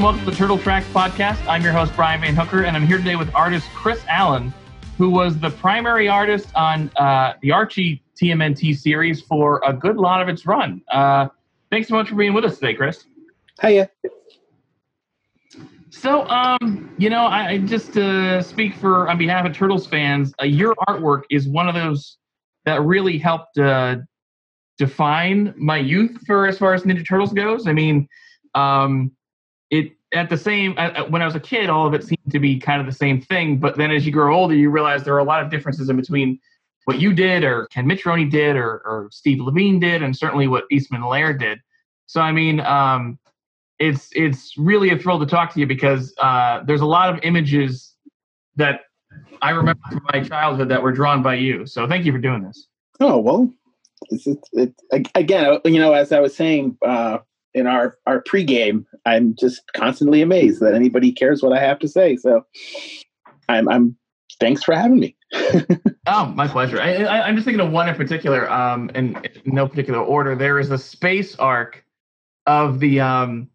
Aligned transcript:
and 0.00 0.04
welcome 0.06 0.24
to 0.24 0.30
the 0.30 0.36
Turtle 0.36 0.56
Tracks 0.56 0.86
podcast. 0.94 1.46
I'm 1.46 1.62
your 1.62 1.74
host, 1.74 1.94
Brian 1.94 2.22
Van 2.22 2.34
Hooker, 2.34 2.64
and 2.64 2.74
I'm 2.74 2.86
here 2.86 2.96
today 2.96 3.16
with 3.16 3.30
artist 3.34 3.68
Chris 3.74 4.02
Allan, 4.08 4.50
who 4.96 5.10
was 5.10 5.38
the 5.38 5.50
primary 5.50 6.08
artist 6.08 6.48
on 6.54 6.90
uh, 6.96 7.34
the 7.42 7.52
Archie 7.52 8.02
TMNT 8.16 8.78
series 8.78 9.20
for 9.20 9.60
a 9.62 9.74
good 9.74 9.98
lot 9.98 10.22
of 10.22 10.28
its 10.30 10.46
run. 10.46 10.80
Uh, 10.90 11.28
thanks 11.70 11.88
so 11.88 11.96
much 11.96 12.08
for 12.08 12.14
being 12.14 12.32
with 12.32 12.46
us 12.46 12.58
today, 12.58 12.72
Chris. 12.72 13.04
Hiya. 13.60 13.90
So, 15.90 16.26
um, 16.28 16.94
you 16.96 17.10
know, 17.10 17.26
I, 17.26 17.48
I 17.48 17.58
just 17.58 17.98
uh, 17.98 18.40
speak 18.40 18.74
for 18.76 19.06
on 19.10 19.18
behalf 19.18 19.44
of 19.44 19.52
Turtles 19.52 19.86
fans. 19.86 20.32
Uh, 20.40 20.46
your 20.46 20.74
artwork 20.88 21.24
is 21.28 21.46
one 21.46 21.68
of 21.68 21.74
those 21.74 22.16
that 22.64 22.80
really 22.80 23.18
helped 23.18 23.58
uh, 23.58 23.96
define 24.78 25.52
my 25.58 25.76
youth 25.76 26.16
for 26.26 26.46
as 26.46 26.56
far 26.56 26.72
as 26.72 26.84
Ninja 26.84 27.06
Turtles 27.06 27.34
goes. 27.34 27.66
I 27.66 27.74
mean, 27.74 28.08
um, 28.54 29.12
it 29.70 29.92
at 30.12 30.28
the 30.28 30.36
same 30.36 30.74
uh, 30.76 31.04
when 31.04 31.22
I 31.22 31.24
was 31.24 31.34
a 31.34 31.40
kid, 31.40 31.70
all 31.70 31.86
of 31.86 31.94
it 31.94 32.04
seemed 32.04 32.30
to 32.30 32.40
be 32.40 32.58
kind 32.58 32.80
of 32.80 32.86
the 32.86 32.92
same 32.92 33.20
thing. 33.20 33.58
But 33.58 33.76
then 33.76 33.90
as 33.90 34.04
you 34.04 34.12
grow 34.12 34.34
older, 34.36 34.54
you 34.54 34.70
realize 34.70 35.04
there 35.04 35.14
are 35.14 35.18
a 35.18 35.24
lot 35.24 35.42
of 35.42 35.50
differences 35.50 35.88
in 35.88 35.96
between 35.96 36.38
what 36.84 36.98
you 36.98 37.12
did, 37.12 37.44
or 37.44 37.66
Ken 37.66 37.86
Mitchell 37.86 38.28
did, 38.28 38.56
or, 38.56 38.82
or 38.84 39.08
Steve 39.12 39.40
Lavigne 39.40 39.78
did, 39.78 40.02
and 40.02 40.16
certainly 40.16 40.48
what 40.48 40.64
Eastman 40.70 41.04
Laird 41.04 41.38
did. 41.38 41.60
So 42.06 42.20
I 42.20 42.32
mean, 42.32 42.60
um, 42.60 43.18
it's 43.78 44.10
it's 44.12 44.56
really 44.58 44.90
a 44.90 44.98
thrill 44.98 45.20
to 45.20 45.26
talk 45.26 45.52
to 45.54 45.60
you 45.60 45.66
because 45.66 46.14
uh, 46.18 46.62
there's 46.64 46.80
a 46.80 46.86
lot 46.86 47.12
of 47.12 47.20
images 47.22 47.94
that 48.56 48.82
I 49.42 49.50
remember 49.50 49.80
from 49.88 50.02
my 50.12 50.22
childhood 50.22 50.68
that 50.68 50.82
were 50.82 50.92
drawn 50.92 51.22
by 51.22 51.36
you. 51.36 51.66
So 51.66 51.86
thank 51.86 52.04
you 52.04 52.12
for 52.12 52.18
doing 52.18 52.42
this. 52.42 52.66
Oh 52.98 53.18
well, 53.18 53.50
it's, 54.10 54.26
it's, 54.26 54.48
it, 54.52 54.74
again, 55.14 55.60
you 55.64 55.78
know, 55.78 55.92
as 55.92 56.12
I 56.12 56.20
was 56.20 56.34
saying 56.34 56.76
uh, 56.84 57.18
in 57.54 57.66
our 57.66 57.98
our 58.06 58.22
pregame, 58.22 58.84
I'm 59.06 59.34
just 59.38 59.62
constantly 59.74 60.22
amazed 60.22 60.60
that 60.60 60.74
anybody 60.74 61.12
cares 61.12 61.42
what 61.42 61.56
I 61.56 61.60
have 61.60 61.78
to 61.80 61.88
say. 61.88 62.16
So 62.16 62.44
I'm 63.48 63.68
I'm 63.68 63.96
thanks 64.38 64.62
for 64.62 64.74
having 64.74 64.98
me. 64.98 65.16
oh, 66.06 66.26
my 66.34 66.48
pleasure. 66.48 66.80
I, 66.80 67.28
am 67.28 67.36
just 67.36 67.44
thinking 67.44 67.64
of 67.64 67.70
one 67.70 67.88
in 67.88 67.94
particular, 67.94 68.50
um, 68.50 68.90
in, 68.94 69.16
in 69.16 69.30
no 69.44 69.68
particular 69.68 70.00
order. 70.00 70.34
There 70.34 70.58
is 70.58 70.70
a 70.70 70.78
space 70.78 71.36
arc 71.36 71.84
of 72.46 72.80
the 72.80 73.00
um, 73.00 73.48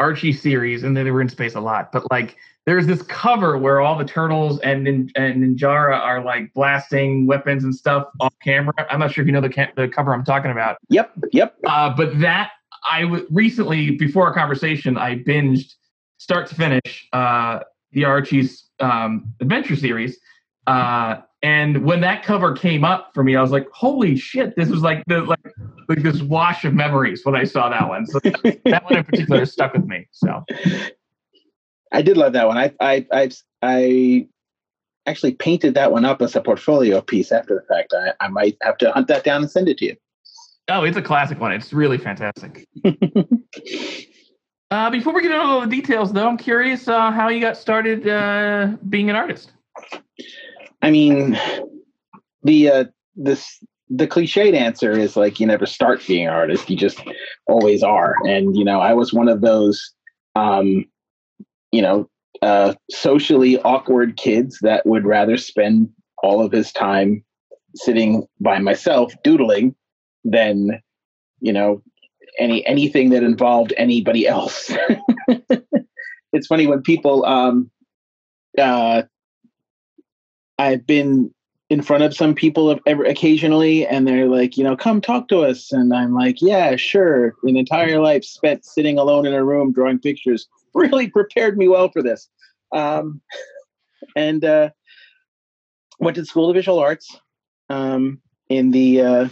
Archie 0.00 0.32
series, 0.32 0.82
and 0.82 0.96
they 0.96 1.08
were 1.10 1.20
in 1.20 1.28
space 1.28 1.54
a 1.54 1.60
lot. 1.60 1.92
But 1.92 2.10
like, 2.10 2.36
there's 2.66 2.86
this 2.86 3.02
cover 3.02 3.56
where 3.58 3.80
all 3.80 3.96
the 3.96 4.04
turtles 4.04 4.58
and 4.60 4.86
and 4.86 5.12
Ninjara 5.14 5.98
are 5.98 6.22
like 6.22 6.52
blasting 6.52 7.26
weapons 7.26 7.64
and 7.64 7.74
stuff 7.74 8.08
off 8.20 8.34
camera. 8.42 8.74
I'm 8.90 9.00
not 9.00 9.12
sure 9.12 9.22
if 9.22 9.26
you 9.26 9.32
know 9.32 9.40
the 9.40 9.50
ca- 9.50 9.72
the 9.76 9.88
cover 9.88 10.12
I'm 10.12 10.24
talking 10.24 10.50
about. 10.50 10.78
Yep, 10.88 11.12
yep. 11.32 11.56
Uh, 11.64 11.94
but 11.94 12.18
that 12.20 12.50
I 12.88 13.02
w- 13.02 13.26
recently, 13.30 13.92
before 13.92 14.26
our 14.26 14.34
conversation, 14.34 14.96
I 14.96 15.16
binged 15.16 15.74
start 16.18 16.46
to 16.48 16.54
finish 16.54 17.08
uh, 17.12 17.60
the 17.92 18.04
Archie's 18.04 18.66
um, 18.78 19.32
adventure 19.40 19.76
series. 19.76 20.18
Uh, 20.66 21.16
and 21.42 21.84
when 21.84 22.00
that 22.02 22.22
cover 22.22 22.54
came 22.54 22.84
up 22.84 23.10
for 23.14 23.24
me, 23.24 23.34
I 23.34 23.42
was 23.42 23.50
like, 23.50 23.66
"Holy 23.72 24.16
shit! 24.16 24.54
This 24.56 24.68
was 24.68 24.82
like 24.82 25.02
the 25.06 25.22
like 25.22 25.40
like 25.88 26.02
this 26.02 26.20
wash 26.20 26.64
of 26.64 26.74
memories 26.74 27.24
when 27.24 27.34
I 27.34 27.44
saw 27.44 27.70
that 27.70 27.88
one." 27.88 28.06
So 28.06 28.20
that, 28.20 28.60
that 28.66 28.84
one 28.84 28.98
in 28.98 29.04
particular 29.04 29.46
stuck 29.46 29.72
with 29.72 29.86
me. 29.86 30.06
So 30.12 30.44
I 31.92 32.02
did 32.02 32.18
love 32.18 32.34
that 32.34 32.46
one. 32.46 32.58
I 32.58 32.74
I 32.78 33.06
I, 33.10 33.30
I 33.62 34.28
actually 35.06 35.32
painted 35.32 35.74
that 35.74 35.92
one 35.92 36.04
up 36.04 36.20
as 36.20 36.36
a 36.36 36.42
portfolio 36.42 37.00
piece 37.00 37.32
after 37.32 37.54
the 37.54 37.74
fact. 37.74 37.94
I, 37.94 38.24
I 38.24 38.28
might 38.28 38.58
have 38.62 38.76
to 38.78 38.92
hunt 38.92 39.08
that 39.08 39.24
down 39.24 39.42
and 39.42 39.50
send 39.50 39.68
it 39.68 39.78
to 39.78 39.86
you. 39.86 39.96
Oh, 40.70 40.84
it's 40.84 40.96
a 40.96 41.02
classic 41.02 41.40
one. 41.40 41.50
It's 41.50 41.72
really 41.72 41.98
fantastic. 41.98 42.64
uh, 44.70 44.90
before 44.90 45.12
we 45.12 45.22
get 45.22 45.32
into 45.32 45.42
all 45.42 45.60
the 45.62 45.66
details, 45.66 46.12
though, 46.12 46.28
I'm 46.28 46.36
curious 46.36 46.86
uh, 46.86 47.10
how 47.10 47.28
you 47.28 47.40
got 47.40 47.56
started 47.56 48.06
uh, 48.06 48.76
being 48.88 49.10
an 49.10 49.16
artist. 49.16 49.50
I 50.80 50.92
mean, 50.92 51.36
the 52.44 52.70
uh, 52.70 52.84
this 53.16 53.58
the 53.88 54.06
cliched 54.06 54.54
answer 54.54 54.92
is 54.92 55.16
like 55.16 55.40
you 55.40 55.46
never 55.46 55.66
start 55.66 56.06
being 56.06 56.28
an 56.28 56.32
artist; 56.32 56.70
you 56.70 56.76
just 56.76 57.02
always 57.48 57.82
are. 57.82 58.14
And 58.24 58.56
you 58.56 58.64
know, 58.64 58.78
I 58.78 58.94
was 58.94 59.12
one 59.12 59.28
of 59.28 59.40
those, 59.40 59.92
um, 60.36 60.84
you 61.72 61.82
know, 61.82 62.08
uh, 62.42 62.74
socially 62.92 63.58
awkward 63.62 64.16
kids 64.16 64.60
that 64.62 64.86
would 64.86 65.04
rather 65.04 65.36
spend 65.36 65.90
all 66.22 66.40
of 66.40 66.52
his 66.52 66.70
time 66.70 67.24
sitting 67.74 68.24
by 68.38 68.60
myself 68.60 69.12
doodling 69.24 69.74
than 70.24 70.80
you 71.40 71.52
know 71.52 71.82
any 72.38 72.64
anything 72.66 73.10
that 73.10 73.22
involved 73.22 73.72
anybody 73.76 74.26
else. 74.26 74.72
it's 76.32 76.46
funny 76.46 76.66
when 76.66 76.82
people 76.82 77.24
um, 77.24 77.70
uh, 78.58 79.02
I've 80.58 80.86
been 80.86 81.32
in 81.70 81.82
front 81.82 82.02
of 82.02 82.14
some 82.14 82.34
people 82.34 82.78
ever 82.84 83.04
occasionally 83.04 83.86
and 83.86 84.06
they're 84.06 84.26
like, 84.26 84.56
you 84.56 84.64
know, 84.64 84.76
come 84.76 85.00
talk 85.00 85.28
to 85.28 85.40
us. 85.40 85.70
And 85.70 85.94
I'm 85.94 86.12
like, 86.12 86.42
yeah, 86.42 86.74
sure. 86.74 87.34
An 87.44 87.56
entire 87.56 88.00
life 88.00 88.24
spent 88.24 88.64
sitting 88.64 88.98
alone 88.98 89.24
in 89.24 89.32
a 89.32 89.44
room 89.44 89.72
drawing 89.72 90.00
pictures 90.00 90.48
really 90.74 91.08
prepared 91.08 91.56
me 91.56 91.68
well 91.68 91.88
for 91.90 92.02
this. 92.02 92.28
Um, 92.72 93.20
and 94.16 94.44
uh, 94.44 94.70
went 96.00 96.16
to 96.16 96.22
the 96.22 96.26
School 96.26 96.50
of 96.50 96.56
Visual 96.56 96.80
Arts 96.80 97.20
um, 97.68 98.20
in 98.48 98.72
the 98.72 99.00
uh, 99.00 99.28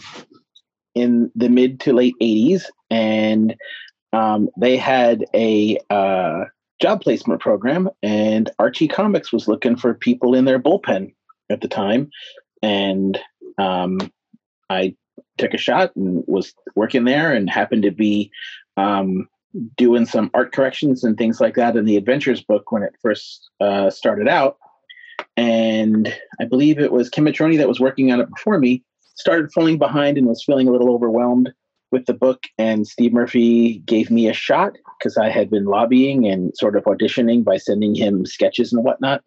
in 0.94 1.30
the 1.34 1.48
mid 1.48 1.80
to 1.80 1.92
late 1.92 2.14
80s 2.20 2.64
and 2.90 3.54
um, 4.12 4.48
they 4.58 4.76
had 4.76 5.24
a 5.34 5.78
uh, 5.90 6.44
job 6.80 7.02
placement 7.02 7.40
program 7.40 7.88
and 8.02 8.50
archie 8.58 8.88
comics 8.88 9.32
was 9.32 9.48
looking 9.48 9.76
for 9.76 9.94
people 9.94 10.34
in 10.34 10.44
their 10.44 10.58
bullpen 10.58 11.12
at 11.50 11.60
the 11.60 11.68
time 11.68 12.10
and 12.62 13.18
um, 13.58 13.98
i 14.70 14.94
took 15.38 15.54
a 15.54 15.58
shot 15.58 15.94
and 15.96 16.24
was 16.26 16.52
working 16.74 17.04
there 17.04 17.32
and 17.32 17.48
happened 17.48 17.82
to 17.84 17.90
be 17.90 18.30
um, 18.76 19.28
doing 19.76 20.06
some 20.06 20.30
art 20.34 20.52
corrections 20.52 21.04
and 21.04 21.16
things 21.16 21.40
like 21.40 21.54
that 21.54 21.76
in 21.76 21.84
the 21.84 21.96
adventures 21.96 22.42
book 22.42 22.70
when 22.70 22.82
it 22.82 22.94
first 23.02 23.50
uh, 23.60 23.90
started 23.90 24.28
out. 24.28 24.58
And 25.36 26.14
i 26.40 26.44
believe 26.44 26.78
it 26.78 26.92
was 26.92 27.08
Ken 27.08 27.24
Mitchroney 27.24 27.58
that 27.58 27.68
was 27.68 27.80
working 27.80 28.12
on 28.12 28.20
it 28.20 28.28
before 28.28 28.58
me 28.58 28.84
started 29.18 29.52
falling 29.52 29.78
behind 29.78 30.16
and 30.16 30.26
was 30.26 30.44
feeling 30.44 30.68
a 30.68 30.70
little 30.70 30.92
overwhelmed 30.92 31.52
with 31.90 32.06
the 32.06 32.14
book. 32.14 32.44
And 32.56 32.86
Steve 32.86 33.12
Murphy 33.12 33.78
gave 33.80 34.10
me 34.10 34.28
a 34.28 34.32
shot 34.32 34.76
because 34.98 35.16
I 35.16 35.28
had 35.28 35.50
been 35.50 35.64
lobbying 35.64 36.26
and 36.26 36.52
sort 36.56 36.76
of 36.76 36.84
auditioning 36.84 37.44
by 37.44 37.56
sending 37.56 37.94
him 37.94 38.24
sketches 38.24 38.72
and 38.72 38.84
whatnot. 38.84 39.22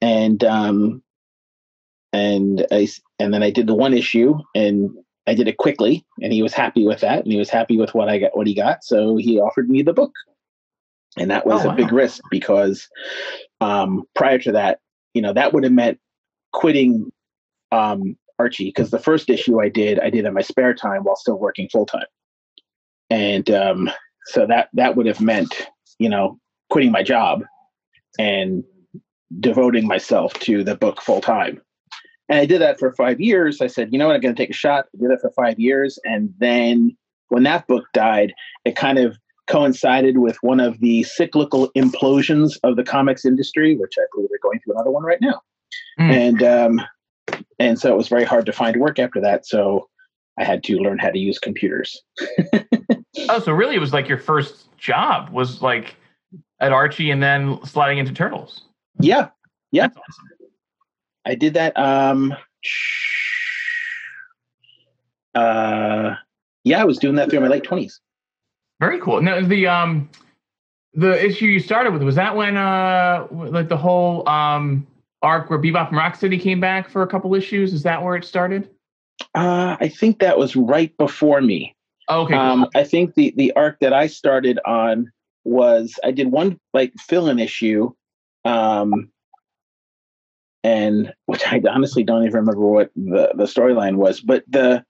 And 0.00 0.42
um, 0.44 1.02
and 2.12 2.66
I 2.70 2.88
and 3.18 3.32
then 3.32 3.42
I 3.42 3.50
did 3.50 3.66
the 3.66 3.74
one 3.74 3.94
issue 3.94 4.38
and 4.54 4.90
I 5.26 5.34
did 5.34 5.48
it 5.48 5.56
quickly, 5.56 6.04
and 6.20 6.32
he 6.32 6.42
was 6.42 6.52
happy 6.52 6.86
with 6.86 7.00
that, 7.00 7.24
and 7.24 7.32
he 7.32 7.38
was 7.38 7.48
happy 7.48 7.78
with 7.78 7.94
what 7.94 8.08
I 8.08 8.18
got, 8.18 8.36
what 8.36 8.46
he 8.46 8.54
got. 8.54 8.84
So 8.84 9.16
he 9.16 9.40
offered 9.40 9.70
me 9.70 9.82
the 9.82 9.94
book, 9.94 10.12
and 11.16 11.30
that 11.30 11.46
was 11.46 11.62
oh, 11.62 11.68
a 11.68 11.68
wow. 11.68 11.76
big 11.76 11.92
risk 11.92 12.22
because 12.30 12.86
um, 13.60 14.04
prior 14.14 14.38
to 14.40 14.52
that, 14.52 14.80
you 15.14 15.22
know, 15.22 15.32
that 15.32 15.54
would 15.54 15.64
have 15.64 15.72
meant 15.72 15.98
quitting 16.52 17.10
um, 17.72 18.18
Archie 18.38 18.66
because 18.66 18.90
the 18.90 18.98
first 18.98 19.30
issue 19.30 19.60
I 19.60 19.68
did, 19.68 20.00
I 20.00 20.10
did 20.10 20.24
in 20.24 20.34
my 20.34 20.42
spare 20.42 20.74
time 20.74 21.04
while 21.04 21.16
still 21.16 21.38
working 21.38 21.68
full 21.68 21.86
time, 21.86 22.06
and 23.10 23.50
um, 23.50 23.90
so 24.26 24.46
that 24.46 24.68
that 24.74 24.96
would 24.96 25.06
have 25.06 25.20
meant 25.20 25.68
you 25.98 26.08
know 26.08 26.38
quitting 26.70 26.92
my 26.92 27.02
job 27.02 27.44
and 28.18 28.64
devoting 29.40 29.86
myself 29.86 30.34
to 30.34 30.64
the 30.64 30.76
book 30.76 31.00
full 31.00 31.20
time. 31.20 31.60
And 32.28 32.38
I 32.38 32.46
did 32.46 32.60
that 32.62 32.78
for 32.78 32.92
five 32.94 33.20
years. 33.20 33.60
I 33.60 33.66
said, 33.66 33.92
you 33.92 33.98
know 33.98 34.06
what, 34.06 34.14
I'm 34.14 34.22
going 34.22 34.34
to 34.34 34.42
take 34.42 34.50
a 34.50 34.54
shot. 34.54 34.86
I 34.94 35.02
did 35.02 35.10
it 35.10 35.20
for 35.20 35.30
five 35.30 35.58
years, 35.58 35.98
and 36.04 36.32
then 36.38 36.96
when 37.28 37.42
that 37.44 37.66
book 37.66 37.84
died, 37.92 38.32
it 38.64 38.76
kind 38.76 38.98
of 38.98 39.16
coincided 39.46 40.18
with 40.18 40.36
one 40.40 40.60
of 40.60 40.80
the 40.80 41.02
cyclical 41.02 41.70
implosions 41.76 42.58
of 42.62 42.76
the 42.76 42.84
comics 42.84 43.24
industry, 43.24 43.76
which 43.76 43.94
I 43.98 44.04
believe 44.14 44.30
they're 44.30 44.38
going 44.42 44.60
through 44.60 44.74
another 44.74 44.90
one 44.90 45.02
right 45.02 45.20
now. 45.20 45.42
Mm. 46.00 46.12
And 46.12 46.42
um, 46.42 46.86
and 47.58 47.78
so 47.78 47.92
it 47.92 47.96
was 47.96 48.08
very 48.08 48.24
hard 48.24 48.46
to 48.46 48.52
find 48.52 48.80
work 48.80 48.98
after 48.98 49.20
that. 49.20 49.46
So 49.46 49.88
I 50.38 50.44
had 50.44 50.64
to 50.64 50.78
learn 50.78 50.98
how 50.98 51.10
to 51.10 51.18
use 51.18 51.38
computers. 51.38 52.02
oh, 53.28 53.40
so 53.40 53.52
really, 53.52 53.76
it 53.76 53.80
was 53.80 53.92
like 53.92 54.08
your 54.08 54.18
first 54.18 54.76
job 54.78 55.30
was 55.30 55.62
like 55.62 55.96
at 56.60 56.72
Archie, 56.72 57.10
and 57.10 57.22
then 57.22 57.58
sliding 57.64 57.98
into 57.98 58.12
Turtles. 58.12 58.62
Yeah, 59.00 59.28
yeah. 59.70 59.86
Awesome. 59.86 60.28
I 61.24 61.34
did 61.34 61.54
that. 61.54 61.76
Um, 61.78 62.34
uh, 65.34 66.14
yeah, 66.64 66.80
I 66.80 66.84
was 66.84 66.98
doing 66.98 67.16
that 67.16 67.30
through 67.30 67.40
my 67.40 67.48
late 67.48 67.64
twenties. 67.64 68.00
Very 68.80 69.00
cool. 69.00 69.22
Now 69.22 69.40
the 69.40 69.66
um, 69.68 70.10
the 70.94 71.24
issue 71.24 71.46
you 71.46 71.60
started 71.60 71.92
with 71.92 72.02
was 72.02 72.16
that 72.16 72.36
when 72.36 72.56
uh, 72.56 73.26
like 73.30 73.68
the 73.68 73.76
whole 73.76 74.28
um 74.28 74.86
arc 75.24 75.50
where 75.50 75.58
Bebop 75.58 75.88
and 75.88 75.98
Rocksteady 75.98 76.40
came 76.40 76.60
back 76.60 76.88
for 76.88 77.02
a 77.02 77.06
couple 77.06 77.34
issues? 77.34 77.72
Is 77.72 77.82
that 77.82 78.02
where 78.02 78.14
it 78.14 78.24
started? 78.24 78.70
Uh, 79.34 79.76
I 79.80 79.88
think 79.88 80.20
that 80.20 80.38
was 80.38 80.54
right 80.54 80.96
before 80.96 81.40
me. 81.40 81.74
okay. 82.08 82.34
Um, 82.34 82.68
I 82.74 82.84
think 82.84 83.14
the 83.14 83.32
the 83.36 83.52
arc 83.56 83.80
that 83.80 83.92
I 83.92 84.06
started 84.06 84.58
on 84.66 85.10
was 85.44 85.98
I 86.04 86.10
did 86.10 86.30
one 86.30 86.58
like 86.72 86.92
fill-in 86.98 87.38
issue, 87.38 87.92
um, 88.44 89.10
and 90.62 91.12
which 91.26 91.42
I 91.46 91.60
honestly 91.68 92.02
don't 92.04 92.22
even 92.22 92.34
remember 92.34 92.60
what 92.60 92.90
the 92.96 93.32
the 93.34 93.44
storyline 93.44 93.96
was, 93.96 94.20
but 94.20 94.44
the 94.48 94.84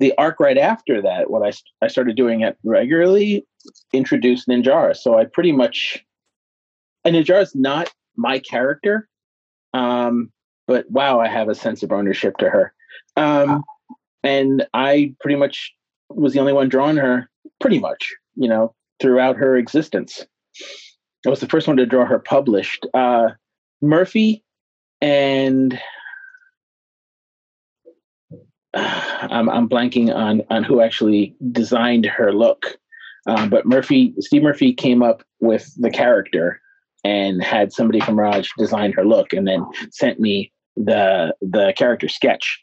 the 0.00 0.14
arc 0.16 0.40
right 0.40 0.58
after 0.58 1.02
that, 1.02 1.30
what 1.30 1.42
I 1.42 1.52
I 1.84 1.88
started 1.88 2.16
doing 2.16 2.42
it 2.42 2.56
regularly, 2.62 3.46
introduced 3.92 4.48
Ninjara. 4.48 4.96
So 4.96 5.18
I 5.18 5.24
pretty 5.24 5.52
much, 5.52 6.04
and 7.04 7.16
Ninjara 7.16 7.42
is 7.42 7.54
not 7.54 7.92
my 8.16 8.38
character, 8.38 9.08
um, 9.74 10.32
but 10.66 10.90
wow, 10.90 11.20
I 11.20 11.28
have 11.28 11.48
a 11.48 11.54
sense 11.54 11.82
of 11.82 11.92
ownership 11.92 12.36
to 12.38 12.50
her, 12.50 12.72
um, 13.16 13.64
and 14.22 14.66
I 14.74 15.14
pretty 15.20 15.36
much 15.36 15.74
was 16.10 16.32
the 16.32 16.40
only 16.40 16.52
one 16.52 16.68
drawing 16.68 16.96
her, 16.96 17.28
pretty 17.60 17.78
much, 17.78 18.14
you 18.34 18.48
know, 18.48 18.74
throughout 19.00 19.36
her 19.36 19.56
existence. 19.56 20.26
I 21.26 21.30
was 21.30 21.40
the 21.40 21.48
first 21.48 21.66
one 21.66 21.76
to 21.76 21.86
draw 21.86 22.04
her 22.06 22.18
published. 22.18 22.86
Uh, 22.94 23.30
Murphy 23.80 24.44
and 25.00 25.78
I'm, 28.74 29.48
I'm 29.48 29.68
blanking 29.68 30.14
on 30.14 30.42
on 30.50 30.64
who 30.64 30.80
actually 30.80 31.34
designed 31.52 32.06
her 32.06 32.32
look, 32.32 32.78
um, 33.26 33.50
but 33.50 33.66
Murphy 33.66 34.14
Steve 34.20 34.42
Murphy 34.42 34.72
came 34.72 35.02
up 35.02 35.22
with 35.40 35.72
the 35.76 35.90
character 35.90 36.60
and 37.04 37.42
had 37.42 37.72
somebody 37.72 38.00
from 38.00 38.16
Mirage 38.16 38.50
design 38.58 38.92
her 38.92 39.04
look, 39.04 39.32
and 39.32 39.46
then 39.46 39.64
sent 39.90 40.20
me 40.20 40.52
the 40.76 41.34
the 41.40 41.72
character 41.76 42.08
sketch, 42.08 42.62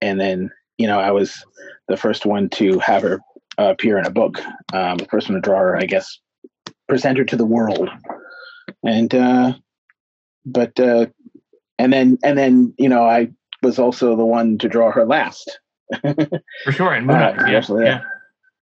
and 0.00 0.20
then 0.20 0.50
you 0.78 0.86
know 0.86 0.98
I 0.98 1.10
was 1.10 1.44
the 1.88 1.96
first 1.96 2.26
one 2.26 2.48
to 2.50 2.78
have 2.78 3.02
her 3.02 3.20
uh, 3.58 3.70
appear 3.70 3.98
in 3.98 4.06
a 4.06 4.10
book, 4.10 4.40
um, 4.72 4.98
the 4.98 5.06
first 5.06 5.28
one 5.28 5.36
to 5.36 5.40
draw 5.40 5.58
her, 5.58 5.76
I 5.76 5.84
guess, 5.84 6.18
present 6.88 7.18
her 7.18 7.24
to 7.24 7.36
the 7.36 7.46
world, 7.46 7.88
and 8.82 9.14
uh, 9.14 9.52
but 10.44 10.78
uh, 10.78 11.06
and 11.78 11.92
then 11.92 12.18
and 12.22 12.36
then 12.36 12.74
you 12.78 12.88
know 12.88 13.04
I 13.04 13.30
was 13.62 13.78
also 13.78 14.16
the 14.16 14.24
one 14.24 14.58
to 14.58 14.68
draw 14.68 14.90
her 14.92 15.04
last. 15.04 15.58
For 16.64 16.72
sure, 16.72 16.94
and 16.94 17.06
Moon 17.06 17.18
Knight, 17.18 17.38
Uh, 17.38 17.46
yeah, 17.46 17.84
yeah. 17.84 18.00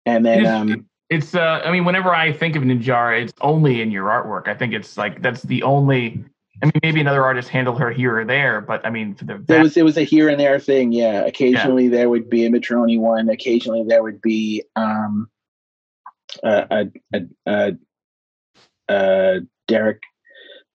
And 0.04 0.24
then 0.24 0.46
um, 0.46 0.86
It's 1.08 1.34
uh, 1.34 1.62
I 1.64 1.70
mean, 1.70 1.84
whenever 1.84 2.12
I 2.14 2.32
think 2.32 2.56
of 2.56 2.62
Ninjara, 2.64 3.22
it's 3.22 3.32
only 3.40 3.80
in 3.80 3.90
your 3.92 4.06
artwork. 4.08 4.48
I 4.48 4.54
think 4.54 4.72
it's 4.72 4.96
like 4.96 5.22
that's 5.22 5.42
the 5.42 5.62
only. 5.62 6.24
I 6.62 6.66
mean, 6.66 6.72
maybe 6.82 7.00
another 7.02 7.22
artist 7.22 7.48
handled 7.50 7.78
her 7.80 7.90
here 7.90 8.18
or 8.18 8.24
there, 8.24 8.60
but 8.62 8.84
I 8.84 8.90
mean, 8.90 9.14
for 9.14 9.24
the 9.26 9.34
there 9.34 9.58
vast- 9.58 9.62
was 9.62 9.76
it 9.76 9.84
was 9.84 9.96
a 9.98 10.02
here 10.04 10.28
and 10.30 10.40
there 10.40 10.58
thing. 10.58 10.90
Yeah, 10.90 11.24
occasionally 11.24 11.88
there 11.88 12.08
would 12.08 12.28
be 12.30 12.44
a 12.46 12.50
Mitchroney 12.50 12.98
one. 12.98 13.28
Occasionally 13.28 13.84
there 13.86 14.02
would 14.02 14.20
be 14.22 14.64
um, 14.74 15.28
a 16.42 16.86
a 17.46 17.76
a, 18.88 19.40
Derek. 19.68 20.02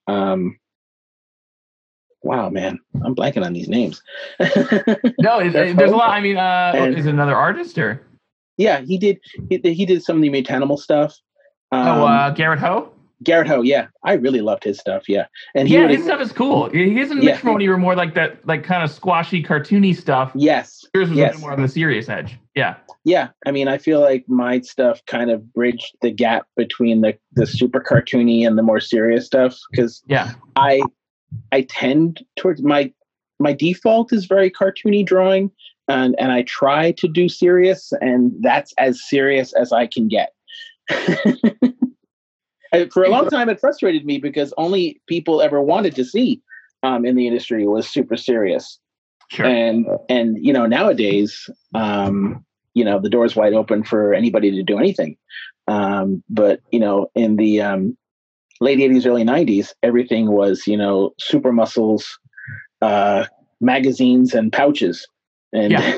Um, 0.08 0.58
wow, 2.22 2.50
man, 2.50 2.80
I'm 3.04 3.16
blanking 3.16 3.46
on 3.46 3.54
these 3.54 3.68
names. 3.68 4.02
no, 4.40 5.40
it, 5.40 5.56
it- 5.56 5.76
there's 5.78 5.92
a 5.92 5.96
lot. 5.96 6.12
I 6.12 6.22
mean, 6.22 6.38
uh, 6.38 6.72
And- 6.76 6.96
is 6.98 7.06
it 7.06 7.10
another 7.10 7.36
artist 7.36 7.78
or 7.78 8.06
yeah, 8.62 8.82
he 8.82 8.98
did. 8.98 9.20
He, 9.50 9.58
he 9.74 9.86
did 9.86 10.04
some 10.04 10.18
of 10.18 10.22
the 10.22 10.30
Mutanimal 10.30 10.78
stuff. 10.78 11.18
Um, 11.72 11.88
oh, 11.88 12.06
uh, 12.06 12.30
Garrett 12.32 12.60
Ho? 12.60 12.92
Garrett 13.24 13.48
Ho, 13.48 13.62
yeah, 13.62 13.88
I 14.04 14.14
really 14.14 14.42
loved 14.42 14.64
his 14.64 14.80
stuff. 14.80 15.08
Yeah, 15.08 15.28
and 15.54 15.68
he 15.68 15.76
Yeah, 15.76 15.88
his 15.88 16.04
stuff 16.04 16.20
is 16.22 16.32
cool. 16.32 16.70
His 16.72 17.12
and 17.12 17.22
Yeah. 17.24 17.38
Mitchroney 17.38 17.68
were 17.68 17.78
more 17.78 17.96
like 17.96 18.16
that, 18.16 18.46
like 18.48 18.64
kind 18.64 18.84
of 18.84 18.90
squashy, 18.90 19.44
cartoony 19.44 19.96
stuff. 19.96 20.32
yes, 20.34 20.84
Yours 20.96 21.10
was 21.10 21.18
a 21.20 21.22
Yes. 21.22 21.40
more 21.40 21.52
on 21.52 21.62
the 21.62 21.68
serious 21.68 22.10
edge. 22.10 22.40
Yeah, 22.56 22.76
yeah. 23.06 23.30
I 23.46 23.52
mean, 23.52 23.68
I 23.68 23.78
feel 23.78 24.02
like 24.02 24.26
my 24.28 24.60
stuff 24.62 25.02
kind 25.06 25.30
of 25.30 25.54
bridged 25.54 25.96
the 26.02 26.10
gap 26.12 26.48
between 26.58 27.02
the 27.02 27.16
the 27.34 27.46
super 27.46 27.80
cartoony 27.80 28.46
and 28.46 28.58
the 28.58 28.64
more 28.64 28.80
serious 28.80 29.26
stuff 29.28 29.56
because 29.72 30.02
yeah, 30.08 30.34
I 30.56 30.82
I 31.52 31.62
tend 31.62 32.26
towards 32.38 32.62
my 32.64 32.92
my 33.40 33.54
default 33.54 34.12
is 34.14 34.26
very 34.26 34.50
cartoony 34.52 35.06
drawing 35.06 35.52
and 35.92 36.16
and 36.18 36.32
I 36.32 36.44
try 36.44 36.92
to 36.94 37.08
do 37.08 37.28
serious 37.30 37.92
and 38.02 38.32
that's 38.42 38.74
as 38.78 39.02
serious 39.08 39.54
as 39.54 39.72
I 39.72 39.88
can 39.88 40.08
get. 40.08 40.34
For 42.94 43.04
a 43.04 43.10
long 43.10 43.28
time, 43.28 43.50
it 43.50 43.60
frustrated 43.60 44.06
me 44.06 44.18
because 44.18 44.54
only 44.58 45.02
people 45.08 45.42
ever 45.42 45.62
wanted 45.62 45.94
to 45.96 46.06
see 46.06 46.42
um, 46.84 47.06
in 47.06 47.16
the 47.16 47.28
industry 47.28 47.68
was 47.68 47.86
super 47.88 48.16
serious 48.16 48.80
sure. 49.32 49.46
and 49.46 49.86
and 50.10 50.38
you 50.44 50.54
know 50.54 50.66
nowadays 50.66 51.50
um 51.74 52.44
you 52.74 52.84
know 52.84 53.00
the 53.00 53.10
door's 53.10 53.36
wide 53.36 53.54
open 53.54 53.84
for 53.84 54.14
anybody 54.14 54.52
to 54.52 54.64
do 54.64 54.78
anything 54.78 55.18
um 55.68 56.24
but 56.30 56.62
you 56.72 56.80
know 56.80 57.08
in 57.16 57.36
the 57.36 57.62
um 57.62 57.98
late 58.60 58.80
80s 58.80 59.06
early 59.06 59.24
90s 59.24 59.74
everything 59.84 60.32
was 60.32 60.68
you 60.68 60.78
know 60.78 61.12
super 61.20 61.52
muscles 61.52 62.20
uh 62.82 63.26
magazines 63.60 64.34
and 64.34 64.52
pouches 64.52 65.08
and 65.54 65.72
Yeah. 65.72 65.98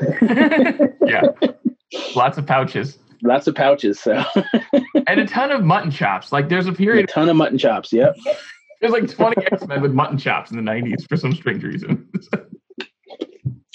yeah, 1.06 1.22
lots 2.16 2.38
of 2.38 2.46
pouches 2.46 2.98
lots 3.24 3.48
of 3.48 3.56
pouches 3.56 4.00
so 4.00 4.22
and 5.08 5.20
a 5.20 5.26
ton 5.26 5.50
of 5.50 5.64
mutton 5.64 5.90
chops. 5.90 6.32
Like 6.32 6.50
there's 6.50 6.68
a 6.68 6.74
period 6.74 7.06
a 7.06 7.08
ton 7.08 7.30
of 7.30 7.36
mutton 7.36 7.58
chops 7.58 7.92
yep 7.94 8.16
There's 8.82 8.92
like 8.92 9.10
20 9.10 9.46
X 9.46 9.66
Men 9.66 9.82
with 9.82 9.94
mutton 9.94 10.18
chops 10.18 10.52
in 10.52 10.58
the 10.58 10.72
90s 10.72 11.08
for 11.08 11.16
some 11.16 11.34
strange 11.34 11.64
reason. 11.64 12.06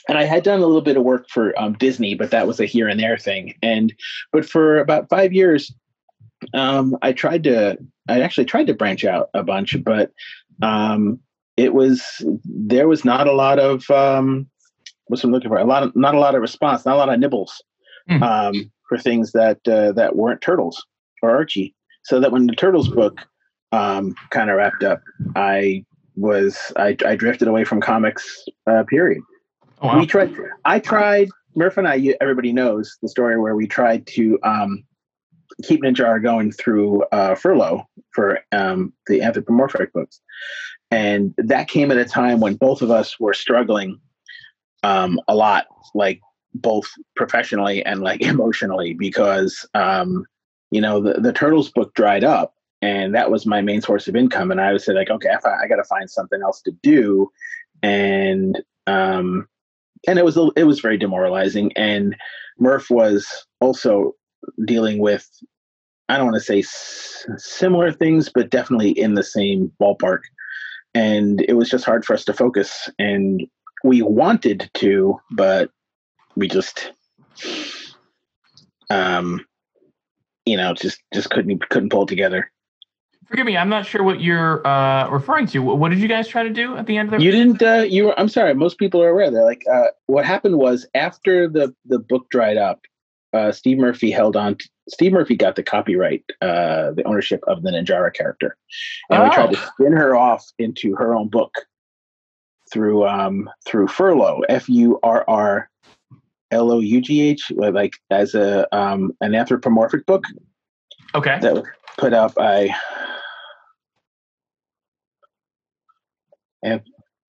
and 0.09 0.19
I 0.19 0.25
had 0.25 0.43
done 0.43 0.61
a 0.61 0.67
little 0.67 0.83
bit 0.83 0.97
of 0.97 1.03
work 1.03 1.29
for 1.31 1.59
um, 1.59 1.75
Disney, 1.75 2.15
but 2.15 2.31
that 2.31 2.47
was 2.47 2.61
a 2.61 2.67
here 2.67 2.89
and 2.89 3.01
there 3.01 3.17
thing. 3.17 3.55
And 3.63 3.95
but 4.33 4.45
for 4.45 4.79
about 4.79 5.09
five 5.09 5.33
years, 5.33 5.75
um, 6.55 6.97
I 7.03 7.13
tried 7.13 7.45
to. 7.45 7.79
I 8.09 8.21
actually 8.21 8.47
tried 8.47 8.67
to 8.69 8.75
branch 8.75 9.05
out 9.05 9.29
a 9.35 9.43
bunch, 9.43 9.77
but 9.85 10.13
um, 10.63 11.21
it 11.57 11.75
was 11.75 12.25
there 12.45 12.89
was 12.89 13.05
not 13.05 13.27
a 13.29 13.33
lot 13.33 13.59
of 13.59 13.89
um, 13.91 14.49
what's 15.09 15.25
I'm 15.25 15.31
looking 15.33 15.51
for. 15.51 15.59
A 15.59 15.65
lot 15.65 15.83
of 15.83 15.95
not 15.97 16.15
a 16.15 16.19
lot 16.19 16.35
of 16.35 16.41
response, 16.41 16.85
not 16.87 16.95
a 16.95 16.99
lot 16.99 17.13
of 17.13 17.19
nibbles 17.21 17.63
Hmm. 18.09 18.23
um, 18.23 18.73
for 18.89 18.97
things 18.97 19.33
that 19.33 19.59
uh, 19.69 19.93
that 19.93 20.17
weren't 20.17 20.41
turtles 20.41 20.83
or 21.23 21.31
Archie. 21.31 21.75
So 22.05 22.21
that 22.21 22.33
when 22.33 22.47
the 22.47 22.55
turtles 22.57 22.89
book 22.89 23.21
um, 23.73 24.15
kind 24.31 24.49
of 24.49 24.57
wrapped 24.57 24.83
up, 24.83 25.03
I 25.37 25.85
was 26.17 26.73
I, 26.77 26.97
I 27.07 27.15
drifted 27.17 27.49
away 27.49 27.65
from 27.65 27.81
comics. 27.81 28.45
Uh, 28.67 28.83
period 28.89 29.23
Oh, 29.81 29.87
wow. 29.89 29.99
we 30.01 30.07
tried 30.07 30.35
i 30.65 30.79
tried 30.81 31.29
murph 31.55 31.77
and 31.77 31.87
i 31.87 32.15
everybody 32.21 32.53
knows 32.53 32.99
the 33.03 33.09
story 33.09 33.39
where 33.39 33.55
we 33.55 33.67
tried 33.69 34.07
to 34.09 34.37
um 34.43 34.83
keep 35.63 35.83
ninjara 35.83 36.21
going 36.21 36.51
through 36.51 37.05
uh 37.13 37.35
Furrlough 37.37 37.85
for 38.13 38.41
um 38.51 38.93
the 39.07 39.23
anthropomorphic 39.23 39.93
books 39.93 40.21
and 40.91 41.33
that 41.39 41.69
came 41.69 41.93
at 41.93 41.97
a 41.97 42.05
time 42.05 42.41
when 42.41 42.55
both 42.57 42.83
of 42.83 42.91
us 42.91 43.21
were 43.21 43.35
struggling 43.35 44.01
um 44.83 45.21
a 45.29 45.35
lot 45.35 45.67
like 45.95 46.21
both 46.55 46.89
professionally 47.17 47.85
and 47.85 48.01
like 48.03 48.21
emotionally 48.23 48.95
because 48.95 49.67
um 49.75 50.25
you 50.71 50.81
know 50.81 51.01
the, 51.01 51.15
the 51.15 51.33
turtles 51.33 51.71
book 51.71 51.95
dried 51.95 52.25
up 52.25 52.55
and 52.83 53.15
that 53.15 53.31
was 53.31 53.47
my 53.47 53.61
main 53.61 53.81
source 53.81 54.09
of 54.09 54.17
income 54.17 54.51
and 54.51 54.61
i 54.61 54.73
was 54.73 54.87
like 54.89 55.11
okay 55.11 55.31
I, 55.31 55.65
I 55.65 55.69
got 55.69 55.77
to 55.77 55.85
find 55.85 56.11
something 56.11 56.41
else 56.43 56.63
to 56.63 56.73
do. 56.83 57.31
And 57.83 58.61
um 58.87 59.47
and 60.07 60.19
it 60.19 60.25
was 60.25 60.37
it 60.57 60.65
was 60.65 60.81
very 60.81 60.97
demoralizing 60.97 61.73
and 61.77 62.17
murph 62.59 62.91
was 62.91 63.47
also 63.61 64.15
dealing 64.65 64.99
with 64.99 65.29
i 66.09 66.17
don't 66.17 66.27
want 66.27 66.37
to 66.37 66.41
say 66.41 66.61
s- 66.61 67.27
similar 67.37 67.93
things 67.93 68.31
but 68.33 68.51
definitely 68.51 68.91
in 68.91 69.15
the 69.15 69.23
same 69.23 69.71
ballpark. 69.81 70.21
And 70.95 71.45
it 71.49 71.53
was 71.53 71.69
just 71.69 71.85
hard 71.85 72.05
for 72.05 72.15
us 72.15 72.25
to 72.25 72.33
focus 72.33 72.89
and 72.99 73.47
we 73.85 74.03
wanted 74.03 74.71
to 74.75 75.19
but 75.31 75.71
we 76.37 76.49
just 76.49 76.93
um 78.91 79.45
you 80.47 80.57
know 80.57 80.75
just 80.75 81.01
just 81.13 81.31
couldn't 81.31 81.69
couldn't 81.69 81.91
pull 81.91 82.03
it 82.03 82.09
together 82.09 82.51
Forgive 83.27 83.45
me, 83.45 83.59
I'm 83.59 83.69
not 83.69 83.85
sure 83.85 84.03
what 84.03 84.23
you're 84.23 84.67
uh, 84.67 85.07
referring 85.11 85.47
to. 85.49 85.59
What 85.59 85.91
did 85.91 85.99
you 85.99 86.09
guys 86.09 86.29
try 86.29 86.45
to 86.45 86.49
do 86.49 86.79
at 86.79 86.87
the 86.87 86.97
end 86.97 87.13
of 87.13 87.19
the? 87.21 87.23
You 87.23 87.31
didn't. 87.31 87.63
Uh, 87.63 87.85
you. 87.87 88.07
Were, 88.07 88.19
I'm 88.19 88.31
sorry. 88.31 88.55
Most 88.55 88.79
people 88.79 89.03
are 89.03 89.11
aware. 89.11 89.31
They're 89.31 89.45
like, 89.45 89.65
uh, 89.71 89.89
what 90.07 90.25
happened 90.25 90.57
was 90.57 90.87
after 90.95 91.47
the 91.47 91.75
the 91.85 91.99
book 91.99 92.31
dried 92.31 92.57
up, 92.57 92.81
uh, 93.35 93.53
Steve 93.53 93.77
Murphy 93.77 94.11
held 94.11 94.35
on. 94.35 94.55
t- 94.55 94.71
Steve 94.89 95.13
Murphy 95.13 95.37
got 95.37 95.57
the 95.57 95.63
copyright, 95.63 96.25
uh, 96.41 96.93
the 96.93 97.03
ownership 97.05 97.45
of 97.47 97.63
the 97.63 97.71
Ninjara 97.71 98.15
character, 98.15 98.57
and 99.11 99.23
we 99.23 99.29
tried 99.29 99.53
to 99.53 99.59
Oh. 99.59 99.71
spin 99.75 99.93
her 99.93 100.17
off 100.17 100.47
into 100.59 100.97
her 100.97 101.15
own 101.15 101.29
book 101.29 101.53
through 102.73 103.07
um 103.07 103.49
through 103.67 103.89
Furrlough, 103.89 104.41
F 104.49 104.69
U 104.69 104.99
R 105.03 105.25
R 105.29 105.71
L 106.51 106.73
O 106.73 106.81
U 106.81 107.01
G 107.01 107.23
H, 107.23 107.51
like 107.55 107.95
as 108.11 108.35
a 108.35 108.67
um 108.77 109.13
an 109.21 109.35
anthropomorphic 109.35 110.07
book 110.07 110.25
okay. 111.15 111.39
that 111.41 111.55
was 111.55 111.65
put 111.99 112.15
out 112.15 112.35
by 112.35 112.75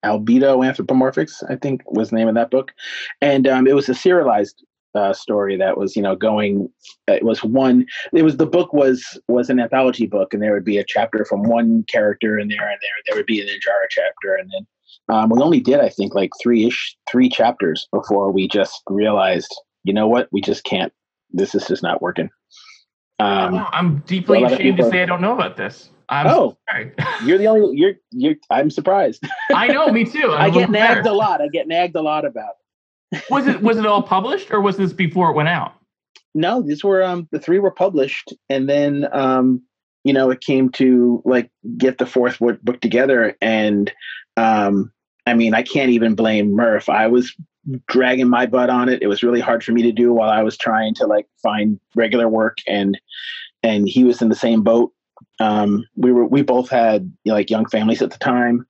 Albedo 0.05 0.65
Anthropomorphics, 0.65 1.43
I 1.49 1.55
think 1.55 1.81
was 1.91 2.09
the 2.09 2.15
name 2.15 2.27
of 2.27 2.35
that 2.35 2.51
book. 2.51 2.71
And 3.21 3.47
um, 3.47 3.67
it 3.67 3.75
was 3.75 3.89
a 3.89 3.93
serialized 3.93 4.63
uh, 4.95 5.13
story 5.13 5.55
that 5.55 5.77
was 5.77 5.95
you 5.95 6.01
know 6.01 6.15
going 6.15 6.67
it 7.07 7.23
was 7.23 7.43
one 7.43 7.85
it 8.11 8.23
was 8.23 8.37
the 8.37 8.45
book 8.45 8.73
was 8.73 9.19
was 9.27 9.47
an 9.51 9.59
anthology 9.59 10.07
book 10.07 10.33
and 10.33 10.41
there 10.41 10.51
would 10.51 10.65
be 10.65 10.79
a 10.79 10.83
chapter 10.83 11.23
from 11.23 11.43
one 11.43 11.83
character 11.83 12.39
in 12.39 12.47
there 12.47 12.67
and 12.67 12.79
there 12.81 12.89
there 13.05 13.15
would 13.15 13.27
be 13.27 13.39
an 13.39 13.45
Ninjara 13.45 13.85
chapter 13.91 14.33
and 14.33 14.49
then 14.51 14.65
um, 15.09 15.29
we 15.29 15.41
only 15.41 15.59
did 15.59 15.79
i 15.79 15.89
think 15.89 16.13
like 16.13 16.31
three 16.41 16.65
ish 16.65 16.95
three 17.09 17.29
chapters 17.29 17.87
before 17.91 18.31
we 18.31 18.47
just 18.47 18.81
realized 18.89 19.53
you 19.83 19.93
know 19.93 20.07
what 20.07 20.27
we 20.31 20.41
just 20.41 20.63
can't 20.63 20.93
this 21.31 21.53
is 21.55 21.67
just 21.67 21.83
not 21.83 22.01
working 22.01 22.29
um, 23.19 23.55
oh, 23.55 23.67
i'm 23.71 23.99
deeply 23.99 24.43
ashamed 24.43 24.77
to 24.77 24.89
say 24.89 25.01
i 25.01 25.05
don't 25.05 25.21
know 25.21 25.33
about 25.33 25.57
this 25.57 25.89
I'm 26.09 26.27
oh, 26.27 26.57
sorry. 26.69 26.91
you're 27.23 27.37
the 27.37 27.47
only 27.47 27.77
you're 27.77 27.93
you're. 28.11 28.35
I'm 28.49 28.71
surprised. 28.71 29.23
I 29.53 29.67
know, 29.67 29.89
me 29.91 30.05
too. 30.05 30.31
I'm 30.37 30.49
i 30.51 30.53
get 30.53 30.69
nagged 30.69 31.05
a 31.05 31.13
lot. 31.13 31.41
I 31.41 31.47
get 31.47 31.67
nagged 31.67 31.95
a 31.95 32.01
lot 32.01 32.25
about 32.25 32.55
It. 33.11 33.23
was 33.29 33.47
it 33.47 33.61
was 33.61 33.77
it 33.77 33.85
all 33.85 34.01
published 34.01 34.51
or 34.51 34.59
was 34.61 34.77
this 34.77 34.91
before 34.91 35.29
it 35.29 35.35
went 35.35 35.49
out? 35.49 35.75
No, 36.33 36.61
these 36.61 36.83
were 36.83 37.03
um 37.03 37.27
the 37.31 37.39
three 37.39 37.59
were 37.59 37.71
published 37.71 38.33
and 38.49 38.67
then 38.67 39.07
um 39.11 39.61
you 40.03 40.13
know 40.13 40.31
it 40.31 40.41
came 40.41 40.69
to 40.69 41.21
like 41.25 41.51
get 41.77 41.97
the 41.99 42.05
fourth 42.05 42.39
book 42.39 42.81
together 42.81 43.35
and 43.41 43.91
um 44.39 44.91
I 45.25 45.33
mean 45.33 45.53
I 45.53 45.63
can't 45.63 45.91
even 45.91 46.15
blame 46.15 46.51
Murph. 46.51 46.89
I 46.89 47.07
was 47.07 47.35
dragging 47.87 48.29
my 48.29 48.45
butt 48.45 48.69
on 48.69 48.89
it. 48.89 49.01
It 49.01 49.07
was 49.07 49.23
really 49.23 49.41
hard 49.41 49.63
for 49.63 49.71
me 49.71 49.81
to 49.83 49.91
do 49.91 50.13
while 50.13 50.29
I 50.29 50.43
was 50.43 50.57
trying 50.57 50.95
to 50.95 51.05
like 51.05 51.27
find 51.43 51.79
regular 51.95 52.27
work 52.27 52.57
and 52.67 52.99
and 53.63 53.87
he 53.87 54.03
was 54.03 54.21
in 54.21 54.29
the 54.29 54.35
same 54.35 54.63
boat. 54.63 54.91
Um 55.39 55.85
we 55.95 56.11
were 56.11 56.25
we 56.25 56.41
both 56.41 56.69
had 56.69 57.03
you 57.23 57.31
know, 57.31 57.35
like 57.35 57.49
young 57.49 57.67
families 57.67 58.01
at 58.01 58.11
the 58.11 58.17
time. 58.17 58.65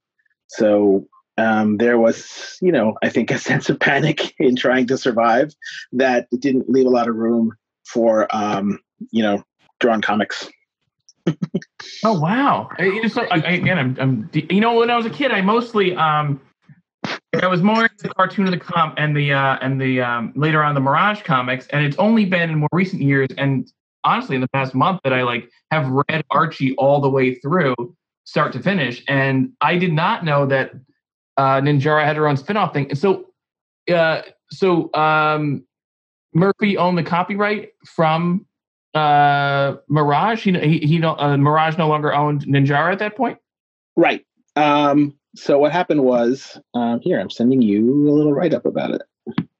So 0.48 1.08
um, 1.40 1.78
there 1.78 1.98
was, 1.98 2.58
you 2.62 2.72
know, 2.72 2.96
I 3.02 3.10
think 3.10 3.32
a 3.32 3.38
sense 3.50 3.70
of 3.70 3.80
panic 3.80 4.34
in 4.40 4.56
trying 4.56 4.88
to 4.88 4.98
survive 4.98 5.54
that 5.94 6.28
didn't 6.40 6.70
leave 6.70 6.86
a 6.86 6.90
lot 6.90 7.08
of 7.08 7.16
room 7.16 7.54
for, 7.86 8.28
um, 8.36 8.80
you 9.12 9.24
know, 9.24 9.44
drawn 9.80 10.02
comics. 10.02 10.50
Oh 12.04 12.20
wow! 12.20 12.70
So 13.10 13.28
again, 13.32 13.78
I'm, 13.78 13.98
I'm, 14.00 14.30
you 14.34 14.60
know, 14.60 14.80
when 14.80 14.90
I 14.90 14.98
was 14.98 15.06
a 15.06 15.10
kid, 15.10 15.32
I 15.32 15.42
mostly, 15.42 15.96
um, 15.96 16.40
I 17.42 17.48
was 17.48 17.62
more 17.62 17.84
into 17.84 18.04
the 18.04 18.10
cartoon 18.10 18.46
of 18.46 18.52
the 18.52 18.60
comp 18.60 18.96
and 18.98 19.16
the 19.16 19.34
uh, 19.34 19.58
and 19.62 19.80
the 19.80 20.02
um, 20.02 20.34
later 20.36 20.64
on 20.64 20.76
the 20.76 20.82
Mirage 20.82 21.24
comics, 21.24 21.68
and 21.68 21.86
it's 21.86 21.98
only 21.98 22.26
been 22.26 22.50
in 22.50 22.60
more 22.60 22.70
recent 22.72 23.02
years 23.02 23.30
and 23.38 23.72
honestly 24.04 24.36
in 24.36 24.42
the 24.42 24.48
past 24.50 24.74
month 24.74 25.02
that 25.04 25.14
I 25.14 25.24
like 25.24 25.50
have 25.72 25.90
read 25.90 26.24
Archie 26.32 26.76
all 26.76 27.02
the 27.02 27.10
way 27.10 27.36
through, 27.36 27.76
start 28.24 28.54
to 28.54 28.60
finish, 28.60 29.04
and 29.08 29.52
I 29.62 29.78
did 29.78 29.94
not 29.94 30.24
know 30.24 30.46
that 30.46 30.72
uh, 31.38 31.62
Ninjara 31.62 32.04
had 32.04 32.18
her 32.18 32.28
own 32.28 32.36
spinoff 32.36 32.74
thing. 32.74 32.88
And 32.90 32.98
so, 32.98 33.30
uh, 33.94 34.24
so 34.52 34.94
um, 34.94 35.64
Murphy 36.34 36.78
owned 36.78 36.98
the 36.98 37.04
copyright 37.04 37.72
from 37.86 38.46
uh, 38.94 39.76
Mirage. 39.88 40.44
He 40.44 40.52
he, 40.60 40.80
he 40.80 41.04
uh, 41.04 41.38
Mirage 41.38 41.78
no 41.78 41.88
longer 41.88 42.14
owned 42.14 42.46
Ninjara 42.46 42.92
at 42.92 43.00
that 43.00 43.16
point. 43.16 43.38
Right. 43.96 44.26
Um, 44.56 45.18
so 45.36 45.60
what 45.60 45.72
happened 45.72 46.04
was 46.04 46.60
um, 46.74 47.00
here. 47.02 47.20
I'm 47.20 47.30
sending 47.30 47.62
you 47.62 48.10
a 48.10 48.12
little 48.12 48.34
write 48.34 48.54
up 48.54 48.66
about 48.66 48.92
it. 48.92 49.02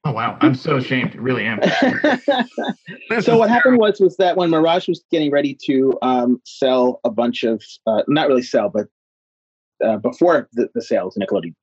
Oh 0.04 0.12
wow, 0.12 0.38
I'm 0.40 0.54
so 0.54 0.76
ashamed. 0.76 1.12
I 1.14 1.18
really 1.18 1.44
am. 1.44 1.60
so 3.20 3.36
what 3.36 3.50
happened 3.50 3.76
was 3.76 4.00
was 4.00 4.16
that 4.16 4.36
when 4.36 4.50
Mirage 4.50 4.88
was 4.88 5.04
getting 5.10 5.30
ready 5.30 5.56
to 5.66 5.96
um, 6.02 6.40
sell 6.44 7.00
a 7.04 7.10
bunch 7.10 7.44
of 7.44 7.62
uh, 7.86 8.02
not 8.08 8.26
really 8.26 8.42
sell, 8.42 8.70
but 8.70 8.88
uh, 9.84 9.98
before 9.98 10.48
the, 10.52 10.68
the 10.74 10.82
sales 10.82 11.16
Nickelodeon. 11.16 11.54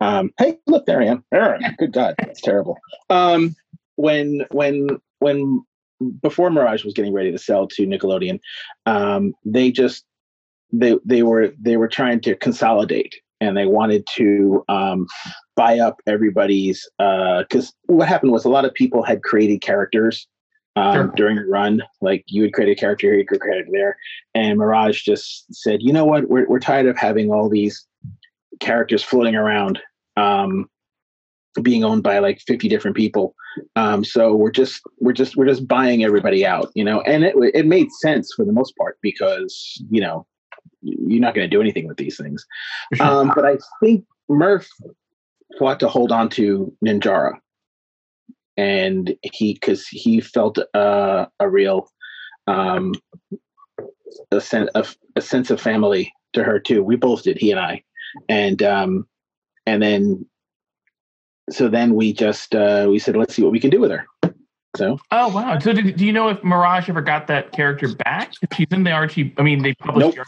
Um, 0.00 0.30
hey, 0.38 0.58
look, 0.66 0.86
there 0.86 1.00
I 1.00 1.06
am. 1.06 1.24
There 1.30 1.58
good 1.78 1.92
God, 1.92 2.14
that's 2.18 2.40
terrible. 2.40 2.76
Um, 3.10 3.56
when 3.96 4.44
when 4.50 5.00
when 5.18 5.64
before 6.22 6.50
Mirage 6.50 6.84
was 6.84 6.94
getting 6.94 7.12
ready 7.12 7.32
to 7.32 7.38
sell 7.38 7.66
to 7.68 7.86
Nickelodeon, 7.86 8.40
um, 8.86 9.34
they 9.44 9.70
just 9.70 10.04
they 10.72 10.96
they 11.04 11.22
were 11.22 11.52
they 11.60 11.76
were 11.76 11.88
trying 11.88 12.20
to 12.20 12.34
consolidate 12.36 13.14
and 13.40 13.56
they 13.56 13.66
wanted 13.66 14.06
to 14.14 14.64
um, 14.68 15.06
buy 15.56 15.78
up 15.78 16.00
everybody's 16.06 16.88
because 16.98 17.68
uh, 17.68 17.92
what 17.94 18.08
happened 18.08 18.32
was 18.32 18.44
a 18.44 18.50
lot 18.50 18.64
of 18.64 18.74
people 18.74 19.02
had 19.02 19.22
created 19.22 19.60
characters 19.60 20.26
um, 20.76 20.94
sure. 20.94 21.12
during 21.16 21.36
the 21.36 21.44
run. 21.46 21.82
Like 22.00 22.24
you 22.28 22.42
would 22.42 22.52
create 22.52 22.76
a 22.76 22.80
character 22.80 23.08
here, 23.08 23.18
you 23.18 23.26
could 23.26 23.40
create 23.40 23.60
it 23.60 23.66
there. 23.72 23.96
And 24.34 24.58
Mirage 24.58 25.02
just 25.02 25.52
said, 25.52 25.80
you 25.82 25.92
know 25.92 26.04
what, 26.04 26.28
we're, 26.28 26.46
we're 26.48 26.60
tired 26.60 26.86
of 26.86 26.96
having 26.96 27.30
all 27.30 27.48
these 27.48 27.86
characters 28.60 29.02
floating 29.02 29.34
around, 29.34 29.80
um, 30.16 30.68
being 31.60 31.84
owned 31.84 32.02
by 32.02 32.18
like 32.18 32.40
50 32.46 32.68
different 32.68 32.96
people. 32.96 33.34
Um, 33.74 34.04
so 34.04 34.34
we're 34.34 34.50
just, 34.50 34.82
we're 34.98 35.12
just, 35.12 35.36
we're 35.36 35.46
just 35.46 35.66
buying 35.66 36.04
everybody 36.04 36.44
out, 36.44 36.70
you 36.74 36.84
know, 36.84 37.00
and 37.02 37.24
it, 37.24 37.34
it 37.54 37.66
made 37.66 37.90
sense 37.92 38.32
for 38.34 38.44
the 38.44 38.52
most 38.52 38.76
part 38.76 38.98
because, 39.02 39.82
you 39.90 40.00
know, 40.00 40.26
you're 40.82 41.20
not 41.20 41.34
going 41.34 41.48
to 41.48 41.54
do 41.54 41.60
anything 41.60 41.86
with 41.86 41.96
these 41.96 42.16
things. 42.16 42.46
Um, 43.00 43.32
but 43.34 43.44
I 43.44 43.58
think 43.80 44.04
Murph 44.28 44.68
fought 45.58 45.80
to 45.80 45.88
hold 45.88 46.12
on 46.12 46.28
to 46.30 46.72
Ninjara 46.84 47.34
and 48.56 49.14
he 49.22 49.54
because 49.54 49.86
he 49.88 50.20
felt 50.20 50.58
uh, 50.74 51.26
a 51.40 51.48
real 51.48 51.90
um, 52.46 52.94
a 54.30 54.40
sense 54.40 54.70
of 54.74 54.96
a 55.14 55.20
sense 55.20 55.50
of 55.50 55.60
family 55.60 56.12
to 56.32 56.42
her 56.42 56.58
too. 56.58 56.82
We 56.82 56.96
both 56.96 57.24
did, 57.24 57.38
he 57.38 57.50
and 57.50 57.60
I, 57.60 57.82
and 58.28 58.62
um, 58.62 59.06
and 59.66 59.82
then 59.82 60.26
so 61.50 61.68
then 61.68 61.94
we 61.94 62.12
just 62.12 62.54
uh, 62.54 62.86
we 62.88 62.98
said 62.98 63.16
let's 63.16 63.34
see 63.34 63.42
what 63.42 63.52
we 63.52 63.60
can 63.60 63.70
do 63.70 63.80
with 63.80 63.90
her. 63.90 64.06
So 64.76 64.98
oh 65.10 65.28
wow! 65.28 65.58
So 65.58 65.72
did, 65.72 65.96
do 65.96 66.04
you 66.04 66.12
know 66.12 66.28
if 66.28 66.42
Mirage 66.44 66.88
ever 66.88 67.00
got 67.00 67.26
that 67.28 67.52
character 67.52 67.94
back? 67.94 68.32
She's 68.54 68.66
in 68.70 68.84
the 68.84 68.90
Archie. 68.90 69.34
I 69.38 69.42
mean, 69.42 69.62
they 69.62 69.74
published. 69.74 70.16
Nope. 70.16 70.26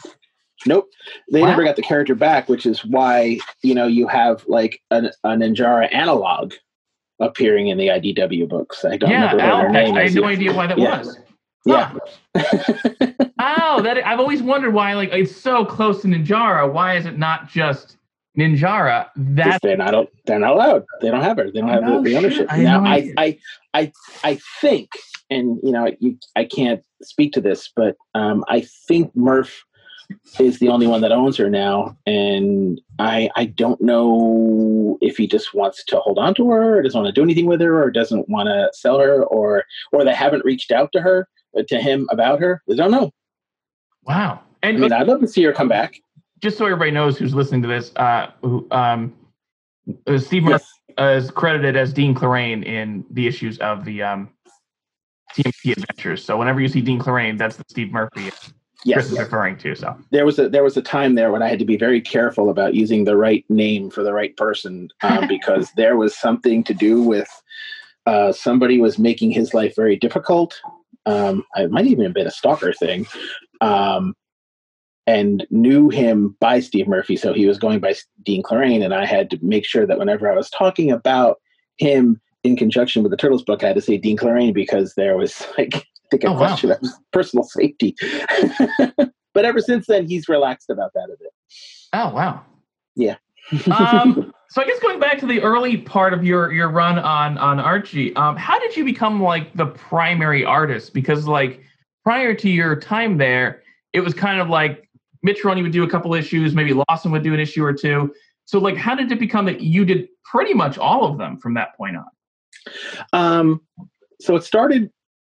Nope, 0.65 0.89
they 1.31 1.41
wow. 1.41 1.47
never 1.47 1.63
got 1.63 1.77
the 1.77 1.81
character 1.81 2.15
back, 2.15 2.49
which 2.49 2.65
is 2.65 2.83
why 2.83 3.39
you 3.61 3.73
know 3.73 3.87
you 3.87 4.07
have 4.07 4.43
like 4.47 4.81
an, 4.91 5.11
a 5.23 5.29
Ninjara 5.29 5.93
analog 5.93 6.53
appearing 7.19 7.67
in 7.67 7.77
the 7.77 7.87
IDW 7.87 8.47
books. 8.49 8.83
I 8.83 8.97
don't 8.97 9.09
yeah, 9.09 9.31
remember 9.31 9.67
her 9.67 9.69
name. 9.69 9.95
I 9.95 10.03
had 10.03 10.15
no 10.15 10.25
idea 10.25 10.53
why 10.53 10.67
that 10.67 10.77
yeah. 10.77 10.97
was. 10.97 11.17
Yeah. 11.65 11.93
oh, 13.39 13.81
that 13.83 14.05
I've 14.05 14.19
always 14.19 14.41
wondered 14.41 14.73
why. 14.73 14.93
Like 14.95 15.11
it's 15.13 15.35
so 15.35 15.63
close 15.63 16.01
to 16.01 16.07
Ninjara. 16.07 16.71
Why 16.71 16.97
is 16.97 17.05
it 17.05 17.17
not 17.17 17.47
just 17.47 17.97
Ninjara? 18.37 19.09
That 19.15 19.61
they're 19.61 19.77
not. 19.77 20.07
They're 20.25 20.39
not 20.39 20.51
allowed. 20.51 20.85
They 21.01 21.09
don't 21.09 21.21
have 21.21 21.37
her. 21.37 21.51
They 21.51 21.59
don't 21.59 21.69
have 21.69 21.85
the, 21.85 22.01
the 22.01 22.17
ownership. 22.17 22.47
I 22.49 22.61
now, 22.61 22.85
I, 22.85 23.13
I, 23.17 23.39
I, 23.73 23.91
I 24.23 24.39
think, 24.61 24.89
and 25.29 25.59
you 25.63 25.71
know, 25.71 25.91
you, 25.99 26.17
I 26.35 26.45
can't 26.45 26.83
speak 27.01 27.33
to 27.33 27.41
this, 27.41 27.71
but 27.75 27.95
um, 28.13 28.45
I 28.47 28.61
think 28.87 29.15
Murph 29.15 29.63
is 30.39 30.59
the 30.59 30.69
only 30.69 30.87
one 30.87 31.01
that 31.01 31.11
owns 31.11 31.37
her 31.37 31.49
now, 31.49 31.97
and 32.05 32.79
I 32.97 33.29
I 33.35 33.45
don't 33.45 33.81
know 33.81 34.97
if 35.01 35.17
he 35.17 35.27
just 35.27 35.53
wants 35.53 35.83
to 35.85 35.97
hold 35.97 36.17
on 36.17 36.33
to 36.35 36.49
her, 36.49 36.77
or 36.77 36.81
doesn't 36.81 36.99
want 36.99 37.13
to 37.13 37.19
do 37.19 37.23
anything 37.23 37.45
with 37.45 37.61
her, 37.61 37.81
or 37.81 37.91
doesn't 37.91 38.29
want 38.29 38.47
to 38.47 38.69
sell 38.73 38.99
her, 38.99 39.23
or 39.23 39.65
or 39.91 40.03
they 40.03 40.13
haven't 40.13 40.45
reached 40.45 40.71
out 40.71 40.91
to 40.93 41.01
her 41.01 41.27
uh, 41.57 41.63
to 41.67 41.79
him 41.79 42.07
about 42.11 42.39
her. 42.39 42.61
I 42.71 42.75
don't 42.75 42.91
know. 42.91 43.11
Wow. 44.03 44.41
And 44.61 44.77
I 44.77 44.79
mean, 44.79 44.93
I'd 44.93 45.07
love 45.07 45.21
to 45.21 45.27
see 45.27 45.43
her 45.43 45.53
come 45.53 45.69
back. 45.69 45.99
Just 46.41 46.57
so 46.57 46.65
everybody 46.65 46.91
knows 46.91 47.17
who's 47.17 47.35
listening 47.35 47.61
to 47.63 47.67
this, 47.67 47.93
uh, 47.95 48.31
who, 48.41 48.67
um, 48.71 49.13
uh, 50.07 50.17
Steve 50.17 50.43
Murphy 50.43 50.65
yes. 50.97 51.23
is 51.23 51.31
credited 51.31 51.75
as 51.75 51.91
Dean 51.91 52.15
Clarrain 52.15 52.63
in 52.65 53.05
the 53.11 53.27
issues 53.27 53.57
of 53.59 53.83
the 53.83 54.03
um, 54.03 54.29
TMT 55.35 55.77
Adventures. 55.77 56.23
So 56.23 56.37
whenever 56.37 56.61
you 56.61 56.67
see 56.67 56.81
Dean 56.81 56.99
Clarrain, 56.99 57.37
that's 57.37 57.57
the 57.57 57.65
Steve 57.69 57.91
Murphy 57.91 58.29
yes. 58.85 58.95
Chris 58.95 59.11
is 59.11 59.19
referring 59.19 59.57
to. 59.57 59.75
So 59.75 59.97
there 60.11 60.25
was 60.25 60.39
a 60.39 60.49
there 60.49 60.63
was 60.63 60.77
a 60.77 60.81
time 60.81 61.15
there 61.15 61.31
when 61.31 61.41
I 61.41 61.49
had 61.49 61.59
to 61.59 61.65
be 61.65 61.77
very 61.77 62.01
careful 62.01 62.49
about 62.49 62.75
using 62.75 63.03
the 63.03 63.17
right 63.17 63.45
name 63.49 63.89
for 63.89 64.03
the 64.03 64.13
right 64.13 64.35
person 64.37 64.89
um, 65.01 65.27
because 65.29 65.71
there 65.75 65.97
was 65.97 66.17
something 66.17 66.63
to 66.65 66.73
do 66.73 67.01
with 67.01 67.29
uh, 68.05 68.31
somebody 68.31 68.79
was 68.79 68.97
making 68.97 69.31
his 69.31 69.53
life 69.53 69.75
very 69.75 69.95
difficult. 69.95 70.59
Um, 71.05 71.43
it 71.55 71.71
might 71.71 71.85
even 71.85 72.05
have 72.05 72.13
been 72.13 72.27
a 72.27 72.31
stalker 72.31 72.73
thing. 72.73 73.07
Um, 73.61 74.15
and 75.09 75.47
knew 75.49 75.89
him 75.89 76.35
by 76.39 76.59
Steve 76.59 76.87
Murphy, 76.87 77.15
so 77.15 77.33
he 77.33 77.47
was 77.47 77.57
going 77.57 77.79
by 77.79 77.95
Dean 78.21 78.43
Clarrain, 78.43 78.85
and 78.85 78.93
I 78.93 79.07
had 79.07 79.31
to 79.31 79.39
make 79.41 79.65
sure 79.65 79.87
that 79.87 79.97
whenever 79.97 80.31
I 80.31 80.35
was 80.35 80.51
talking 80.51 80.91
about 80.91 81.37
him 81.77 82.21
in 82.43 82.55
conjunction 82.55 83.01
with 83.01 83.09
the 83.09 83.17
Turtles 83.17 83.43
book, 83.43 83.63
I 83.63 83.67
had 83.67 83.75
to 83.75 83.81
say 83.81 83.97
Dean 83.97 84.17
Clarrain 84.17 84.53
because 84.53 84.93
there 84.95 85.17
was 85.17 85.43
like 85.57 85.75
I 85.75 85.81
think 86.11 86.25
I 86.25 86.27
oh, 86.27 86.37
question 86.37 86.69
wow. 86.69 86.89
personal 87.11 87.43
safety. 87.43 87.95
but 89.33 89.45
ever 89.45 89.59
since 89.59 89.87
then, 89.87 90.07
he's 90.07 90.29
relaxed 90.29 90.69
about 90.69 90.91
that 90.93 91.05
a 91.05 91.17
bit. 91.19 91.33
Oh 91.93 92.13
wow! 92.13 92.43
Yeah. 92.95 93.15
um, 93.71 94.31
so 94.49 94.61
I 94.61 94.67
guess 94.67 94.79
going 94.79 94.99
back 94.99 95.17
to 95.19 95.25
the 95.25 95.41
early 95.41 95.77
part 95.77 96.13
of 96.13 96.23
your 96.23 96.53
your 96.53 96.69
run 96.69 96.99
on 96.99 97.39
on 97.39 97.59
Archie, 97.59 98.15
um, 98.15 98.35
how 98.35 98.59
did 98.59 98.77
you 98.77 98.85
become 98.85 99.23
like 99.23 99.55
the 99.55 99.65
primary 99.65 100.45
artist? 100.45 100.93
Because 100.93 101.25
like 101.25 101.63
prior 102.03 102.35
to 102.35 102.49
your 102.49 102.75
time 102.75 103.17
there, 103.17 103.63
it 103.93 104.01
was 104.01 104.13
kind 104.13 104.39
of 104.39 104.49
like 104.49 104.88
Mitchroney 105.25 105.61
would 105.61 105.71
do 105.71 105.83
a 105.83 105.89
couple 105.89 106.13
issues, 106.13 106.53
maybe 106.53 106.73
Lawson 106.73 107.11
would 107.11 107.23
do 107.23 107.33
an 107.33 107.39
issue 107.39 107.63
or 107.63 107.73
two. 107.73 108.13
So 108.45 108.59
like, 108.59 108.77
how 108.77 108.95
did 108.95 109.11
it 109.11 109.19
become 109.19 109.45
that 109.45 109.61
you 109.61 109.85
did 109.85 110.07
pretty 110.23 110.53
much 110.53 110.77
all 110.77 111.05
of 111.05 111.17
them 111.17 111.37
from 111.37 111.53
that 111.55 111.75
point 111.75 111.97
on? 111.97 112.05
Um, 113.13 113.61
so 114.19 114.35
it 114.35 114.43
started 114.43 114.91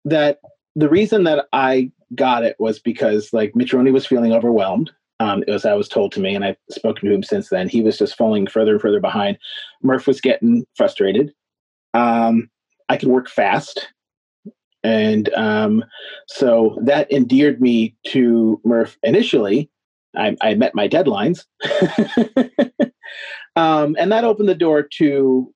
that 0.04 0.40
the 0.76 0.88
reason 0.88 1.24
that 1.24 1.46
I 1.52 1.90
got 2.14 2.44
it 2.44 2.56
was 2.58 2.78
because 2.78 3.32
like 3.32 3.52
Mitchroney 3.52 3.92
was 3.92 4.06
feeling 4.06 4.32
overwhelmed. 4.32 4.90
Um, 5.20 5.44
it 5.46 5.50
was 5.50 5.64
as 5.64 5.70
I 5.70 5.74
was 5.74 5.88
told 5.88 6.12
to 6.12 6.20
me, 6.20 6.34
and 6.34 6.44
I've 6.44 6.56
spoken 6.70 7.08
to 7.08 7.14
him 7.14 7.22
since 7.22 7.48
then. 7.48 7.68
He 7.68 7.80
was 7.80 7.96
just 7.96 8.16
falling 8.16 8.46
further 8.46 8.72
and 8.72 8.80
further 8.80 8.98
behind. 8.98 9.38
Murph 9.82 10.06
was 10.06 10.20
getting 10.20 10.66
frustrated. 10.74 11.32
Um, 11.94 12.50
I 12.88 12.96
could 12.96 13.08
work 13.08 13.28
fast, 13.28 13.88
and 14.84 15.32
um, 15.34 15.84
so 16.26 16.78
that 16.82 17.10
endeared 17.12 17.60
me 17.60 17.94
to 18.08 18.60
Murph 18.64 18.98
initially. 19.02 19.70
I, 20.14 20.36
I 20.42 20.54
met 20.54 20.74
my 20.74 20.88
deadlines, 20.88 21.44
um, 23.56 23.96
and 23.98 24.12
that 24.12 24.24
opened 24.24 24.48
the 24.48 24.54
door 24.54 24.86
to 24.98 25.54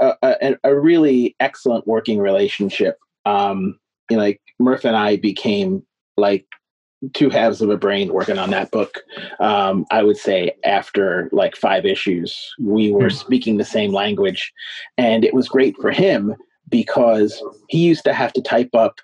a, 0.00 0.14
a, 0.22 0.56
a 0.64 0.74
really 0.78 1.36
excellent 1.38 1.86
working 1.86 2.18
relationship. 2.18 2.96
Um, 3.26 3.78
you 4.08 4.16
know, 4.16 4.22
like 4.22 4.40
Murph 4.58 4.86
and 4.86 4.96
I 4.96 5.16
became 5.16 5.84
like 6.16 6.46
two 7.12 7.30
halves 7.30 7.60
of 7.60 7.70
a 7.70 7.76
brain 7.76 8.12
working 8.12 8.38
on 8.38 8.50
that 8.50 8.70
book. 8.70 9.00
Um, 9.38 9.86
I 9.90 10.02
would 10.02 10.16
say 10.16 10.52
after 10.64 11.28
like 11.32 11.56
five 11.56 11.84
issues, 11.84 12.38
we 12.58 12.92
were 12.92 13.08
mm. 13.08 13.18
speaking 13.18 13.56
the 13.56 13.64
same 13.64 13.92
language, 13.92 14.52
and 14.96 15.24
it 15.24 15.34
was 15.34 15.48
great 15.48 15.76
for 15.76 15.90
him 15.90 16.34
because 16.70 17.42
he 17.68 17.78
used 17.78 18.04
to 18.04 18.12
have 18.12 18.32
to 18.34 18.42
type 18.42 18.70
up 18.74 19.00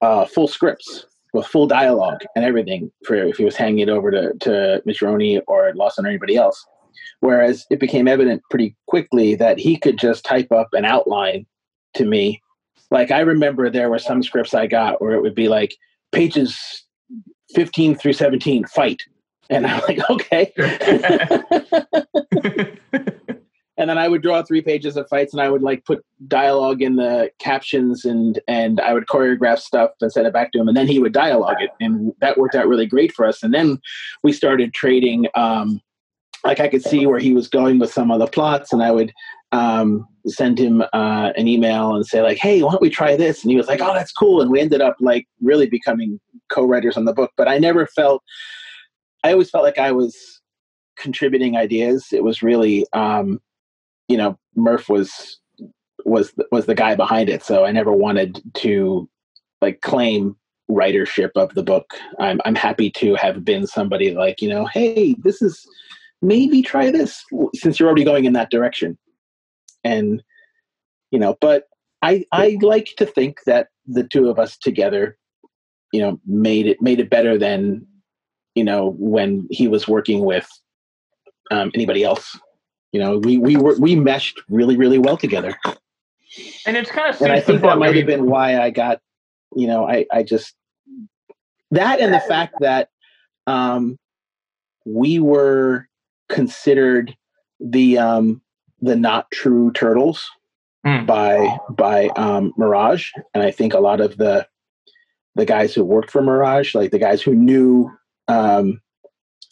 uh, 0.00 0.24
full 0.24 0.48
scripts 0.48 1.06
with 1.32 1.46
full 1.46 1.66
dialogue 1.66 2.24
and 2.34 2.44
everything 2.44 2.90
for 3.04 3.14
if 3.14 3.36
he 3.36 3.44
was 3.44 3.56
handing 3.56 3.80
it 3.80 3.88
over 3.88 4.10
to 4.10 4.32
to 4.40 4.82
Mitchroney 4.86 5.40
or 5.46 5.72
Lawson 5.74 6.06
or 6.06 6.08
anybody 6.08 6.36
else. 6.36 6.64
Whereas 7.20 7.66
it 7.70 7.80
became 7.80 8.08
evident 8.08 8.42
pretty 8.48 8.76
quickly 8.86 9.34
that 9.34 9.58
he 9.58 9.76
could 9.76 9.98
just 9.98 10.24
type 10.24 10.52
up 10.52 10.68
an 10.72 10.84
outline 10.84 11.46
to 11.94 12.04
me. 12.04 12.40
Like 12.90 13.10
I 13.10 13.20
remember 13.20 13.68
there 13.68 13.90
were 13.90 13.98
some 13.98 14.22
scripts 14.22 14.54
I 14.54 14.66
got 14.66 15.02
where 15.02 15.12
it 15.12 15.20
would 15.20 15.34
be 15.34 15.48
like 15.48 15.76
pages 16.12 16.84
15 17.54 17.96
through 17.96 18.14
17 18.14 18.64
fight. 18.66 19.02
And 19.50 19.66
I'm 19.66 19.82
like, 19.88 19.98
okay. 20.10 20.52
and 23.78 23.88
then 23.88 23.96
I 23.96 24.08
would 24.08 24.22
draw 24.22 24.42
three 24.42 24.60
pages 24.60 24.96
of 24.96 25.08
fights 25.08 25.32
and 25.32 25.40
I 25.40 25.48
would 25.48 25.62
like 25.62 25.84
put 25.84 26.04
dialogue 26.26 26.82
in 26.82 26.96
the 26.96 27.30
captions 27.38 28.04
and 28.04 28.40
and 28.48 28.80
I 28.80 28.92
would 28.92 29.06
choreograph 29.06 29.60
stuff 29.60 29.92
and 30.00 30.12
send 30.12 30.26
it 30.26 30.32
back 30.32 30.50
to 30.52 30.58
him 30.58 30.68
and 30.68 30.76
then 30.76 30.88
he 30.88 30.98
would 30.98 31.12
dialogue 31.12 31.60
it. 31.60 31.70
And 31.80 32.12
that 32.20 32.36
worked 32.36 32.56
out 32.56 32.66
really 32.66 32.86
great 32.86 33.12
for 33.12 33.24
us. 33.24 33.42
And 33.42 33.54
then 33.54 33.78
we 34.24 34.32
started 34.32 34.74
trading 34.74 35.28
um 35.34 35.80
like 36.44 36.60
I 36.60 36.68
could 36.68 36.82
see 36.82 37.06
where 37.06 37.20
he 37.20 37.32
was 37.32 37.48
going 37.48 37.78
with 37.78 37.92
some 37.92 38.10
of 38.10 38.18
the 38.18 38.26
plots 38.26 38.72
and 38.72 38.82
I 38.82 38.90
would 38.90 39.12
um 39.52 40.06
send 40.26 40.58
him 40.58 40.82
uh, 40.92 41.32
an 41.36 41.48
email 41.48 41.94
and 41.94 42.04
say 42.04 42.20
like 42.20 42.36
hey 42.38 42.62
why 42.62 42.72
don't 42.72 42.82
we 42.82 42.90
try 42.90 43.16
this? 43.16 43.42
And 43.42 43.50
he 43.50 43.56
was 43.56 43.68
like 43.68 43.80
oh 43.80 43.94
that's 43.94 44.12
cool. 44.12 44.40
And 44.40 44.50
we 44.50 44.60
ended 44.60 44.80
up 44.80 44.96
like 45.00 45.26
really 45.40 45.68
becoming 45.68 46.18
co-writers 46.48 46.96
on 46.96 47.04
the 47.04 47.14
book. 47.14 47.30
But 47.36 47.46
I 47.46 47.58
never 47.58 47.86
felt 47.86 48.24
I 49.22 49.32
always 49.32 49.50
felt 49.50 49.64
like 49.64 49.78
I 49.78 49.92
was 49.92 50.16
contributing 50.96 51.56
ideas. 51.56 52.08
It 52.10 52.24
was 52.24 52.42
really 52.42 52.84
um 52.92 53.40
you 54.08 54.16
know, 54.16 54.38
Murph 54.56 54.88
was 54.88 55.38
was 56.04 56.32
was 56.50 56.66
the 56.66 56.74
guy 56.74 56.94
behind 56.94 57.28
it, 57.28 57.42
so 57.42 57.64
I 57.64 57.70
never 57.70 57.92
wanted 57.92 58.42
to 58.54 59.08
like 59.60 59.80
claim 59.82 60.36
writership 60.70 61.30
of 61.36 61.54
the 61.54 61.62
book. 61.62 61.94
I'm 62.18 62.40
I'm 62.44 62.54
happy 62.54 62.90
to 62.92 63.14
have 63.14 63.44
been 63.44 63.66
somebody 63.66 64.14
like 64.14 64.40
you 64.40 64.48
know, 64.48 64.66
hey, 64.66 65.14
this 65.22 65.40
is 65.42 65.66
maybe 66.22 66.62
try 66.62 66.90
this 66.90 67.24
since 67.54 67.78
you're 67.78 67.88
already 67.88 68.04
going 68.04 68.24
in 68.24 68.32
that 68.32 68.50
direction, 68.50 68.98
and 69.84 70.22
you 71.10 71.18
know, 71.18 71.36
but 71.40 71.64
I 72.02 72.24
I 72.32 72.58
like 72.62 72.94
to 72.96 73.06
think 73.06 73.40
that 73.46 73.68
the 73.86 74.04
two 74.04 74.28
of 74.28 74.38
us 74.38 74.56
together, 74.56 75.18
you 75.92 76.00
know, 76.00 76.18
made 76.26 76.66
it 76.66 76.80
made 76.80 77.00
it 77.00 77.10
better 77.10 77.36
than 77.36 77.86
you 78.54 78.64
know 78.64 78.94
when 78.98 79.46
he 79.50 79.68
was 79.68 79.86
working 79.86 80.24
with 80.24 80.48
um, 81.50 81.70
anybody 81.74 82.04
else 82.04 82.38
you 82.92 83.00
know, 83.00 83.18
we 83.18 83.38
we 83.38 83.56
were 83.56 83.76
we 83.78 83.94
meshed 83.94 84.40
really 84.48 84.76
really 84.76 84.98
well 84.98 85.16
together. 85.16 85.58
And 86.66 86.76
it's 86.76 86.90
kind 86.90 87.14
of 87.14 87.20
and 87.20 87.32
I 87.32 87.40
think 87.40 87.62
that 87.62 87.78
might 87.78 87.96
have 87.96 88.06
been 88.06 88.26
why 88.26 88.60
I 88.60 88.70
got, 88.70 89.00
you 89.54 89.66
know, 89.66 89.88
I 89.88 90.06
I 90.12 90.22
just 90.22 90.54
that 91.70 92.00
and 92.00 92.14
the 92.14 92.20
fact 92.20 92.54
that 92.60 92.88
um, 93.46 93.98
we 94.84 95.18
were 95.18 95.88
considered 96.28 97.16
the 97.60 97.98
um, 97.98 98.42
the 98.80 98.96
not 98.96 99.30
true 99.30 99.72
turtles 99.72 100.28
mm. 100.86 101.06
by 101.06 101.58
by 101.70 102.08
um, 102.08 102.52
Mirage, 102.56 103.10
and 103.34 103.42
I 103.42 103.50
think 103.50 103.74
a 103.74 103.80
lot 103.80 104.00
of 104.00 104.16
the 104.16 104.46
the 105.34 105.46
guys 105.46 105.74
who 105.74 105.84
worked 105.84 106.10
for 106.10 106.22
Mirage, 106.22 106.74
like 106.74 106.90
the 106.90 106.98
guys 106.98 107.22
who 107.22 107.34
knew 107.34 107.90
um, 108.28 108.80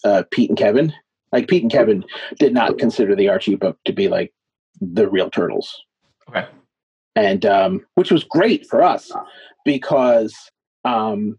uh, 0.04 0.24
Pete 0.30 0.50
and 0.50 0.58
Kevin, 0.58 0.92
like 1.32 1.48
Pete 1.48 1.62
and 1.62 1.72
Kevin 1.72 2.04
did 2.38 2.52
not 2.52 2.78
consider 2.78 3.14
the 3.14 3.28
Archie 3.28 3.56
book 3.56 3.78
to 3.84 3.92
be 3.92 4.08
like 4.08 4.32
the 4.80 5.08
real 5.08 5.30
turtles. 5.30 5.82
Okay. 6.28 6.46
And 7.14 7.46
um, 7.46 7.86
which 7.94 8.10
was 8.10 8.24
great 8.24 8.66
for 8.66 8.82
us 8.82 9.10
because 9.64 10.34
um, 10.84 11.38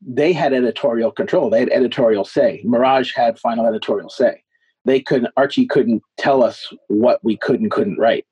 they 0.00 0.32
had 0.32 0.52
editorial 0.52 1.10
control. 1.10 1.50
They 1.50 1.60
had 1.60 1.70
editorial 1.70 2.24
say. 2.24 2.62
Mirage 2.64 3.12
had 3.14 3.38
final 3.38 3.66
editorial 3.66 4.08
say. 4.08 4.42
They 4.84 5.00
couldn't. 5.00 5.32
Archie 5.36 5.66
couldn't 5.66 6.02
tell 6.16 6.42
us 6.42 6.72
what 6.88 7.18
we 7.24 7.36
could 7.36 7.60
and 7.60 7.70
couldn't 7.70 7.98
write. 7.98 8.24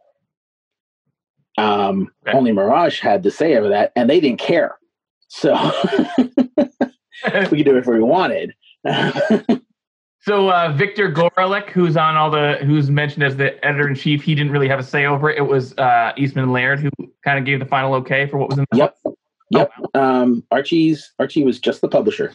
Um, 1.58 2.12
okay. 2.26 2.36
Only 2.36 2.52
Mirage 2.52 3.00
had 3.00 3.22
the 3.22 3.30
say 3.30 3.56
over 3.56 3.68
that, 3.68 3.92
and 3.96 4.08
they 4.08 4.20
didn't 4.20 4.40
care. 4.40 4.76
So 5.28 5.52
we 6.18 7.58
could 7.58 7.64
do 7.64 7.76
it 7.76 7.86
whatever 7.86 7.94
we 7.94 8.02
wanted. 8.02 8.54
So 10.24 10.50
uh, 10.50 10.72
Victor 10.72 11.12
Gorelick, 11.12 11.68
who's 11.68 11.98
on 11.98 12.16
all 12.16 12.30
the, 12.30 12.54
who's 12.62 12.88
mentioned 12.88 13.24
as 13.24 13.36
the 13.36 13.62
editor 13.62 13.86
in 13.86 13.94
chief, 13.94 14.22
he 14.22 14.34
didn't 14.34 14.52
really 14.52 14.68
have 14.68 14.78
a 14.78 14.82
say 14.82 15.04
over 15.04 15.28
it. 15.28 15.36
It 15.36 15.42
was 15.42 15.76
uh, 15.76 16.12
Eastman 16.16 16.50
Laird 16.50 16.80
who 16.80 16.88
kind 17.22 17.38
of 17.38 17.44
gave 17.44 17.58
the 17.58 17.66
final 17.66 17.92
okay 17.96 18.26
for 18.26 18.38
what 18.38 18.48
was 18.48 18.56
in 18.56 18.64
the 18.70 18.78
yep. 18.78 18.96
book. 19.04 19.18
Yep. 19.50 19.70
Oh, 19.76 19.88
wow. 19.92 20.22
um, 20.22 20.42
Archie's 20.50 21.12
Archie 21.18 21.44
was 21.44 21.60
just 21.60 21.82
the 21.82 21.88
publisher, 21.88 22.32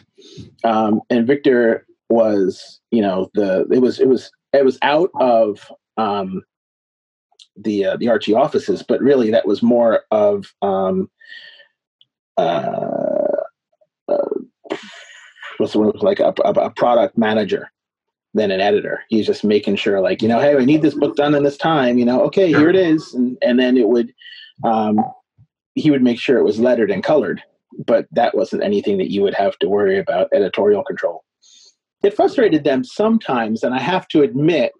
um, 0.62 1.00
and 1.10 1.26
Victor 1.26 1.84
was, 2.08 2.80
you 2.92 3.02
know, 3.02 3.28
the 3.34 3.66
it 3.72 3.80
was 3.80 3.98
it 3.98 4.06
was 4.06 4.30
it 4.52 4.64
was 4.64 4.78
out 4.82 5.10
of 5.20 5.72
um, 5.96 6.42
the 7.56 7.86
uh, 7.86 7.96
the 7.96 8.08
Archie 8.08 8.34
offices, 8.34 8.84
but 8.84 9.00
really 9.00 9.32
that 9.32 9.48
was 9.48 9.64
more 9.64 10.04
of 10.12 10.54
um, 10.62 11.10
uh, 12.36 13.16
uh, 14.06 14.28
what's 15.58 15.72
the 15.72 15.80
word 15.80 15.96
like 16.02 16.20
a, 16.20 16.32
a, 16.44 16.52
a 16.52 16.70
product 16.70 17.18
manager 17.18 17.68
than 18.34 18.50
an 18.50 18.60
editor. 18.60 19.02
He's 19.08 19.26
just 19.26 19.44
making 19.44 19.76
sure, 19.76 20.00
like, 20.00 20.22
you 20.22 20.28
know, 20.28 20.40
hey, 20.40 20.56
I 20.56 20.64
need 20.64 20.82
this 20.82 20.94
book 20.94 21.16
done 21.16 21.34
in 21.34 21.42
this 21.42 21.56
time. 21.56 21.98
You 21.98 22.04
know, 22.04 22.22
okay, 22.24 22.48
here 22.48 22.68
it 22.68 22.76
is, 22.76 23.14
and 23.14 23.36
and 23.42 23.58
then 23.58 23.76
it 23.76 23.88
would, 23.88 24.12
um, 24.64 25.00
he 25.74 25.90
would 25.90 26.02
make 26.02 26.18
sure 26.18 26.38
it 26.38 26.44
was 26.44 26.60
lettered 26.60 26.90
and 26.90 27.02
colored, 27.02 27.42
but 27.86 28.06
that 28.12 28.36
wasn't 28.36 28.62
anything 28.62 28.98
that 28.98 29.10
you 29.10 29.22
would 29.22 29.34
have 29.34 29.58
to 29.58 29.68
worry 29.68 29.98
about 29.98 30.28
editorial 30.32 30.84
control. 30.84 31.24
It 32.02 32.14
frustrated 32.14 32.64
them 32.64 32.84
sometimes, 32.84 33.62
and 33.62 33.74
I 33.74 33.80
have 33.80 34.08
to 34.08 34.22
admit 34.22 34.72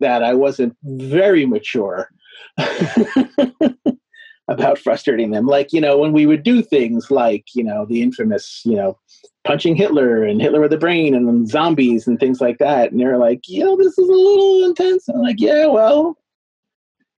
that 0.00 0.22
I 0.22 0.34
wasn't 0.34 0.76
very 0.82 1.46
mature 1.46 2.10
about 4.48 4.78
frustrating 4.78 5.30
them. 5.30 5.46
Like, 5.46 5.72
you 5.72 5.80
know, 5.80 5.98
when 5.98 6.12
we 6.12 6.26
would 6.26 6.42
do 6.42 6.62
things 6.62 7.10
like, 7.10 7.44
you 7.54 7.62
know, 7.62 7.86
the 7.86 8.02
infamous, 8.02 8.62
you 8.64 8.74
know, 8.74 8.98
punching 9.44 9.76
Hitler 9.76 10.22
and 10.24 10.40
Hitler 10.40 10.60
with 10.60 10.70
the 10.70 10.78
brain 10.78 11.14
and 11.14 11.48
zombies 11.48 12.06
and 12.06 12.18
things 12.18 12.40
like 12.40 12.58
that. 12.58 12.90
And 12.90 13.00
they're 13.00 13.18
like, 13.18 13.48
you 13.48 13.64
know, 13.64 13.76
this 13.76 13.96
is 13.98 14.08
a 14.08 14.12
little 14.12 14.64
intense. 14.64 15.08
I'm 15.08 15.20
like, 15.20 15.40
yeah, 15.40 15.66
well, 15.66 16.16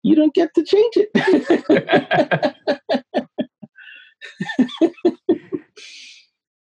you 0.03 0.15
don't 0.15 0.35
get 0.35 0.55
to 0.55 0.65
change 0.65 0.95
it. 0.97 1.11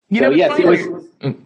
you 0.09 0.21
know, 0.21 0.31
so, 0.31 0.37
yes, 0.37 0.59
it 0.59 0.67
was. 0.67 0.81
Mm. 1.21 1.43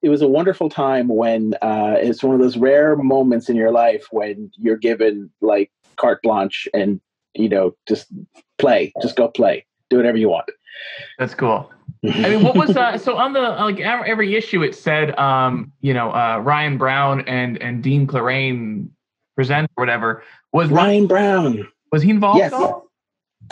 It 0.00 0.10
was 0.10 0.22
a 0.22 0.28
wonderful 0.28 0.70
time 0.70 1.08
when 1.08 1.54
uh, 1.60 1.96
it's 1.98 2.22
one 2.22 2.32
of 2.32 2.40
those 2.40 2.56
rare 2.56 2.94
moments 2.94 3.48
in 3.48 3.56
your 3.56 3.72
life 3.72 4.06
when 4.12 4.48
you're 4.56 4.76
given 4.76 5.28
like 5.40 5.72
carte 5.96 6.22
blanche 6.22 6.68
and 6.72 7.00
you 7.34 7.48
know 7.48 7.74
just 7.88 8.06
play, 8.58 8.92
just 9.02 9.16
go 9.16 9.26
play, 9.26 9.66
do 9.90 9.96
whatever 9.96 10.16
you 10.16 10.28
want. 10.28 10.48
That's 11.18 11.34
cool. 11.34 11.68
I 12.04 12.28
mean, 12.28 12.44
what 12.44 12.56
was 12.56 12.76
uh, 12.76 12.96
so 12.98 13.16
on 13.16 13.32
the 13.32 13.40
like 13.40 13.80
every 13.80 14.36
issue 14.36 14.62
it 14.62 14.74
said, 14.74 15.18
um, 15.18 15.72
you 15.80 15.92
know, 15.92 16.12
uh, 16.12 16.38
Ryan 16.38 16.78
Brown 16.78 17.22
and 17.22 17.60
and 17.60 17.82
Dean 17.82 18.06
Clarrain 18.06 18.88
present 19.34 19.70
or 19.76 19.82
whatever. 19.82 20.22
Was 20.52 20.68
Ryan 20.70 21.06
Brown 21.06 21.66
was 21.90 22.02
he 22.02 22.10
involved? 22.10 22.38
Yes. 22.38 22.52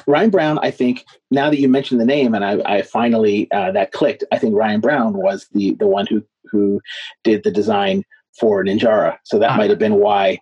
Ryan 0.07 0.31
Brown, 0.31 0.59
I 0.62 0.70
think 0.70 1.07
now 1.31 1.49
that 1.49 1.59
you 1.59 1.68
mentioned 1.68 2.01
the 2.01 2.05
name 2.05 2.35
and 2.35 2.44
I, 2.44 2.61
I 2.66 2.83
finally 2.83 3.51
uh, 3.51 3.72
that 3.72 3.92
clicked, 3.92 4.25
I 4.31 4.38
think 4.38 4.55
Ryan 4.55 4.81
Brown 4.81 5.14
was 5.14 5.49
the 5.53 5.75
the 5.75 5.87
one 5.87 6.07
who 6.07 6.22
who 6.51 6.81
did 7.25 7.44
the 7.44 7.51
design 7.51 8.05
for 8.38 8.64
Ninjara. 8.64 9.16
So 9.25 9.38
that 9.38 9.53
ah. 9.53 9.57
might 9.57 9.70
have 9.70 9.79
been 9.79 9.96
why 9.96 10.38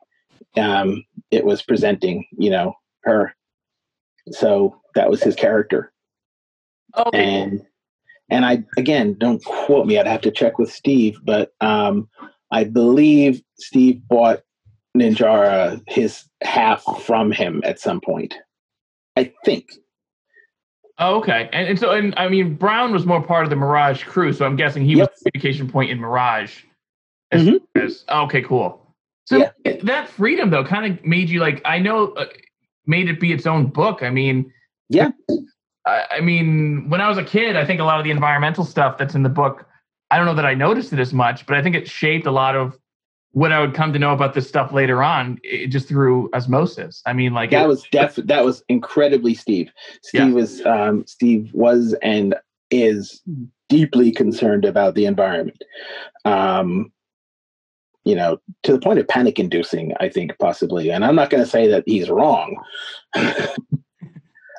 um, 0.57 1.04
it 1.30 1.44
was 1.44 1.62
presenting, 1.62 2.26
you 2.37 2.50
know, 2.50 2.74
her. 3.04 3.35
So 4.30 4.80
that 4.94 5.11
was 5.11 5.22
his 5.22 5.35
character. 5.35 5.92
Okay. 6.96 7.42
And 7.42 7.66
and 8.31 8.45
I 8.45 8.65
again 8.77 9.15
don't 9.19 9.45
quote 9.45 9.87
me. 9.87 9.99
I'd 9.99 10.07
have 10.07 10.21
to 10.23 10.31
check 10.31 10.59
with 10.59 10.73
Steve, 10.73 11.19
but 11.25 11.53
um, 11.61 12.09
I 12.51 12.65
believe 12.65 13.43
Steve 13.59 14.01
bought 14.09 14.43
Ninjara 14.97 15.83
his 15.89 16.25
half 16.43 16.83
from 17.03 17.33
him 17.33 17.61
at 17.65 17.81
some 17.81 18.01
point. 18.01 18.35
I 19.17 19.33
think. 19.45 19.71
Oh, 20.99 21.17
okay. 21.17 21.49
And, 21.53 21.69
and 21.69 21.79
so, 21.79 21.91
and 21.91 22.15
I 22.17 22.29
mean, 22.29 22.55
Brown 22.55 22.93
was 22.93 23.05
more 23.05 23.21
part 23.21 23.43
of 23.45 23.51
the 23.51 23.57
Mirage 23.57 24.05
crew, 24.05 24.33
so 24.33 24.45
I'm 24.47 24.55
guessing 24.55 24.85
he 24.85 24.93
Yep. 24.97 25.11
was 25.11 25.21
the 25.25 25.31
communication 25.33 25.69
point 25.69 25.91
in 25.91 25.99
Mirage. 25.99 26.63
As, 27.33 27.43
Mhm. 27.43 27.61
as- 27.75 28.05
okay, 28.09 28.43
cool. 28.43 28.81
So 29.27 29.39
Yeah. 29.65 29.73
that 29.83 30.09
freedom, 30.09 30.51
though, 30.51 30.63
kind 30.65 30.93
of 30.93 31.05
made 31.05 31.29
you 31.31 31.41
like, 31.41 31.61
I 31.65 31.81
know, 31.81 32.13
uh, 32.13 32.27
made 32.87 33.09
it 33.09 33.19
be 33.19 33.33
its 33.33 33.45
own 33.47 33.67
book. 33.67 34.03
I 34.05 34.11
mean, 34.11 34.53
Yeah. 34.89 35.11
I, 35.87 36.05
I 36.12 36.20
mean, 36.20 36.88
when 36.88 37.01
I 37.01 37.09
was 37.09 37.18
a 37.18 37.25
kid, 37.25 37.57
I 37.57 37.64
think 37.64 37.81
a 37.81 37.85
lot 37.85 37.99
of 37.99 38.05
the 38.05 38.11
environmental 38.11 38.64
stuff 38.64 38.99
that's 38.99 39.14
in 39.14 39.23
the 39.23 39.29
book, 39.29 39.66
I 40.11 40.16
don't 40.16 40.27
know 40.27 40.35
that 40.35 40.47
I 40.47 40.55
noticed 40.55 40.92
it 40.92 40.99
as 40.99 41.12
much, 41.12 41.47
but 41.47 41.57
I 41.57 41.62
think 41.62 41.75
it 41.77 41.88
shaped 41.88 42.27
a 42.27 42.31
lot 42.31 42.57
of 42.57 42.79
what 43.33 43.51
I 43.53 43.61
would 43.61 43.75
come 43.75 43.92
to 43.92 43.99
know 43.99 44.12
about 44.12 44.33
this 44.35 44.49
stuff 44.49 44.73
later 44.73 45.03
on, 45.03 45.38
it, 45.42 45.66
just 45.66 45.88
through 45.88 46.31
osmosis. 46.33 47.03
I 47.05 47.12
mean, 47.12 47.35
like 47.35 47.51
That 47.51 47.64
it- 47.64 47.68
was 47.68 47.83
def 47.90 48.14
that 48.16 48.44
was 48.44 48.62
incredibly 48.68 49.35
Steve. 49.35 49.73
Steve 50.03 50.29
Yeah. 50.29 50.33
was 50.33 50.64
um, 50.64 51.05
Steve 51.07 51.51
was 51.53 51.94
and 52.01 52.37
is 52.70 53.23
deeply 53.68 54.12
concerned 54.12 54.64
about 54.64 54.94
the 54.94 55.07
environment. 55.07 55.61
Um, 56.25 56.92
you 58.05 58.14
know, 58.14 58.38
to 58.62 58.73
the 58.73 58.79
point 58.79 58.99
of 59.01 59.09
panic 59.09 59.38
inducing, 59.40 59.94
I 59.99 60.11
think 60.11 60.38
possibly. 60.38 60.90
And 60.90 61.05
I'm 61.05 61.14
not 61.16 61.31
going 61.31 61.42
to 61.42 61.49
say 61.49 61.66
that 61.68 61.83
he's 61.87 62.11
wrong. 62.11 62.62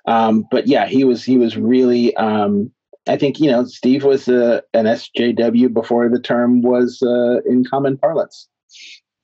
um, 0.07 0.47
but 0.51 0.67
yeah, 0.67 0.85
he 0.85 1.03
was 1.03 1.23
he 1.23 1.37
was 1.37 1.57
really 1.57 2.15
um, 2.15 2.71
I 3.07 3.17
think 3.17 3.39
you 3.39 3.49
know 3.49 3.65
Steve 3.65 4.03
was 4.03 4.27
an 4.27 4.61
SJW 4.73 5.73
before 5.73 6.09
the 6.09 6.19
term 6.19 6.61
was 6.61 7.01
uh, 7.01 7.41
in 7.49 7.63
common 7.63 7.97
parlance. 7.97 8.47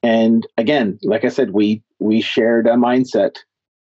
And 0.04 0.48
again, 0.58 1.00
like 1.04 1.26
I 1.26 1.30
said, 1.30 1.52
we 1.52 1.84
we 2.00 2.22
shared 2.22 2.68
a 2.68 2.72
mindset. 2.72 3.38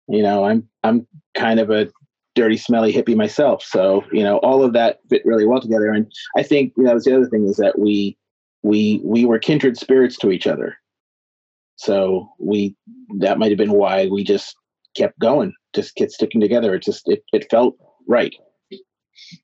You 0.07 0.23
know, 0.23 0.45
I'm 0.45 0.67
I'm 0.83 1.07
kind 1.35 1.59
of 1.59 1.69
a 1.69 1.89
dirty, 2.35 2.57
smelly 2.57 2.93
hippie 2.93 3.15
myself, 3.15 3.63
so 3.63 4.03
you 4.11 4.23
know 4.23 4.37
all 4.39 4.63
of 4.63 4.73
that 4.73 4.99
fit 5.09 5.25
really 5.25 5.45
well 5.45 5.61
together. 5.61 5.91
And 5.91 6.11
I 6.37 6.43
think 6.43 6.73
you 6.77 6.83
know, 6.83 6.89
that 6.89 6.95
was 6.95 7.05
the 7.05 7.15
other 7.15 7.29
thing 7.29 7.47
is 7.47 7.57
that 7.57 7.77
we 7.77 8.17
we 8.63 9.01
we 9.03 9.25
were 9.25 9.39
kindred 9.39 9.77
spirits 9.77 10.17
to 10.17 10.31
each 10.31 10.47
other. 10.47 10.77
So 11.75 12.29
we 12.39 12.75
that 13.19 13.39
might 13.39 13.51
have 13.51 13.57
been 13.57 13.73
why 13.73 14.07
we 14.07 14.23
just 14.23 14.55
kept 14.95 15.19
going, 15.19 15.53
just 15.73 15.95
kept 15.95 16.11
sticking 16.11 16.41
together. 16.41 16.75
It 16.75 16.83
just 16.83 17.07
it, 17.07 17.23
it 17.33 17.49
felt 17.49 17.75
right. 18.07 18.33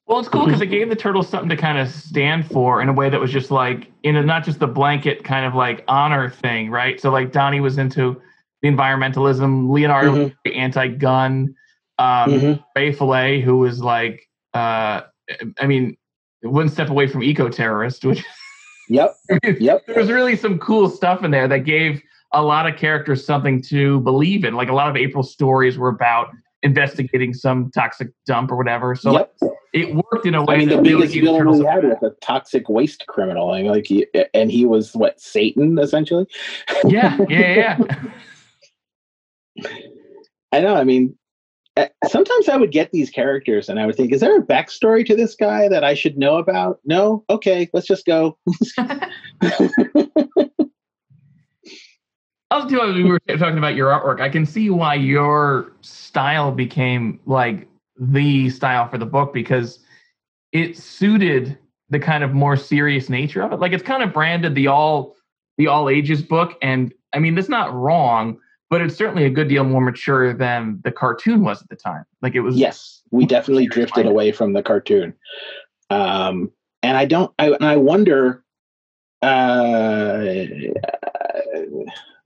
Well, 0.08 0.20
it's 0.20 0.28
cool 0.28 0.46
because 0.46 0.62
it 0.62 0.68
gave 0.68 0.90
the 0.90 0.96
turtles 0.96 1.30
something 1.30 1.50
to 1.50 1.56
kind 1.58 1.78
of 1.78 1.88
stand 1.90 2.48
for 2.48 2.82
in 2.82 2.90
a 2.90 2.94
way 2.94 3.10
that 3.10 3.20
was 3.20 3.32
just 3.32 3.52
like 3.52 3.92
in 4.04 4.16
a 4.16 4.24
not 4.24 4.44
just 4.44 4.60
the 4.60 4.68
blanket 4.68 5.24
kind 5.24 5.46
of 5.46 5.54
like 5.56 5.84
honor 5.88 6.30
thing, 6.30 6.70
right? 6.72 7.00
So 7.00 7.10
like 7.12 7.32
Donnie 7.32 7.60
was 7.60 7.78
into 7.78 8.20
the 8.62 8.70
environmentalism, 8.70 9.70
Leonardo 9.70 10.12
was 10.12 10.32
very 10.44 10.56
anti-gun, 10.56 11.54
um, 12.00 12.32
Mhm. 12.32 12.64
Ray 12.76 12.92
Fillet, 12.92 13.42
who 13.42 13.58
was 13.58 13.80
like, 13.82 14.28
uh, 14.54 15.02
I 15.60 15.68
mean, 15.68 15.96
one 16.42 16.70
step 16.70 16.90
away 16.90 17.08
from 17.08 17.22
eco-terrorist, 17.24 18.04
which 18.04 18.24
Yep. 18.90 19.16
Yep. 19.60 19.86
there 19.86 19.96
was 19.96 20.10
really 20.10 20.36
some 20.36 20.58
cool 20.60 20.90
stuff 20.90 21.24
in 21.24 21.32
there 21.32 21.48
that 21.48 21.60
gave 21.60 22.02
a 22.34 22.44
lot 22.44 22.68
of 22.68 22.78
characters 22.78 23.26
something 23.26 23.62
to 23.64 24.00
believe 24.02 24.44
in. 24.44 24.56
Like 24.56 24.70
a 24.70 24.74
lot 24.74 24.90
of 24.90 24.96
April's 24.96 25.32
stories 25.32 25.78
were 25.78 25.90
about 25.90 26.30
investigating 26.64 27.34
some 27.34 27.72
toxic 27.72 28.10
dump 28.26 28.52
or 28.52 28.58
whatever. 28.58 28.96
So 28.96 29.12
yep. 29.14 29.34
like, 29.42 29.52
it 29.74 29.96
worked 29.96 30.26
in 30.26 30.36
a 30.36 30.44
way 30.44 30.56
I 30.56 30.58
mean, 30.60 30.70
the 30.70 30.82
biggest 30.82 31.14
villain 31.14 31.60
we 31.60 31.66
had 31.66 31.84
was 31.84 31.98
a 32.02 32.12
toxic 32.22 32.68
waste 32.70 33.06
criminal, 33.08 33.54
and 33.54 33.68
like, 33.68 33.86
he, 33.86 34.08
and 34.34 34.52
he 34.52 34.66
was 34.66 34.94
what 34.94 35.20
Satan 35.20 35.78
essentially. 35.78 36.26
yeah, 36.86 37.18
yeah, 37.30 37.78
yeah. 39.56 39.68
I 40.52 40.62
know. 40.62 40.76
I 40.76 40.84
mean, 40.84 41.18
eh, 41.76 41.90
sometimes 42.08 42.48
I 42.50 42.58
would 42.58 42.72
get 42.72 42.92
these 42.92 43.10
characters, 43.10 43.70
and 43.70 43.80
I 43.80 43.86
would 43.86 43.96
think, 43.96 44.14
"Is 44.14 44.22
there 44.22 44.38
a 44.38 44.42
backstory 44.42 45.06
to 45.06 45.16
this 45.16 45.36
guy 45.36 45.68
that 45.68 45.84
I 45.84 45.94
should 45.94 46.18
know 46.18 46.38
about?" 46.38 46.80
No. 46.86 47.26
Okay, 47.30 47.70
let's 47.74 47.88
just 47.88 48.06
go. 48.06 48.38
Also, 52.50 52.70
too, 52.70 52.82
as 52.82 52.96
we 52.96 53.04
were 53.04 53.20
talking 53.38 53.58
about 53.58 53.76
your 53.76 53.90
artwork, 53.90 54.22
I 54.22 54.30
can 54.30 54.46
see 54.46 54.70
why 54.70 54.96
your 54.96 55.74
style 55.82 56.52
became 56.52 57.20
like 57.26 57.68
the 58.00 58.50
style 58.50 58.88
for 58.88 58.98
the 58.98 59.06
book 59.06 59.34
because 59.34 59.80
it 60.54 60.78
suited 60.78 61.58
the 61.90 62.00
kind 62.00 62.24
of 62.24 62.34
more 62.34 62.56
serious 62.56 63.10
nature 63.10 63.42
of 63.42 63.52
it. 63.52 63.60
Like 63.60 63.74
it's 63.74 63.84
kind 63.84 64.02
of 64.02 64.14
branded 64.14 64.56
the 64.56 64.68
all 64.68 65.16
the 65.58 65.68
all 65.68 65.90
ages 65.90 66.22
book, 66.22 66.58
and 66.62 66.94
I 67.14 67.20
mean 67.20 67.36
that's 67.36 67.50
not 67.50 67.74
wrong, 67.74 68.40
but 68.70 68.82
it's 68.82 68.96
certainly 68.96 69.26
a 69.26 69.30
good 69.30 69.50
deal 69.50 69.64
more 69.64 69.82
mature 69.82 70.34
than 70.34 70.80
the 70.84 70.92
cartoon 70.92 71.44
was 71.44 71.62
at 71.62 71.70
the 71.70 71.76
time. 71.76 72.06
Like 72.22 72.36
it 72.36 72.42
was 72.42 72.56
yes, 72.56 73.02
we 73.12 73.26
definitely 73.26 73.68
drifted 73.68 74.06
away 74.06 74.32
from 74.32 74.54
the 74.54 74.64
cartoon, 74.64 75.14
um, 75.90 76.52
and 76.82 76.96
I 76.96 77.06
don't. 77.06 77.34
I, 77.40 77.52
and 77.52 77.66
I 77.66 77.76
wonder. 77.76 78.44
Uh, 79.22 80.24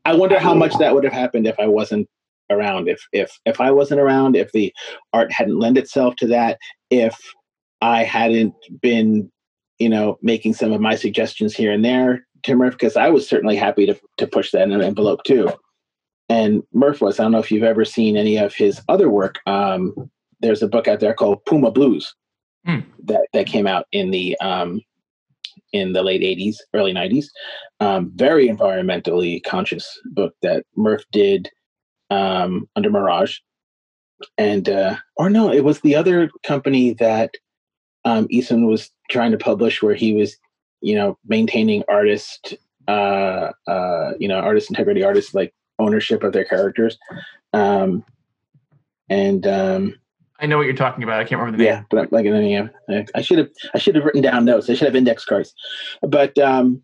I 0.06 0.16
wonder 0.16 0.40
how 0.40 0.54
much 0.54 0.78
that 0.80 0.94
would 0.94 1.04
have 1.04 1.14
happened 1.14 1.48
if 1.48 1.60
I 1.60 1.68
wasn't 1.68 2.08
around. 2.50 2.88
If 2.90 3.02
if 3.14 3.38
if 3.46 3.62
I 3.62 3.72
wasn't 3.72 4.02
around, 4.02 4.36
if 4.36 4.52
the 4.52 4.74
art 5.14 5.32
hadn't 5.32 5.60
lent 5.60 5.78
itself 5.78 6.16
to 6.18 6.28
that, 6.28 6.58
if 6.90 7.18
I 7.82 8.04
hadn't 8.04 8.54
been, 8.82 9.32
you 9.80 9.90
know, 9.90 10.18
making 10.22 10.54
some 10.54 10.72
of 10.72 10.82
my 10.82 10.96
suggestions 10.96 11.56
here 11.56 11.72
and 11.72 11.84
there 11.86 12.26
to 12.44 12.56
Murph, 12.56 12.74
because 12.74 12.98
I 12.98 13.10
was 13.10 13.28
certainly 13.28 13.56
happy 13.56 13.86
to 13.86 14.00
to 14.18 14.28
push 14.28 14.52
that 14.52 14.64
in 14.64 14.72
an 14.72 14.82
envelope 14.82 15.24
too. 15.24 15.50
And 16.30 16.64
Murph 16.74 17.02
was. 17.02 17.20
I 17.20 17.24
don't 17.24 17.34
know 17.34 17.40
if 17.40 17.52
you've 17.52 17.64
ever 17.64 17.86
seen 17.86 18.18
any 18.18 18.38
of 18.38 18.54
his 18.56 18.82
other 18.88 19.10
work. 19.10 19.40
Um, 19.46 20.10
there's 20.40 20.64
a 20.64 20.68
book 20.68 20.88
out 20.88 21.00
there 21.00 21.14
called 21.14 21.46
Puma 21.46 21.72
Blues 21.72 22.14
Hmm. 22.66 22.80
that 23.06 23.28
that 23.34 23.48
came 23.48 23.66
out 23.66 23.88
in 23.92 24.12
the 24.12 24.38
um, 24.40 24.82
in 25.74 25.94
the 25.94 26.04
late 26.04 26.22
80s, 26.22 26.58
early 26.74 26.94
90s. 26.94 27.26
Um, 27.80 28.12
very 28.16 28.48
environmentally 28.48 29.44
conscious 29.44 30.00
book 30.06 30.34
that 30.42 30.66
Murph 30.76 31.04
did 31.12 31.50
um, 32.10 32.68
under 32.76 32.90
Mirage. 32.90 33.38
And, 34.38 34.70
uh, 34.70 34.98
or 35.18 35.30
no, 35.30 35.52
it 35.52 35.64
was 35.64 35.80
the 35.80 35.96
other 35.96 36.30
company 36.44 36.94
that 36.96 37.32
um, 38.06 38.28
Eastman 38.30 38.68
was 38.68 38.92
trying 39.10 39.32
to 39.32 39.38
publish 39.38 39.82
where 39.82 39.96
he 39.96 40.14
was, 40.14 40.36
you 40.82 40.96
know, 40.96 41.18
maintaining 41.26 41.84
artist, 41.88 42.56
uh, 42.88 43.52
uh, 43.68 44.12
you 44.20 44.28
know, 44.28 44.40
artist 44.40 44.70
integrity, 44.70 45.04
artist 45.04 45.34
like 45.34 45.54
ownership 45.80 46.24
of 46.24 46.34
their 46.34 46.46
characters. 46.46 46.98
Um, 47.54 48.04
and 49.10 49.46
um, 49.48 49.96
I 50.42 50.48
know 50.48 50.58
what 50.58 50.66
you're 50.66 50.76
talking 50.76 51.04
about. 51.04 51.20
I 51.20 51.24
can't 51.24 51.40
remember 51.40 51.58
the 51.58 51.64
name. 51.64 51.74
yeah, 51.74 51.84
but 51.90 52.00
I'm 52.00 52.08
like, 52.12 52.26
yeah, 52.26 52.68
I- 52.90 53.06
I 53.16 53.22
should 53.22 53.38
have, 53.38 53.50
I 53.74 53.78
should 53.78 53.96
have 53.96 54.04
written 54.04 54.22
down 54.22 54.46
notes. 54.46 54.70
I 54.70 54.74
should 54.74 54.88
have 54.88 54.96
index 54.96 55.24
cards. 55.24 55.54
But 56.02 56.38
um, 56.40 56.82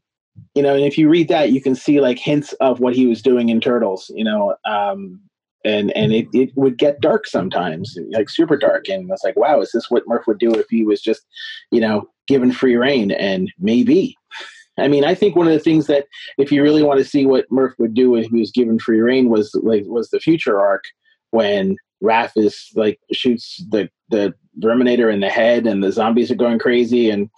you 0.53 0.61
know, 0.61 0.75
and 0.75 0.85
if 0.85 0.97
you 0.97 1.09
read 1.09 1.27
that, 1.29 1.51
you 1.51 1.61
can 1.61 1.73
see 1.75 1.99
like 1.99 2.19
hints 2.19 2.53
of 2.53 2.79
what 2.79 2.95
he 2.95 3.07
was 3.07 3.21
doing 3.21 3.49
in 3.49 3.59
Turtles. 3.59 4.11
You 4.13 4.23
know, 4.23 4.55
um, 4.65 5.19
and 5.65 5.91
and 5.97 6.13
it 6.13 6.27
it 6.33 6.51
would 6.55 6.77
get 6.77 7.01
dark 7.01 7.25
sometimes, 7.27 7.97
like 8.11 8.29
super 8.29 8.57
dark. 8.57 8.87
And 8.89 9.09
it's 9.09 9.23
like, 9.23 9.35
wow, 9.35 9.59
is 9.61 9.71
this 9.71 9.89
what 9.89 10.07
Murph 10.07 10.27
would 10.27 10.39
do 10.39 10.51
if 10.51 10.67
he 10.69 10.83
was 10.85 11.01
just, 11.01 11.25
you 11.71 11.81
know, 11.81 12.07
given 12.27 12.51
free 12.51 12.75
reign? 12.75 13.11
And 13.11 13.51
maybe. 13.59 14.15
I 14.79 14.87
mean, 14.87 15.03
I 15.03 15.15
think 15.15 15.35
one 15.35 15.47
of 15.47 15.53
the 15.53 15.59
things 15.59 15.87
that, 15.87 16.05
if 16.37 16.51
you 16.51 16.61
really 16.61 16.83
want 16.83 16.99
to 16.99 17.03
see 17.03 17.25
what 17.25 17.51
Murph 17.51 17.73
would 17.79 17.95
do 17.95 18.15
if 18.15 18.27
he 18.27 18.39
was 18.39 18.51
given 18.51 18.77
free 18.77 18.99
reign, 19.01 19.29
was 19.29 19.51
like 19.63 19.83
was 19.87 20.09
the 20.11 20.19
future 20.19 20.59
arc 20.59 20.83
when 21.31 21.75
Raph 22.03 22.31
is 22.35 22.71
like 22.75 22.99
shoots 23.11 23.63
the 23.69 23.89
the 24.09 24.33
Verminator 24.59 25.13
in 25.13 25.19
the 25.19 25.29
head, 25.29 25.67
and 25.67 25.83
the 25.83 25.91
zombies 25.91 26.31
are 26.31 26.35
going 26.35 26.59
crazy, 26.59 27.09
and 27.09 27.29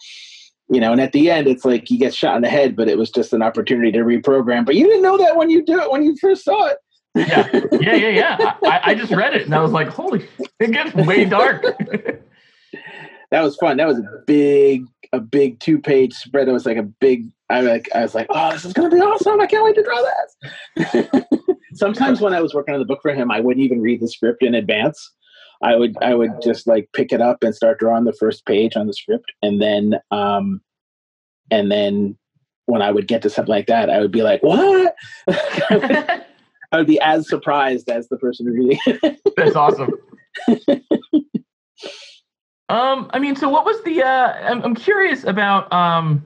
you 0.69 0.80
know, 0.80 0.91
and 0.91 1.02
at 1.02 1.12
the 1.12 1.32
end, 1.32 1.48
it's 1.48 1.65
like 1.65 1.88
he 1.88 1.98
gets 1.98 2.15
shot 2.15 2.36
in 2.36 2.43
the 2.43 2.50
head, 2.50 2.76
but 2.76 2.88
it 2.88 2.98
was 2.98 3.10
just 3.10 3.34
an 3.34 3.41
opportunity 3.41 3.91
to 3.91 4.00
reprogram. 4.00 4.65
But 4.65 4.76
you 4.76 4.86
didn't 4.86 5.02
know 5.02 5.17
that 5.17 5.36
when 5.36 5.50
you 5.50 5.65
do 5.65 5.80
it 5.80 5.91
when 5.91 6.04
you 6.04 6.15
first 6.22 6.43
saw 6.43 6.67
it. 6.67 6.78
Yeah, 7.15 7.50
yeah, 7.82 7.95
yeah, 7.95 8.10
yeah. 8.10 8.54
I, 8.63 8.82
I 8.91 8.95
just 8.95 9.12
read 9.12 9.34
it 9.34 9.43
and 9.45 9.56
I 9.56 9.62
was 9.62 9.72
like, 9.72 9.88
holy, 9.88 10.28
it 10.60 10.72
gets 10.72 10.93
way 10.93 11.26
dark. 11.26 11.63
that 13.32 13.41
was 13.41 13.56
fun. 13.58 13.78
That 13.78 13.88
was 13.88 13.98
a 13.98 14.04
big, 14.28 14.86
a 15.13 15.19
big 15.19 15.60
two 15.60 15.80
page 15.80 16.13
spread. 16.13 16.48
It 16.48 16.52
was 16.54 16.65
like 16.65 16.78
a 16.78 16.84
big. 16.84 17.30
I 17.50 17.62
like. 17.62 17.89
I 17.95 18.02
was 18.02 18.15
like, 18.15 18.28
oh, 18.30 18.52
this 18.52 18.65
is 18.65 18.74
gonna 18.74 18.89
be 18.89 19.02
awesome! 19.02 19.39
I 19.39 19.48
can't 19.48 19.63
wait 19.63 19.76
to 19.76 19.84
draw 19.84 20.02
that. 20.02 21.28
Sometimes 21.74 22.22
when 22.22 22.34
I 22.34 22.41
was 22.41 22.54
working 22.54 22.74
on 22.74 22.80
the 22.80 22.86
book 22.86 23.00
for 23.02 23.13
him, 23.13 23.32
I 23.32 23.39
wouldn't 23.39 23.63
even 23.63 23.82
read 23.82 24.02
the 24.02 24.08
script 24.08 24.43
in 24.43 24.56
advance. 24.56 25.13
I 25.62 25.76
would 25.76 25.95
I 26.02 26.13
would 26.13 26.32
just 26.41 26.67
like 26.67 26.89
pick 26.93 27.12
it 27.12 27.22
up 27.22 27.43
and 27.43 27.56
start 27.56 27.80
drawing 27.80 28.06
the 28.06 28.13
first 28.13 28.45
page 28.45 28.76
on 28.76 28.88
the 28.88 28.93
script, 28.93 29.32
and 29.41 29.62
then 29.62 30.00
um, 30.12 30.62
and 31.52 31.72
then 31.72 32.17
when 32.65 32.82
I 32.82 32.91
would 32.91 33.08
get 33.08 33.22
to 33.24 33.30
something 33.30 33.52
like 33.52 33.67
that, 33.67 33.89
I 33.89 34.00
would 34.00 34.12
be 34.12 34.22
like, 34.22 34.43
what? 34.43 34.93
I 35.28 36.24
would 36.74 36.88
be 36.88 37.00
as 37.02 37.28
surprised 37.28 37.89
as 37.89 38.08
the 38.10 38.17
person 38.17 38.45
reading. 38.45 38.80
it. 38.86 39.19
That's 39.36 39.56
awesome. 39.56 39.91
Um, 42.70 43.10
I 43.12 43.20
mean, 43.20 43.36
so 43.36 43.50
what 43.50 43.66
was 43.66 43.84
the? 43.84 44.04
Uh, 44.04 44.08
I'm, 44.08 44.62
I'm 44.64 44.76
curious 44.76 45.24
about. 45.24 45.72
Um, 45.74 46.26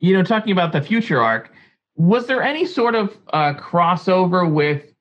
you 0.00 0.14
know, 0.14 0.22
talking 0.22 0.52
about 0.52 0.72
the 0.72 0.82
future 0.82 1.20
arc, 1.20 1.50
was 1.96 2.26
there 2.26 2.42
any 2.42 2.66
sort 2.66 2.94
of 2.94 3.16
uh, 3.32 3.54
crossover 3.54 4.50
with 4.50 4.92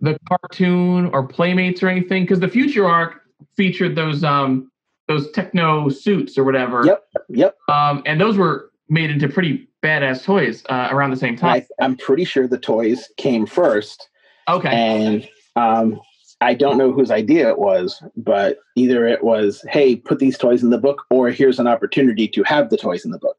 the 0.00 0.18
cartoon 0.28 1.06
or 1.12 1.26
Playmates 1.26 1.82
or 1.82 1.88
anything? 1.88 2.24
Because 2.24 2.40
the 2.40 2.48
future 2.48 2.86
arc 2.86 3.20
featured 3.56 3.94
those 3.94 4.24
um 4.24 4.70
those 5.08 5.30
techno 5.32 5.88
suits 5.88 6.36
or 6.38 6.44
whatever. 6.44 6.84
Yep. 6.84 7.04
Yep. 7.28 7.56
Um, 7.68 8.02
and 8.06 8.20
those 8.20 8.36
were 8.36 8.70
made 8.88 9.10
into 9.10 9.28
pretty 9.28 9.68
badass 9.82 10.24
toys 10.24 10.64
uh, 10.68 10.88
around 10.90 11.10
the 11.10 11.16
same 11.16 11.36
time. 11.36 11.64
I, 11.80 11.84
I'm 11.84 11.96
pretty 11.96 12.24
sure 12.24 12.46
the 12.46 12.58
toys 12.58 13.08
came 13.16 13.46
first, 13.46 14.08
okay. 14.48 14.68
and 14.68 15.28
um, 15.56 16.00
I 16.40 16.54
don't 16.54 16.78
know 16.78 16.92
whose 16.92 17.10
idea 17.10 17.48
it 17.48 17.58
was, 17.58 18.02
but 18.16 18.58
either 18.76 19.06
it 19.06 19.22
was, 19.22 19.64
"Hey, 19.68 19.96
put 19.96 20.18
these 20.18 20.38
toys 20.38 20.62
in 20.62 20.70
the 20.70 20.78
book," 20.78 21.04
or 21.10 21.30
"Here's 21.30 21.58
an 21.58 21.66
opportunity 21.66 22.26
to 22.28 22.42
have 22.44 22.70
the 22.70 22.76
toys 22.76 23.04
in 23.04 23.10
the 23.10 23.18
book." 23.18 23.38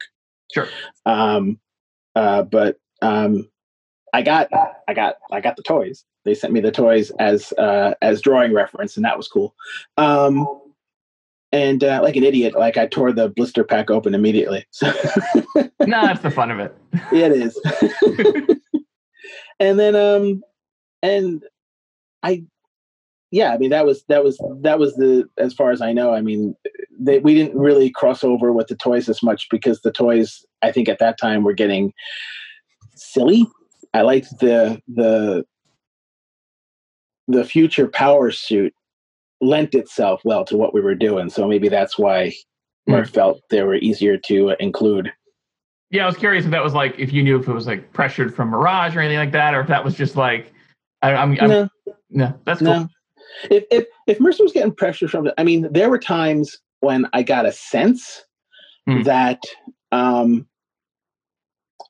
Sure. 0.52 0.68
Um, 1.06 1.58
uh, 2.14 2.42
but 2.42 2.78
um, 3.00 3.48
I 4.12 4.22
got, 4.22 4.48
I 4.86 4.94
got, 4.94 5.16
I 5.32 5.40
got 5.40 5.56
the 5.56 5.62
toys. 5.62 6.04
They 6.24 6.34
sent 6.34 6.52
me 6.52 6.60
the 6.60 6.70
toys 6.70 7.10
as 7.18 7.52
uh, 7.54 7.94
as 8.02 8.20
drawing 8.20 8.52
reference, 8.52 8.96
and 8.96 9.04
that 9.04 9.16
was 9.16 9.28
cool. 9.28 9.54
Um, 9.96 10.46
and 11.52 11.84
uh, 11.84 12.00
like 12.02 12.16
an 12.16 12.24
idiot, 12.24 12.54
like 12.54 12.76
I 12.76 12.86
tore 12.86 13.12
the 13.12 13.28
blister 13.28 13.62
pack 13.62 13.90
open 13.90 14.14
immediately. 14.14 14.66
So 14.72 14.90
no, 15.80 16.06
that's 16.06 16.22
the 16.22 16.30
fun 16.30 16.50
of 16.50 16.60
it. 16.60 16.74
it 17.12 17.32
is. 17.32 17.60
and 19.60 19.78
then, 19.78 19.94
um, 19.94 20.42
and 21.02 21.44
I, 22.22 22.44
yeah, 23.32 23.54
I 23.54 23.58
mean 23.58 23.70
that 23.70 23.86
was 23.86 24.04
that 24.08 24.22
was 24.22 24.38
that 24.60 24.78
was 24.78 24.94
the 24.96 25.26
as 25.38 25.54
far 25.54 25.70
as 25.72 25.80
I 25.80 25.94
know. 25.94 26.12
I 26.12 26.20
mean, 26.20 26.54
they, 27.00 27.18
we 27.18 27.34
didn't 27.34 27.58
really 27.58 27.88
cross 27.88 28.22
over 28.22 28.52
with 28.52 28.66
the 28.68 28.76
toys 28.76 29.08
as 29.08 29.22
much 29.22 29.48
because 29.50 29.80
the 29.80 29.90
toys, 29.90 30.44
I 30.60 30.70
think, 30.70 30.86
at 30.86 30.98
that 30.98 31.18
time 31.18 31.42
were 31.42 31.54
getting 31.54 31.94
silly. 32.94 33.46
I 33.94 34.02
liked 34.02 34.38
the 34.38 34.80
the 34.86 35.46
the 37.26 37.44
future 37.44 37.88
power 37.88 38.30
suit 38.30 38.74
lent 39.40 39.74
itself 39.74 40.20
well 40.26 40.44
to 40.44 40.58
what 40.58 40.74
we 40.74 40.82
were 40.82 40.94
doing. 40.94 41.30
So 41.30 41.48
maybe 41.48 41.70
that's 41.70 41.98
why 41.98 42.34
hmm. 42.86 42.92
Murph 42.92 43.10
felt 43.10 43.40
they 43.48 43.62
were 43.62 43.76
easier 43.76 44.18
to 44.26 44.54
include. 44.60 45.10
Yeah, 45.90 46.02
I 46.02 46.06
was 46.06 46.18
curious 46.18 46.44
if 46.44 46.50
that 46.50 46.62
was 46.62 46.74
like 46.74 46.98
if 46.98 47.14
you 47.14 47.22
knew 47.22 47.38
if 47.38 47.48
it 47.48 47.52
was 47.52 47.66
like 47.66 47.94
pressured 47.94 48.36
from 48.36 48.50
Mirage 48.50 48.94
or 48.94 49.00
anything 49.00 49.18
like 49.18 49.32
that, 49.32 49.54
or 49.54 49.60
if 49.60 49.68
that 49.68 49.82
was 49.82 49.94
just 49.94 50.16
like 50.16 50.52
I, 51.00 51.14
I'm, 51.14 51.30
I'm 51.40 51.48
no, 51.48 51.68
no, 52.10 52.38
that's 52.44 52.60
cool. 52.60 52.68
no. 52.68 52.88
If 53.50 53.64
if 53.70 53.86
if 54.06 54.20
Mercer 54.20 54.42
was 54.42 54.52
getting 54.52 54.74
pressure 54.74 55.08
from, 55.08 55.30
I 55.38 55.44
mean, 55.44 55.68
there 55.72 55.90
were 55.90 55.98
times 55.98 56.58
when 56.80 57.06
I 57.12 57.22
got 57.22 57.46
a 57.46 57.52
sense 57.52 58.24
Hmm. 58.86 59.02
that 59.02 59.40
um, 59.92 60.46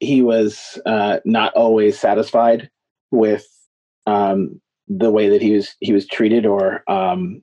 he 0.00 0.20
was 0.20 0.78
uh, 0.84 1.20
not 1.24 1.54
always 1.54 1.98
satisfied 1.98 2.70
with 3.10 3.46
um, 4.06 4.60
the 4.88 5.10
way 5.10 5.28
that 5.28 5.40
he 5.40 5.52
was 5.52 5.74
he 5.80 5.92
was 5.92 6.06
treated 6.06 6.44
or 6.44 6.82
um, 6.90 7.42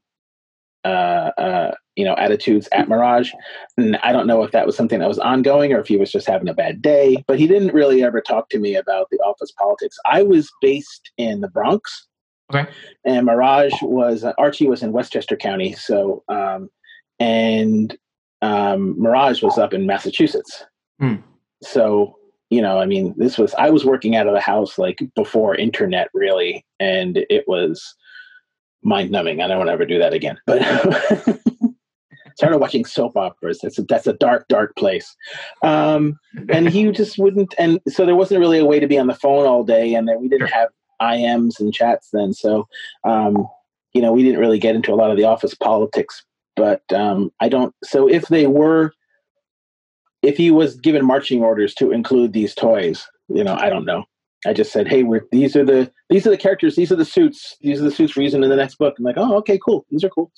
uh, 0.85 1.31
uh, 1.37 1.71
you 1.95 2.05
know 2.05 2.15
attitudes 2.15 2.67
at 2.71 2.89
Mirage. 2.89 3.31
And 3.77 3.97
I 3.97 4.11
don't 4.11 4.27
know 4.27 4.43
if 4.43 4.51
that 4.51 4.65
was 4.65 4.75
something 4.75 4.99
that 4.99 5.07
was 5.07 5.19
ongoing 5.19 5.73
or 5.73 5.79
if 5.79 5.87
he 5.87 5.97
was 5.97 6.11
just 6.11 6.27
having 6.27 6.49
a 6.49 6.53
bad 6.53 6.81
day. 6.81 7.23
But 7.27 7.39
he 7.39 7.47
didn't 7.47 7.73
really 7.73 8.03
ever 8.03 8.21
talk 8.21 8.49
to 8.49 8.59
me 8.59 8.75
about 8.75 9.07
the 9.09 9.19
office 9.19 9.51
politics. 9.51 9.97
I 10.05 10.23
was 10.23 10.51
based 10.61 11.11
in 11.17 11.41
the 11.41 11.49
Bronx. 11.49 12.07
Okay. 12.53 12.69
And 13.05 13.25
Mirage 13.25 13.73
was 13.81 14.23
Archie 14.37 14.67
was 14.67 14.83
in 14.83 14.91
Westchester 14.91 15.35
County, 15.35 15.73
so 15.73 16.23
um, 16.29 16.69
and 17.19 17.95
um, 18.41 18.99
Mirage 18.99 19.43
was 19.43 19.57
up 19.57 19.73
in 19.73 19.85
Massachusetts. 19.85 20.65
Hmm. 20.99 21.15
So 21.61 22.15
you 22.49 22.61
know, 22.61 22.79
I 22.79 22.85
mean, 22.85 23.13
this 23.17 23.37
was 23.37 23.53
I 23.55 23.69
was 23.69 23.85
working 23.85 24.15
out 24.15 24.27
of 24.27 24.33
the 24.33 24.41
house 24.41 24.77
like 24.77 24.99
before 25.15 25.55
internet 25.55 26.09
really, 26.13 26.65
and 26.79 27.17
it 27.29 27.47
was 27.47 27.95
mind 28.83 29.11
numbing. 29.11 29.41
I 29.41 29.47
don't 29.47 29.57
want 29.57 29.67
to 29.67 29.73
ever 29.73 29.85
do 29.85 29.99
that 29.99 30.13
again. 30.13 30.39
But 30.47 30.63
started 32.39 32.59
watching 32.59 32.85
soap 32.85 33.17
operas. 33.17 33.59
That's 33.61 33.77
a, 33.77 33.83
that's 33.83 34.07
a 34.07 34.13
dark, 34.13 34.47
dark 34.47 34.73
place. 34.77 35.13
Um, 35.61 36.17
and 36.47 36.69
he 36.69 36.89
just 36.91 37.19
wouldn't. 37.19 37.53
And 37.59 37.81
so 37.89 38.05
there 38.05 38.15
wasn't 38.15 38.39
really 38.39 38.59
a 38.59 38.65
way 38.65 38.79
to 38.79 38.87
be 38.87 38.97
on 38.97 39.07
the 39.07 39.13
phone 39.13 39.45
all 39.45 39.63
day, 39.63 39.93
and 39.93 40.07
then 40.07 40.21
we 40.21 40.29
didn't 40.29 40.47
have 40.47 40.69
IMs 41.01 41.59
and 41.59 41.73
chats 41.73 42.09
then. 42.11 42.33
So 42.33 42.67
um, 43.03 43.47
you 43.93 44.01
know, 44.01 44.11
we 44.11 44.23
didn't 44.23 44.39
really 44.39 44.59
get 44.59 44.75
into 44.75 44.93
a 44.93 44.95
lot 44.95 45.11
of 45.11 45.17
the 45.17 45.23
office 45.23 45.55
politics. 45.55 46.23
But 46.55 46.81
um, 46.93 47.31
I 47.39 47.49
don't. 47.49 47.73
So 47.83 48.09
if 48.09 48.27
they 48.27 48.47
were 48.47 48.93
if 50.21 50.37
he 50.37 50.51
was 50.51 50.75
given 50.75 51.05
marching 51.05 51.41
orders 51.41 51.73
to 51.75 51.91
include 51.91 52.33
these 52.33 52.53
toys, 52.53 53.07
you 53.29 53.43
know, 53.43 53.55
I 53.55 53.69
don't 53.69 53.85
know. 53.85 54.03
I 54.45 54.53
just 54.53 54.71
said, 54.71 54.87
"Hey, 54.87 55.03
we're 55.03 55.25
these 55.31 55.55
are 55.55 55.65
the 55.65 55.91
these 56.09 56.25
are 56.25 56.29
the 56.29 56.37
characters, 56.37 56.75
these 56.75 56.91
are 56.91 56.95
the 56.95 57.05
suits, 57.05 57.57
these 57.61 57.79
are 57.79 57.83
the 57.83 57.91
suits 57.91 58.13
for 58.13 58.21
using 58.21 58.43
in 58.43 58.49
the 58.49 58.55
next 58.55 58.75
book." 58.75 58.95
I'm 58.97 59.05
like, 59.05 59.17
"Oh, 59.17 59.35
okay, 59.37 59.59
cool. 59.63 59.85
These 59.89 60.03
are 60.03 60.09
cool. 60.09 60.31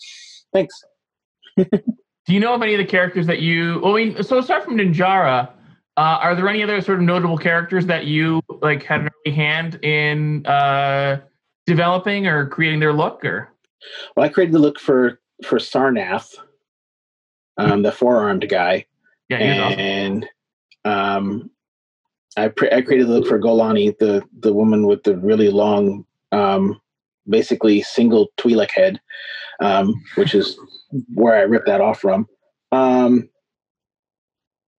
Thanks." 0.54 0.80
Do 1.58 2.36
you 2.36 2.40
know 2.40 2.54
of 2.54 2.62
any 2.62 2.74
of 2.76 2.78
the 2.78 2.86
characters 2.86 3.28
that 3.28 3.40
you? 3.40 3.80
Well, 3.84 3.96
I 3.96 4.06
mean, 4.06 4.24
so 4.24 4.38
aside 4.38 4.64
from 4.64 4.78
Ninjara, 4.78 5.50
uh, 6.02 6.18
are 6.18 6.36
there 6.36 6.50
any 6.50 6.64
other 6.64 6.82
sort 6.82 6.98
of 6.98 7.04
notable 7.04 7.38
characters 7.38 7.86
that 7.86 8.06
you 8.06 8.42
like 8.62 8.82
had 8.82 9.02
an 9.02 9.10
early 9.24 9.36
hand 9.36 9.76
in 9.86 10.44
uh, 10.48 11.22
developing 11.68 12.26
or 12.26 12.48
creating 12.48 12.80
their 12.80 12.92
look? 12.92 13.24
Or 13.24 13.50
Well, 14.16 14.26
I 14.26 14.30
created 14.30 14.56
the 14.56 14.60
look 14.60 14.80
for 14.80 15.20
for 15.46 15.60
Sarnath, 15.60 16.34
um, 17.58 17.84
the 17.84 17.92
four 17.92 18.18
armed 18.18 18.50
guy, 18.50 18.86
yeah, 19.30 19.48
was 19.48 19.60
awesome. 19.60 19.80
and 19.80 20.30
um, 20.86 21.52
I 22.36 22.48
pre- 22.48 22.72
I 22.72 22.82
created 22.82 23.08
the 23.08 23.20
look 23.20 23.28
for 23.28 23.40
Golani, 23.40 23.96
the 24.00 24.24
the 24.40 24.54
woman 24.54 24.88
with 24.88 25.04
the 25.04 25.18
really 25.18 25.52
long, 25.52 26.04
um, 26.32 26.82
basically 27.30 27.84
single 27.84 28.30
Twi'lek 28.38 28.72
head, 28.72 29.00
um, 29.60 29.94
which 30.16 30.34
is 30.34 30.58
where 31.14 31.36
I 31.36 31.42
ripped 31.42 31.68
that 31.68 31.82
off 31.82 32.00
from. 32.02 32.28
Um, 32.72 33.30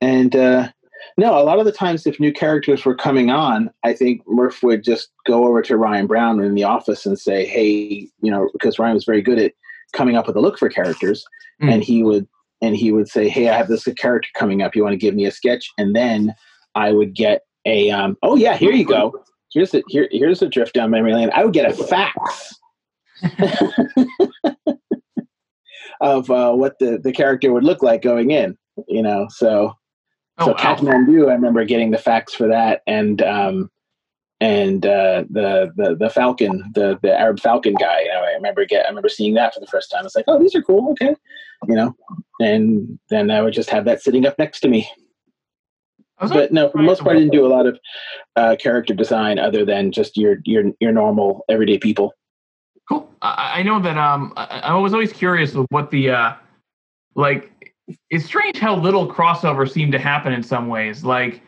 and 0.01 0.35
uh, 0.35 0.73
no, 1.19 1.39
a 1.39 1.45
lot 1.45 1.59
of 1.59 1.65
the 1.65 1.73
times, 1.73 2.07
if 2.07 2.19
new 2.19 2.33
characters 2.33 2.85
were 2.85 2.95
coming 2.95 3.31
on, 3.31 3.71
I 3.85 3.93
think 3.93 4.23
Murph 4.27 4.63
would 4.63 4.83
just 4.83 5.11
go 5.27 5.47
over 5.47 5.63
to 5.63 5.77
Ryan 5.77 6.07
Brown 6.07 6.43
in 6.43 6.55
the 6.55 6.65
office 6.65 7.07
and 7.07 7.19
say, 7.19 7.45
"Hey, 7.45 8.09
you 8.23 8.31
know," 8.31 8.49
because 8.53 8.79
Ryan 8.79 8.95
was 8.95 9.05
very 9.05 9.23
good 9.23 9.39
at 9.39 9.53
coming 9.93 10.17
up 10.17 10.27
with 10.27 10.37
a 10.37 10.41
look 10.41 10.59
for 10.59 10.69
characters, 10.69 11.25
Mm. 11.63 11.75
and 11.75 11.85
he 11.85 12.03
would 12.03 12.27
and 12.63 12.77
he 12.77 12.93
would 12.93 13.09
say, 13.09 13.29
"Hey, 13.29 13.49
I 13.49 13.57
have 13.57 13.69
this 13.69 13.85
character 13.99 14.29
coming 14.35 14.63
up. 14.63 14.75
You 14.77 14.83
want 14.85 14.93
to 14.95 14.99
give 14.99 15.15
me 15.15 15.27
a 15.27 15.31
sketch?" 15.31 15.69
And 15.79 15.95
then 15.95 16.35
I 16.75 16.93
would 16.93 17.15
get 17.15 17.43
a, 17.67 17.91
um, 17.91 18.17
"Oh 18.23 18.37
yeah, 18.37 18.57
here 18.57 18.73
you 18.73 18.85
go. 18.85 19.13
Here's 19.53 19.75
a 19.75 19.83
here 19.89 20.09
here's 20.11 20.43
a 20.43 20.49
drift 20.49 20.75
down 20.75 20.91
memory 20.91 21.15
lane." 21.15 21.31
I 21.35 21.45
would 21.45 21.53
get 21.53 21.71
a 21.71 21.75
fax 21.85 22.55
of 26.01 26.31
uh, 26.31 26.53
what 26.53 26.79
the 26.79 26.99
the 27.03 27.13
character 27.13 27.53
would 27.53 27.65
look 27.65 27.83
like 27.83 28.03
going 28.03 28.31
in. 28.31 28.57
You 28.89 29.03
know, 29.03 29.27
so 29.29 29.75
Oh, 30.43 30.47
so 30.47 30.53
wow. 30.53 30.77
Kathmandu, 30.77 31.29
I 31.31 31.35
remember 31.35 31.65
getting 31.65 31.91
the 31.91 31.99
facts 31.99 32.35
for 32.35 32.49
that, 32.49 32.83
and 32.87 33.23
um, 33.23 33.71
and 34.41 34.85
uh, 34.85 35.25
the 35.31 35.73
the 35.77 35.97
the 35.97 36.11
Falcon, 36.11 36.71
the 36.75 36.99
the 37.03 37.17
Arab 37.17 37.41
Falcon 37.41 37.75
guy. 37.75 38.03
You 38.03 38.09
know, 38.09 38.23
I 38.23 38.33
remember 38.33 38.65
get 38.65 38.85
I 38.87 38.89
remember 38.89 39.09
seeing 39.09 39.35
that 39.35 39.55
for 39.55 39.61
the 39.61 39.67
first 39.67 39.91
time. 39.91 40.05
It's 40.05 40.17
like, 40.17 40.25
oh, 40.29 40.39
these 40.39 40.55
are 40.55 40.63
cool. 40.63 40.91
Okay, 40.93 41.15
you 41.69 41.75
know, 41.75 41.95
and 42.41 42.99
then 43.09 43.31
I 43.31 43.41
would 43.41 43.55
just 43.55 43.71
have 43.71 43.85
that 43.85 44.03
sitting 44.03 44.27
up 44.27 44.39
next 44.39 44.61
to 44.61 44.69
me. 44.69 44.89
Was 46.21 46.31
But 46.31 46.53
no, 46.53 46.71
for 46.71 46.79
the 46.79 46.85
most 46.85 47.03
part, 47.03 47.17
I 47.17 47.21
didn't 47.21 47.33
do 47.33 47.47
a 47.47 47.49
lot 47.49 47.67
of 47.67 47.79
uh, 48.37 48.57
character 48.59 48.95
design 48.95 49.39
other 49.39 49.65
than 49.65 49.93
just 49.93 50.17
your 50.17 50.39
your 50.45 50.65
your 50.81 50.93
normal 50.93 51.45
everyday 51.49 51.79
people. 51.79 52.13
Cool. 52.89 53.09
I, 53.23 53.61
I 53.61 53.63
know 53.63 53.81
that 53.81 53.97
um 53.97 54.33
I, 54.37 54.61
I 54.61 54.75
was 54.75 54.93
always 54.93 55.13
curious 55.13 55.55
of 55.55 55.67
what 55.71 55.91
the 55.91 56.11
uh 56.11 56.35
like 57.15 57.62
it's 58.11 58.25
strange 58.25 58.59
how 58.59 58.77
little 58.77 59.11
crossover 59.13 59.69
seemed 59.71 59.93
to 59.93 59.99
happen 59.99 60.33
in 60.33 60.43
some 60.43 60.69
ways. 60.69 61.05
Like 61.05 61.43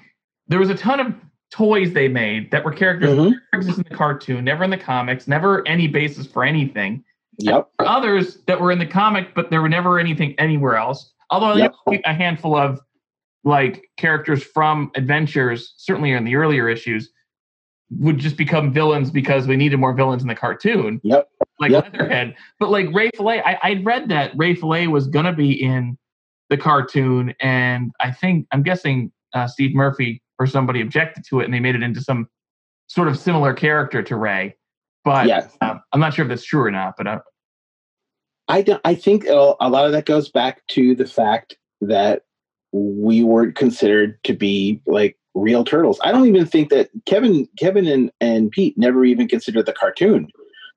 there 0.48 0.58
was 0.58 0.70
a 0.70 0.74
ton 0.74 1.00
of 1.00 1.14
toys 1.50 1.92
they 1.92 2.08
made 2.08 2.50
that 2.50 2.64
were 2.64 2.72
characters 2.72 3.10
that 3.10 3.16
Mhm. 3.16 3.30
never 3.30 3.38
exist 3.54 3.78
in 3.78 3.84
the 3.88 3.94
cartoon, 3.94 4.44
never 4.44 4.64
in 4.64 4.70
the 4.70 4.76
comics, 4.78 5.28
never 5.28 5.66
any 5.68 5.86
basis 5.86 6.26
for 6.26 6.44
anything. 6.44 7.04
Yep. 7.38 7.68
Others 7.80 8.42
that 8.46 8.60
were 8.60 8.72
in 8.72 8.78
the 8.78 8.86
comic, 8.86 9.34
but 9.34 9.50
there 9.50 9.62
were 9.62 9.68
never 9.68 9.98
anything 9.98 10.34
anywhere 10.38 10.76
else. 10.76 11.12
Although 11.30 11.54
Yep. 11.54 11.74
a 12.04 12.12
handful 12.12 12.56
of 12.56 12.80
like 13.44 13.84
characters 13.96 14.42
from 14.42 14.90
adventures, 14.96 15.74
certainly 15.76 16.12
in 16.12 16.24
the 16.24 16.34
earlier 16.34 16.68
issues, 16.68 17.10
would 17.98 18.18
just 18.18 18.36
become 18.36 18.72
villains 18.72 19.10
because 19.10 19.46
we 19.46 19.56
needed 19.56 19.78
more 19.78 19.92
villains 19.92 20.22
in 20.22 20.28
the 20.28 20.34
cartoon 20.34 21.00
Yep. 21.04 21.28
like 21.60 21.70
Yep. 21.70 21.92
Leatherhead. 21.92 22.34
But 22.58 22.70
like 22.70 22.86
Ray 22.92 23.10
Fillet, 23.14 23.42
I, 23.42 23.58
I 23.62 23.82
read 23.84 24.08
that 24.08 24.32
Ray 24.36 24.54
Fillet 24.54 24.86
was 24.88 25.06
gonna 25.06 25.32
be 25.34 25.52
in 25.62 25.96
the 26.54 26.62
cartoon, 26.62 27.34
and 27.40 27.90
I 28.00 28.12
think 28.12 28.46
I'm 28.52 28.62
guessing 28.62 29.12
uh, 29.34 29.46
Steve 29.46 29.74
Murphy 29.74 30.22
or 30.38 30.46
somebody 30.46 30.80
objected 30.80 31.24
to 31.28 31.40
it, 31.40 31.44
and 31.44 31.54
they 31.54 31.60
made 31.60 31.74
it 31.74 31.82
into 31.82 32.00
some 32.00 32.28
sort 32.86 33.08
of 33.08 33.18
similar 33.18 33.52
character 33.52 34.02
to 34.02 34.16
Ray. 34.16 34.56
But 35.04 35.26
Yes. 35.26 35.56
um, 35.60 35.80
I'm 35.92 36.00
not 36.00 36.14
sure 36.14 36.24
if 36.24 36.28
that's 36.28 36.44
true 36.44 36.62
or 36.62 36.70
not. 36.70 36.94
But 36.96 37.06
uh, 37.06 37.18
I 38.48 38.62
don't. 38.62 38.80
I 38.84 38.94
think 38.94 39.26
a 39.26 39.34
lot 39.34 39.86
of 39.86 39.92
that 39.92 40.06
goes 40.06 40.30
back 40.30 40.66
to 40.68 40.94
the 40.94 41.06
fact 41.06 41.56
that 41.80 42.22
we 42.72 43.22
weren't 43.22 43.56
considered 43.56 44.18
to 44.24 44.32
be 44.32 44.80
like 44.86 45.16
real 45.34 45.64
turtles. 45.64 46.00
I 46.02 46.12
don't 46.12 46.26
even 46.26 46.46
think 46.46 46.70
that 46.70 46.90
Kevin, 47.06 47.48
Kevin 47.58 47.86
and, 47.86 48.10
and 48.20 48.50
Pete 48.50 48.78
never 48.78 49.04
even 49.04 49.28
considered 49.28 49.66
the 49.66 49.72
cartoon 49.72 50.28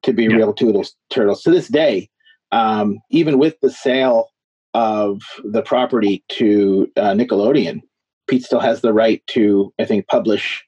to 0.03 0.13
be 0.13 0.23
yeah. 0.23 0.35
real 0.35 0.53
turtles. 0.53 0.95
Turtles 1.09 1.43
to 1.43 1.51
this 1.51 1.67
day, 1.67 2.09
um, 2.51 2.99
even 3.11 3.37
with 3.37 3.59
the 3.61 3.69
sale 3.71 4.29
of 4.73 5.21
the 5.43 5.61
property 5.61 6.23
to 6.29 6.91
uh, 6.97 7.11
Nickelodeon, 7.13 7.81
Pete 8.27 8.43
still 8.43 8.59
has 8.59 8.81
the 8.81 8.93
right 8.93 9.25
to, 9.27 9.73
I 9.79 9.85
think, 9.85 10.07
publish 10.07 10.63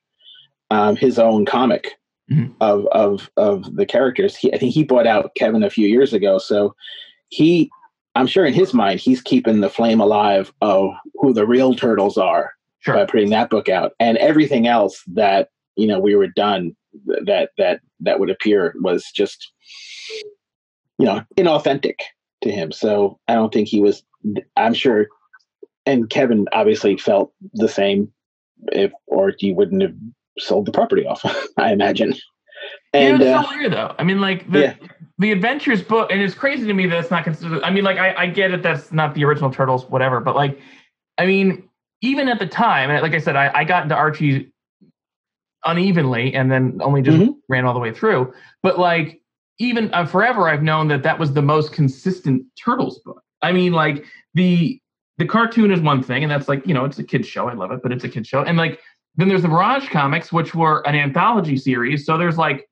um, 0.71 0.95
his 0.95 1.19
own 1.19 1.45
comic 1.45 1.93
mm-hmm. 2.31 2.51
of 2.61 2.85
of 2.87 3.29
of 3.37 3.75
the 3.75 3.85
characters. 3.85 4.35
He, 4.35 4.53
I 4.53 4.57
think 4.57 4.73
he 4.73 4.83
bought 4.83 5.07
out 5.07 5.35
Kevin 5.35 5.63
a 5.63 5.69
few 5.69 5.87
years 5.87 6.13
ago, 6.13 6.37
so 6.37 6.75
he, 7.29 7.69
I'm 8.15 8.27
sure 8.27 8.45
in 8.45 8.53
his 8.53 8.73
mind, 8.73 8.99
he's 8.99 9.21
keeping 9.21 9.61
the 9.61 9.69
flame 9.69 9.99
alive 9.99 10.53
of 10.61 10.91
who 11.15 11.33
the 11.33 11.45
real 11.45 11.75
turtles 11.75 12.17
are 12.17 12.53
sure. 12.79 12.95
by 12.95 13.05
putting 13.05 13.29
that 13.31 13.49
book 13.49 13.69
out, 13.69 13.93
and 13.99 14.17
everything 14.17 14.67
else 14.67 15.03
that 15.07 15.49
you 15.75 15.87
know 15.87 15.99
we 15.99 16.15
were 16.15 16.27
done 16.27 16.75
that 17.25 17.49
that 17.57 17.81
that 17.99 18.19
would 18.19 18.29
appear 18.29 18.73
was 18.81 19.05
just 19.13 19.51
you 20.97 21.05
know 21.05 21.23
inauthentic 21.37 21.95
to 22.41 22.51
him. 22.51 22.71
So 22.71 23.19
I 23.27 23.35
don't 23.35 23.53
think 23.53 23.67
he 23.67 23.79
was. 23.79 24.03
I'm 24.55 24.73
sure, 24.73 25.07
and 25.85 26.09
Kevin 26.09 26.47
obviously 26.51 26.97
felt 26.97 27.33
the 27.53 27.69
same, 27.69 28.11
if 28.71 28.91
or 29.07 29.33
he 29.37 29.53
wouldn't 29.53 29.81
have 29.81 29.95
sold 30.37 30.65
the 30.65 30.71
property 30.71 31.05
off. 31.05 31.23
I 31.57 31.71
imagine. 31.71 32.13
And 32.93 33.21
yeah, 33.21 33.39
it's 33.39 33.47
uh, 33.47 33.51
so 33.51 33.57
weird 33.57 33.73
though. 33.73 33.95
I 33.97 34.03
mean, 34.03 34.19
like 34.19 34.49
the 34.51 34.59
yeah. 34.59 34.75
the 35.17 35.31
Adventures 35.31 35.81
book, 35.81 36.11
and 36.11 36.21
it's 36.21 36.33
crazy 36.33 36.65
to 36.65 36.73
me 36.73 36.87
that 36.87 36.99
it's 36.99 37.11
not 37.11 37.23
considered. 37.23 37.61
I 37.63 37.69
mean, 37.69 37.83
like 37.83 37.97
I, 37.97 38.13
I 38.15 38.27
get 38.27 38.51
it. 38.51 38.63
That's 38.63 38.91
not 38.91 39.13
the 39.13 39.23
original 39.25 39.51
Turtles, 39.51 39.85
whatever. 39.85 40.19
But 40.19 40.35
like, 40.35 40.59
I 41.17 41.25
mean, 41.25 41.69
even 42.01 42.27
at 42.29 42.39
the 42.39 42.47
time, 42.47 42.89
like 43.01 43.13
I 43.13 43.19
said, 43.19 43.35
I, 43.35 43.51
I 43.53 43.63
got 43.63 43.83
into 43.83 43.95
Archie 43.95 44.51
unevenly, 45.65 46.33
and 46.33 46.51
then 46.51 46.79
only 46.81 47.01
just 47.01 47.17
mm-hmm. 47.17 47.31
ran 47.47 47.65
all 47.65 47.73
the 47.73 47.79
way 47.79 47.93
through. 47.93 48.33
But 48.63 48.79
like, 48.79 49.18
even 49.59 49.93
uh, 49.93 50.05
forever, 50.05 50.49
I've 50.49 50.63
known 50.63 50.87
that 50.87 51.03
that 51.03 51.19
was 51.19 51.33
the 51.33 51.41
most 51.41 51.73
consistent 51.73 52.43
Turtles 52.61 52.99
book. 52.99 53.21
I 53.41 53.51
mean, 53.51 53.73
like 53.73 54.05
the 54.33 54.81
the 55.17 55.25
cartoon 55.25 55.71
is 55.71 55.81
one 55.81 56.01
thing, 56.01 56.23
and 56.23 56.31
that's 56.31 56.47
like 56.47 56.65
you 56.65 56.73
know, 56.73 56.85
it's 56.85 56.97
a 56.97 57.03
kids 57.03 57.27
show. 57.27 57.47
I 57.47 57.53
love 57.53 57.71
it, 57.71 57.81
but 57.83 57.91
it's 57.91 58.03
a 58.03 58.09
kids 58.09 58.27
show, 58.27 58.41
and 58.41 58.57
like 58.57 58.79
then 59.15 59.27
there's 59.27 59.41
the 59.41 59.49
Mirage 59.49 59.89
comics, 59.89 60.31
which 60.31 60.55
were 60.55 60.81
an 60.87 60.95
anthology 60.95 61.57
series. 61.57 62.05
So 62.05 62.17
there's 62.17 62.37
like 62.37 62.69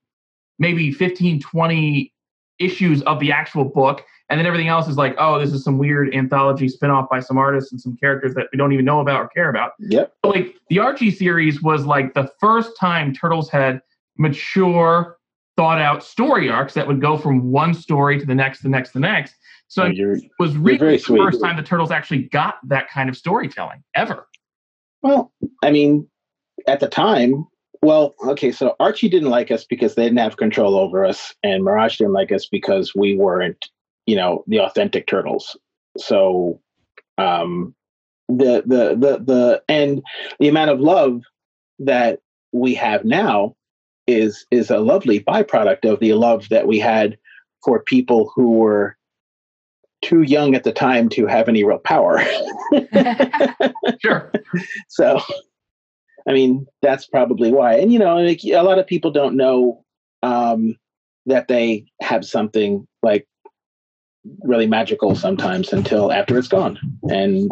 maybe 0.60 0.91
15, 0.91 1.41
20 1.41 2.13
issues 2.60 3.02
of 3.04 3.19
the 3.19 3.32
actual 3.32 3.65
book. 3.65 4.04
And 4.30 4.39
then 4.39 4.45
everything 4.45 4.67
else 4.67 4.88
is 4.88 4.97
like, 4.97 5.15
oh, 5.19 5.39
this 5.39 5.54
is 5.54 5.63
some 5.63 5.78
weird 5.78 6.13
anthology 6.13 6.67
spinoff 6.67 7.10
by 7.10 7.19
some 7.19 7.38
artists 7.38 7.71
and 7.71 7.80
some 7.80 7.95
characters 7.97 8.34
that 8.36 8.47
we 8.52 8.58
don't 8.58 8.73
even 8.73 8.86
know 8.86 9.00
about 9.00 9.21
or 9.21 9.28
care 9.30 9.50
about. 9.50 9.73
Yep. 9.80 10.13
So 10.23 10.32
like 10.32 10.56
the 10.69 10.80
Archie 10.80 11.12
series 11.12 11.62
was 11.62 11.86
like 11.86 12.13
the 12.13 12.30
first 12.39 12.78
time 12.78 13.13
Turtles 13.13 13.50
had 13.50 13.82
mature, 14.17 15.16
thought 15.57 15.81
out 15.81 16.03
story 16.03 16.49
arcs 16.49 16.75
that 16.75 16.87
would 16.87 17.01
go 17.01 17.17
from 17.17 17.51
one 17.51 17.73
story 17.73 18.19
to 18.19 18.25
the 18.25 18.35
next, 18.35 18.61
the 18.61 18.69
next, 18.69 18.91
the 18.91 18.99
next. 18.99 19.35
So 19.67 19.83
oh, 19.83 19.91
it 19.91 20.31
was 20.39 20.55
really 20.55 20.77
the 20.77 20.97
sweet. 20.99 21.19
first 21.19 21.41
time 21.41 21.57
the 21.57 21.63
Turtles 21.63 21.91
actually 21.91 22.23
got 22.23 22.55
that 22.67 22.89
kind 22.89 23.09
of 23.09 23.17
storytelling 23.17 23.83
ever. 23.95 24.27
Well, 25.01 25.33
I 25.63 25.71
mean, 25.71 26.07
at 26.67 26.79
the 26.79 26.87
time, 26.87 27.45
well, 27.81 28.15
okay, 28.25 28.51
so 28.51 28.75
Archie 28.79 29.09
didn't 29.09 29.29
like 29.29 29.51
us 29.51 29.65
because 29.65 29.95
they 29.95 30.03
didn't 30.03 30.19
have 30.19 30.37
control 30.37 30.75
over 30.75 31.05
us, 31.05 31.33
and 31.43 31.63
Mirage 31.63 31.97
didn't 31.97 32.13
like 32.13 32.31
us 32.31 32.47
because 32.47 32.95
we 32.95 33.17
weren't, 33.17 33.65
you 34.05 34.15
know, 34.15 34.43
the 34.47 34.59
authentic 34.59 35.07
turtles. 35.07 35.57
So, 35.97 36.61
um, 37.17 37.75
the 38.29 38.63
the 38.65 38.95
the 38.95 39.23
the 39.23 39.63
and 39.69 40.01
the 40.39 40.47
amount 40.47 40.71
of 40.71 40.79
love 40.79 41.21
that 41.79 42.19
we 42.51 42.73
have 42.75 43.05
now 43.05 43.55
is 44.07 44.45
is 44.51 44.69
a 44.69 44.79
lovely 44.79 45.19
byproduct 45.19 45.85
of 45.91 45.99
the 45.99 46.13
love 46.13 46.47
that 46.49 46.67
we 46.67 46.79
had 46.79 47.17
for 47.63 47.83
people 47.83 48.31
who 48.35 48.51
were 48.51 48.97
too 50.01 50.21
young 50.21 50.55
at 50.55 50.63
the 50.63 50.71
time 50.71 51.09
to 51.09 51.25
have 51.25 51.49
any 51.49 51.63
real 51.63 51.79
power. 51.79 52.21
sure. 53.99 54.31
So 54.87 55.21
I 56.27 56.33
mean, 56.33 56.65
that's 56.81 57.07
probably 57.07 57.51
why. 57.51 57.75
And 57.75 57.91
you 57.91 57.99
know, 57.99 58.17
like, 58.17 58.41
a 58.43 58.61
lot 58.61 58.79
of 58.79 58.87
people 58.87 59.11
don't 59.11 59.37
know 59.37 59.83
um, 60.23 60.75
that 61.25 61.47
they 61.47 61.85
have 62.01 62.25
something 62.25 62.85
like 63.01 63.25
really 64.43 64.67
magical 64.67 65.15
sometimes 65.15 65.71
until 65.71 66.11
after 66.11 66.37
it's 66.37 66.49
gone, 66.49 66.77
and 67.03 67.49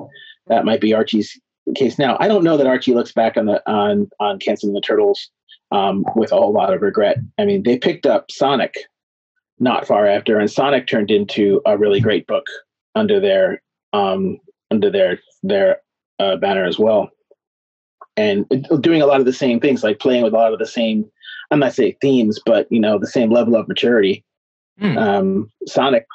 that 0.48 0.66
might 0.66 0.82
be 0.82 0.94
Archie's 0.94 1.40
case 1.76 1.98
now. 1.98 2.18
I 2.20 2.28
don't 2.28 2.44
know 2.44 2.58
that 2.58 2.68
Archie 2.68 2.94
looks 2.94 3.14
back 3.14 3.38
on 3.38 3.46
the 3.46 3.62
on 3.70 4.10
on 4.20 4.40
canceling 4.40 4.74
the 4.74 4.82
Turtles 4.82 5.30
um, 5.72 6.06
with 6.16 6.32
a 6.32 6.36
whole 6.36 6.54
lot 6.54 6.74
of 6.74 6.82
regret. 6.82 7.18
I 7.38 7.46
mean, 7.46 7.64
they 7.64 7.78
picked 7.78 8.06
up 8.06 8.32
Sonic 8.32 8.76
not 9.60 9.88
far 9.88 10.06
after, 10.06 10.40
and 10.40 10.52
Sonic 10.52 10.88
turned 10.88 11.12
into 11.12 11.62
a 11.66 11.78
really 11.78 12.00
great 12.00 12.28
book 12.28 12.46
under 12.96 13.20
their 13.20 13.62
um, 13.94 14.38
under 14.72 14.90
their 14.90 15.20
their 15.44 15.78
uh, 16.20 16.38
banner 16.38 16.66
as 16.66 16.80
well 16.80 17.12
and 18.18 18.46
doing 18.82 19.02
a 19.02 19.06
lot 19.06 19.20
of 19.20 19.26
the 19.26 19.34
same 19.34 19.60
things, 19.60 19.84
like 19.84 20.00
playing 20.00 20.24
with 20.24 20.34
a 20.34 20.38
lot 20.38 20.54
of 20.54 20.60
the 20.60 20.66
same, 20.66 21.06
I'm 21.52 21.60
not 21.60 21.74
saying 21.74 21.96
themes, 22.02 22.40
but 22.46 22.68
you 22.72 22.80
know, 22.80 22.98
the 22.98 23.08
same 23.08 23.32
level 23.32 23.56
of 23.56 23.68
maturity. 23.68 24.24
Mm. 24.82 24.98
Um, 24.98 25.52
Sonic 25.68 26.06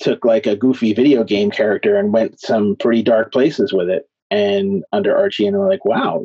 took 0.00 0.24
like 0.24 0.46
a 0.46 0.56
goofy 0.56 0.92
video 0.92 1.24
game 1.24 1.50
character 1.50 1.96
and 1.96 2.12
went 2.12 2.40
some 2.40 2.76
pretty 2.76 3.02
dark 3.02 3.32
places 3.32 3.72
with 3.72 3.88
it. 3.88 4.08
And 4.30 4.84
under 4.92 5.16
Archie, 5.16 5.46
and 5.46 5.56
we're 5.56 5.68
like, 5.70 5.84
wow, 5.84 6.24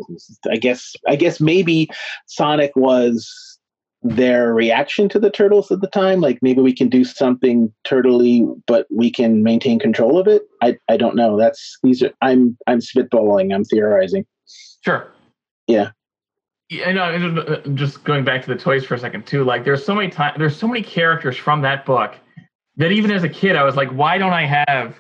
I 0.50 0.58
guess, 0.58 0.94
I 1.08 1.16
guess 1.16 1.40
maybe 1.40 1.90
Sonic 2.28 2.76
was 2.76 3.54
their 4.02 4.54
reaction 4.54 5.08
to 5.10 5.20
the 5.20 5.30
turtles 5.30 5.72
at 5.72 5.80
the 5.80 5.88
time. 5.88 6.20
Like 6.20 6.40
maybe 6.42 6.62
we 6.62 6.74
can 6.74 6.90
do 6.90 7.06
something 7.06 7.74
turtly, 7.88 8.46
but 8.68 8.86
we 8.92 9.10
can 9.10 9.44
maintain 9.44 9.80
control 9.80 10.20
of 10.20 10.28
it. 10.28 10.44
I, 10.62 10.78
I 10.90 10.98
don't 10.98 11.16
know. 11.16 11.38
That's 11.38 11.78
these 11.84 12.04
are 12.04 12.12
I'm 12.22 12.58
I'm 12.68 12.80
spitballing. 12.80 13.54
I'm 13.56 13.64
theorizing. 13.64 14.26
Sure. 14.84 15.12
Yeah. 15.68 15.92
Yeah, 16.70 16.92
know. 16.92 17.62
just 17.76 18.04
going 18.04 18.24
back 18.24 18.42
to 18.44 18.54
the 18.54 18.60
toys 18.60 18.84
for 18.84 18.96
a 18.96 19.00
second 19.00 19.28
too. 19.28 19.44
Like, 19.44 19.64
there's 19.64 19.86
so 19.86 19.94
many 19.94 20.10
times, 20.10 20.38
there's 20.40 20.58
so 20.58 20.68
many 20.68 20.82
characters 20.82 21.38
from 21.38 21.62
that 21.62 21.86
book 21.86 22.16
that 22.78 22.92
even 22.92 23.12
as 23.12 23.24
a 23.24 23.30
kid, 23.30 23.56
I 23.56 23.64
was 23.64 23.76
like, 23.76 23.90
why 23.90 24.18
don't 24.18 24.34
I 24.34 24.46
have 24.68 24.96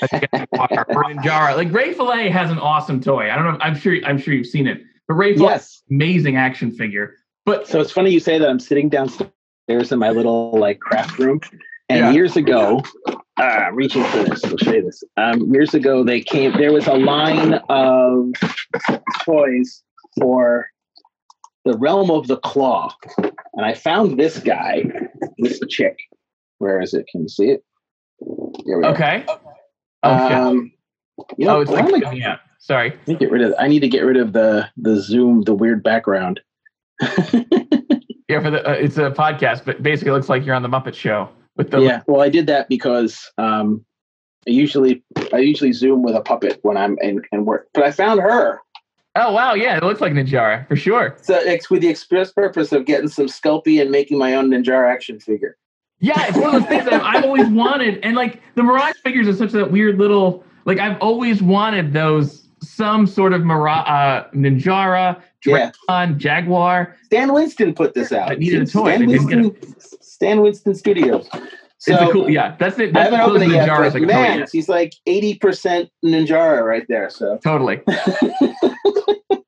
a 0.00 0.08
Jagwar? 0.08 1.56
Like, 1.56 1.72
Ray 1.72 1.92
Fillet 1.92 2.30
has 2.30 2.50
an 2.50 2.58
awesome 2.58 3.00
toy. 3.00 3.30
I 3.30 3.36
don't 3.36 3.44
know. 3.44 3.58
I'm 3.60 3.76
sure. 3.76 3.96
I'm 4.04 4.18
sure 4.18 4.34
you've 4.34 4.46
seen 4.46 4.66
it. 4.66 4.82
But 5.08 5.14
Ray 5.14 5.34
Fillet, 5.34 5.52
yes. 5.52 5.82
amazing 5.90 6.36
action 6.36 6.70
figure. 6.72 7.16
But 7.44 7.66
so 7.68 7.80
it's 7.80 7.90
funny 7.90 8.10
you 8.10 8.20
say 8.20 8.38
that. 8.38 8.48
I'm 8.48 8.60
sitting 8.60 8.88
downstairs 8.88 9.32
in 9.90 9.98
my 9.98 10.10
little 10.10 10.52
like 10.58 10.80
craft 10.80 11.18
room, 11.18 11.40
and 11.88 11.98
yeah. 11.98 12.10
years 12.10 12.36
ago, 12.36 12.82
uh, 13.36 13.70
reaching 13.72 14.04
for 14.04 14.22
this, 14.24 14.44
I'll 14.44 14.56
show 14.58 14.72
you 14.72 14.82
this. 14.82 15.02
Um, 15.16 15.52
years 15.52 15.74
ago, 15.74 16.04
they 16.04 16.20
came. 16.20 16.52
There 16.52 16.72
was 16.72 16.86
a 16.86 16.94
line 16.94 17.54
of 17.68 18.32
toys 19.24 19.82
for 20.18 20.68
the 21.64 21.76
realm 21.78 22.10
of 22.10 22.28
the 22.28 22.36
claw, 22.38 22.94
and 23.18 23.66
I 23.66 23.74
found 23.74 24.18
this 24.18 24.38
guy, 24.38 24.84
this 25.38 25.60
chick. 25.68 25.98
Where 26.58 26.80
is 26.80 26.94
it? 26.94 27.06
Can 27.10 27.22
you 27.22 27.28
see 27.28 27.50
it? 27.50 27.64
okay. 28.84 29.26
Oh, 30.02 30.48
um, 30.48 30.72
you 31.36 31.46
know, 31.46 31.56
oh, 31.56 31.60
it's 31.60 31.70
like, 31.70 31.90
like, 31.90 32.16
yeah. 32.16 32.38
Sorry. 32.58 32.96
I 33.08 33.12
get 33.14 33.30
rid 33.30 33.42
of. 33.42 33.54
I 33.58 33.68
need 33.68 33.80
to 33.80 33.88
get 33.88 34.04
rid 34.04 34.16
of 34.16 34.32
the 34.32 34.68
the 34.76 34.96
zoom, 34.96 35.42
the 35.42 35.54
weird 35.54 35.82
background. 35.82 36.40
yeah, 37.00 38.40
for 38.40 38.50
the 38.50 38.62
uh, 38.68 38.72
it's 38.72 38.98
a 38.98 39.10
podcast, 39.10 39.64
but 39.64 39.82
basically, 39.82 40.10
it 40.10 40.14
looks 40.14 40.28
like 40.28 40.46
you're 40.46 40.54
on 40.54 40.62
the 40.62 40.68
Muppet 40.68 40.94
Show 40.94 41.28
with 41.56 41.70
the. 41.70 41.80
Yeah, 41.80 42.02
well, 42.06 42.20
I 42.20 42.28
did 42.28 42.46
that 42.46 42.68
because 42.68 43.30
um, 43.36 43.84
I 44.46 44.50
usually 44.50 45.02
I 45.32 45.38
usually 45.38 45.72
zoom 45.72 46.02
with 46.02 46.14
a 46.14 46.20
puppet 46.20 46.60
when 46.62 46.76
I'm 46.76 46.96
in, 47.00 47.22
in 47.32 47.44
work, 47.44 47.68
but 47.74 47.82
I 47.82 47.90
found 47.90 48.20
her. 48.20 48.60
Oh 49.14 49.32
wow, 49.32 49.54
yeah, 49.54 49.76
it 49.76 49.82
looks 49.82 50.00
like 50.00 50.12
Ninjara 50.12 50.66
for 50.68 50.76
sure. 50.76 51.16
So 51.20 51.34
it's 51.34 51.68
with 51.68 51.82
the 51.82 51.88
express 51.88 52.32
purpose 52.32 52.72
of 52.72 52.86
getting 52.86 53.08
some 53.08 53.26
Sculpey 53.26 53.80
and 53.80 53.90
making 53.90 54.18
my 54.18 54.34
own 54.34 54.50
Ninjara 54.50 54.90
action 54.90 55.20
figure. 55.20 55.56
Yeah, 56.02 56.26
it's 56.26 56.36
one 56.36 56.52
of 56.54 56.62
those 56.62 56.68
things 56.68 56.84
that 56.84 57.00
I've 57.00 57.24
always 57.24 57.48
wanted, 57.48 58.00
and 58.02 58.16
like 58.16 58.42
the 58.56 58.62
Mirage 58.64 58.96
figures 59.04 59.28
are 59.28 59.36
such 59.36 59.52
that 59.52 59.70
weird 59.70 59.98
little 59.98 60.44
like 60.64 60.78
I've 60.78 61.00
always 61.00 61.42
wanted 61.42 61.92
those 61.92 62.48
some 62.60 63.06
sort 63.06 63.32
of 63.32 63.44
Mirage 63.44 63.88
uh, 63.88 64.28
Ninjara, 64.34 65.22
Dracon, 65.46 65.72
yeah. 65.88 66.06
Jagwar. 66.42 66.94
Stan 67.04 67.32
Winston 67.32 67.72
put 67.72 67.94
this 67.94 68.12
out. 68.12 68.32
I 68.32 68.34
needed 68.34 68.62
a 68.62 68.66
toy. 68.66 68.96
Stan 68.96 69.06
Winston, 69.06 69.56
Stan 70.00 70.40
Winston 70.40 70.74
Studios. 70.74 71.28
So, 71.78 71.94
it's 71.94 72.02
a 72.02 72.12
cool, 72.12 72.28
yeah. 72.28 72.56
That's 72.58 72.78
it. 72.80 72.92
That's 72.92 73.12
I 73.12 73.16
haven't 73.16 73.36
opened 73.36 73.52
it 73.52 73.54
yet, 73.54 73.68
but 73.68 73.94
like 73.94 74.02
man, 74.02 74.46
he's 74.50 74.68
like 74.68 74.94
eighty 75.06 75.36
percent 75.36 75.88
Ninjara 76.04 76.64
right 76.64 76.86
there. 76.88 77.10
So 77.10 77.38
totally. 77.44 77.80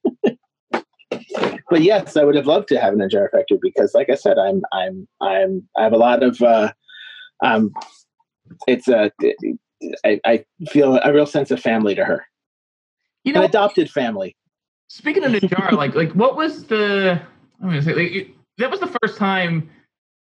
but 1.71 1.83
yes, 1.83 2.17
I 2.17 2.25
would 2.25 2.35
have 2.35 2.47
loved 2.47 2.69
to 2.69 2.79
have 2.81 2.95
a 2.95 2.97
Ninjara 2.97 3.31
factory 3.31 3.59
because, 3.63 3.95
like 3.95 4.11
I 4.11 4.15
said, 4.15 4.39
I'm 4.39 4.63
I'm 4.73 5.09
I'm 5.21 5.69
I 5.77 5.83
have 5.85 5.93
a 5.93 5.99
lot 5.99 6.23
of 6.23 6.41
uh, 6.43 6.73
um 7.45 7.73
it's 8.67 8.89
a 8.89 9.11
I, 10.05 10.21
I 10.25 10.45
feel 10.69 10.99
a 11.03 11.13
real 11.13 11.27
sense 11.27 11.51
of 11.51 11.61
family 11.61 11.95
to 11.95 12.05
her. 12.05 12.25
You 13.25 13.35
An 13.35 13.41
know, 13.41 13.47
adopted 13.47 13.91
family. 13.91 14.37
speaking 14.89 15.25
of 15.25 15.33
Ninjara, 15.33 15.73
like 15.77 15.95
like 15.95 16.13
what 16.13 16.37
was 16.37 16.65
the 16.65 17.21
I'm 17.63 17.69
gonna 17.69 17.83
say 17.83 17.95
like, 17.95 18.13
it, 18.13 18.29
that 18.59 18.71
was 18.71 18.81
the 18.81 18.95
first 19.03 19.17
time 19.17 19.69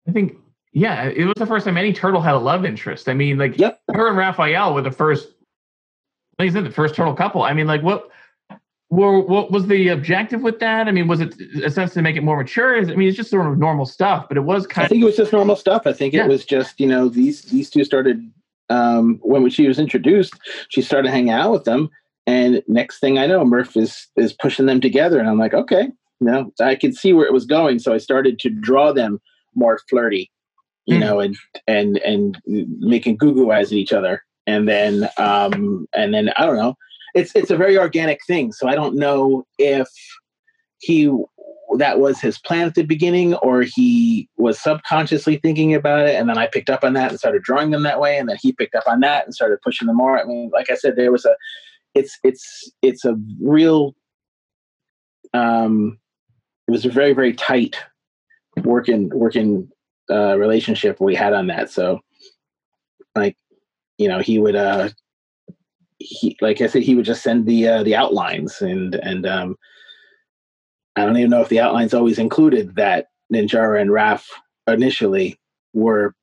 I 0.08 0.12
think 0.12 0.38
yeah 0.74 1.04
it 1.06 1.26
was 1.26 1.34
the 1.38 1.46
first 1.46 1.66
time 1.66 1.78
any 1.78 1.94
turtle 1.94 2.22
had 2.22 2.36
a 2.36 2.40
love 2.40 2.66
interest. 2.66 3.10
I 3.10 3.14
mean 3.14 3.38
like 3.38 3.58
Yep. 3.58 3.80
her 3.94 4.08
and 4.08 4.18
Raphael 4.18 4.74
were 4.74 4.82
the 4.82 4.92
first 4.92 5.30
like 6.40 6.48
you 6.48 6.52
said 6.52 6.66
the 6.66 6.72
first 6.72 6.96
turtle 6.96 7.14
couple. 7.16 7.44
I 7.44 7.54
mean 7.54 7.68
like 7.68 7.82
what 7.84 8.10
were 8.94 9.20
what 9.20 9.52
was 9.52 9.68
the 9.68 9.88
objective 9.90 10.42
with 10.42 10.60
that? 10.60 10.88
I 10.88 10.92
mean 10.92 11.08
was 11.08 11.20
it 11.20 11.34
a 11.64 11.70
sense 11.70 11.94
to 11.94 12.02
make 12.02 12.16
it 12.16 12.24
more 12.24 12.38
mature? 12.38 12.76
Is- 12.76 12.90
I 12.90 12.96
mean 12.96 13.08
it's 13.08 13.18
just 13.18 13.30
sort 13.32 13.48
of 13.48 13.58
normal 13.58 13.86
stuff, 13.86 14.28
but 14.28 14.38
it 14.38 14.42
was 14.42 14.68
kind 14.68 14.86
of 14.86 14.88
I 14.88 14.90
think 14.90 15.02
it 15.02 15.06
was 15.06 15.18
just 15.18 15.34
normal 15.34 15.56
stuff. 15.56 15.84
I 15.86 15.94
think 15.94 16.14
Yeah. 16.14 16.26
it 16.26 16.30
was 16.30 16.46
just 16.46 16.80
you 16.80 16.88
know 16.88 17.10
these 17.10 17.44
these 17.44 17.70
two 17.70 17.84
started 17.84 18.18
um, 18.70 19.20
when 19.24 19.50
she 19.50 19.68
was 19.68 19.80
introduced. 19.80 20.34
She 20.70 20.82
started 20.82 21.10
hanging 21.12 21.32
out 21.32 21.52
with 21.52 21.64
them, 21.66 21.90
and 22.28 22.64
next 22.68 23.00
thing 23.00 23.18
I 23.20 23.28
know, 23.28 23.44
Murph 23.46 23.76
is 23.76 24.08
is 24.16 24.34
pushing 24.34 24.66
them 24.68 24.80
together, 24.82 25.20
and 25.20 25.28
I'm 25.30 25.38
like, 25.40 25.54
okay, 25.54 25.84
you 26.20 26.28
know, 26.28 26.52
I 26.62 26.76
could 26.76 26.96
see 26.96 27.14
where 27.14 27.26
it 27.26 27.34
was 27.34 27.46
going, 27.46 27.80
so 27.80 27.94
I 27.94 27.98
started 27.98 28.40
to 28.40 28.50
draw 28.50 28.94
them 28.94 29.20
more 29.56 29.80
flirty, 29.90 30.32
you 30.86 30.96
Hmm. 30.96 31.02
know, 31.02 31.20
and 31.20 31.36
and 31.68 31.98
and 32.00 32.42
making 32.80 33.18
goo 33.18 33.34
goo 33.34 33.52
eyes 33.52 33.68
at 33.72 33.78
each 33.78 33.94
other, 33.94 34.24
and 34.48 34.68
then 34.68 35.10
um, 35.18 35.88
and 35.94 36.14
then 36.14 36.30
I 36.38 36.46
don't 36.46 36.58
know. 36.58 36.76
It's 37.14 37.36
it's 37.36 37.52
a 37.52 37.58
very 37.58 37.78
organic 37.78 38.20
thing, 38.26 38.52
so 38.52 38.68
I 38.68 38.76
don't 38.76 38.96
know 38.96 39.46
if 39.58 39.88
he 40.80 41.12
that 41.78 42.00
was 42.00 42.20
his 42.20 42.38
plan 42.38 42.68
at 42.68 42.76
the 42.76 42.84
beginning 42.84 43.34
or 43.36 43.64
he 43.64 44.30
was 44.38 44.60
subconsciously 44.60 45.38
thinking 45.38 45.74
about 45.74 46.08
it 46.08 46.16
and 46.16 46.30
then 46.30 46.38
i 46.38 46.46
picked 46.46 46.70
up 46.70 46.84
on 46.84 46.94
that 46.94 47.10
and 47.10 47.18
started 47.18 47.42
drawing 47.42 47.72
them 47.72 47.82
that 47.82 48.00
way 48.00 48.18
and 48.18 48.30
then 48.30 48.38
he 48.40 48.52
picked 48.52 48.76
up 48.76 48.84
on 48.86 49.00
that 49.00 49.26
and 49.26 49.34
started 49.34 49.58
pushing 49.64 49.88
them 49.88 49.98
more. 49.98 50.20
I 50.20 50.24
mean 50.26 50.52
like 50.54 50.70
i 50.70 50.76
said 50.76 50.96
there 50.96 51.12
was 51.12 51.26
a 51.26 51.36
it's 51.96 52.20
it's 52.24 52.72
it's 52.82 53.06
a 53.06 53.16
real 53.42 53.96
um 55.34 56.00
it 56.68 56.72
was 56.72 56.86
a 56.86 56.90
very 56.90 57.14
very 57.14 57.34
tight 57.34 57.78
working 58.64 59.10
working 59.14 59.70
uh 60.10 60.38
relationship 60.38 61.00
we 61.00 61.16
had 61.16 61.34
on 61.34 61.48
that. 61.48 61.70
So 61.70 62.00
like 63.16 63.38
you 63.98 64.08
know 64.08 64.20
he 64.20 64.40
would 64.40 64.56
uh 64.56 64.90
he 66.04 66.38
like 66.42 66.62
i 66.62 66.68
said 66.68 66.84
he 66.84 66.96
would 66.96 67.06
just 67.06 67.24
send 67.24 67.46
the 67.46 67.68
uh 67.68 67.84
the 67.84 67.96
outlines 67.96 68.62
and 68.62 68.96
and 68.96 69.26
um 69.26 69.56
I 70.96 71.06
don't 71.06 71.18
even 71.18 71.32
know 71.32 71.42
if 71.42 71.50
the 71.50 71.60
outlines 71.60 71.94
always 71.94 72.20
included 72.20 72.76
that 72.76 73.08
Ninjara 73.34 73.82
and 73.82 73.92
Raf 73.92 74.30
initially 74.68 75.40
were 75.74 76.16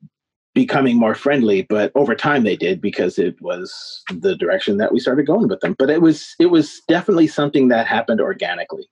becoming 0.53 0.97
more 0.97 1.15
friendly, 1.15 1.63
but 1.63 1.91
over 1.95 2.15
time 2.15 2.43
they 2.43 2.55
did 2.55 2.81
because 2.81 3.17
it 3.17 3.41
was 3.41 4.03
the 4.13 4.35
direction 4.35 4.77
that 4.77 4.91
we 4.91 4.99
started 4.99 5.27
going 5.27 5.47
with 5.47 5.59
them. 5.59 5.75
But 5.77 5.89
it 5.89 6.01
was 6.01 6.35
it 6.39 6.47
was 6.47 6.81
definitely 6.87 7.27
something 7.27 7.67
that 7.69 7.87
happened 7.87 8.21
organically. 8.21 8.87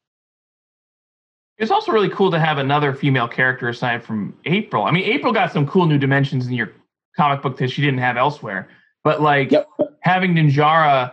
It's 1.58 1.72
also 1.72 1.92
really 1.92 2.10
cool 2.10 2.32
to 2.32 2.40
have 2.40 2.58
another 2.58 2.94
female 2.94 3.28
character 3.28 3.68
aside 3.68 4.04
from 4.04 4.38
April. 4.46 4.86
I 4.86 4.92
mean, 4.92 5.04
April 5.04 5.34
got 5.34 5.52
some 5.52 5.68
cool 5.68 5.86
new 5.86 5.98
dimensions 5.98 6.48
in 6.48 6.54
your 6.54 6.72
comic 7.18 7.42
book 7.42 7.58
that 7.58 7.70
she 7.70 7.82
didn't 7.82 8.00
have 8.00 8.16
elsewhere. 8.16 8.70
But 9.10 9.22
like 9.24 9.52
Yep. 9.52 9.68
having 10.02 10.36
Ninjara, 10.36 11.12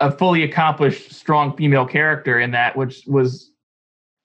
a 0.00 0.10
fully 0.10 0.42
accomplished, 0.42 1.12
strong 1.12 1.54
female 1.54 1.84
character 1.84 2.40
in 2.40 2.50
that, 2.52 2.74
which 2.78 3.02
was 3.06 3.50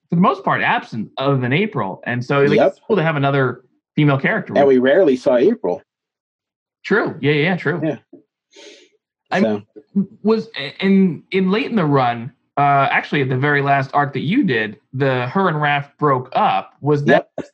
for 0.10 0.16
the 0.16 0.22
most 0.22 0.46
part 0.46 0.62
absent 0.62 1.12
other 1.18 1.36
than 1.36 1.52
April. 1.52 2.02
And 2.06 2.24
so 2.24 2.40
like, 2.44 2.56
Yep. 2.56 2.68
it's 2.72 2.80
cool 2.88 2.96
to 2.96 3.04
have 3.04 3.18
another 3.18 3.66
female 3.98 4.18
character. 4.18 4.54
And 4.56 4.66
we 4.66 4.78
rarely 4.78 5.18
saw 5.18 5.36
April. 5.36 5.82
true. 6.86 7.18
Yeah, 7.20 7.34
yeah, 7.34 7.58
true. 7.58 7.82
Yeah. 7.84 7.98
I'm- 9.32 9.66
So 9.94 10.08
was 10.24 10.48
in 10.80 11.24
in 11.32 11.52
late 11.52 11.66
in 11.66 11.76
the 11.76 11.84
run 11.86 12.32
uh 12.56 12.88
actually 12.90 13.22
at 13.24 13.28
the 13.28 13.38
very 13.38 13.62
last 13.62 13.92
arc 13.94 14.14
that 14.14 14.22
you 14.22 14.44
did 14.46 14.80
the 14.94 15.28
her 15.28 15.50
and 15.50 15.58
Raph 15.58 15.98
broke 15.98 16.30
up 16.32 16.76
was 16.80 17.04
that 17.06 17.30
yep. 17.38 17.48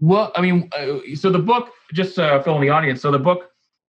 well 0.00 0.30
i 0.36 0.40
mean 0.42 0.68
uh, 0.78 0.98
so 1.14 1.30
the 1.30 1.38
book 1.38 1.70
just 1.94 2.18
uh 2.18 2.42
fill 2.42 2.56
in 2.56 2.60
the 2.62 2.68
audience 2.68 3.00
so 3.00 3.10
the 3.10 3.18
book 3.18 3.50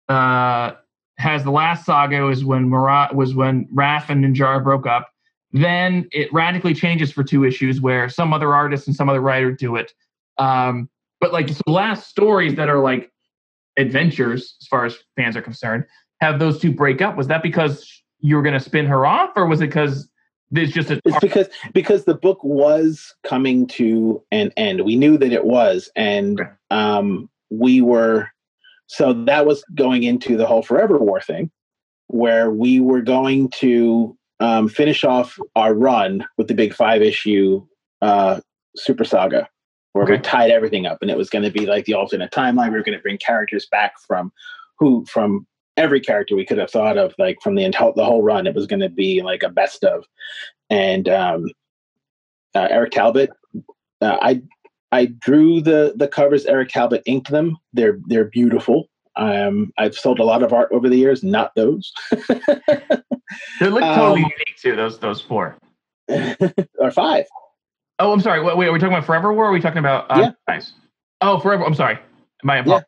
uh 0.10 0.72
has 1.18 1.44
the 1.44 1.52
last 1.52 1.86
saga 1.86 2.22
was 2.22 2.46
when 2.46 2.70
Marat 2.70 3.14
was 3.14 3.36
when 3.36 3.68
Raph 3.74 4.10
and 4.10 4.24
Ninjara 4.24 4.64
broke 4.64 4.88
up. 4.88 5.10
Then 5.52 6.08
it 6.12 6.32
radically 6.32 6.74
changes 6.74 7.12
for 7.12 7.24
two 7.24 7.44
issues 7.44 7.82
where 7.82 8.08
some 8.08 8.34
other 8.34 8.54
artist 8.54 8.88
and 8.88 8.96
some 8.96 9.10
other 9.10 9.22
writer 9.22 9.52
do 9.52 9.76
it. 9.76 9.94
Um 10.38 10.90
but 11.20 11.34
like 11.34 11.48
the 11.48 11.72
last 11.72 12.08
stories 12.10 12.56
that 12.56 12.70
are 12.70 12.80
like 12.80 13.12
adventures 13.78 14.56
as 14.62 14.68
far 14.68 14.86
as 14.86 14.98
fans 15.16 15.36
are 15.36 15.42
concerned 15.42 15.86
have 16.22 16.40
those 16.40 16.60
two 16.60 16.74
break 16.74 17.02
up. 17.02 17.16
Was 17.16 17.28
that 17.28 17.44
because 17.44 18.02
you 18.20 18.36
were 18.36 18.42
going 18.42 18.54
to 18.54 18.60
spin 18.60 18.86
her 18.86 19.06
off 19.06 19.32
or 19.36 19.48
was 19.48 19.62
it 19.62 19.68
because 19.68 20.10
there's 20.52 20.72
just 20.72 20.90
a 20.90 21.00
It's 21.06 21.20
because 21.20 21.48
because 21.74 22.06
the 22.06 22.16
book 22.16 22.44
was 22.44 23.14
coming 23.24 23.68
to 23.68 24.24
an 24.32 24.52
end. 24.58 24.84
We 24.84 24.96
knew 24.96 25.18
that 25.18 25.32
it 25.32 25.46
was, 25.46 25.92
and 25.96 26.42
um, 26.72 27.30
we 27.50 27.82
were 27.82 28.30
so 28.90 29.14
that 29.14 29.46
was 29.46 29.64
going 29.76 30.02
into 30.02 30.36
the 30.36 30.48
whole 30.48 30.64
Forever 30.64 30.98
War 30.98 31.22
thing, 31.22 31.52
where 32.08 32.50
we 32.50 32.80
were 32.80 33.02
going 33.02 33.50
to 33.52 34.18
um, 34.40 34.68
finish 34.68 35.04
off 35.04 35.38
our 35.56 35.76
run 35.76 36.26
with 36.38 36.48
the 36.48 36.56
big 36.56 36.74
five 36.74 37.04
issue 37.04 37.64
uh, 38.02 38.42
Super 38.76 39.06
Saga, 39.06 39.48
where 39.94 40.06
we 40.06 40.14
Okay. 40.14 40.22
tied 40.24 40.50
everything 40.50 40.88
up, 40.88 40.98
and 41.04 41.12
it 41.12 41.18
was 41.18 41.30
going 41.30 41.44
to 41.44 41.52
be 41.52 41.68
like 41.68 41.86
the 41.86 41.94
alternate 41.94 42.32
timeline. 42.32 42.72
We 42.72 42.78
were 42.80 42.84
going 42.84 42.98
to 42.98 43.02
bring 43.02 43.20
characters 43.20 43.68
back 43.68 43.94
from 44.08 44.32
who 44.80 45.06
from 45.06 45.46
every 45.78 46.02
character 46.02 46.36
we 46.36 46.46
could 46.46 46.58
have 46.58 46.72
thought 46.72 46.98
of, 46.98 47.14
like 47.20 47.38
from 47.44 47.54
the 47.54 47.64
entire 47.64 47.94
the 47.96 48.04
whole 48.04 48.24
run. 48.24 48.48
It 48.48 48.56
was 48.56 48.66
going 48.66 48.80
to 48.82 48.90
be 48.90 49.22
like 49.22 49.44
a 49.44 49.50
best 49.50 49.84
of, 49.84 50.04
and 50.72 51.08
um, 51.08 51.46
uh, 52.56 52.68
Eric 52.72 52.92
Talbot. 52.92 53.30
Uh, 54.02 54.18
I 54.20 54.42
I 54.92 55.06
drew 55.06 55.62
the 55.62 55.94
the 55.96 56.08
covers. 56.08 56.46
Eric 56.46 56.70
Talbot 56.70 57.04
inked 57.06 57.30
them. 57.30 57.58
They're 57.74 58.00
they're 58.08 58.26
beautiful. 58.26 58.88
Um, 59.16 59.72
I've 59.78 59.96
sold 59.96 60.20
a 60.20 60.24
lot 60.24 60.44
of 60.44 60.54
art 60.54 60.70
over 60.72 60.88
the 60.88 60.96
years, 60.98 61.24
not 61.24 61.54
those. 61.56 61.92
they 62.10 63.68
look 63.68 63.82
totally 63.82 64.24
um, 64.24 64.32
unique 64.32 64.56
too 64.62 64.76
those 64.76 65.00
those 65.00 65.22
four 65.22 65.58
or 66.80 66.92
five. 66.92 67.26
Oh, 68.00 68.14
I'm 68.14 68.22
sorry. 68.22 68.42
Wait, 68.42 68.56
wait, 68.58 68.68
are 68.68 68.72
we 68.72 68.80
talking 68.80 68.94
about 68.94 69.06
Forever 69.06 69.34
War? 69.34 69.46
Or 69.46 69.50
are 69.50 69.52
we 69.52 69.60
talking 69.60 69.80
about? 69.80 70.10
Uh, 70.10 70.20
Yeah. 70.22 70.32
Nice. 70.48 70.74
Oh, 71.22 71.38
Forever. 71.40 71.66
I'm 71.66 71.76
sorry. 71.76 72.00
My 72.44 72.58
apologies. 72.58 72.88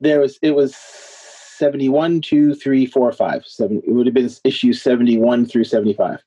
There 0.00 0.20
was 0.20 0.38
it 0.42 0.52
was 0.52 0.76
71, 0.76 2.20
2, 2.20 2.54
3, 2.54 2.86
4, 2.86 3.12
5. 3.12 3.46
Seven, 3.46 3.82
it 3.86 3.90
would 3.90 4.06
have 4.06 4.14
been 4.14 4.30
issue 4.44 4.72
71 4.72 5.46
through 5.46 5.64
75. 5.64 6.22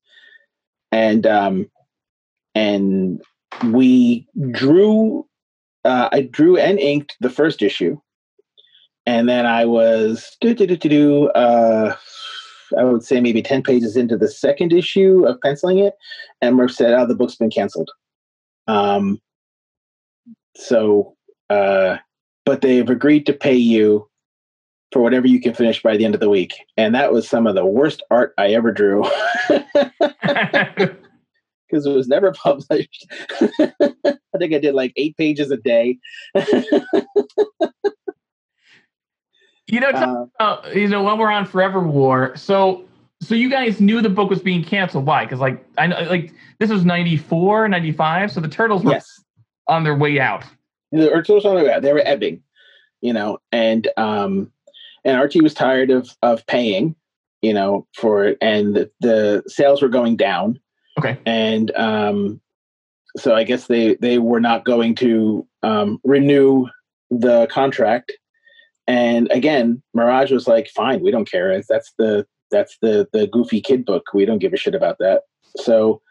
And 0.92 1.26
um 1.26 1.70
and 2.56 3.22
we 3.66 4.28
drew 4.52 5.26
uh 5.86 6.10
I 6.12 6.22
drew 6.22 6.58
and 6.58 6.80
inked 6.80 7.16
the 7.20 7.30
first 7.30 7.62
issue. 7.62 8.00
And 9.06 9.30
then 9.30 9.46
I 9.46 9.64
was 9.66 10.36
do, 10.42 10.54
do, 10.54 10.68
do, 10.68 10.76
do, 10.78 10.90
do, 10.90 11.30
uh 11.30 11.96
I 12.78 12.84
would 12.84 13.04
say 13.04 13.22
maybe 13.22 13.42
10 13.42 13.64
pages 13.64 13.96
into 13.96 14.18
the 14.18 14.28
second 14.28 14.74
issue 14.74 15.26
of 15.26 15.40
penciling 15.40 15.80
it, 15.80 15.94
and 16.42 16.58
Murph 16.58 16.72
said, 16.72 16.94
Oh, 16.94 17.06
the 17.06 17.16
book's 17.16 17.36
been 17.36 17.50
canceled. 17.50 17.90
Um 18.68 19.22
so 20.56 21.16
uh 21.50 21.98
but 22.46 22.62
they've 22.62 22.90
agreed 22.90 23.26
to 23.26 23.34
pay 23.34 23.56
you 23.56 24.10
for 24.94 25.02
whatever 25.02 25.28
you 25.28 25.42
can 25.42 25.54
finish 25.54 25.84
by 25.84 25.98
the 25.98 26.06
end 26.06 26.16
of 26.16 26.22
the 26.22 26.30
week. 26.30 26.54
And 26.78 26.96
that 26.96 27.12
was 27.12 27.28
some 27.28 27.46
of 27.46 27.56
the 27.56 27.66
worst 27.66 28.02
art 28.10 28.34
I 28.38 28.50
ever 28.50 28.72
drew 28.72 29.04
because 31.70 31.86
it 31.86 31.92
was 31.92 32.08
never 32.08 32.32
published. 32.44 33.08
I 33.42 34.38
think 34.38 34.54
I 34.54 34.60
did 34.60 34.76
like 34.76 34.94
eight 34.96 35.18
pages 35.18 35.52
a 35.52 35.58
day. 35.58 35.98
you 39.68 39.80
know, 39.80 39.90
Uh, 39.90 40.26
about, 40.40 40.76
you 40.76 40.88
know, 40.88 41.04
when 41.04 41.18
we're 41.18 41.32
on 41.32 41.46
Forever 41.46 41.82
War, 41.82 42.36
so 42.36 42.86
so 43.22 43.34
you 43.36 43.50
guys 43.50 43.82
knew 43.82 44.02
the 44.02 44.10
book 44.10 44.30
was 44.30 44.42
being 44.42 44.64
canceled. 44.64 45.06
Why? 45.06 45.26
Because 45.26 45.40
like 45.40 45.66
I 45.78 45.88
know, 45.88 46.00
like 46.04 46.34
this 46.60 46.70
was 46.70 46.86
94, 46.86 47.68
95, 47.68 48.32
so 48.32 48.40
the 48.40 48.48
turtles 48.48 48.84
were 48.84 48.92
yes, 48.92 49.24
on 49.68 49.84
their 49.84 49.96
way 49.96 50.20
out. 50.20 50.44
the 50.92 51.08
Urtles 51.10 51.46
on 51.46 51.56
the 51.56 51.64
way 51.64 51.72
out. 51.72 51.82
They 51.82 51.94
were 51.94 52.04
ebbing, 52.06 52.42
you 53.02 53.14
know, 53.14 53.40
and 53.52 53.88
um, 53.98 54.52
and 55.04 55.18
Archie 55.18 55.42
was 55.42 55.54
tired 55.54 55.90
of 55.90 56.16
of 56.22 56.46
paying, 56.48 56.96
you 57.42 57.54
know, 57.54 57.88
for 57.96 58.26
it, 58.26 58.38
and 58.42 58.76
the, 58.76 58.92
the 59.02 59.44
sales 59.48 59.82
were 59.82 59.90
going 59.90 60.16
down. 60.16 60.60
Okay. 60.98 61.18
and 61.26 61.76
um, 61.76 62.42
so 63.18 63.36
I 63.36 63.44
guess 63.44 63.68
they 63.68 63.96
they 63.96 64.20
were 64.20 64.40
not 64.40 64.66
going 64.66 64.96
to 64.96 65.48
um, 65.64 66.00
renew 66.04 66.68
the 67.10 67.48
contract. 67.52 68.12
And 68.88 69.30
again, 69.32 69.82
Mirage 69.94 70.32
was 70.32 70.48
like, 70.48 70.70
"Fine, 70.70 71.02
we 71.02 71.12
don't 71.12 71.30
care. 71.30 71.62
That's 71.68 71.94
the 71.98 72.26
that's 72.52 72.78
the 72.82 73.08
the 73.14 73.28
goofy 73.28 73.62
kid 73.62 73.86
book. 73.86 74.06
We 74.14 74.26
don't 74.26 74.40
give 74.40 74.54
a 74.54 74.58
shit 74.58 74.76
about 74.76 74.98
that." 75.00 75.24
So, 75.58 76.02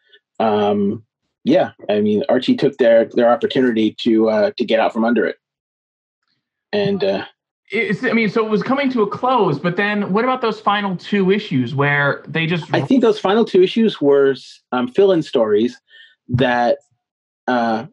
um, 0.40 1.04
yeah, 1.44 1.72
I 1.88 2.00
mean, 2.00 2.22
Archie 2.28 2.56
took 2.56 2.76
their 2.76 3.06
their 3.06 3.30
opportunity 3.30 3.96
to 4.00 4.28
uh, 4.28 4.50
to 4.56 4.64
get 4.64 4.80
out 4.80 4.92
from 4.92 5.04
under 5.04 5.24
it, 5.24 5.36
and 6.72 7.02
uh, 7.02 7.24
it's, 7.68 8.04
I 8.04 8.12
mean, 8.12 8.28
so 8.28 8.44
it 8.44 8.50
was 8.50 8.62
coming 8.62 8.90
to 8.92 9.02
a 9.02 9.06
close, 9.08 9.58
but 9.58 9.76
then 9.76 10.12
what 10.12 10.24
about 10.24 10.40
those 10.40 10.60
final 10.60 10.96
two 10.96 11.30
issues 11.30 11.74
where 11.74 12.22
they 12.28 12.46
just? 12.46 12.72
I 12.72 12.80
think 12.80 13.02
those 13.02 13.18
final 13.18 13.44
two 13.44 13.62
issues 13.62 14.00
were 14.00 14.36
um, 14.72 14.88
fill-in 14.88 15.22
stories 15.22 15.76
that, 16.28 16.78
uh, 17.48 17.86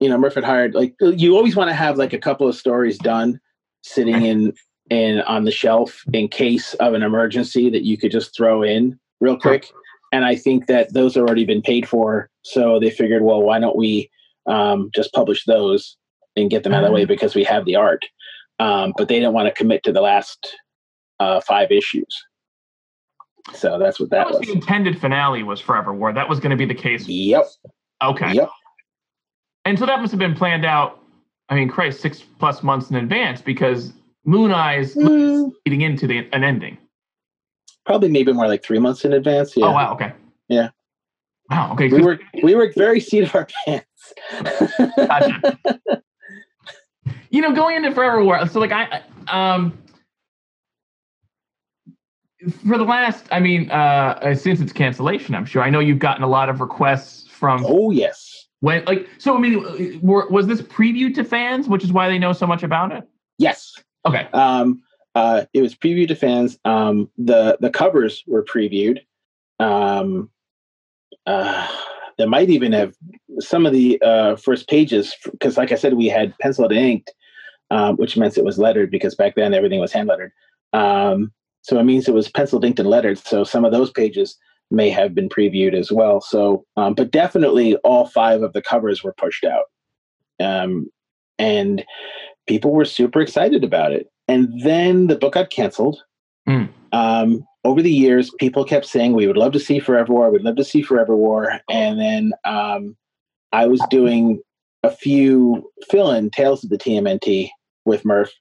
you 0.00 0.08
know, 0.08 0.18
Murph 0.18 0.34
had 0.34 0.44
hired. 0.44 0.74
Like, 0.74 0.94
you 1.00 1.36
always 1.36 1.56
want 1.56 1.70
to 1.70 1.74
have 1.74 1.96
like 1.96 2.12
a 2.12 2.18
couple 2.18 2.46
of 2.46 2.54
stories 2.54 2.98
done, 2.98 3.40
sitting 3.82 4.22
in 4.22 4.52
in 4.90 5.22
on 5.22 5.44
the 5.44 5.50
shelf 5.50 6.02
in 6.12 6.28
case 6.28 6.74
of 6.74 6.92
an 6.92 7.02
emergency 7.02 7.70
that 7.70 7.84
you 7.84 7.96
could 7.96 8.12
just 8.12 8.36
throw 8.36 8.62
in 8.62 8.98
real 9.20 9.38
quick. 9.38 9.70
And 10.12 10.24
I 10.24 10.36
think 10.36 10.66
that 10.66 10.92
those 10.92 11.14
have 11.14 11.24
already 11.24 11.46
been 11.46 11.62
paid 11.62 11.88
for, 11.88 12.28
so 12.42 12.78
they 12.78 12.90
figured, 12.90 13.22
well, 13.22 13.42
why 13.42 13.58
don't 13.58 13.76
we 13.76 14.10
um, 14.46 14.90
just 14.94 15.12
publish 15.12 15.44
those 15.44 15.96
and 16.36 16.50
get 16.50 16.62
them 16.62 16.74
out 16.74 16.84
of 16.84 16.90
the 16.90 16.94
way 16.94 17.02
mm-hmm. 17.02 17.08
because 17.08 17.34
we 17.34 17.44
have 17.44 17.64
the 17.64 17.76
art 17.76 18.04
um, 18.58 18.92
but 18.96 19.08
they 19.08 19.16
didn't 19.16 19.32
want 19.32 19.48
to 19.48 19.54
commit 19.54 19.82
to 19.84 19.92
the 19.92 20.00
last 20.00 20.56
uh, 21.20 21.40
five 21.40 21.70
issues. 21.70 22.24
So 23.52 23.78
that's 23.78 24.00
what 24.00 24.10
that, 24.10 24.24
that 24.24 24.28
was, 24.28 24.38
was. 24.38 24.48
The 24.48 24.54
intended 24.54 24.98
finale 24.98 25.42
was 25.42 25.60
Forever 25.60 25.92
War. 25.92 26.12
That 26.12 26.28
was 26.28 26.40
going 26.40 26.50
to 26.50 26.56
be 26.56 26.64
the 26.64 26.74
case. 26.74 27.06
Yep. 27.06 27.46
Okay. 28.02 28.32
Yep. 28.32 28.50
And 29.64 29.78
so 29.78 29.86
that 29.86 30.00
must 30.00 30.12
have 30.12 30.18
been 30.18 30.34
planned 30.34 30.64
out. 30.64 31.00
I 31.48 31.54
mean, 31.54 31.68
Christ, 31.68 32.00
six 32.00 32.22
plus 32.38 32.62
months 32.62 32.90
in 32.90 32.96
advance 32.96 33.42
because 33.42 33.92
Moon 34.24 34.50
Eyes 34.50 34.94
mm. 34.94 35.52
leading 35.66 35.82
into 35.82 36.06
the 36.06 36.26
an 36.32 36.42
ending. 36.42 36.78
Probably 37.84 38.08
maybe 38.08 38.32
more 38.32 38.48
like 38.48 38.64
three 38.64 38.78
months 38.78 39.04
in 39.04 39.12
advance. 39.12 39.54
Yeah. 39.56 39.66
Oh 39.66 39.72
wow. 39.72 39.92
Okay. 39.92 40.12
Yeah. 40.48 40.70
Wow. 41.50 41.72
Okay. 41.72 41.88
We 41.88 42.02
were 42.02 42.18
we 42.42 42.54
were 42.54 42.72
very 42.74 43.00
seat 43.00 43.24
of 43.24 43.34
our 43.34 43.46
pants. 43.66 44.14
gotcha 44.96 45.58
you 47.34 47.40
know, 47.40 47.52
going 47.52 47.74
into 47.74 47.90
Forever 47.90 48.22
War, 48.22 48.46
so 48.46 48.60
like 48.60 48.70
I, 48.70 49.02
um, 49.26 49.76
for 52.68 52.78
the 52.78 52.84
last, 52.84 53.26
I 53.32 53.40
mean, 53.40 53.72
uh, 53.72 54.36
since 54.36 54.60
its 54.60 54.72
cancellation, 54.72 55.34
I'm 55.34 55.44
sure 55.44 55.60
I 55.60 55.68
know 55.68 55.80
you've 55.80 55.98
gotten 55.98 56.22
a 56.22 56.28
lot 56.28 56.48
of 56.48 56.60
requests 56.60 57.26
from. 57.26 57.64
Oh 57.66 57.90
yes. 57.90 58.46
When 58.60 58.84
like 58.84 59.08
so, 59.18 59.36
I 59.36 59.40
mean, 59.40 60.00
were, 60.00 60.28
was 60.28 60.46
this 60.46 60.62
previewed 60.62 61.16
to 61.16 61.24
fans, 61.24 61.66
which 61.66 61.82
is 61.82 61.92
why 61.92 62.08
they 62.08 62.20
know 62.20 62.32
so 62.32 62.46
much 62.46 62.62
about 62.62 62.92
it? 62.92 63.02
Yes. 63.38 63.74
Okay. 64.06 64.28
Um, 64.32 64.82
uh, 65.16 65.46
it 65.52 65.60
was 65.60 65.74
previewed 65.74 66.08
to 66.08 66.14
fans. 66.14 66.56
Um, 66.64 67.10
the 67.18 67.58
the 67.60 67.70
covers 67.70 68.22
were 68.28 68.44
previewed. 68.44 69.00
Um, 69.58 70.30
uh, 71.26 71.68
there 72.16 72.28
might 72.28 72.48
even 72.48 72.70
have 72.70 72.94
some 73.40 73.66
of 73.66 73.72
the 73.72 74.00
uh, 74.02 74.36
first 74.36 74.68
pages 74.68 75.16
because, 75.32 75.56
like 75.56 75.72
I 75.72 75.74
said, 75.74 75.94
we 75.94 76.06
had 76.06 76.38
penciled 76.38 76.70
and 76.70 76.80
inked 76.80 77.12
um, 77.74 77.96
which 77.96 78.16
meant 78.16 78.38
it 78.38 78.44
was 78.44 78.56
lettered 78.56 78.88
because 78.88 79.16
back 79.16 79.34
then 79.34 79.52
everything 79.52 79.80
was 79.80 79.92
hand 79.92 80.08
lettered. 80.08 80.30
Um, 80.72 81.32
so 81.62 81.78
it 81.80 81.82
means 81.82 82.06
it 82.06 82.14
was 82.14 82.28
penciled, 82.28 82.64
inked, 82.64 82.78
and 82.78 82.88
lettered. 82.88 83.18
So 83.18 83.42
some 83.42 83.64
of 83.64 83.72
those 83.72 83.90
pages 83.90 84.36
may 84.70 84.90
have 84.90 85.12
been 85.12 85.28
previewed 85.28 85.74
as 85.74 85.90
well. 85.90 86.20
So, 86.20 86.64
um, 86.76 86.94
but 86.94 87.10
definitely 87.10 87.74
all 87.78 88.06
five 88.06 88.42
of 88.42 88.52
the 88.52 88.62
covers 88.62 89.02
were 89.02 89.14
pushed 89.14 89.44
out, 89.44 89.64
um, 90.40 90.88
and 91.36 91.84
people 92.46 92.70
were 92.70 92.84
super 92.84 93.20
excited 93.20 93.64
about 93.64 93.90
it. 93.90 94.06
And 94.28 94.48
then 94.62 95.08
the 95.08 95.16
book 95.16 95.34
got 95.34 95.50
canceled. 95.50 96.00
Mm. 96.48 96.68
Um, 96.92 97.44
over 97.64 97.82
the 97.82 97.90
years, 97.90 98.30
people 98.38 98.64
kept 98.64 98.86
saying 98.86 99.14
we 99.14 99.26
would 99.26 99.36
love 99.36 99.52
to 99.52 99.60
see 99.60 99.80
Forever 99.80 100.12
War. 100.12 100.30
We'd 100.30 100.42
love 100.42 100.56
to 100.56 100.64
see 100.64 100.82
Forever 100.82 101.16
War. 101.16 101.60
And 101.68 101.98
then 101.98 102.32
um, 102.44 102.96
I 103.52 103.66
was 103.66 103.82
doing 103.90 104.40
a 104.84 104.90
few 104.90 105.68
fill-in 105.90 106.30
tales 106.30 106.62
of 106.62 106.70
the 106.70 106.78
TMNT 106.78 107.50
with 107.84 108.04
Murph 108.04 108.32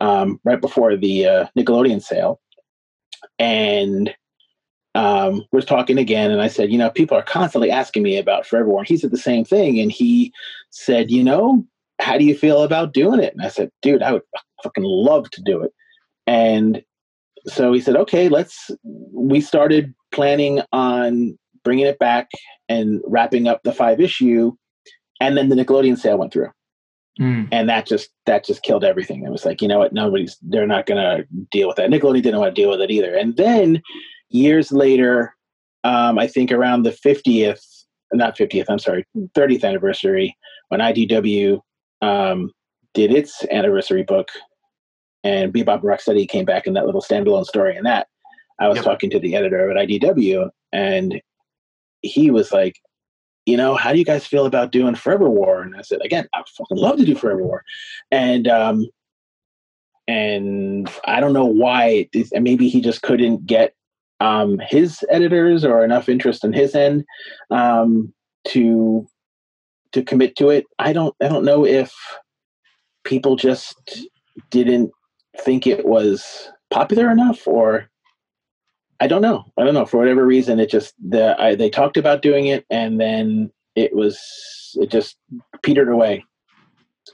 um, 0.00 0.40
right 0.44 0.60
before 0.60 0.96
the 0.96 1.26
uh, 1.26 1.46
Nickelodeon 1.56 2.02
sale, 2.02 2.40
and 3.38 4.14
um, 4.94 5.44
we're 5.52 5.60
talking 5.60 5.98
again, 5.98 6.30
and 6.30 6.42
I 6.42 6.48
said, 6.48 6.72
you 6.72 6.78
know, 6.78 6.90
people 6.90 7.16
are 7.16 7.22
constantly 7.22 7.70
asking 7.70 8.02
me 8.02 8.18
about 8.18 8.46
Forever 8.46 8.68
War. 8.68 8.84
He 8.84 8.96
said 8.96 9.12
the 9.12 9.18
same 9.18 9.44
thing, 9.44 9.78
and 9.78 9.92
he 9.92 10.32
said, 10.70 11.10
you 11.10 11.22
know, 11.22 11.64
how 12.00 12.18
do 12.18 12.24
you 12.24 12.36
feel 12.36 12.62
about 12.62 12.92
doing 12.92 13.20
it? 13.20 13.32
And 13.32 13.42
I 13.42 13.48
said, 13.48 13.70
dude, 13.82 14.02
I 14.02 14.12
would 14.12 14.22
fucking 14.62 14.84
love 14.84 15.30
to 15.30 15.42
do 15.42 15.62
it. 15.62 15.72
And 16.26 16.82
so 17.46 17.72
he 17.72 17.80
said, 17.80 17.96
okay, 17.96 18.28
let's. 18.28 18.70
We 18.84 19.40
started 19.40 19.94
planning 20.12 20.60
on 20.72 21.38
bringing 21.64 21.86
it 21.86 21.98
back 21.98 22.28
and 22.68 23.00
wrapping 23.06 23.48
up 23.48 23.62
the 23.62 23.72
five 23.72 24.00
issue, 24.00 24.52
and 25.20 25.36
then 25.36 25.48
the 25.48 25.56
Nickelodeon 25.56 25.98
sale 25.98 26.18
went 26.18 26.32
through. 26.32 26.50
Mm. 27.20 27.48
And 27.52 27.68
that 27.68 27.86
just 27.86 28.10
that 28.24 28.44
just 28.44 28.62
killed 28.62 28.82
everything. 28.82 29.24
It 29.24 29.30
was 29.30 29.44
like, 29.44 29.60
you 29.60 29.68
know 29.68 29.78
what, 29.78 29.92
nobody's 29.92 30.38
they're 30.40 30.66
not 30.66 30.86
gonna 30.86 31.24
deal 31.50 31.68
with 31.68 31.76
that. 31.76 31.90
Nickelodeon 31.90 32.22
didn't 32.22 32.40
want 32.40 32.54
to 32.54 32.60
deal 32.60 32.70
with 32.70 32.80
it 32.80 32.90
either. 32.90 33.14
And 33.14 33.36
then 33.36 33.82
years 34.30 34.72
later, 34.72 35.34
um, 35.84 36.18
I 36.18 36.26
think 36.26 36.50
around 36.50 36.82
the 36.82 36.90
50th, 36.92 37.62
not 38.12 38.38
50th, 38.38 38.66
I'm 38.68 38.78
sorry, 38.78 39.06
30th 39.36 39.64
anniversary, 39.64 40.36
when 40.68 40.80
IDW 40.80 41.60
um, 42.00 42.50
did 42.94 43.12
its 43.12 43.44
anniversary 43.50 44.02
book 44.02 44.28
and 45.22 45.52
Bebop 45.52 45.82
Rocksteady 45.82 46.26
came 46.28 46.46
back 46.46 46.66
in 46.66 46.72
that 46.72 46.86
little 46.86 47.02
standalone 47.02 47.44
story 47.44 47.76
and 47.76 47.84
that, 47.84 48.06
I 48.58 48.68
was 48.68 48.76
yep. 48.76 48.84
talking 48.84 49.10
to 49.10 49.18
the 49.18 49.36
editor 49.36 49.70
at 49.70 49.88
IDW 49.88 50.48
and 50.72 51.20
he 52.02 52.30
was 52.30 52.52
like, 52.52 52.76
you 53.50 53.56
know, 53.56 53.74
how 53.74 53.92
do 53.92 53.98
you 53.98 54.04
guys 54.04 54.26
feel 54.26 54.46
about 54.46 54.72
doing 54.72 54.94
Forever 54.94 55.28
War? 55.28 55.62
And 55.62 55.76
I 55.76 55.82
said, 55.82 56.00
again, 56.04 56.28
I 56.32 56.42
fucking 56.56 56.76
love 56.76 56.98
to 56.98 57.04
do 57.04 57.14
Forever 57.14 57.42
War. 57.42 57.64
And, 58.10 58.46
um, 58.48 58.86
and 60.06 60.90
I 61.04 61.20
don't 61.20 61.32
know 61.32 61.44
why, 61.44 62.08
maybe 62.32 62.68
he 62.68 62.80
just 62.80 63.02
couldn't 63.02 63.46
get, 63.46 63.74
um, 64.20 64.60
his 64.68 65.04
editors 65.10 65.64
or 65.64 65.84
enough 65.84 66.08
interest 66.08 66.44
on 66.44 66.52
his 66.52 66.74
end, 66.74 67.04
um, 67.50 68.12
to, 68.48 69.06
to 69.92 70.02
commit 70.02 70.36
to 70.36 70.50
it. 70.50 70.66
I 70.78 70.92
don't, 70.92 71.14
I 71.20 71.28
don't 71.28 71.44
know 71.44 71.66
if 71.66 71.92
people 73.04 73.36
just 73.36 74.08
didn't 74.50 74.90
think 75.38 75.66
it 75.66 75.86
was 75.86 76.50
popular 76.70 77.10
enough 77.10 77.46
or 77.46 77.90
I 79.00 79.06
don't 79.06 79.22
know. 79.22 79.44
I 79.58 79.64
don't 79.64 79.74
know. 79.74 79.86
For 79.86 79.96
whatever 79.96 80.26
reason, 80.26 80.60
it 80.60 80.70
just 80.70 80.94
the 81.02 81.40
I, 81.40 81.54
they 81.54 81.70
talked 81.70 81.96
about 81.96 82.22
doing 82.22 82.46
it, 82.46 82.66
and 82.70 83.00
then 83.00 83.50
it 83.74 83.94
was 83.94 84.20
it 84.74 84.90
just 84.90 85.16
petered 85.62 85.88
away. 85.88 86.24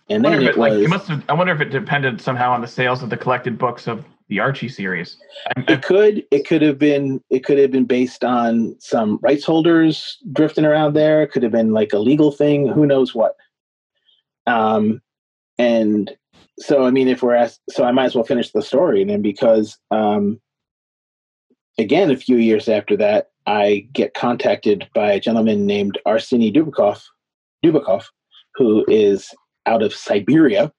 And 0.08 0.24
then 0.24 0.34
it, 0.34 0.42
it, 0.42 0.46
was. 0.56 0.56
Like, 0.56 0.72
it 0.72 0.88
must 0.88 1.08
have, 1.08 1.24
I 1.28 1.32
wonder 1.34 1.52
if 1.52 1.60
it 1.60 1.70
depended 1.70 2.20
somehow 2.20 2.52
on 2.52 2.60
the 2.60 2.66
sales 2.66 3.02
of 3.02 3.10
the 3.10 3.16
collected 3.16 3.58
books 3.58 3.86
of 3.86 4.04
the 4.28 4.40
Archie 4.40 4.68
series. 4.68 5.16
I, 5.56 5.64
it 5.68 5.82
could. 5.82 6.24
It 6.30 6.46
could 6.46 6.62
have 6.62 6.78
been. 6.78 7.22
It 7.30 7.44
could 7.44 7.58
have 7.58 7.70
been 7.70 7.84
based 7.84 8.24
on 8.24 8.76
some 8.80 9.18
rights 9.22 9.44
holders 9.44 10.18
drifting 10.32 10.64
around 10.64 10.94
there. 10.94 11.22
It 11.22 11.28
could 11.28 11.44
have 11.44 11.52
been 11.52 11.72
like 11.72 11.92
a 11.92 11.98
legal 11.98 12.32
thing. 12.32 12.68
Who 12.68 12.86
knows 12.86 13.14
what? 13.14 13.36
Um, 14.46 15.00
and 15.58 16.16
so 16.58 16.84
I 16.84 16.90
mean, 16.90 17.08
if 17.08 17.22
we're 17.22 17.34
asked, 17.34 17.60
so 17.70 17.84
I 17.84 17.92
might 17.92 18.06
as 18.06 18.14
well 18.14 18.24
finish 18.24 18.50
the 18.50 18.62
story 18.62 19.02
And 19.02 19.10
then 19.10 19.22
because 19.22 19.78
um 19.90 20.40
again, 21.78 22.10
a 22.10 22.16
few 22.16 22.36
years 22.36 22.68
after 22.68 22.96
that, 22.96 23.30
I 23.46 23.86
get 23.92 24.14
contacted 24.14 24.88
by 24.94 25.12
a 25.12 25.20
gentleman 25.20 25.66
named 25.66 25.98
Arseny 26.06 26.54
Dubikov, 26.54 27.02
Dubikov, 27.64 28.04
who 28.54 28.84
is 28.88 29.32
out 29.66 29.82
of 29.82 29.94
Siberia, 29.94 30.72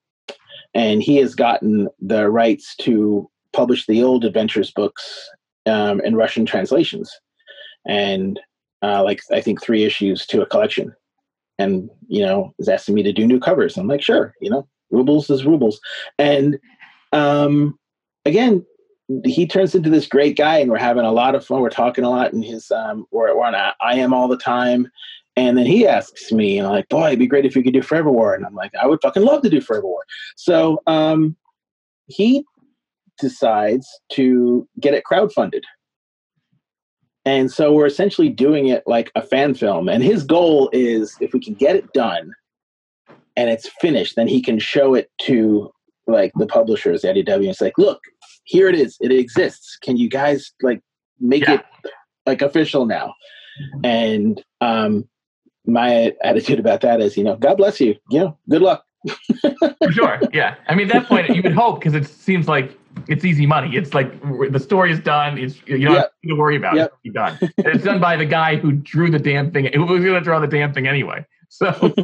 and 0.74 1.02
he 1.02 1.16
has 1.16 1.34
gotten 1.34 1.88
the 2.00 2.28
rights 2.28 2.76
to 2.76 3.30
publish 3.52 3.86
the 3.86 4.02
old 4.02 4.24
adventures 4.24 4.70
books 4.70 5.30
um, 5.66 6.00
in 6.02 6.16
Russian 6.16 6.44
translations, 6.44 7.10
and 7.86 8.38
uh, 8.82 9.02
like 9.02 9.20
I 9.32 9.40
think 9.40 9.62
three 9.62 9.84
issues 9.84 10.26
to 10.26 10.42
a 10.42 10.46
collection, 10.46 10.94
and 11.58 11.88
you 12.08 12.24
know 12.24 12.54
is 12.58 12.68
asking 12.68 12.94
me 12.94 13.02
to 13.04 13.12
do 13.12 13.26
new 13.26 13.40
covers. 13.40 13.76
I'm 13.76 13.88
like, 13.88 14.02
sure, 14.02 14.34
you 14.40 14.50
know, 14.50 14.68
rubles 14.90 15.30
is 15.30 15.46
rubles, 15.46 15.80
and 16.18 16.58
um, 17.12 17.78
again, 18.26 18.64
he 19.24 19.46
turns 19.46 19.74
into 19.74 19.90
this 19.90 20.06
great 20.06 20.36
guy 20.36 20.58
and 20.58 20.70
we're 20.70 20.78
having 20.78 21.04
a 21.04 21.12
lot 21.12 21.34
of 21.34 21.44
fun. 21.44 21.60
We're 21.60 21.70
talking 21.70 22.04
a 22.04 22.10
lot 22.10 22.32
and 22.32 22.44
his 22.44 22.70
um 22.70 23.06
we're, 23.10 23.34
we're 23.36 23.44
on 23.44 23.54
a, 23.54 23.74
I 23.80 23.94
am 23.94 24.12
all 24.12 24.28
the 24.28 24.36
time. 24.36 24.90
And 25.36 25.56
then 25.56 25.66
he 25.66 25.86
asks 25.86 26.32
me 26.32 26.58
and 26.58 26.66
I'm 26.66 26.74
like 26.74 26.88
boy 26.88 27.08
it'd 27.08 27.18
be 27.18 27.26
great 27.26 27.46
if 27.46 27.56
you 27.56 27.62
could 27.62 27.72
do 27.72 27.82
forever 27.82 28.10
war. 28.10 28.34
And 28.34 28.44
i'm 28.44 28.54
like 28.54 28.72
i 28.80 28.86
would 28.86 29.00
fucking 29.00 29.24
love 29.24 29.42
to 29.42 29.50
do 29.50 29.60
forever 29.60 29.86
war. 29.86 30.04
So 30.36 30.82
um 30.86 31.36
he 32.06 32.44
decides 33.18 33.88
to 34.12 34.68
get 34.80 34.94
it 34.94 35.04
crowdfunded. 35.10 35.62
And 37.24 37.50
so 37.50 37.72
we're 37.72 37.86
essentially 37.86 38.28
doing 38.28 38.68
it 38.68 38.84
like 38.86 39.10
a 39.14 39.22
fan 39.22 39.54
film 39.54 39.88
and 39.88 40.02
his 40.02 40.22
goal 40.22 40.68
is 40.72 41.16
if 41.20 41.32
we 41.32 41.40
can 41.40 41.54
get 41.54 41.76
it 41.76 41.92
done 41.92 42.32
and 43.36 43.48
it's 43.48 43.68
finished 43.80 44.16
then 44.16 44.28
he 44.28 44.42
can 44.42 44.58
show 44.58 44.94
it 44.94 45.10
to 45.22 45.72
like 46.08 46.32
the 46.36 46.46
publishers 46.46 47.04
at 47.04 47.14
IDW 47.16 47.48
it's 47.50 47.60
like 47.60 47.78
look 47.78 48.00
here 48.48 48.68
it 48.68 48.74
is. 48.74 48.96
It 49.00 49.12
exists. 49.12 49.76
Can 49.82 49.96
you 49.96 50.08
guys 50.08 50.52
like 50.62 50.80
make 51.20 51.46
yeah. 51.46 51.54
it 51.54 51.66
like 52.26 52.42
official 52.42 52.86
now? 52.86 53.14
And 53.84 54.42
um, 54.60 55.06
my 55.66 56.14
attitude 56.24 56.58
about 56.58 56.80
that 56.80 57.00
is, 57.00 57.16
you 57.16 57.24
know, 57.24 57.36
God 57.36 57.56
bless 57.58 57.80
you. 57.80 57.94
You 58.10 58.20
know, 58.20 58.38
good 58.48 58.62
luck. 58.62 58.84
For 59.82 59.92
sure. 59.92 60.18
Yeah. 60.32 60.54
I 60.66 60.74
mean, 60.74 60.90
at 60.90 60.94
that 60.94 61.06
point, 61.06 61.28
you 61.28 61.42
would 61.42 61.52
hope 61.52 61.80
because 61.80 61.94
it 61.94 62.06
seems 62.06 62.48
like 62.48 62.76
it's 63.06 63.24
easy 63.24 63.44
money. 63.46 63.76
It's 63.76 63.92
like 63.92 64.18
the 64.50 64.58
story 64.58 64.92
is 64.92 65.00
done. 65.00 65.36
It's 65.38 65.56
you 65.66 65.84
don't 65.84 65.94
Yep. 65.94 66.12
have 66.22 66.30
to 66.30 66.34
worry 66.34 66.56
about 66.56 66.76
Yep. 66.76 66.86
it. 66.86 67.08
It's 67.08 67.14
done. 67.14 67.38
And 67.40 67.66
it's 67.66 67.84
done 67.84 68.00
by 68.00 68.16
the 68.16 68.26
guy 68.26 68.56
who 68.56 68.72
drew 68.72 69.10
the 69.10 69.18
damn 69.18 69.50
thing. 69.50 69.70
Who 69.74 69.84
was 69.84 70.02
going 70.02 70.14
to 70.14 70.20
draw 70.20 70.40
the 70.40 70.46
damn 70.46 70.72
thing 70.72 70.86
anyway? 70.88 71.26
So 71.50 71.70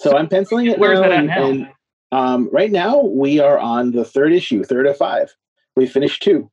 So 0.00 0.16
I'm 0.16 0.28
penciling 0.28 0.66
it 0.66 0.78
Where's 0.78 1.00
that 1.00 1.12
at 1.12 1.24
now? 1.24 1.46
and, 1.48 1.68
um, 2.14 2.48
right 2.52 2.70
now 2.70 3.00
we 3.02 3.40
are 3.40 3.58
on 3.58 3.90
the 3.90 4.04
third 4.04 4.32
issue, 4.32 4.62
third 4.62 4.86
of 4.86 4.96
five. 4.96 5.34
We 5.74 5.86
finished 5.88 6.22
two, 6.22 6.48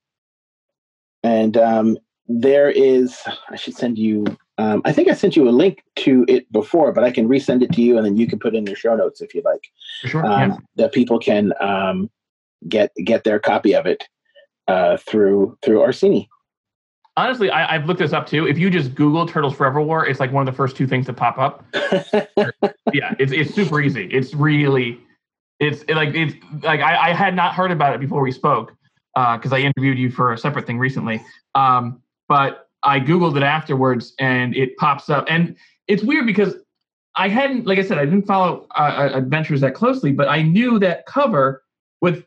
and 1.21 1.55
um, 1.55 1.99
there 2.27 2.69
is. 2.69 3.19
I 3.49 3.55
should 3.55 3.75
send 3.75 3.99
you. 3.99 4.25
Um, 4.57 4.81
I 4.85 4.91
think 4.91 5.07
I 5.07 5.13
sent 5.13 5.35
you 5.35 5.47
a 5.47 5.51
link 5.51 5.83
to 5.97 6.25
it 6.27 6.51
before, 6.51 6.91
but 6.91 7.03
I 7.03 7.11
can 7.11 7.27
resend 7.27 7.61
it 7.61 7.71
to 7.73 7.81
you, 7.81 7.95
and 7.97 8.05
then 8.05 8.17
you 8.17 8.25
can 8.25 8.39
put 8.39 8.55
it 8.55 8.57
in 8.57 8.65
your 8.65 8.75
show 8.75 8.95
notes 8.95 9.21
if 9.21 9.35
you 9.35 9.43
like. 9.45 9.67
sure. 10.05 10.25
Um, 10.25 10.49
yeah. 10.49 10.57
That 10.77 10.93
people 10.93 11.19
can 11.19 11.53
um, 11.59 12.09
get 12.67 12.91
get 13.03 13.23
their 13.23 13.39
copy 13.39 13.75
of 13.75 13.85
it 13.85 14.07
uh, 14.67 14.97
through 14.97 15.59
through 15.61 15.79
Arseny. 15.79 16.27
Honestly, 17.17 17.51
I, 17.51 17.75
I've 17.75 17.85
looked 17.85 17.99
this 17.99 18.13
up 18.13 18.25
too. 18.25 18.47
If 18.47 18.57
you 18.57 18.71
just 18.71 18.95
Google 18.95 19.27
Turtles 19.27 19.53
Forever 19.53 19.79
War, 19.79 20.07
it's 20.07 20.19
like 20.19 20.31
one 20.31 20.47
of 20.47 20.51
the 20.51 20.57
first 20.57 20.75
two 20.75 20.87
things 20.87 21.05
to 21.05 21.13
pop 21.13 21.37
up. 21.37 21.63
yeah, 22.93 23.13
it's 23.19 23.31
it's 23.31 23.53
super 23.53 23.79
easy. 23.79 24.05
It's 24.05 24.33
really, 24.33 24.99
it's 25.61 25.83
it, 25.83 25.95
like 25.95 26.13
it's 26.13 26.33
like 26.63 26.81
I, 26.81 27.11
I 27.11 27.13
had 27.13 27.35
not 27.35 27.53
heard 27.53 27.71
about 27.71 27.93
it 27.93 28.01
before 28.01 28.21
we 28.21 28.31
spoke 28.31 28.75
because 29.15 29.53
I 29.53 29.59
interviewed 29.59 29.97
you 29.97 30.09
for 30.09 30.33
a 30.33 30.37
separate 30.37 30.65
thing 30.65 30.79
recently. 30.79 31.23
Um, 31.55 32.01
but 32.27 32.69
I 32.83 32.99
googled 32.99 33.37
it 33.37 33.43
afterwards, 33.43 34.13
and 34.19 34.55
it 34.55 34.75
pops 34.77 35.09
up, 35.09 35.25
and 35.29 35.55
it's 35.87 36.03
weird 36.03 36.25
because 36.25 36.55
I 37.15 37.29
hadn't, 37.29 37.67
like 37.67 37.77
I 37.77 37.83
said, 37.83 37.99
I 37.99 38.05
didn't 38.05 38.25
follow 38.25 38.67
uh, 38.75 39.09
uh, 39.13 39.17
Adventures 39.17 39.61
that 39.61 39.75
closely, 39.75 40.11
but 40.11 40.27
I 40.27 40.41
knew 40.41 40.79
that 40.79 41.05
cover 41.05 41.63
with 42.01 42.25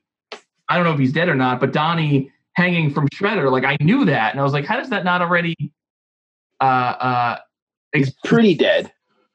I 0.69 0.77
don't 0.77 0.85
know 0.85 0.93
if 0.93 0.99
he's 0.99 1.13
dead 1.13 1.29
or 1.29 1.35
not, 1.35 1.61
but 1.61 1.73
Donnie 1.73 2.31
hanging 2.55 2.93
from 2.93 3.09
Shredder, 3.09 3.51
like 3.51 3.65
I 3.65 3.77
knew 3.81 4.05
that, 4.05 4.33
and 4.33 4.41
I 4.41 4.45
was 4.45 4.53
like, 4.53 4.65
how 4.65 4.79
does 4.79 4.91
that 4.91 5.05
not 5.05 5.21
already? 5.23 5.57
Uh, 6.61 6.65
uh, 6.65 7.39
He's 7.93 8.13
pretty 8.25 8.55
dead. 8.55 8.93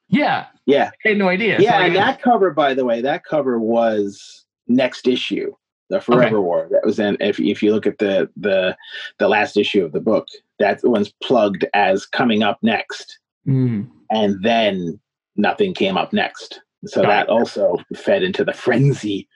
yeah, 0.09 0.47
Yeah, 0.69 0.91
I 1.05 1.09
had 1.09 1.17
no 1.17 1.27
idea. 1.29 1.59
yeah. 1.59 1.79
So, 1.79 1.85
and 1.85 1.95
that 1.95 2.21
cover, 2.21 2.51
by 2.51 2.73
the 2.73 2.85
way, 2.85 3.01
that 3.01 3.23
cover 3.23 3.59
was 3.59 4.45
next 4.67 5.07
issue, 5.07 5.51
the 5.89 5.99
Forever 5.99 6.23
Okay. 6.25 6.35
War. 6.35 6.67
That 6.71 6.85
was 6.85 6.99
in. 6.99 7.17
If 7.19 7.39
if 7.39 7.63
you 7.63 7.71
look 7.73 7.87
at 7.87 7.97
the 7.97 8.29
the 8.37 8.75
the 9.17 9.27
last 9.27 9.57
issue 9.57 9.83
of 9.83 9.91
the 9.93 9.99
book, 10.01 10.27
that 10.59 10.79
one's 10.83 11.11
plugged 11.23 11.65
as 11.73 12.05
coming 12.05 12.43
up 12.43 12.59
next, 12.61 13.17
Mm. 13.47 13.89
and 14.11 14.43
then 14.43 14.99
nothing 15.35 15.73
came 15.73 15.97
up 15.97 16.13
next. 16.13 16.61
So 16.85 17.01
Got 17.01 17.07
that 17.07 17.23
it. 17.23 17.29
also 17.29 17.77
fed 17.95 18.21
into 18.23 18.43
the 18.45 18.53
frenzy. 18.53 19.27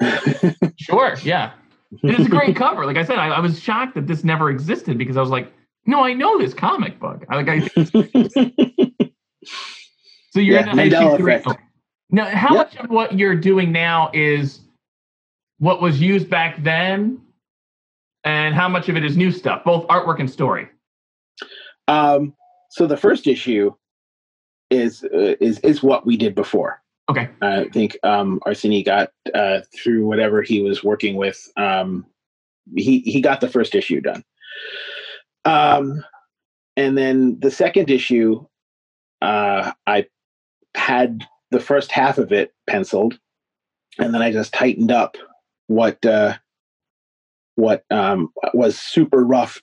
Sure, 0.78 1.14
yeah. 1.22 1.52
And 2.02 2.10
it's 2.12 2.26
a 2.26 2.28
great 2.28 2.56
cover. 2.56 2.86
Like 2.86 2.96
I 2.96 3.04
said, 3.04 3.18
I, 3.18 3.28
I 3.28 3.40
was 3.40 3.60
shocked 3.60 3.94
that 3.94 4.06
this 4.08 4.24
never 4.24 4.50
existed 4.50 4.98
because 4.98 5.16
I 5.16 5.20
was 5.20 5.30
like, 5.30 5.52
no, 5.86 6.02
I 6.04 6.12
know 6.14 6.38
this 6.38 6.54
comic 6.54 6.98
book. 6.98 7.24
I, 7.28 7.40
like, 7.40 7.48
I, 7.48 9.10
so 10.32 10.40
you're 10.40 10.56
Yeah, 10.56 10.72
in 10.72 10.78
issue 10.78 10.96
Mandela 10.96 11.20
effect. 11.20 11.62
Now, 12.10 12.26
how 12.26 12.54
Yep. 12.54 12.56
much 12.56 12.76
of 12.76 12.90
what 12.90 13.18
you're 13.18 13.36
doing 13.36 13.70
now 13.70 14.10
is 14.14 14.60
what 15.58 15.80
was 15.82 16.00
used 16.00 16.28
back 16.30 16.62
then, 16.62 17.20
and 18.24 18.54
how 18.54 18.68
much 18.68 18.88
of 18.88 18.96
it 18.96 19.04
is 19.04 19.16
new 19.16 19.30
stuff, 19.30 19.62
both 19.64 19.86
artwork 19.88 20.20
and 20.20 20.30
story? 20.30 20.68
um, 21.88 22.34
so 22.70 22.86
the 22.86 22.96
first 22.96 23.26
issue 23.26 23.72
is 24.70 25.04
uh, 25.04 25.36
is 25.40 25.58
is 25.60 25.82
what 25.82 26.06
we 26.06 26.16
did 26.16 26.34
before. 26.34 26.80
Okay. 27.10 27.28
I 27.42 27.64
think 27.68 27.98
um, 28.04 28.40
Arseny 28.46 28.82
got 28.84 29.10
uh, 29.34 29.60
through 29.76 30.06
whatever 30.06 30.40
he 30.40 30.62
was 30.62 30.82
working 30.82 31.16
with. 31.16 31.50
Um, 31.58 32.06
he 32.74 33.00
he 33.00 33.20
got 33.20 33.40
the 33.42 33.48
first 33.48 33.74
issue 33.74 34.00
done, 34.00 34.24
um, 35.44 36.02
and 36.76 36.96
then 36.96 37.38
the 37.40 37.50
second 37.50 37.90
issue, 37.90 38.46
uh, 39.20 39.72
I 39.86 40.06
had 40.76 41.26
the 41.50 41.60
first 41.60 41.92
half 41.92 42.18
of 42.18 42.32
it 42.32 42.52
penciled, 42.68 43.18
and 43.98 44.14
then 44.14 44.22
I 44.22 44.32
just 44.32 44.52
tightened 44.52 44.90
up 44.90 45.16
what 45.66 46.04
uh, 46.04 46.34
what 47.56 47.84
um, 47.90 48.32
was 48.54 48.78
super 48.78 49.24
rough 49.24 49.60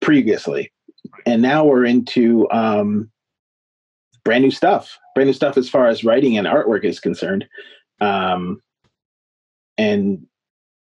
previously, 0.00 0.72
and 1.26 1.42
now 1.42 1.64
we're 1.64 1.84
into 1.84 2.50
um, 2.50 3.10
brand 4.24 4.44
new 4.44 4.50
stuff 4.50 4.98
brand 5.14 5.28
new 5.28 5.34
stuff 5.34 5.56
as 5.56 5.68
far 5.68 5.88
as 5.88 6.04
writing 6.04 6.36
and 6.36 6.46
artwork 6.46 6.84
is 6.84 7.00
concerned. 7.00 7.46
Um, 8.00 8.60
and 9.78 10.26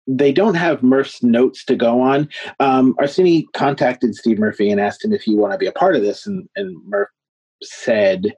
they 0.07 0.33
don't 0.33 0.55
have 0.55 0.83
murph's 0.83 1.23
notes 1.23 1.63
to 1.65 1.75
go 1.75 2.01
on. 2.01 2.27
Um, 2.59 2.95
Arseny 2.95 3.45
contacted 3.53 4.15
steve 4.15 4.39
murphy 4.39 4.69
and 4.69 4.79
asked 4.79 5.03
him 5.03 5.13
if 5.13 5.21
he 5.21 5.35
want 5.35 5.53
to 5.53 5.57
be 5.57 5.67
a 5.67 5.71
part 5.71 5.95
of 5.95 6.01
this 6.01 6.27
and, 6.27 6.47
and 6.55 6.75
murph 6.85 7.09
said 7.61 8.35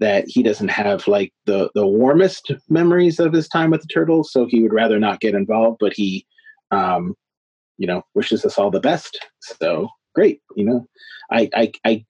that 0.00 0.24
he 0.26 0.42
doesn't 0.42 0.68
have 0.68 1.06
like 1.08 1.32
the 1.44 1.70
the 1.74 1.86
warmest 1.86 2.52
memories 2.68 3.18
of 3.18 3.32
his 3.32 3.48
time 3.48 3.70
with 3.70 3.82
the 3.82 3.88
turtles 3.88 4.32
so 4.32 4.46
he 4.46 4.62
would 4.62 4.72
rather 4.72 4.98
not 4.98 5.20
get 5.20 5.34
involved 5.34 5.78
but 5.80 5.92
he 5.92 6.26
um, 6.70 7.14
you 7.78 7.86
know 7.86 8.02
wishes 8.14 8.44
us 8.44 8.58
all 8.58 8.70
the 8.70 8.80
best. 8.80 9.18
So 9.40 9.88
great 10.14 10.40
you 10.54 10.64
know 10.64 10.86
i 11.30 11.50
i 11.54 11.72
i, 11.84 12.04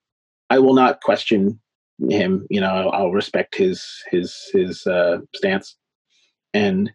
I 0.49 0.59
will 0.61 0.75
not 0.75 1.01
question 1.01 1.61
him 2.09 2.47
you 2.51 2.61
know 2.61 2.69
I'll, 2.69 2.91
I'll 2.93 3.13
respect 3.13 3.57
his 3.57 3.85
his 4.11 4.37
his 4.53 4.87
uh 4.87 5.19
stance. 5.35 5.77
And 6.55 6.93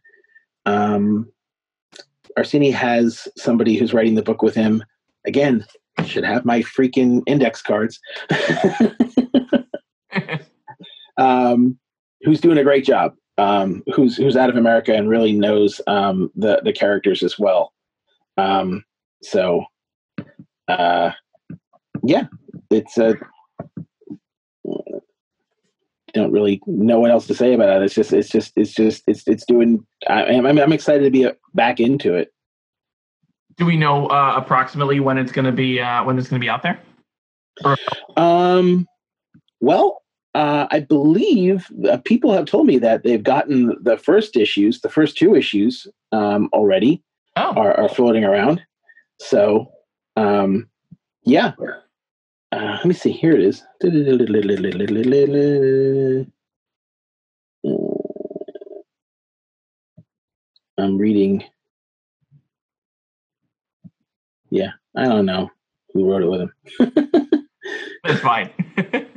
um 0.65 1.31
Arseny 2.37 2.73
has 2.73 3.27
somebody 3.37 3.75
who's 3.75 3.93
writing 3.93 4.15
the 4.15 4.23
book 4.23 4.41
with 4.41 4.55
him. 4.55 4.83
Again 5.27 5.65
should 6.05 6.23
have 6.23 6.45
my 6.45 6.61
freaking 6.61 7.21
index 7.27 7.61
cards 7.61 7.99
um 11.21 11.77
who's 12.21 12.41
doing 12.41 12.57
a 12.57 12.63
great 12.63 12.85
job 12.85 13.13
um 13.37 13.83
who's 13.93 14.17
who's 14.17 14.35
out 14.35 14.49
of 14.49 14.57
america 14.57 14.93
and 14.93 15.09
really 15.09 15.33
knows 15.33 15.79
um 15.87 16.31
the 16.35 16.61
the 16.63 16.73
characters 16.73 17.23
as 17.23 17.39
well 17.39 17.73
um 18.37 18.83
so 19.21 19.63
uh 20.67 21.11
yeah 22.03 22.25
it's 22.69 22.97
a 22.97 23.15
don't 26.13 26.31
really 26.31 26.61
know 26.67 26.99
what 26.99 27.11
else 27.11 27.27
to 27.27 27.35
say 27.35 27.53
about 27.53 27.81
it. 27.81 27.85
It's 27.85 27.95
just, 27.95 28.13
it's 28.13 28.29
just, 28.29 28.53
it's 28.55 28.73
just, 28.73 29.03
it's, 29.07 29.27
it's 29.27 29.45
doing. 29.45 29.85
I, 30.07 30.25
I'm, 30.25 30.45
I'm 30.45 30.73
excited 30.73 31.03
to 31.03 31.09
be 31.09 31.25
uh, 31.25 31.33
back 31.53 31.79
into 31.79 32.15
it. 32.15 32.33
Do 33.57 33.65
we 33.65 33.77
know 33.77 34.07
uh, 34.07 34.33
approximately 34.35 34.99
when 34.99 35.17
it's 35.17 35.31
going 35.31 35.45
to 35.45 35.51
be 35.51 35.79
uh, 35.79 36.03
when 36.03 36.17
it's 36.17 36.29
going 36.29 36.39
to 36.39 36.43
be 36.43 36.49
out 36.49 36.63
there? 36.63 36.79
Um, 38.17 38.87
well, 39.59 40.00
uh, 40.33 40.67
I 40.71 40.79
believe 40.79 41.67
uh, 41.89 41.97
people 42.05 42.31
have 42.33 42.45
told 42.45 42.67
me 42.67 42.77
that 42.79 43.03
they've 43.03 43.23
gotten 43.23 43.75
the 43.81 43.97
first 43.97 44.37
issues, 44.37 44.81
the 44.81 44.89
first 44.89 45.17
two 45.17 45.35
issues, 45.35 45.87
um, 46.11 46.49
already 46.53 47.03
Oh, 47.37 47.53
are, 47.55 47.73
are 47.79 47.89
floating 47.89 48.25
around. 48.25 48.61
So, 49.19 49.71
um, 50.17 50.69
yeah. 51.23 51.53
Uh, 52.51 52.75
let 52.77 52.85
me 52.85 52.93
see. 52.93 53.11
Here 53.11 53.33
it 53.33 53.41
is. 53.41 53.63
I'm 60.77 60.97
reading. 60.97 61.43
Yeah, 64.49 64.71
I 64.97 65.05
don't 65.05 65.25
know 65.25 65.49
who 65.93 66.11
wrote 66.11 66.23
it 66.23 66.29
with 66.29 66.41
him. 66.41 67.47
that's 68.03 68.19
fine. 68.19 68.49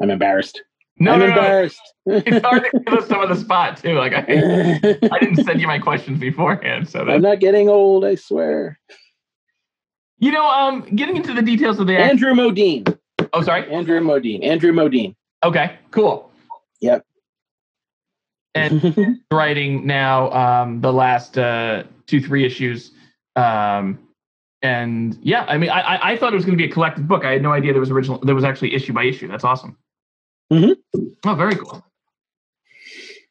I'm 0.00 0.10
embarrassed. 0.10 0.62
no, 0.98 1.12
I'm 1.12 1.18
no, 1.20 1.26
no. 1.26 1.32
embarrassed. 1.32 1.80
It's 2.06 2.44
hard 2.44 2.64
to 2.64 2.80
give 2.80 2.94
us 2.94 3.06
some 3.06 3.20
of 3.22 3.28
the 3.28 3.36
spot 3.36 3.76
too. 3.76 3.94
Like 3.94 4.12
I, 4.12 4.22
I 5.12 5.18
didn't 5.20 5.44
send 5.44 5.60
you 5.60 5.66
my 5.68 5.78
questions 5.78 6.18
beforehand, 6.18 6.88
so 6.88 7.00
I'm 7.00 7.22
not 7.22 7.38
getting 7.40 7.68
old, 7.68 8.04
I 8.04 8.16
swear. 8.16 8.78
you 10.18 10.32
know, 10.32 10.46
um, 10.48 10.82
getting 10.96 11.16
into 11.16 11.32
the 11.32 11.42
details 11.42 11.78
of 11.78 11.86
the 11.86 11.96
act- 11.96 12.10
Andrew 12.10 12.32
Modine. 12.34 12.98
oh, 13.32 13.42
sorry. 13.42 13.72
Andrew 13.72 14.00
Modine. 14.00 14.44
Andrew 14.44 14.72
Modine. 14.72 15.14
Okay, 15.44 15.78
cool. 15.92 16.30
Yep. 16.80 17.04
And 18.54 19.20
writing 19.32 19.86
now 19.86 20.30
um, 20.32 20.80
the 20.80 20.92
last 20.92 21.38
uh, 21.38 21.84
two, 22.06 22.20
three 22.20 22.44
issues. 22.44 22.90
Um, 23.36 23.98
and 24.62 25.18
yeah, 25.22 25.44
I 25.48 25.58
mean, 25.58 25.70
I, 25.70 26.12
I- 26.12 26.16
thought 26.16 26.32
it 26.32 26.36
was 26.36 26.44
going 26.44 26.56
to 26.56 26.62
be 26.64 26.68
a 26.70 26.72
collected 26.72 27.08
book. 27.08 27.24
I 27.24 27.32
had 27.32 27.42
no 27.42 27.52
idea 27.52 27.72
there 27.72 27.80
was 27.80 27.90
original. 27.90 28.18
There 28.20 28.34
was 28.34 28.44
actually 28.44 28.74
issue 28.74 28.92
by 28.92 29.04
issue. 29.04 29.28
That's 29.28 29.44
awesome. 29.44 29.76
Mhm. 30.52 30.76
Oh, 31.24 31.34
very 31.34 31.56
cool. 31.56 31.84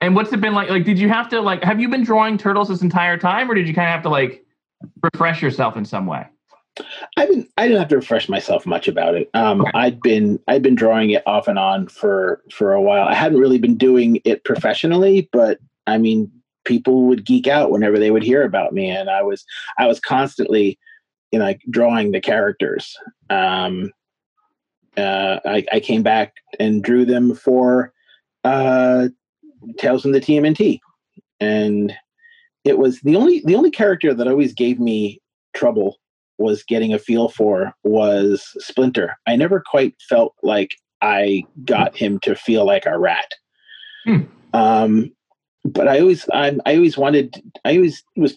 And 0.01 0.15
what's 0.15 0.33
it 0.33 0.41
been 0.41 0.53
like? 0.53 0.69
Like, 0.69 0.83
did 0.83 0.97
you 0.99 1.09
have 1.09 1.29
to 1.29 1.41
like? 1.41 1.63
Have 1.63 1.79
you 1.79 1.87
been 1.87 2.03
drawing 2.03 2.37
turtles 2.37 2.69
this 2.69 2.81
entire 2.81 3.17
time, 3.17 3.49
or 3.49 3.53
did 3.55 3.67
you 3.67 3.73
kind 3.73 3.87
of 3.87 3.91
have 3.93 4.03
to 4.03 4.09
like 4.09 4.43
refresh 5.03 5.41
yourself 5.41 5.77
in 5.77 5.85
some 5.85 6.05
way? 6.07 6.25
I've 7.17 7.29
been 7.29 7.47
I 7.57 7.67
didn't 7.67 7.79
have 7.79 7.89
to 7.89 7.97
refresh 7.97 8.27
myself 8.27 8.65
much 8.65 8.87
about 8.87 9.13
it. 9.15 9.29
Um, 9.35 9.61
Okay. 9.61 9.71
I'd 9.75 10.01
been 10.01 10.39
I'd 10.47 10.63
been 10.63 10.73
drawing 10.75 11.11
it 11.11 11.21
off 11.27 11.47
and 11.47 11.59
on 11.59 11.87
for 11.87 12.41
for 12.51 12.73
a 12.73 12.81
while. 12.81 13.07
I 13.07 13.13
hadn't 13.13 13.39
really 13.39 13.59
been 13.59 13.77
doing 13.77 14.19
it 14.25 14.43
professionally, 14.43 15.29
but 15.31 15.59
I 15.85 15.99
mean, 15.99 16.31
people 16.65 17.03
would 17.03 17.23
geek 17.25 17.45
out 17.47 17.69
whenever 17.69 17.99
they 17.99 18.09
would 18.09 18.23
hear 18.23 18.41
about 18.43 18.73
me, 18.73 18.89
and 18.89 19.07
I 19.09 19.21
was 19.21 19.45
I 19.77 19.85
was 19.85 19.99
constantly, 19.99 20.79
you 21.31 21.39
know, 21.39 21.45
like 21.45 21.61
drawing 21.69 22.11
the 22.11 22.21
characters. 22.21 22.95
Um, 23.29 23.91
uh, 24.97 25.39
I, 25.45 25.65
I 25.71 25.79
came 25.79 26.03
back 26.03 26.33
and 26.59 26.83
drew 26.83 27.05
them 27.05 27.33
for 27.35 27.93
uh, 28.43 29.07
Tales 29.77 30.01
from 30.01 30.11
the 30.11 30.19
TMNT, 30.19 30.79
and 31.39 31.93
it 32.63 32.77
was 32.77 32.99
the 33.01 33.15
only 33.15 33.41
the 33.45 33.55
only 33.55 33.71
character 33.71 34.13
that 34.13 34.27
always 34.27 34.53
gave 34.53 34.79
me 34.79 35.21
trouble 35.53 35.97
was 36.37 36.63
getting 36.63 36.93
a 36.93 36.99
feel 36.99 37.29
for 37.29 37.73
was 37.83 38.43
Splinter. 38.57 39.15
I 39.27 39.35
never 39.35 39.63
quite 39.65 39.95
felt 40.09 40.35
like 40.43 40.71
I 41.01 41.43
got 41.65 41.95
him 41.95 42.19
to 42.19 42.35
feel 42.35 42.65
like 42.65 42.85
a 42.85 42.97
rat. 42.97 43.31
Hmm. 44.05 44.21
Um, 44.53 45.11
but 45.63 45.87
I 45.87 45.99
always, 45.99 46.27
I, 46.33 46.57
I 46.65 46.75
always 46.75 46.97
wanted, 46.97 47.41
I 47.63 47.75
always 47.77 48.03
was. 48.15 48.35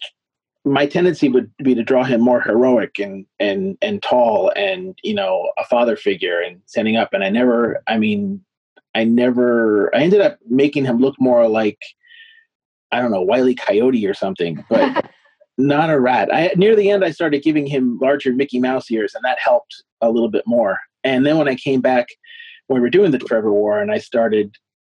My 0.65 0.87
tendency 0.87 1.29
would 1.29 1.51
be 1.57 1.75
to 1.75 1.83
draw 1.83 2.03
him 2.03 2.21
more 2.21 2.41
heroic 2.41 2.99
and 2.99 3.25
and 3.39 3.77
and 3.81 4.01
tall, 4.01 4.51
and 4.55 4.97
you 5.03 5.13
know, 5.13 5.51
a 5.57 5.65
father 5.65 5.95
figure, 5.95 6.41
and 6.41 6.61
standing 6.65 6.97
up. 6.97 7.13
And 7.13 7.23
I 7.23 7.29
never, 7.29 7.83
I 7.87 7.97
mean, 7.97 8.43
I 8.95 9.03
never. 9.03 9.95
I 9.95 9.99
ended 9.99 10.21
up 10.21 10.39
making 10.49 10.85
him 10.85 10.97
look 10.97 11.15
more 11.19 11.47
like, 11.47 11.79
I 12.91 12.99
don't 12.99 13.11
know, 13.11 13.21
Wiley 13.21 13.55
Coyote 13.55 14.07
or 14.07 14.15
something. 14.15 14.65
But 14.69 15.05
not 15.57 15.89
a 15.89 15.99
rat. 15.99 16.33
I 16.33 16.51
near 16.55 16.75
the 16.75 16.89
end 16.89 17.03
I 17.03 17.11
started 17.11 17.43
giving 17.43 17.67
him 17.67 17.99
larger 18.01 18.33
Mickey 18.33 18.59
Mouse 18.59 18.89
ears, 18.91 19.13
and 19.13 19.23
that 19.23 19.39
helped 19.39 19.83
a 20.01 20.09
little 20.09 20.29
bit 20.29 20.43
more. 20.45 20.79
And 21.03 21.25
then 21.25 21.37
when 21.37 21.47
I 21.47 21.55
came 21.55 21.81
back, 21.81 22.07
when 22.67 22.79
we 22.79 22.81
were 22.81 22.89
doing 22.89 23.11
the 23.11 23.19
Forever 23.19 23.51
War, 23.51 23.79
and 23.79 23.91
I 23.91 23.99
started, 23.99 24.55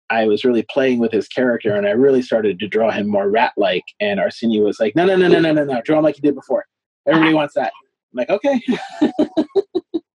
I 0.10 0.26
was 0.26 0.46
really 0.46 0.64
playing 0.64 1.00
with 1.00 1.12
his 1.12 1.28
character, 1.28 1.76
and 1.76 1.86
I 1.88 1.92
really 1.92 2.22
started 2.22 2.60
to 2.60 2.68
draw 2.68 2.92
him 2.92 3.08
more 3.08 3.30
rat-like. 3.30 3.84
And 4.00 4.20
Arseny 4.20 4.64
was 4.64 4.80
like, 4.80 4.96
"No, 4.96 5.06
no, 5.06 5.16
no, 5.16 5.28
no, 5.28 5.40
no, 5.40 5.52
no, 5.52 5.64
no, 5.66 5.82
draw 5.82 5.98
him 5.98 6.04
like 6.04 6.18
you 6.18 6.22
did 6.22 6.36
before. 6.36 6.66
Everybody 7.08 7.34
wants 7.34 7.54
that." 7.56 7.74
I'm 8.14 8.18
like, 8.18 8.30
"Okay." 8.30 8.62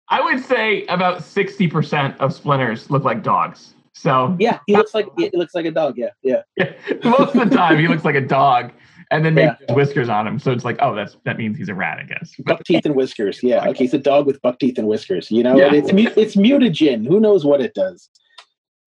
I 0.10 0.22
would 0.22 0.44
say 0.44 0.86
about 0.88 1.24
sixty 1.24 1.68
percent 1.68 2.20
of 2.20 2.34
splinters 2.34 2.90
look 2.90 3.04
like 3.04 3.24
dogs. 3.24 3.74
So 3.94 4.36
Yeah, 4.40 4.60
he 4.66 4.76
looks 4.76 4.94
like 4.94 5.08
he 5.18 5.30
looks 5.34 5.54
like 5.54 5.66
a 5.66 5.72
dog. 5.72 5.98
Yeah, 5.98 6.10
yeah. 6.24 6.42
most 7.04 7.36
of 7.36 7.50
the 7.50 7.56
time 7.56 7.78
he 7.78 7.88
looks 7.88 8.06
like 8.06 8.16
a 8.16 8.22
dog, 8.22 8.72
and 9.12 9.26
then 9.26 9.34
maybe 9.34 9.52
Yeah. 9.68 9.74
whiskers 9.76 10.08
on 10.10 10.26
him. 10.26 10.40
So 10.40 10.52
it's 10.52 10.64
like, 10.64 10.78
oh, 10.82 10.96
that's 10.96 11.18
that 11.26 11.38
means 11.38 11.58
he's 11.58 11.70
a 11.70 11.76
rat, 11.76 12.00
I 12.00 12.04
guess. 12.04 12.34
Buck 12.46 12.64
teeth 12.64 12.86
and 12.86 12.96
whiskers. 12.96 13.44
Yeah. 13.44 13.68
Okay, 13.70 13.86
it's 13.86 13.94
a 13.94 14.00
dog 14.00 14.26
with 14.26 14.42
buck 14.42 14.58
teeth 14.60 14.78
and 14.78 14.88
whiskers. 14.88 15.30
You 15.30 15.44
know, 15.44 15.58
Yeah. 15.58 15.74
it's 15.74 15.90
it's 16.18 16.36
mutagen. 16.36 17.06
Who 17.08 17.20
knows 17.20 17.46
what 17.46 17.62
it 17.62 17.74
does? 17.74 18.10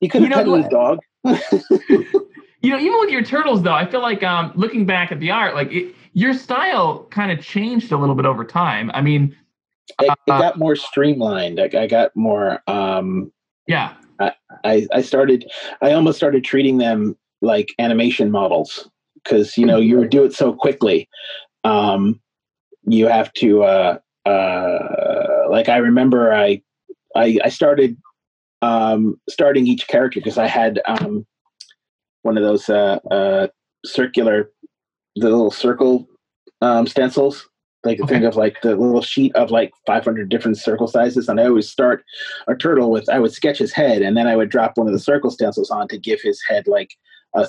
He 0.03 0.09
could 0.09 0.23
You 0.23 0.29
know 0.29 0.55
his 0.55 0.67
dog. 0.67 0.99
you 1.25 2.71
know, 2.71 2.79
even 2.79 2.99
with 2.99 3.11
your 3.11 3.23
turtles, 3.23 3.63
though, 3.63 3.73
I 3.73 3.87
feel 3.89 4.03
like 4.03 4.25
um, 4.25 4.53
looking 4.57 4.85
back 4.85 5.13
at 5.13 5.21
the 5.21 5.31
art, 5.31 5.55
like 5.55 5.73
it, 5.73 5.95
your 6.13 6.35
style 6.35 7.05
kind 7.11 7.31
of 7.31 7.41
changed 7.41 7.93
a 7.93 7.97
little 7.97 8.17
bit 8.17 8.27
over 8.27 8.45
time. 8.45 8.91
I 8.95 9.01
mean, 9.01 9.37
it, 10.01 10.11
it 10.27 10.31
Uh, 10.31 10.39
got 10.41 10.59
more 10.59 10.75
streamlined. 10.75 11.61
I, 11.61 11.71
I 11.83 11.87
got 11.87 12.11
more. 12.17 12.61
Um, 12.67 13.33
yeah, 13.69 13.95
I 14.19 14.89
I 14.93 15.03
started. 15.03 15.49
I 15.81 15.93
almost 15.93 16.19
started 16.19 16.43
treating 16.43 16.79
them 16.79 17.17
like 17.41 17.73
animation 17.79 18.33
models 18.33 18.91
because 19.23 19.57
you 19.57 19.65
know 19.65 19.79
you 19.79 19.99
would 19.99 20.11
do 20.11 20.25
it 20.25 20.35
so 20.35 20.53
quickly. 20.53 21.09
Um, 21.63 22.21
you 22.85 23.07
have 23.07 23.33
to. 23.35 23.63
Uh, 23.63 23.99
uh, 24.27 25.45
like 25.49 25.69
I 25.69 25.77
remember, 25.77 26.35
I 26.35 26.61
I, 27.15 27.39
I 27.45 27.49
started 27.51 27.97
um, 28.63 29.21
starting 29.29 29.67
each 29.67 29.87
character 29.89 30.21
because 30.21 30.39
I 30.39 30.47
had 30.47 30.81
um, 30.87 31.27
one 32.23 32.39
of 32.39 32.45
those 32.45 32.69
uh, 32.69 32.99
uh, 33.11 33.49
circular, 33.85 34.51
the 35.17 35.29
little 35.29 35.51
circle 35.51 36.09
um, 36.61 36.87
stencils. 36.87 37.49
Like 37.85 38.01
Okay. 38.01 38.15
think 38.15 38.25
of 38.25 38.37
like 38.37 38.61
the 38.63 38.77
little 38.77 39.03
sheet 39.03 39.35
of 39.35 39.51
like 39.51 39.73
500 39.89 40.29
different 40.29 40.57
circle 40.57 40.87
sizes, 40.87 41.29
and 41.29 41.41
I 41.41 41.47
always 41.47 41.69
start 41.69 42.05
a 42.47 42.55
turtle 42.55 42.93
with 42.93 43.09
I 43.09 43.19
would 43.19 43.33
sketch 43.33 43.59
his 43.59 43.73
head, 43.73 44.03
and 44.03 44.17
then 44.17 44.29
I 44.29 44.37
would 44.37 44.51
drop 44.51 44.79
one 44.79 44.87
of 44.87 44.93
the 44.93 45.01
circle 45.01 45.33
stencils 45.33 45.69
on 45.69 45.89
to 45.89 45.99
give 45.99 46.21
his 46.23 46.41
head 46.49 46.69
like 46.69 46.91
a 47.35 47.49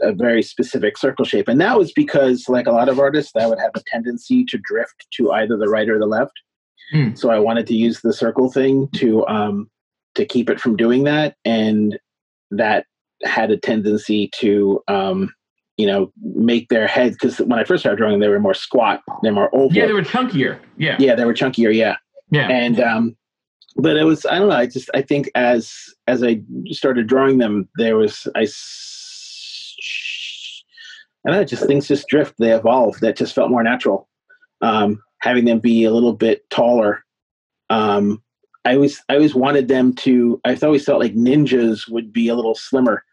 a 0.00 0.12
very 0.12 0.42
specific 0.42 0.98
circle 0.98 1.24
shape. 1.24 1.48
And 1.48 1.60
that 1.60 1.78
was 1.78 1.92
because, 1.92 2.48
like 2.48 2.66
a 2.66 2.72
lot 2.72 2.88
of 2.88 2.98
artists, 2.98 3.32
I 3.36 3.46
would 3.46 3.60
have 3.60 3.70
a 3.74 3.82
tendency 3.86 4.44
to 4.46 4.58
drift 4.58 5.06
to 5.12 5.30
either 5.32 5.56
the 5.56 5.68
right 5.68 5.88
or 5.88 5.98
the 5.98 6.06
left. 6.06 6.32
Hmm. 6.90 7.14
So 7.14 7.30
I 7.30 7.38
wanted 7.38 7.66
to 7.68 7.74
use 7.74 8.00
the 8.00 8.12
circle 8.12 8.50
thing 8.50 8.88
to 8.96 9.24
um, 9.26 9.70
to 10.14 10.24
keep 10.24 10.50
it 10.50 10.60
from 10.60 10.76
doing 10.76 11.04
that, 11.04 11.36
and 11.44 11.98
that 12.50 12.86
had 13.24 13.50
a 13.50 13.56
tendency 13.56 14.30
to 14.34 14.82
um, 14.88 15.32
you 15.76 15.86
know 15.86 16.12
make 16.22 16.68
their 16.68 16.86
head 16.86 17.12
because 17.12 17.38
when 17.38 17.58
I 17.58 17.64
first 17.64 17.82
started 17.82 17.96
drawing, 17.96 18.14
them, 18.14 18.20
they 18.20 18.28
were 18.28 18.40
more 18.40 18.54
squat, 18.54 19.02
they're 19.22 19.32
more 19.32 19.54
oval. 19.54 19.72
yeah, 19.72 19.86
they 19.86 19.92
were 19.92 20.02
chunkier. 20.02 20.58
Yeah, 20.76 20.96
yeah, 20.98 21.14
they 21.14 21.24
were 21.24 21.34
chunkier. 21.34 21.74
Yeah 21.74 21.96
yeah. 22.32 22.48
and 22.48 22.80
um 22.80 23.16
but 23.76 23.96
it 23.96 24.02
was 24.04 24.26
i 24.26 24.38
don't 24.38 24.48
know 24.48 24.56
i 24.56 24.66
just 24.66 24.90
i 24.94 25.02
think 25.02 25.30
as 25.36 25.72
as 26.08 26.24
i 26.24 26.40
started 26.66 27.06
drawing 27.06 27.38
them 27.38 27.68
there 27.76 27.96
was 27.96 28.26
I. 28.34 28.46
don't 31.30 31.36
know 31.36 31.44
just 31.44 31.66
things 31.66 31.86
just 31.86 32.08
drift 32.08 32.34
they 32.38 32.52
evolve 32.52 32.98
that 33.00 33.16
just 33.16 33.34
felt 33.34 33.50
more 33.50 33.62
natural 33.62 34.08
um 34.62 35.00
having 35.20 35.44
them 35.44 35.60
be 35.60 35.84
a 35.84 35.92
little 35.92 36.14
bit 36.14 36.48
taller 36.50 37.04
um 37.70 38.20
i 38.64 38.74
always 38.74 39.02
i 39.08 39.14
always 39.14 39.34
wanted 39.34 39.68
them 39.68 39.94
to 39.94 40.40
i 40.44 40.56
always 40.62 40.84
felt 40.84 41.00
like 41.00 41.14
ninjas 41.14 41.88
would 41.88 42.12
be 42.12 42.28
a 42.28 42.34
little 42.34 42.54
slimmer 42.54 43.04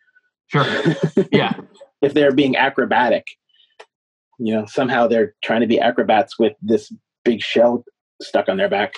Sure. 0.48 0.66
Yeah. 1.32 1.54
if 2.02 2.14
they're 2.14 2.32
being 2.32 2.56
acrobatic 2.56 3.26
you 4.40 4.54
know 4.54 4.66
somehow 4.66 5.08
they're 5.08 5.36
trying 5.44 5.62
to 5.62 5.68
be 5.68 5.80
acrobats 5.80 6.40
with 6.40 6.54
this 6.62 6.92
big 7.24 7.42
shell 7.42 7.84
stuck 8.22 8.50
on 8.50 8.58
their 8.58 8.70
back 8.70 8.96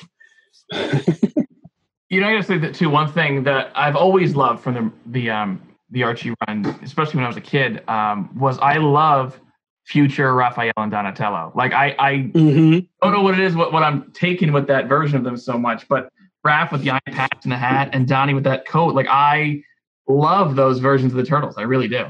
You 2.12 2.20
know, 2.20 2.28
I 2.28 2.34
gotta 2.34 2.44
say 2.44 2.58
that 2.58 2.76
too. 2.76 2.90
One 2.90 3.10
thing 3.10 3.44
that 3.44 3.72
I've 3.74 3.96
always 3.96 4.36
loved 4.36 4.62
from 4.62 4.74
the 4.74 4.92
the 5.12 5.30
um 5.30 5.62
the 5.92 6.04
Archie 6.04 6.34
run, 6.46 6.66
especially 6.84 7.16
when 7.16 7.24
I 7.24 7.28
was 7.28 7.38
a 7.38 7.42
kid, 7.42 7.88
um, 7.90 8.38
was 8.38 8.60
I 8.60 8.78
love 8.78 9.40
future 9.86 10.36
Raphael 10.36 10.74
and 10.76 10.92
Donatello. 10.92 11.54
Like 11.56 11.72
I 11.72 11.96
I 11.98 12.14
mm-hmm. 12.34 12.80
don't 13.02 13.14
know 13.14 13.22
what 13.22 13.36
it 13.36 13.40
is, 13.40 13.56
what, 13.56 13.72
what 13.72 13.84
I'm 13.84 14.12
taking 14.12 14.52
with 14.52 14.68
that 14.68 14.90
version 14.90 15.16
of 15.16 15.24
them 15.24 15.38
so 15.38 15.58
much, 15.58 15.88
but 15.88 16.12
Raph 16.46 16.72
with 16.72 16.82
the 16.84 16.92
eye 16.92 17.00
patch 17.08 17.40
and 17.44 17.52
the 17.52 17.58
hat, 17.58 17.90
and 17.94 18.08
Donnie 18.08 18.34
with 18.34 18.44
that 18.46 18.68
coat. 18.68 18.96
Like 18.96 19.08
I 19.10 19.64
love 20.08 20.56
those 20.56 20.80
versions 20.80 21.12
of 21.14 21.18
the 21.18 21.24
turtles. 21.26 21.56
I 21.58 21.62
really 21.64 21.88
do. 21.88 22.06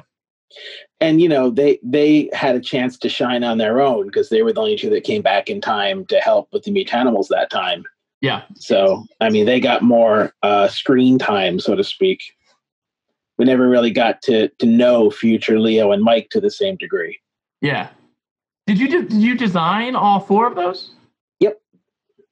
and 1.00 1.22
you 1.22 1.30
know 1.30 1.50
they 1.50 1.80
they 1.84 2.30
had 2.34 2.56
a 2.56 2.60
chance 2.60 2.98
to 3.00 3.10
shine 3.10 3.44
on 3.44 3.58
their 3.58 3.82
own 3.82 4.06
because 4.08 4.30
they 4.30 4.42
were 4.44 4.52
the 4.54 4.60
only 4.60 4.76
two 4.78 4.90
that 4.90 5.04
came 5.04 5.22
back 5.22 5.50
in 5.50 5.62
time 5.62 6.06
to 6.06 6.18
help 6.20 6.50
with 6.52 6.64
the 6.64 6.72
mutanimals 6.72 7.28
that 7.30 7.50
time 7.50 7.86
Yeah. 8.22 8.42
so 8.56 9.06
i 9.22 9.30
mean 9.30 9.46
they 9.46 9.62
got 9.62 9.82
more 9.82 10.34
uh 10.44 10.68
screen 10.68 11.18
time 11.18 11.58
so 11.62 11.74
to 11.76 11.84
speak 11.86 12.20
we 13.38 13.46
never 13.46 13.70
really 13.70 13.92
got 13.92 14.22
to 14.24 14.50
to 14.60 14.66
know 14.66 15.10
future 15.10 15.58
leo 15.58 15.94
and 15.94 16.04
mike 16.04 16.30
to 16.32 16.42
the 16.42 16.52
same 16.52 16.76
degree 16.76 17.18
Yeah. 17.62 17.88
Did 18.68 18.78
you 18.80 18.88
de- 18.90 19.08
did 19.08 19.22
you 19.22 19.36
design 19.38 19.96
all 19.96 20.20
four 20.20 20.48
of 20.48 20.56
those? 20.56 20.92
Yep. 21.40 21.62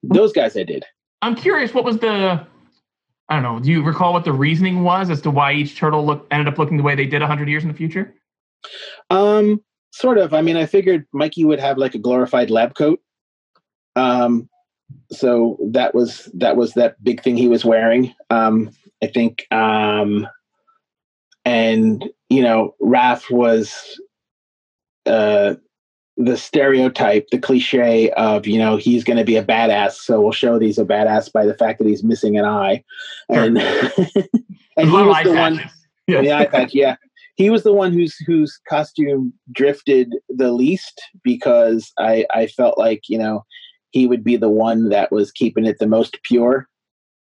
Those 0.03 0.33
guys 0.33 0.57
i 0.57 0.63
did 0.63 0.83
I'm 1.21 1.35
curious. 1.35 1.73
What 1.73 1.83
was 1.83 1.97
the 1.97 2.45
I 3.31 3.35
don't 3.35 3.43
know. 3.43 3.59
Do 3.59 3.71
you 3.71 3.83
recall 3.83 4.13
what 4.13 4.25
the 4.25 4.33
reasoning 4.33 4.83
was 4.83 5.09
as 5.11 5.21
to 5.21 5.29
why 5.29 5.53
each 5.53 5.77
turtle 5.77 6.03
look 6.05 6.25
ended 6.31 6.51
up 6.51 6.57
looking 6.57 6.77
the 6.77 6.83
way 6.83 6.95
they 6.95 7.05
did 7.05 7.21
100 7.21 7.47
years 7.47 7.63
in 7.63 7.69
the 7.69 7.75
future? 7.75 8.15
um 9.09 9.61
sort 9.91 10.17
of 10.17 10.33
i 10.33 10.41
mean 10.41 10.57
i 10.57 10.65
figured 10.65 11.05
mikey 11.13 11.45
would 11.45 11.59
have 11.59 11.77
like 11.77 11.95
a 11.95 11.99
glorified 11.99 12.49
lab 12.49 12.75
coat 12.75 12.99
um 13.95 14.49
so 15.11 15.57
that 15.71 15.93
was 15.93 16.29
that 16.33 16.55
was 16.55 16.73
that 16.73 17.01
big 17.03 17.21
thing 17.23 17.37
he 17.37 17.47
was 17.47 17.65
wearing 17.65 18.13
um 18.29 18.69
i 19.03 19.07
think 19.07 19.45
um 19.51 20.27
and 21.45 22.09
you 22.29 22.41
know 22.41 22.75
Raph 22.81 23.31
was 23.31 23.99
uh 25.05 25.55
the 26.21 26.35
stereotype 26.35 27.25
the 27.31 27.39
cliche 27.39 28.11
of 28.11 28.45
you 28.45 28.59
know 28.59 28.75
he's 28.75 29.05
going 29.05 29.17
to 29.17 29.23
be 29.23 29.37
a 29.37 29.43
badass 29.43 29.93
so 29.93 30.19
we'll 30.19 30.33
show 30.33 30.59
that 30.59 30.65
he's 30.65 30.77
a 30.77 30.83
badass 30.83 31.31
by 31.31 31.45
the 31.45 31.53
fact 31.53 31.79
that 31.79 31.87
he's 31.87 32.03
missing 32.03 32.37
an 32.37 32.43
eye 32.43 32.83
and 33.29 33.57
and 34.77 34.89
he 34.89 35.01
was 35.01 35.23
the 35.23 35.33
one. 35.33 35.61
Yeah. 36.07 36.21
the 36.21 36.33
eye 36.33 36.45
patch, 36.45 36.73
yeah. 36.73 36.95
He 37.35 37.49
was 37.49 37.63
the 37.63 37.73
one 37.73 37.93
whose 37.93 38.15
whose 38.25 38.59
costume 38.67 39.31
drifted 39.51 40.13
the 40.27 40.51
least 40.51 41.01
because 41.23 41.91
I 41.99 42.25
I 42.33 42.47
felt 42.47 42.77
like 42.77 43.03
you 43.07 43.17
know 43.17 43.45
he 43.91 44.07
would 44.07 44.23
be 44.23 44.35
the 44.35 44.49
one 44.49 44.89
that 44.89 45.11
was 45.11 45.31
keeping 45.31 45.65
it 45.65 45.77
the 45.79 45.87
most 45.87 46.17
pure, 46.23 46.67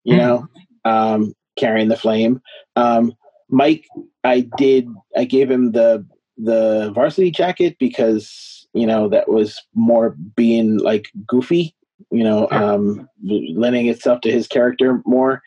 you 0.04 0.14
Hmm. 0.16 0.20
know, 0.20 0.48
um, 0.86 1.34
carrying 1.58 1.90
the 1.90 1.98
flame. 1.98 2.42
Um, 2.76 3.14
Mike, 3.50 3.86
I 4.24 4.42
did 4.58 4.88
I 5.16 5.26
gave 5.26 5.52
him 5.52 5.72
the 5.74 6.06
the 6.38 6.92
varsity 6.94 7.32
jacket 7.32 7.78
because 7.80 8.68
you 8.74 8.86
know 8.86 9.10
that 9.10 9.30
was 9.30 9.62
more 9.74 10.16
being 10.36 10.78
like 10.78 11.10
goofy 11.26 11.76
you 12.12 12.24
know, 12.24 12.48
um, 12.52 13.10
lending 13.24 13.88
itself 13.88 14.22
to 14.22 14.32
his 14.32 14.48
character 14.48 15.02
more, 15.06 15.42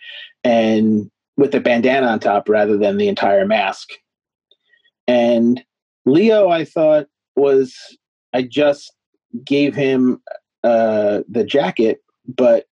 and 0.45 1.11
with 1.36 1.53
the 1.53 1.61
bandana 1.61 2.07
on 2.07 2.20
top 2.20 2.49
rather 2.49 2.76
than 2.76 2.97
the 2.97 3.09
entire 3.09 3.47
mask. 3.47 3.91
And 5.07 5.62
Leo, 6.05 6.49
I 6.49 6.64
thought 6.64 7.07
was 7.36 7.76
I 8.32 8.43
just 8.43 8.93
gave 9.45 9.74
him 9.74 10.20
uh, 10.64 11.20
the 11.28 11.45
jacket, 11.45 12.03
but 12.26 12.66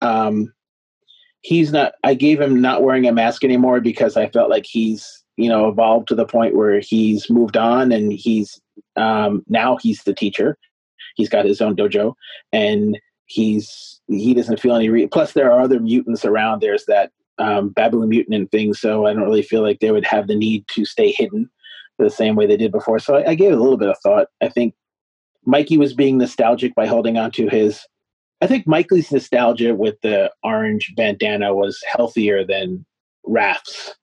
um, 0.00 0.52
he's 1.42 1.72
not. 1.72 1.92
I 2.02 2.14
gave 2.14 2.40
him 2.40 2.60
not 2.60 2.82
wearing 2.82 3.06
a 3.06 3.12
mask 3.12 3.44
anymore 3.44 3.80
because 3.80 4.16
I 4.16 4.28
felt 4.28 4.50
like 4.50 4.66
he's 4.66 5.24
you 5.38 5.48
know 5.48 5.68
evolved 5.68 6.08
to 6.08 6.14
the 6.14 6.26
point 6.26 6.56
where 6.56 6.80
he's 6.80 7.30
moved 7.30 7.56
on 7.56 7.92
and 7.92 8.12
he's 8.12 8.60
um, 8.96 9.42
now 9.48 9.78
he's 9.80 10.02
the 10.02 10.14
teacher. 10.14 10.58
He's 11.14 11.28
got 11.28 11.46
his 11.46 11.60
own 11.60 11.76
dojo, 11.76 12.14
and 12.52 12.98
he's 13.26 14.00
he 14.08 14.34
doesn't 14.34 14.60
feel 14.60 14.74
any. 14.74 14.88
Re- 14.88 15.06
Plus, 15.06 15.32
there 15.32 15.50
are 15.52 15.60
other 15.60 15.80
mutants 15.80 16.24
around. 16.24 16.60
There's 16.60 16.84
that 16.86 17.12
um, 17.38 17.70
baboon 17.70 18.08
mutant 18.08 18.34
and 18.34 18.50
things, 18.50 18.80
so 18.80 19.06
I 19.06 19.12
don't 19.12 19.22
really 19.22 19.42
feel 19.42 19.62
like 19.62 19.80
they 19.80 19.92
would 19.92 20.06
have 20.06 20.26
the 20.26 20.34
need 20.34 20.66
to 20.74 20.84
stay 20.84 21.12
hidden 21.16 21.48
the 21.98 22.10
same 22.10 22.36
way 22.36 22.46
they 22.46 22.56
did 22.56 22.72
before. 22.72 22.98
So 22.98 23.16
I, 23.16 23.30
I 23.30 23.34
gave 23.34 23.52
it 23.52 23.58
a 23.58 23.62
little 23.62 23.78
bit 23.78 23.88
of 23.88 23.98
thought. 24.02 24.28
I 24.40 24.48
think 24.48 24.74
Mikey 25.44 25.78
was 25.78 25.94
being 25.94 26.18
nostalgic 26.18 26.74
by 26.74 26.86
holding 26.86 27.16
on 27.16 27.30
to 27.32 27.48
his. 27.48 27.80
I 28.40 28.46
think 28.46 28.66
Mikey's 28.66 29.10
nostalgia 29.10 29.74
with 29.74 29.96
the 30.02 30.32
orange 30.44 30.94
bandana 30.96 31.54
was 31.54 31.82
healthier 31.86 32.44
than 32.44 32.84
Raph's, 33.24 33.94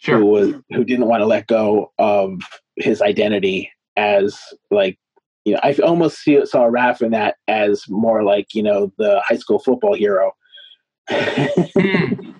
Sure. 0.00 0.18
who 0.18 0.26
was 0.26 0.54
who 0.70 0.82
didn't 0.84 1.06
want 1.08 1.20
to 1.20 1.26
let 1.26 1.46
go 1.46 1.92
of 1.98 2.38
his 2.76 3.02
identity 3.02 3.70
as 3.96 4.38
like 4.70 4.98
you 5.44 5.52
know 5.54 5.60
I 5.62 5.74
almost 5.84 6.18
see, 6.22 6.44
saw 6.46 6.64
Raph 6.70 7.02
in 7.02 7.10
that 7.12 7.36
as 7.48 7.84
more 7.88 8.22
like 8.24 8.54
you 8.54 8.62
know 8.62 8.92
the 8.98 9.20
high 9.26 9.36
school 9.36 9.58
football 9.58 9.94
hero. 9.94 10.32
Hmm. 11.08 12.30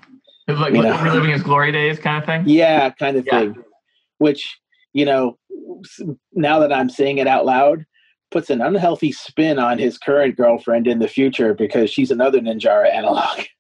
It's 0.49 0.59
like 0.59 0.75
You 0.75 0.83
know. 0.83 1.01
reliving 1.03 1.31
his 1.31 1.43
glory 1.43 1.71
days 1.71 1.99
kind 1.99 2.19
of 2.23 2.27
thing. 2.27 2.43
yeah, 2.49 2.91
kind 2.91 3.17
of 3.17 3.27
Yeah. 3.27 3.41
thing. 3.41 3.57
Which 4.19 4.59
you 4.93 5.05
know, 5.05 5.39
now 6.33 6.59
that 6.59 6.73
I'm 6.73 6.89
saying 6.91 7.19
it 7.19 7.27
out 7.29 7.47
loud, 7.47 7.85
puts 8.33 8.51
an 8.51 8.61
unhealthy 8.61 9.13
spin 9.13 9.59
on 9.59 9.79
his 9.79 9.97
current 9.99 10.37
girlfriend 10.37 10.87
in 10.89 10.99
the 10.99 11.07
future 11.09 11.55
because 11.55 11.91
she's 11.91 12.11
another 12.11 12.41
Ninjara 12.41 12.93
analog. 12.93 13.41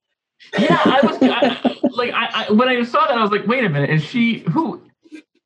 Yeah, 0.58 0.80
I 0.84 1.00
was 1.02 1.18
I, 1.20 1.88
like, 1.90 2.12
I, 2.12 2.46
I 2.48 2.52
when 2.52 2.68
I 2.68 2.82
saw 2.84 3.06
that, 3.06 3.16
I 3.16 3.22
was 3.22 3.30
like, 3.30 3.46
wait 3.46 3.64
a 3.64 3.68
minute, 3.68 3.90
is 3.90 4.04
she 4.04 4.40
who? 4.50 4.82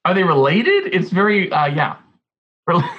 Are 0.05 0.14
they 0.14 0.22
related? 0.22 0.95
It's 0.95 1.11
very, 1.11 1.51
uh, 1.51 1.66
yeah. 1.66 1.97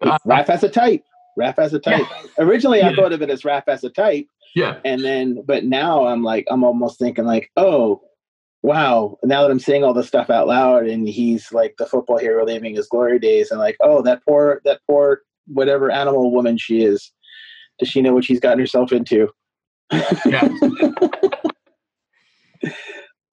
Uh, 0.00 0.16
Raph 0.24 0.46
has 0.46 0.62
a 0.62 0.68
type. 0.68 1.02
Raph 1.36 1.56
has 1.56 1.74
a 1.74 1.80
type. 1.80 2.06
Originally, 2.38 2.82
I 2.82 2.94
thought 2.94 3.12
of 3.12 3.20
it 3.20 3.30
as 3.30 3.42
Raph 3.42 3.64
has 3.66 3.82
a 3.82 3.90
type, 3.90 4.28
yeah, 4.54 4.78
and 4.84 5.04
then, 5.04 5.42
but 5.44 5.64
now 5.64 6.06
I'm 6.06 6.22
like, 6.22 6.46
I'm 6.48 6.62
almost 6.62 7.00
thinking 7.00 7.24
like, 7.24 7.50
oh, 7.56 8.00
wow. 8.62 9.18
Now 9.24 9.42
that 9.42 9.50
I'm 9.50 9.58
saying 9.58 9.82
all 9.82 9.94
this 9.94 10.06
stuff 10.06 10.30
out 10.30 10.46
loud, 10.46 10.86
and 10.86 11.08
he's 11.08 11.50
like 11.52 11.74
the 11.78 11.86
football 11.86 12.18
hero 12.18 12.44
leaving 12.44 12.76
his 12.76 12.86
glory 12.86 13.18
days, 13.18 13.50
and 13.50 13.58
like, 13.58 13.76
oh, 13.80 14.02
that 14.02 14.22
poor, 14.24 14.60
that 14.64 14.80
poor, 14.86 15.22
whatever 15.46 15.90
animal 15.90 16.30
woman 16.30 16.58
she 16.58 16.84
is. 16.84 17.10
Does 17.78 17.88
she 17.88 18.02
know 18.02 18.12
what 18.12 18.24
she's 18.24 18.40
gotten 18.40 18.58
herself 18.58 18.92
into? 18.92 19.28
yeah, 19.92 20.48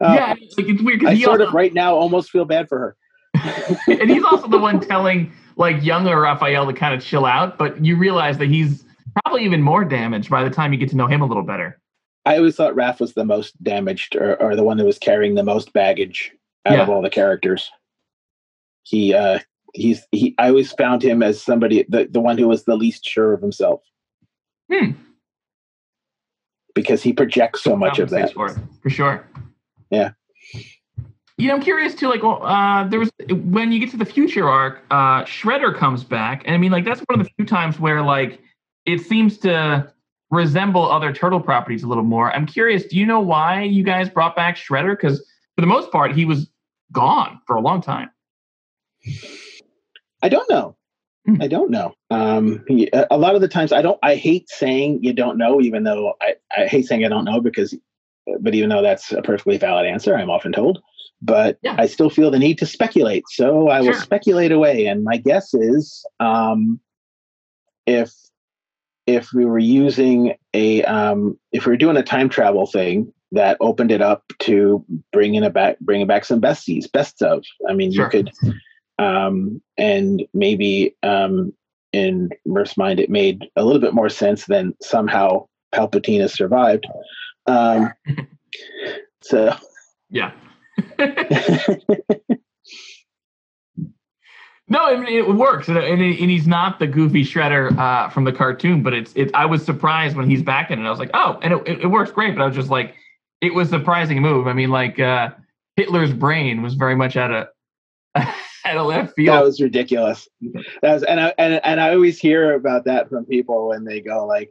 Uh, 0.04 0.14
yeah. 0.14 0.34
It's, 0.38 0.58
like, 0.58 0.68
it's 0.68 0.82
weird 0.82 1.06
I 1.06 1.18
sort 1.20 1.42
also, 1.42 1.50
of 1.50 1.54
right 1.54 1.74
now 1.74 1.96
almost 1.96 2.30
feel 2.30 2.46
bad 2.46 2.68
for 2.68 2.80
her. 2.80 2.98
and 3.88 4.10
he's 4.10 4.24
also 4.32 4.48
the 4.48 4.58
one 4.58 4.80
telling 4.80 5.32
like 5.58 5.84
younger 5.84 6.20
Raphael 6.20 6.66
to 6.68 6.74
kind 6.74 6.94
of 6.94 7.04
chill 7.04 7.26
out, 7.26 7.58
but 7.58 7.84
you 7.84 7.96
realize 7.96 8.38
that 8.40 8.50
he's 8.50 8.84
probably 9.24 9.46
even 9.46 9.62
more 9.62 9.86
damaged 9.86 10.30
by 10.30 10.44
the 10.44 10.50
time 10.50 10.74
you 10.74 10.80
get 10.80 10.90
to 10.90 10.98
know 10.98 11.08
him 11.08 11.22
a 11.22 11.26
little 11.26 11.44
better. 11.44 11.80
I 12.26 12.38
always 12.38 12.56
thought 12.56 12.74
Raph 12.76 13.00
was 13.00 13.14
the 13.14 13.24
most 13.24 13.62
damaged 13.64 14.16
or, 14.16 14.36
or 14.42 14.56
the 14.56 14.64
one 14.64 14.78
that 14.78 14.86
was 14.86 14.98
carrying 14.98 15.36
the 15.36 15.44
most 15.44 15.72
baggage 15.74 16.32
out 16.66 16.80
of 16.80 16.90
all 16.90 17.02
the 17.02 17.10
characters. 17.10 17.70
He 18.84 19.14
uh 19.14 19.40
he's 19.74 20.06
he 20.12 20.34
I 20.38 20.50
always 20.50 20.72
found 20.72 21.04
him 21.04 21.22
as 21.22 21.42
somebody 21.42 21.86
the, 21.88 22.08
the 22.10 22.20
one 22.20 22.38
who 22.38 22.48
was 22.48 22.64
the 22.64 22.76
least 22.76 23.06
sure 23.06 23.34
of 23.34 23.42
himself. 23.42 23.82
Hmm. 24.72 24.92
Because 26.74 27.04
he 27.04 27.14
projects 27.14 27.64
so 27.64 27.76
much 27.76 28.00
of 28.00 28.10
that. 28.10 28.34
for, 28.34 28.50
for 28.82 28.90
sure. 28.90 29.26
Yeah. 29.90 30.12
You 31.38 31.50
know, 31.50 31.56
I'm 31.56 31.62
curious 31.62 31.96
too. 31.96 32.08
Like, 32.08 32.24
well, 32.24 32.42
uh, 32.44 32.88
there 32.88 33.00
was 33.00 33.12
when 33.30 33.72
you 33.72 33.80
get 33.80 33.92
to 33.92 33.98
the 33.98 34.06
future 34.06 34.48
arc, 34.48 34.84
uh, 34.90 35.24
Shredder 35.24 35.76
comes 35.76 36.04
back, 36.04 36.44
and 36.46 36.56
I 36.56 36.58
mean, 36.58 36.72
like, 36.72 36.86
that's 36.86 37.02
one 37.08 37.20
of 37.20 37.26
the 37.26 37.32
few 37.36 37.46
times 37.46 37.78
where 37.80 38.02
like 38.02 38.40
it 38.86 39.00
seems 39.00 39.38
to 39.40 39.92
resemble 40.32 40.90
other 40.90 41.12
turtle 41.12 41.42
properties 41.42 41.84
a 41.84 41.88
little 41.88 42.04
more. 42.04 42.32
I'm 42.32 42.46
curious. 42.46 42.86
Do 42.86 42.98
you 42.98 43.06
know 43.06 43.20
why 43.20 43.64
you 43.64 43.84
guys 43.84 44.10
brought 44.10 44.36
back 44.36 44.56
Shredder? 44.56 44.98
Because 44.98 45.20
for 45.56 45.62
the 45.62 45.68
most 45.68 45.92
part, 45.92 46.14
he 46.14 46.26
was 46.26 46.50
gone 46.92 47.40
for 47.46 47.56
a 47.56 47.62
long 47.62 47.82
time. 47.82 48.10
I 50.22 50.30
don't 50.30 50.50
know. 50.50 50.76
Hmm. 51.26 51.42
I 51.42 51.48
don't 51.48 51.72
know. 51.72 51.94
Um, 52.12 52.64
a 52.70 53.08
a 53.12 53.18
lot 53.18 53.36
of 53.36 53.42
the 53.42 53.48
times, 53.48 53.72
I 53.74 53.82
don't. 53.82 54.00
I 54.04 54.16
hate 54.16 54.50
saying 54.50 55.04
you 55.04 55.12
don't 55.12 55.38
know, 55.38 55.60
even 55.60 55.84
though 55.84 56.14
I, 56.22 56.36
I 56.56 56.68
hate 56.68 56.86
saying 56.86 57.04
I 57.04 57.10
don't 57.10 57.26
know 57.26 57.42
because, 57.42 57.76
but 58.40 58.56
even 58.56 58.70
though 58.70 58.82
that's 58.82 59.12
a 59.12 59.22
perfectly 59.22 59.58
valid 59.58 59.86
answer, 59.86 60.16
I'm 60.16 60.30
often 60.30 60.52
told. 60.52 60.82
But 61.22 61.58
Yeah. 61.62 61.76
I 61.78 61.86
still 61.88 62.10
feel 62.10 62.32
the 62.32 62.40
need 62.40 62.58
to 62.60 62.66
speculate, 62.66 63.24
so 63.30 63.70
I 63.70 63.82
will 63.82 63.94
speculate 63.94 64.52
away. 64.52 64.86
And 64.86 65.04
my 65.04 65.18
guess 65.18 65.54
is, 65.54 66.06
um, 66.20 66.80
if 67.86 68.12
if 69.08 69.32
we 69.34 69.46
were 69.46 69.60
using 69.60 70.34
a 70.54 70.84
um, 70.84 71.38
if 71.52 71.66
we 71.66 71.72
were 71.72 71.78
doing 71.78 71.98
a 71.98 72.04
time 72.04 72.28
travel 72.30 72.66
thing 72.66 73.14
that 73.32 73.58
opened 73.60 73.92
it 73.92 74.02
up 74.02 74.24
to 74.40 74.84
bringing 75.12 75.44
it 75.44 75.54
back, 75.54 75.80
bringing 75.80 76.08
back 76.08 76.26
some 76.26 76.42
besties, 76.42 76.92
bests 76.92 77.22
of. 77.22 77.44
I 77.70 77.74
mean, 77.74 77.92
Sure. 77.92 78.06
you 78.06 78.10
could 78.10 78.32
um, 78.98 79.62
and 79.78 80.24
maybe 80.34 80.96
um, 81.04 81.54
in 81.94 82.30
Murph's 82.46 82.78
mind, 82.78 83.00
it 83.00 83.10
made 83.10 83.46
a 83.56 83.64
little 83.64 83.82
bit 83.82 83.94
more 83.94 84.10
sense 84.10 84.46
than 84.46 84.76
somehow 84.82 85.48
Palpatine 85.74 86.22
has 86.22 86.34
survived. 86.34 86.86
Um, 87.48 87.94
so, 89.22 89.56
Yeah. 90.10 90.32
No, 94.68 94.80
I 94.80 94.98
mean, 94.98 95.14
it 95.14 95.28
works, 95.28 95.68
and, 95.68 95.78
and, 95.78 96.02
he's 96.02 96.48
not 96.48 96.80
the 96.80 96.88
goofy 96.88 97.24
shredder 97.24 97.78
uh, 97.78 98.10
from 98.10 98.24
the 98.24 98.32
cartoon. 98.32 98.82
But 98.82 98.96
it's 98.96 99.14
it. 99.14 99.30
I 99.36 99.46
was 99.46 99.64
surprised 99.64 100.16
when 100.16 100.28
he's 100.28 100.42
back 100.42 100.72
in 100.72 100.80
it. 100.80 100.88
I 100.88 100.90
was 100.90 100.98
like, 100.98 101.12
oh, 101.14 101.38
and 101.44 101.54
it, 101.54 101.82
it, 101.84 101.88
works 101.88 102.10
great. 102.10 102.36
But 102.36 102.42
I 102.42 102.48
was 102.48 102.56
just 102.56 102.72
like, 102.72 102.96
it 103.42 103.54
was 103.54 103.68
a 103.68 103.78
surprising 103.78 104.22
move. 104.24 104.48
I 104.48 104.54
mean, 104.54 104.72
like 104.72 105.00
uh, 105.00 105.30
Hitler's 105.76 106.14
brain 106.14 106.64
was 106.64 106.74
very 106.74 106.96
much 106.96 107.16
at 107.16 107.30
a 107.30 107.50
at 108.16 108.76
a 108.76 108.82
left 108.82 109.16
field. 109.16 109.38
that 109.38 109.44
was 109.44 109.62
ridiculous. 109.62 110.28
That 110.82 110.94
was, 110.94 111.04
and 111.04 111.20
I 111.20 111.34
and, 111.38 111.62
and 111.64 111.80
I 111.80 111.94
always 111.94 112.18
hear 112.18 112.56
about 112.56 112.86
that 112.86 113.08
from 113.08 113.26
people 113.26 113.68
when 113.68 113.86
they 113.86 114.02
go 114.02 114.26
like, 114.26 114.50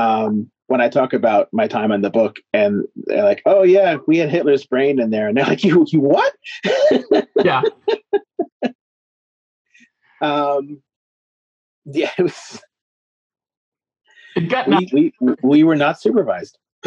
um, 0.00 0.50
when 0.66 0.80
I 0.80 0.88
talk 0.88 1.12
about 1.12 1.48
my 1.52 1.66
time 1.66 1.92
on 1.92 2.00
the 2.00 2.10
book, 2.10 2.36
and 2.52 2.84
they're 3.06 3.24
like, 3.24 3.42
"Oh 3.44 3.62
yeah, 3.62 3.96
we 4.06 4.18
had 4.18 4.30
Hitler's 4.30 4.64
brain 4.64 5.00
in 5.00 5.10
there," 5.10 5.28
and 5.28 5.36
they're 5.36 5.46
like, 5.46 5.64
"You, 5.64 5.84
you 5.88 6.00
what?" 6.00 6.32
yeah, 7.44 7.62
Um, 10.20 10.82
yeah, 11.86 12.10
it 12.18 12.22
was. 12.22 12.60
it 14.36 14.48
got 14.48 14.68
We, 14.68 15.12
we 15.20 15.34
we 15.42 15.64
were 15.64 15.76
not 15.76 16.00
supervised. 16.00 16.58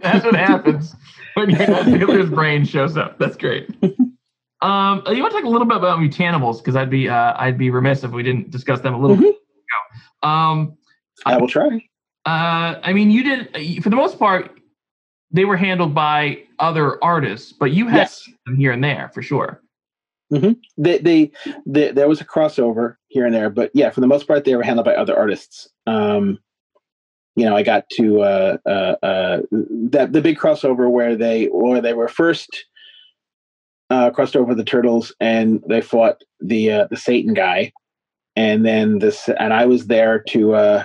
That's 0.00 0.24
what 0.24 0.34
happens 0.34 0.94
when 1.34 1.50
Hitler's 1.50 2.30
brain 2.30 2.64
shows 2.64 2.96
up. 2.96 3.18
That's 3.18 3.36
great. 3.36 3.68
Um, 4.60 5.02
you 5.10 5.20
want 5.20 5.32
to 5.32 5.38
talk 5.38 5.44
a 5.44 5.48
little 5.48 5.66
bit 5.66 5.76
about 5.76 5.98
mutanimals 5.98 6.58
because 6.58 6.76
I'd 6.76 6.90
be 6.90 7.08
uh, 7.08 7.34
I'd 7.36 7.58
be 7.58 7.70
remiss 7.70 8.04
if 8.04 8.12
we 8.12 8.22
didn't 8.22 8.50
discuss 8.50 8.80
them 8.80 8.94
a 8.94 8.98
little 8.98 9.16
bit 9.16 9.30
ago. 9.30 10.28
Um, 10.28 10.76
I 11.26 11.36
will 11.38 11.48
try. 11.48 11.68
uh, 12.26 12.80
I 12.82 12.92
mean, 12.92 13.10
you 13.10 13.22
did 13.22 13.82
for 13.82 13.90
the 13.90 13.96
most 13.96 14.18
part. 14.18 14.58
They 15.34 15.44
were 15.46 15.56
handled 15.56 15.94
by 15.94 16.40
other 16.58 17.02
artists, 17.02 17.52
but 17.52 17.72
you 17.72 17.88
had 17.88 17.96
Yes. 17.98 18.28
them 18.44 18.56
here 18.56 18.70
and 18.72 18.84
there 18.84 19.10
for 19.14 19.22
sure. 19.22 19.62
they, 20.30 20.98
they, 20.98 21.30
they 21.66 21.90
there 21.92 22.08
was 22.08 22.20
a 22.20 22.24
crossover 22.24 22.96
here 23.08 23.24
and 23.26 23.34
there 23.34 23.50
but 23.50 23.70
yeah 23.74 23.90
for 23.90 24.00
the 24.00 24.06
most 24.06 24.26
part 24.26 24.44
they 24.44 24.56
were 24.56 24.62
handled 24.62 24.86
by 24.86 24.94
other 24.94 25.14
artists 25.16 25.68
um 25.86 26.38
you 27.36 27.44
know 27.44 27.54
i 27.54 27.62
got 27.62 27.86
to 27.90 28.22
uh 28.22 28.56
uh, 28.66 28.94
uh 29.04 29.40
that 29.50 30.12
the 30.14 30.22
big 30.22 30.38
crossover 30.38 30.90
where 30.90 31.16
they 31.16 31.46
where 31.46 31.82
they 31.82 31.92
were 31.92 32.08
first 32.08 32.64
uh 33.90 34.08
crossed 34.10 34.34
over 34.36 34.54
the 34.54 34.64
turtles 34.64 35.14
and 35.20 35.62
they 35.68 35.82
fought 35.82 36.22
the 36.40 36.70
uh 36.72 36.86
the 36.90 36.96
satan 36.96 37.34
guy 37.34 37.70
and 38.34 38.64
then 38.64 39.00
this 39.00 39.28
and 39.38 39.52
i 39.52 39.66
was 39.66 39.86
there 39.88 40.18
to 40.18 40.54
uh 40.54 40.84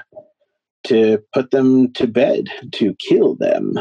to 0.87 1.19
put 1.33 1.51
them 1.51 1.91
to 1.93 2.07
bed 2.07 2.47
to 2.71 2.95
kill 2.95 3.35
them 3.35 3.73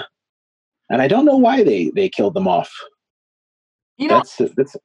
and 0.90 1.00
i 1.02 1.08
don't 1.08 1.24
know 1.24 1.36
why 1.36 1.62
they 1.62 1.90
they 1.94 2.08
killed 2.08 2.34
them 2.34 2.46
off 2.48 2.72
You 3.98 4.08
know, 4.08 4.16
that's 4.16 4.36
that's 4.56 4.76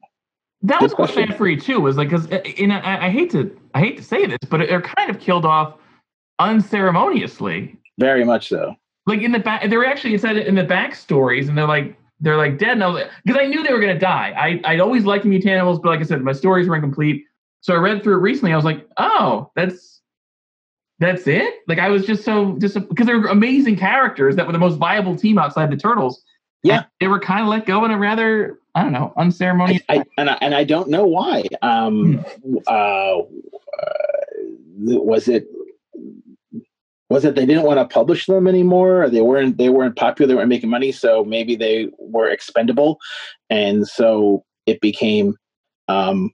that 0.64 0.82
was 0.82 0.94
question. 0.94 1.28
fan 1.28 1.36
for 1.38 1.48
you 1.48 1.60
too. 1.60 1.80
Was 1.82 1.98
like 1.98 2.10
because 2.10 2.28
and 2.28 2.72
uh, 2.72 2.76
I, 2.84 3.08
I 3.08 3.10
hate 3.10 3.32
to 3.32 3.50
I 3.74 3.80
hate 3.80 3.98
to 3.98 4.04
say 4.04 4.26
this, 4.28 4.38
but 4.48 4.60
they're 4.60 4.82
kind 4.82 5.10
of 5.10 5.20
killed 5.20 5.44
off 5.46 5.74
unceremoniously. 6.40 7.76
Very 8.00 8.24
much 8.24 8.50
so. 8.50 8.76
Like 9.08 9.22
in 9.22 9.32
the 9.32 9.40
back, 9.40 9.68
they're 9.70 9.86
actually 9.86 10.18
said 10.20 10.38
in 10.38 10.56
the 10.56 10.64
backstories, 10.64 11.50
and 11.50 11.58
they're 11.58 11.68
like 11.68 11.98
they're 12.20 12.38
like 12.38 12.60
dead. 12.60 12.74
And 12.74 12.84
I 12.84 12.88
was 12.88 13.04
because 13.26 13.42
I 13.42 13.48
knew 13.48 13.64
they 13.64 13.74
were 13.74 13.80
gonna 13.80 13.98
die. 13.98 14.34
I 14.38 14.62
I'd 14.72 14.80
always 14.80 15.04
liked 15.04 15.24
the 15.24 15.30
Mutanimals, 15.30 15.82
but 15.82 15.90
like 15.90 16.00
I 16.00 16.04
said, 16.04 16.22
my 16.22 16.32
stories 16.34 16.68
were 16.68 16.76
incomplete. 16.76 17.26
So 17.62 17.74
I 17.74 17.78
read 17.78 18.04
through 18.04 18.18
it 18.18 18.22
recently. 18.22 18.54
I 18.54 18.56
was 18.56 18.66
like, 18.66 18.88
oh, 18.98 19.52
that's 19.56 19.91
that's 21.02 21.26
it. 21.26 21.56
Like 21.68 21.80
I 21.80 21.90
was 21.90 22.06
just 22.06 22.24
so 22.24 22.56
just 22.60 22.76
because 22.76 23.08
they're 23.08 23.26
amazing 23.26 23.76
characters 23.76 24.36
that 24.36 24.46
were 24.46 24.54
the 24.54 24.60
most 24.60 24.76
viable 24.76 25.16
team 25.16 25.40
outside 25.40 25.72
the 25.72 25.76
Turtles. 25.76 26.24
Yeah. 26.64 26.78
And 26.78 26.86
they 27.00 27.08
were 27.08 27.20
kind 27.20 27.42
of 27.42 27.48
let 27.48 27.66
go 27.66 27.84
in 27.84 27.92
a 27.92 27.98
rather 27.98 28.60
I 28.76 28.84
don't 28.84 28.94
know 28.94 29.12
unceremonious. 29.18 29.82
I, 29.90 29.98
I, 29.98 30.04
and 30.18 30.30
I, 30.30 30.38
and 30.42 30.56
I 30.56 30.64
don't 30.64 30.90
know 30.90 31.06
why. 31.06 31.46
Um, 31.64 32.24
uh, 32.68 32.72
uh, 32.72 33.24
was 34.78 35.28
it 35.28 35.48
was 37.10 37.26
it 37.26 37.34
they 37.34 37.48
didn't 37.48 37.64
want 37.64 37.80
to 37.80 37.94
publish 37.94 38.28
them 38.28 38.48
anymore 38.48 39.04
or 39.04 39.10
they 39.10 39.22
weren't 39.22 39.58
they 39.58 39.70
weren't 39.70 39.96
popular 39.96 40.28
they 40.28 40.36
weren't 40.36 40.50
making 40.50 40.70
money 40.70 40.92
so 40.92 41.26
maybe 41.26 41.56
they 41.56 41.90
were 42.00 42.30
expendable 42.30 43.00
and 43.50 43.88
so 43.88 44.46
it 44.66 44.80
became 44.82 45.36
um 45.90 46.32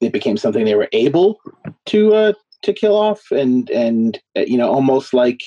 it 0.00 0.12
became 0.12 0.36
something 0.36 0.64
they 0.64 0.74
were 0.74 0.88
able 0.92 1.38
to 1.86 2.12
uh 2.12 2.32
to 2.64 2.72
kill 2.72 2.96
off 2.96 3.30
and 3.30 3.70
and 3.70 4.20
uh, 4.36 4.40
you 4.40 4.56
know 4.56 4.70
almost 4.70 5.14
like 5.14 5.40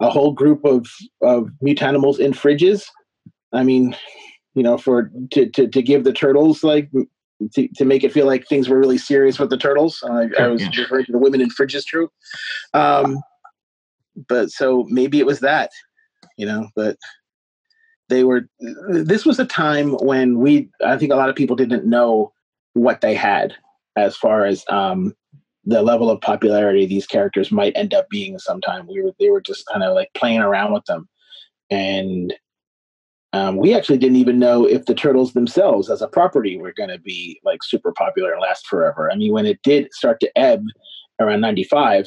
a 0.00 0.10
whole 0.10 0.32
group 0.32 0.64
of 0.64 0.86
of 1.22 1.48
mutanimals 1.62 2.18
in 2.18 2.32
fridges. 2.32 2.84
I 3.52 3.62
mean 3.62 3.96
you 4.54 4.62
know 4.62 4.78
for 4.78 5.10
to 5.32 5.48
to, 5.50 5.68
to 5.68 5.82
give 5.82 6.04
the 6.04 6.12
turtles 6.12 6.62
like 6.62 6.90
to, 7.52 7.68
to 7.76 7.84
make 7.84 8.02
it 8.02 8.12
feel 8.12 8.26
like 8.26 8.46
things 8.46 8.68
were 8.68 8.78
really 8.78 8.98
serious 8.98 9.38
with 9.38 9.50
the 9.50 9.58
turtles. 9.58 10.02
I, 10.10 10.28
I 10.38 10.48
was 10.48 10.66
referring 10.78 11.04
to 11.06 11.12
the 11.12 11.18
women 11.18 11.40
in 11.40 11.50
fridges 11.50 11.84
troop 11.84 12.10
um 12.74 13.18
but 14.28 14.50
so 14.50 14.84
maybe 14.88 15.18
it 15.18 15.26
was 15.26 15.40
that 15.40 15.70
you 16.36 16.46
know 16.46 16.68
but 16.74 16.96
they 18.08 18.24
were 18.24 18.48
this 18.88 19.26
was 19.26 19.38
a 19.38 19.44
time 19.44 19.92
when 20.02 20.38
we 20.38 20.68
i 20.84 20.96
think 20.96 21.12
a 21.12 21.16
lot 21.16 21.28
of 21.28 21.36
people 21.36 21.56
didn't 21.56 21.84
know 21.84 22.32
what 22.74 23.00
they 23.00 23.14
had 23.14 23.54
as 23.96 24.16
far 24.16 24.44
as 24.44 24.64
um 24.68 25.14
the 25.66 25.82
level 25.82 26.10
of 26.10 26.20
popularity 26.20 26.86
these 26.86 27.06
characters 27.06 27.50
might 27.50 27.76
end 27.76 27.92
up 27.92 28.08
being 28.08 28.38
sometime 28.38 28.86
we 28.86 29.02
were 29.02 29.12
they 29.18 29.30
were 29.30 29.40
just 29.40 29.66
kind 29.66 29.82
of 29.82 29.94
like 29.94 30.08
playing 30.14 30.40
around 30.40 30.72
with 30.72 30.84
them 30.86 31.08
and 31.70 32.34
um, 33.32 33.56
we 33.56 33.74
actually 33.74 33.98
didn't 33.98 34.16
even 34.16 34.38
know 34.38 34.64
if 34.66 34.86
the 34.86 34.94
turtles 34.94 35.32
themselves 35.34 35.90
as 35.90 36.00
a 36.00 36.08
property 36.08 36.56
were 36.56 36.72
going 36.72 36.88
to 36.88 36.98
be 36.98 37.38
like 37.44 37.62
super 37.62 37.92
popular 37.92 38.32
and 38.32 38.40
last 38.40 38.66
forever 38.66 39.10
i 39.12 39.16
mean 39.16 39.32
when 39.32 39.46
it 39.46 39.60
did 39.62 39.92
start 39.92 40.20
to 40.20 40.30
ebb 40.38 40.62
around 41.20 41.40
95 41.40 42.06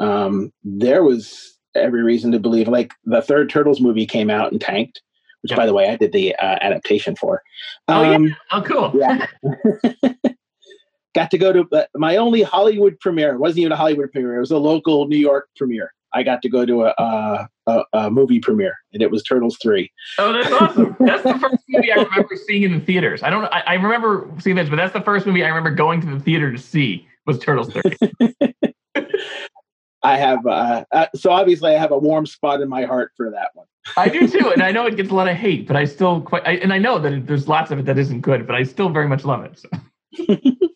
um, 0.00 0.52
there 0.64 1.02
was 1.02 1.56
every 1.74 2.02
reason 2.02 2.32
to 2.32 2.38
believe 2.38 2.68
like 2.68 2.92
the 3.04 3.22
third 3.22 3.48
turtles 3.48 3.80
movie 3.80 4.06
came 4.06 4.30
out 4.30 4.50
and 4.52 4.60
tanked 4.60 5.00
which 5.42 5.50
Yep. 5.50 5.56
by 5.58 5.66
the 5.66 5.72
way 5.74 5.88
i 5.88 5.96
did 5.96 6.12
the 6.12 6.34
uh, 6.36 6.58
adaptation 6.60 7.14
for 7.14 7.42
Oh, 7.86 8.02
yeah? 8.02 8.16
um, 8.16 8.36
oh, 8.52 8.62
cool. 8.62 8.92
yeah. 8.94 9.26
got 11.18 11.30
to 11.30 11.38
go 11.38 11.52
to 11.52 11.66
uh, 11.72 11.84
my 11.96 12.16
only 12.16 12.42
hollywood 12.42 12.98
premiere 13.00 13.34
it 13.34 13.38
wasn't 13.38 13.58
even 13.58 13.72
a 13.72 13.76
hollywood 13.76 14.10
premiere 14.12 14.36
it 14.36 14.40
was 14.40 14.50
a 14.50 14.58
local 14.58 15.08
new 15.08 15.16
york 15.16 15.48
premiere 15.56 15.92
i 16.14 16.22
got 16.22 16.40
to 16.42 16.48
go 16.48 16.64
to 16.64 16.84
a, 16.84 16.94
a, 16.98 17.48
a, 17.66 17.82
a 17.94 18.10
movie 18.10 18.38
premiere 18.38 18.76
and 18.92 19.02
it 19.02 19.10
was 19.10 19.22
turtles 19.22 19.56
3 19.60 19.90
Oh, 20.18 20.32
that's 20.32 20.52
awesome. 20.52 20.96
That's 21.00 21.22
the 21.22 21.38
first 21.38 21.62
movie 21.68 21.92
I 21.92 21.96
remember 21.96 22.36
seeing 22.46 22.62
in 22.62 22.72
the 22.72 22.80
theaters. 22.80 23.22
I 23.22 23.30
don't, 23.30 23.44
I, 23.46 23.62
I 23.66 23.74
remember 23.74 24.30
seeing 24.40 24.56
this, 24.56 24.68
but 24.68 24.76
that's 24.76 24.92
the 24.92 25.00
first 25.00 25.26
movie 25.26 25.44
I 25.44 25.48
remember 25.48 25.70
going 25.70 26.00
to 26.00 26.06
the 26.06 26.20
theater 26.20 26.50
to 26.50 26.58
see 26.58 27.06
was 27.26 27.38
Turtles 27.38 27.70
3. 27.72 27.82
i 30.02 30.16
have 30.16 30.46
uh, 30.46 30.84
uh, 30.92 31.06
so 31.14 31.30
obviously 31.30 31.74
i 31.74 31.78
have 31.78 31.90
a 31.90 31.98
warm 31.98 32.24
spot 32.24 32.60
in 32.60 32.68
my 32.68 32.84
heart 32.84 33.10
for 33.16 33.30
that 33.30 33.50
one 33.54 33.66
I 33.96 34.08
do 34.08 34.28
too, 34.28 34.50
and 34.52 34.62
I 34.62 34.70
know 34.76 34.86
it 34.86 34.96
gets 34.96 35.10
a 35.10 35.14
lot 35.14 35.28
of 35.28 35.36
hate, 35.36 35.66
but 35.66 35.76
I 35.76 35.84
still 35.84 36.20
quite. 36.20 36.46
I, 36.46 36.52
and 36.56 36.72
I 36.72 36.78
know 36.78 36.98
that 36.98 37.12
it, 37.12 37.26
there's 37.26 37.48
lots 37.48 37.70
of 37.70 37.78
it 37.78 37.86
that 37.86 37.98
isn't 37.98 38.20
good, 38.20 38.46
but 38.46 38.54
I 38.54 38.62
still 38.62 38.90
very 38.90 39.08
much 39.08 39.24
love 39.24 39.44
it. 39.44 39.58
So. 39.58 40.68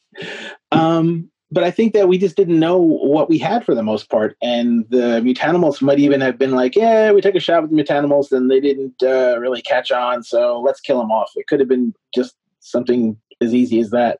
Um, 0.70 1.30
but 1.50 1.64
I 1.64 1.70
think 1.70 1.92
that 1.92 2.08
we 2.08 2.16
just 2.16 2.36
didn't 2.36 2.58
know 2.58 2.78
what 2.78 3.28
we 3.28 3.36
had 3.38 3.64
for 3.64 3.74
the 3.74 3.82
most 3.82 4.08
part, 4.08 4.36
and 4.42 4.86
the 4.88 5.20
Mutanimals 5.20 5.82
might 5.82 5.98
even 5.98 6.20
have 6.22 6.38
been 6.38 6.52
like, 6.52 6.74
"Yeah, 6.74 7.12
we 7.12 7.20
took 7.20 7.34
a 7.34 7.40
shot 7.40 7.62
with 7.62 7.70
the 7.70 7.76
Mutanimals, 7.82 8.32
and 8.32 8.50
they 8.50 8.60
didn't 8.60 9.02
uh, 9.02 9.38
really 9.38 9.60
catch 9.60 9.90
on, 9.92 10.22
so 10.22 10.60
let's 10.60 10.80
kill 10.80 10.98
them 10.98 11.10
off." 11.10 11.30
It 11.36 11.46
could 11.48 11.60
have 11.60 11.68
been 11.68 11.94
just 12.14 12.34
something 12.60 13.16
as 13.42 13.54
easy 13.54 13.80
as 13.80 13.90
that. 13.90 14.18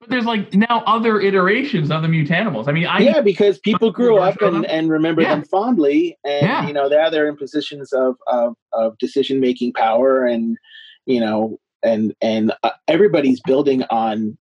But 0.00 0.08
there's 0.10 0.24
like 0.24 0.52
now 0.54 0.82
other 0.86 1.20
iterations 1.20 1.90
of 1.90 2.02
the 2.02 2.08
Mutanimals. 2.08 2.66
I 2.66 2.72
mean, 2.72 2.86
I 2.86 3.00
yeah, 3.00 3.20
because 3.20 3.58
people 3.60 3.92
grew 3.92 4.16
up 4.18 4.40
and, 4.40 4.64
and 4.66 4.90
remember 4.90 5.22
Yeah. 5.22 5.34
them 5.36 5.44
fondly, 5.44 6.16
and 6.24 6.42
Yeah. 6.42 6.66
you 6.66 6.72
know 6.72 6.88
now 6.88 7.10
they're 7.10 7.28
in 7.28 7.36
positions 7.36 7.92
of 7.92 8.16
of, 8.26 8.54
of 8.72 8.96
decision 8.98 9.38
making 9.38 9.74
power, 9.74 10.24
and 10.24 10.56
you 11.04 11.20
know, 11.20 11.58
and 11.82 12.14
and 12.22 12.52
uh, 12.62 12.70
everybody's 12.88 13.40
building 13.42 13.84
on 13.90 14.38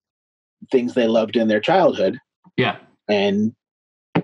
things 0.71 0.93
they 0.93 1.07
loved 1.07 1.35
in 1.35 1.47
their 1.47 1.59
childhood. 1.61 2.19
yeah. 2.57 2.77
and 3.07 3.53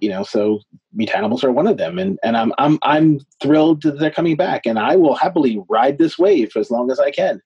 you 0.02 0.10
know 0.10 0.22
so 0.24 0.60
Mutanimals 0.98 1.44
are 1.44 1.52
one 1.52 1.66
of 1.66 1.78
them 1.78 1.98
and 1.98 2.20
and 2.24 2.36
I'm 2.38 2.52
I'm 2.58 2.78
I'm 2.84 3.20
thrilled 3.42 3.82
that 3.84 3.98
they're 4.00 4.12
coming 4.12 4.36
back 4.36 4.66
and 4.66 4.78
I 4.78 4.96
will 4.98 5.16
happily 5.16 5.62
ride 5.70 5.98
this 5.98 6.20
wave 6.20 6.52
as 6.58 6.70
long 6.70 6.92
as 6.92 7.00
I 7.00 7.10
can. 7.12 7.42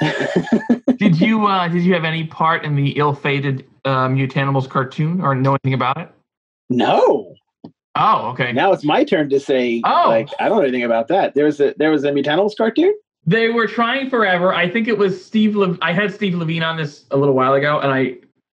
Did 0.96 1.20
you 1.20 1.46
uh 1.46 1.68
did 1.68 1.82
you 1.82 1.92
have 1.94 2.04
any 2.04 2.24
part 2.24 2.64
in 2.64 2.74
the 2.76 2.90
ill-fated 2.92 3.66
uh, 3.84 4.08
Mutanimals 4.08 4.68
cartoon 4.68 5.20
or 5.20 5.34
know 5.34 5.52
anything 5.52 5.74
about 5.74 5.98
it? 5.98 6.10
no. 6.68 7.34
Oh, 7.96 8.28
okay. 8.30 8.52
Now 8.52 8.72
it's 8.72 8.84
my 8.84 9.02
turn 9.02 9.28
to 9.30 9.40
say 9.40 9.82
Oh. 9.84 10.04
like 10.08 10.28
I 10.38 10.48
don't 10.48 10.58
know 10.58 10.62
anything 10.62 10.84
about 10.84 11.08
that. 11.08 11.34
There 11.34 11.44
was 11.46 11.60
a 11.60 11.74
there 11.76 11.90
was 11.90 12.04
a 12.04 12.12
Mutanimals 12.12 12.56
cartoon? 12.56 12.94
They 13.26 13.48
were 13.48 13.66
trying 13.66 14.08
forever. 14.08 14.54
I 14.54 14.70
think 14.70 14.86
it 14.88 14.96
was 14.96 15.22
Steve. 15.22 15.56
Le- 15.56 15.76
I 15.82 15.92
had 15.92 16.14
Steve 16.14 16.34
Lavigne 16.34 16.64
on 16.64 16.76
this 16.76 17.04
a 17.10 17.16
little 17.16 17.34
while 17.34 17.52
ago, 17.54 17.80
and 17.80 17.92
I 17.92 18.14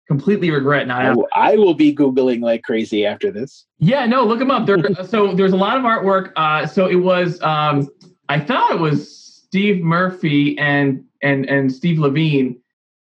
completely 0.06 0.50
regret 0.50 0.86
not. 0.86 1.04
I 1.04 1.12
will, 1.12 1.28
I 1.34 1.56
will 1.56 1.74
be 1.74 1.94
googling 1.94 2.42
like 2.42 2.62
crazy 2.62 3.06
after 3.06 3.30
this. 3.30 3.66
Yeah, 3.78 4.06
no, 4.06 4.24
look 4.24 4.38
them 4.38 4.50
up. 4.50 4.66
There, 4.66 4.78
so 5.04 5.34
there's 5.34 5.52
a 5.52 5.56
lot 5.56 5.76
of 5.76 5.84
artwork. 5.84 6.32
Uh, 6.36 6.66
so 6.66 6.86
it 6.86 6.96
was, 6.96 7.40
um, 7.42 7.88
I 8.28 8.40
thought 8.40 8.72
it 8.72 8.80
was 8.80 9.22
Steve 9.52 9.82
Murphy 9.82 10.58
and 10.58 11.04
and 11.22 11.48
and 11.48 11.72
Steve 11.72 11.98
Lavigne. 11.98 12.54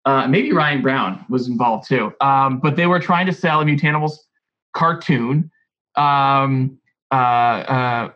Uh, 0.05 0.27
maybe 0.27 0.53
Ryan 0.53 0.83
Brown 0.83 1.25
was 1.29 1.47
involved 1.47 1.87
too. 1.87 2.13
Um, 2.21 2.59
but 2.59 2.75
they 2.75 2.85
were 2.85 2.99
trying 2.99 3.25
to 3.25 3.33
sell 3.33 3.61
a 3.61 3.65
Mutanimals 3.65 4.17
cartoon. 4.73 5.49
Um, 5.95 6.77
uh, 7.11 7.15
uh, 7.15 8.09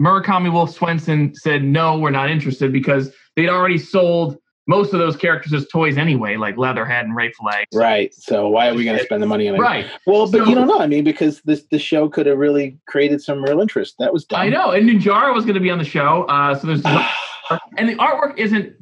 Murakami 0.00 0.50
Wolf 0.50 0.70
Swenson 0.70 1.34
said 1.34 1.64
no, 1.64 1.98
we're 1.98 2.10
not 2.10 2.30
interested 2.30 2.72
because 2.72 3.12
they'd 3.34 3.48
already 3.48 3.78
sold 3.78 4.38
most 4.66 4.92
of 4.92 4.98
those 4.98 5.16
characters 5.16 5.52
as 5.52 5.66
toys 5.68 5.96
anyway, 5.96 6.36
like 6.36 6.56
Leatherhead 6.56 7.04
and 7.04 7.14
Ray 7.14 7.32
Fillet. 7.32 7.66
Right. 7.72 8.12
So 8.14 8.48
why 8.48 8.68
are 8.68 8.74
we 8.74 8.84
going 8.84 8.98
to 8.98 9.04
spend 9.04 9.22
the 9.22 9.26
money 9.26 9.48
on 9.48 9.54
it? 9.54 9.58
Right. 9.58 9.86
Well, 10.06 10.30
but 10.30 10.38
So- 10.42 10.48
you 10.48 10.54
don't 10.54 10.66
know. 10.66 10.80
I 10.80 10.86
mean, 10.86 11.04
because 11.04 11.40
this 11.42 11.64
the 11.70 11.78
show 11.78 12.08
could 12.08 12.26
have 12.26 12.38
really 12.38 12.78
created 12.86 13.22
some 13.22 13.42
real 13.42 13.60
interest. 13.60 13.94
That 13.98 14.12
was 14.12 14.24
dumb. 14.24 14.40
I 14.40 14.48
know. 14.48 14.72
And 14.72 14.88
Ninjara 14.88 15.34
was 15.34 15.44
going 15.44 15.54
to 15.54 15.60
be 15.60 15.70
on 15.70 15.78
the 15.78 15.84
show. 15.84 16.24
Uh, 16.24 16.54
so 16.54 16.66
there's 16.66 16.82
and 17.76 17.88
the 17.88 17.94
artwork 17.96 18.36
isn't 18.38 18.74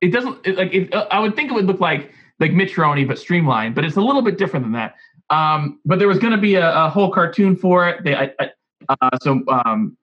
it 0.00 0.12
doesn't 0.12 0.38
it, 0.46 0.56
like 0.56 0.72
it, 0.74 0.92
uh, 0.94 1.06
i 1.10 1.18
would 1.18 1.34
think 1.34 1.50
it 1.50 1.54
would 1.54 1.66
look 1.66 1.80
like 1.80 2.12
like 2.38 2.50
Mitchroney, 2.50 3.06
but 3.08 3.18
streamlined 3.18 3.74
but 3.74 3.84
it's 3.84 3.96
a 3.96 4.00
little 4.00 4.22
bit 4.22 4.38
different 4.38 4.64
than 4.64 4.72
that 4.72 4.94
um 5.30 5.80
but 5.84 5.98
there 5.98 6.08
was 6.08 6.18
going 6.18 6.32
to 6.32 6.38
be 6.40 6.54
a, 6.56 6.84
a 6.84 6.88
whole 6.88 7.10
cartoon 7.10 7.56
for 7.56 7.88
it 7.88 8.04
they 8.04 8.14
I, 8.14 8.30
I, 8.38 8.50
uh, 8.88 9.18
so 9.22 9.42
um 9.48 9.96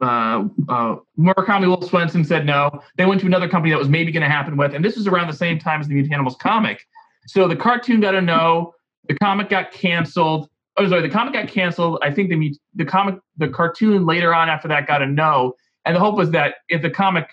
uh, 0.00 0.44
uh, 0.68 0.96
Wolf 1.16 1.84
Swenson 1.84 2.24
said 2.24 2.46
no. 2.46 2.82
They 2.96 3.06
went 3.06 3.20
to 3.20 3.26
another 3.26 3.48
company 3.48 3.72
that 3.72 3.78
was 3.78 3.88
maybe 3.88 4.12
going 4.12 4.22
to 4.22 4.28
happen 4.28 4.56
with, 4.56 4.74
and 4.74 4.84
this 4.84 4.96
was 4.96 5.06
around 5.06 5.28
the 5.28 5.36
same 5.36 5.58
time 5.58 5.80
as 5.80 5.88
the 5.88 5.94
Mutanimals 5.94 6.38
comic. 6.38 6.86
So 7.26 7.46
the 7.46 7.56
cartoon 7.56 8.00
got 8.00 8.14
a 8.14 8.20
no. 8.20 8.74
The 9.08 9.14
comic 9.14 9.48
got 9.48 9.72
canceled. 9.72 10.48
Oh, 10.76 10.88
sorry, 10.88 11.02
the 11.02 11.10
comic 11.10 11.34
got 11.34 11.48
canceled. 11.48 11.98
I 12.02 12.10
think 12.10 12.30
the 12.30 12.56
the 12.74 12.84
comic, 12.84 13.16
the 13.36 13.48
cartoon 13.48 14.06
later 14.06 14.34
on 14.34 14.48
after 14.48 14.68
that 14.68 14.86
got 14.86 15.02
a 15.02 15.06
no. 15.06 15.54
And 15.84 15.96
the 15.96 16.00
hope 16.00 16.16
was 16.16 16.30
that 16.30 16.56
if 16.68 16.82
the 16.82 16.90
comic, 16.90 17.28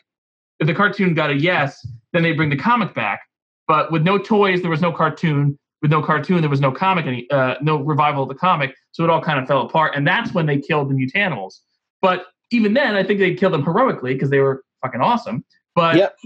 if 0.59 0.67
the 0.67 0.73
cartoon 0.73 1.13
got 1.13 1.29
a 1.29 1.35
yes, 1.35 1.85
then 2.13 2.23
they'd 2.23 2.33
bring 2.33 2.49
the 2.49 2.57
comic 2.57 2.93
back. 2.93 3.21
But 3.67 3.91
with 3.91 4.03
no 4.03 4.17
toys, 4.17 4.61
there 4.61 4.71
was 4.71 4.81
no 4.81 4.91
cartoon. 4.91 5.57
With 5.81 5.91
no 5.91 6.01
cartoon, 6.01 6.41
there 6.41 6.49
was 6.49 6.61
no 6.61 6.71
comic, 6.71 7.05
any, 7.05 7.29
uh, 7.29 7.55
no 7.61 7.77
revival 7.77 8.23
of 8.23 8.29
the 8.29 8.35
comic. 8.35 8.73
So 8.93 9.03
it 9.03 9.11
all 9.11 9.21
kind 9.21 9.39
of 9.39 9.47
fell 9.47 9.61
apart. 9.61 9.93
And 9.95 10.07
that's 10.07 10.33
when 10.33 10.47
they 10.47 10.57
killed 10.57 10.89
the 10.89 10.95
Mutanimals. 10.95 11.59
But 12.01 12.25
even 12.51 12.73
then, 12.73 12.95
I 12.95 13.03
think 13.03 13.19
they 13.19 13.33
killed 13.35 13.53
them 13.53 13.63
heroically 13.63 14.13
because 14.13 14.29
they 14.29 14.39
were 14.39 14.63
fucking 14.81 15.01
awesome. 15.01 15.43
But 15.75 15.95
Yep. 15.97 16.17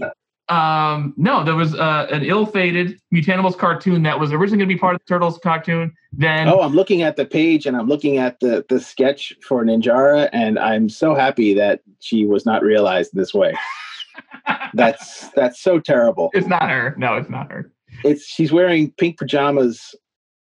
um, 0.48 1.14
no, 1.16 1.44
there 1.44 1.54
was 1.54 1.74
uh, 1.74 2.06
an 2.10 2.24
ill-fated 2.24 2.98
Mutanimals 3.14 3.56
cartoon 3.56 4.02
that 4.04 4.18
was 4.18 4.32
originally 4.32 4.58
going 4.58 4.68
to 4.68 4.74
be 4.74 4.78
part 4.78 4.94
of 4.94 5.00
the 5.00 5.06
Turtles 5.14 5.38
cartoon. 5.42 5.92
Then 6.12 6.48
Oh, 6.48 6.60
I'm 6.60 6.74
looking 6.74 7.02
at 7.02 7.16
the 7.16 7.24
page 7.24 7.66
and 7.66 7.76
I'm 7.76 7.88
looking 7.88 8.18
at 8.18 8.38
the 8.40 8.64
the 8.68 8.78
sketch 8.80 9.34
for 9.46 9.64
Ninjara, 9.64 10.28
and 10.32 10.58
I'm 10.58 10.88
so 10.88 11.14
happy 11.14 11.54
that 11.54 11.80
she 12.00 12.26
was 12.26 12.44
not 12.44 12.62
realized 12.62 13.10
this 13.14 13.32
way. 13.34 13.54
That's 14.74 15.28
that's 15.30 15.60
so 15.60 15.78
terrible. 15.78 16.30
it's 16.34 16.46
not 16.46 16.68
her. 16.68 16.94
No, 16.98 17.16
it's 17.16 17.30
not 17.30 17.50
her. 17.50 17.70
It's 18.04 18.24
she's 18.24 18.52
wearing 18.52 18.90
pink 18.98 19.18
pajamas, 19.18 19.94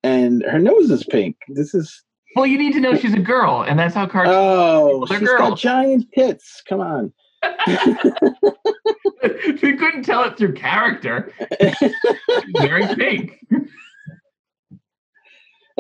and 0.03 0.43
her 0.45 0.59
nose 0.59 0.91
is 0.91 1.05
pink. 1.05 1.37
This 1.49 1.75
is 1.75 2.03
Well, 2.37 2.47
you 2.47 2.59
need 2.59 2.73
to 2.75 2.81
know 2.81 2.95
she's 2.95 3.15
a 3.15 3.19
girl, 3.19 3.63
and 3.63 3.79
that's 3.79 3.95
how 3.95 4.07
cartoons. 4.07 4.37
Oh, 4.37 5.07
she's 5.07 5.19
girls. 5.21 5.51
got 5.51 5.59
giant 5.59 6.07
tits. 6.13 6.63
Come 6.69 6.81
on. 6.81 7.13
we 9.63 9.77
couldn't 9.77 10.05
tell 10.05 10.25
it 10.25 10.37
through 10.37 10.55
character. 10.55 11.33
very 12.59 12.95
pink. 12.95 13.45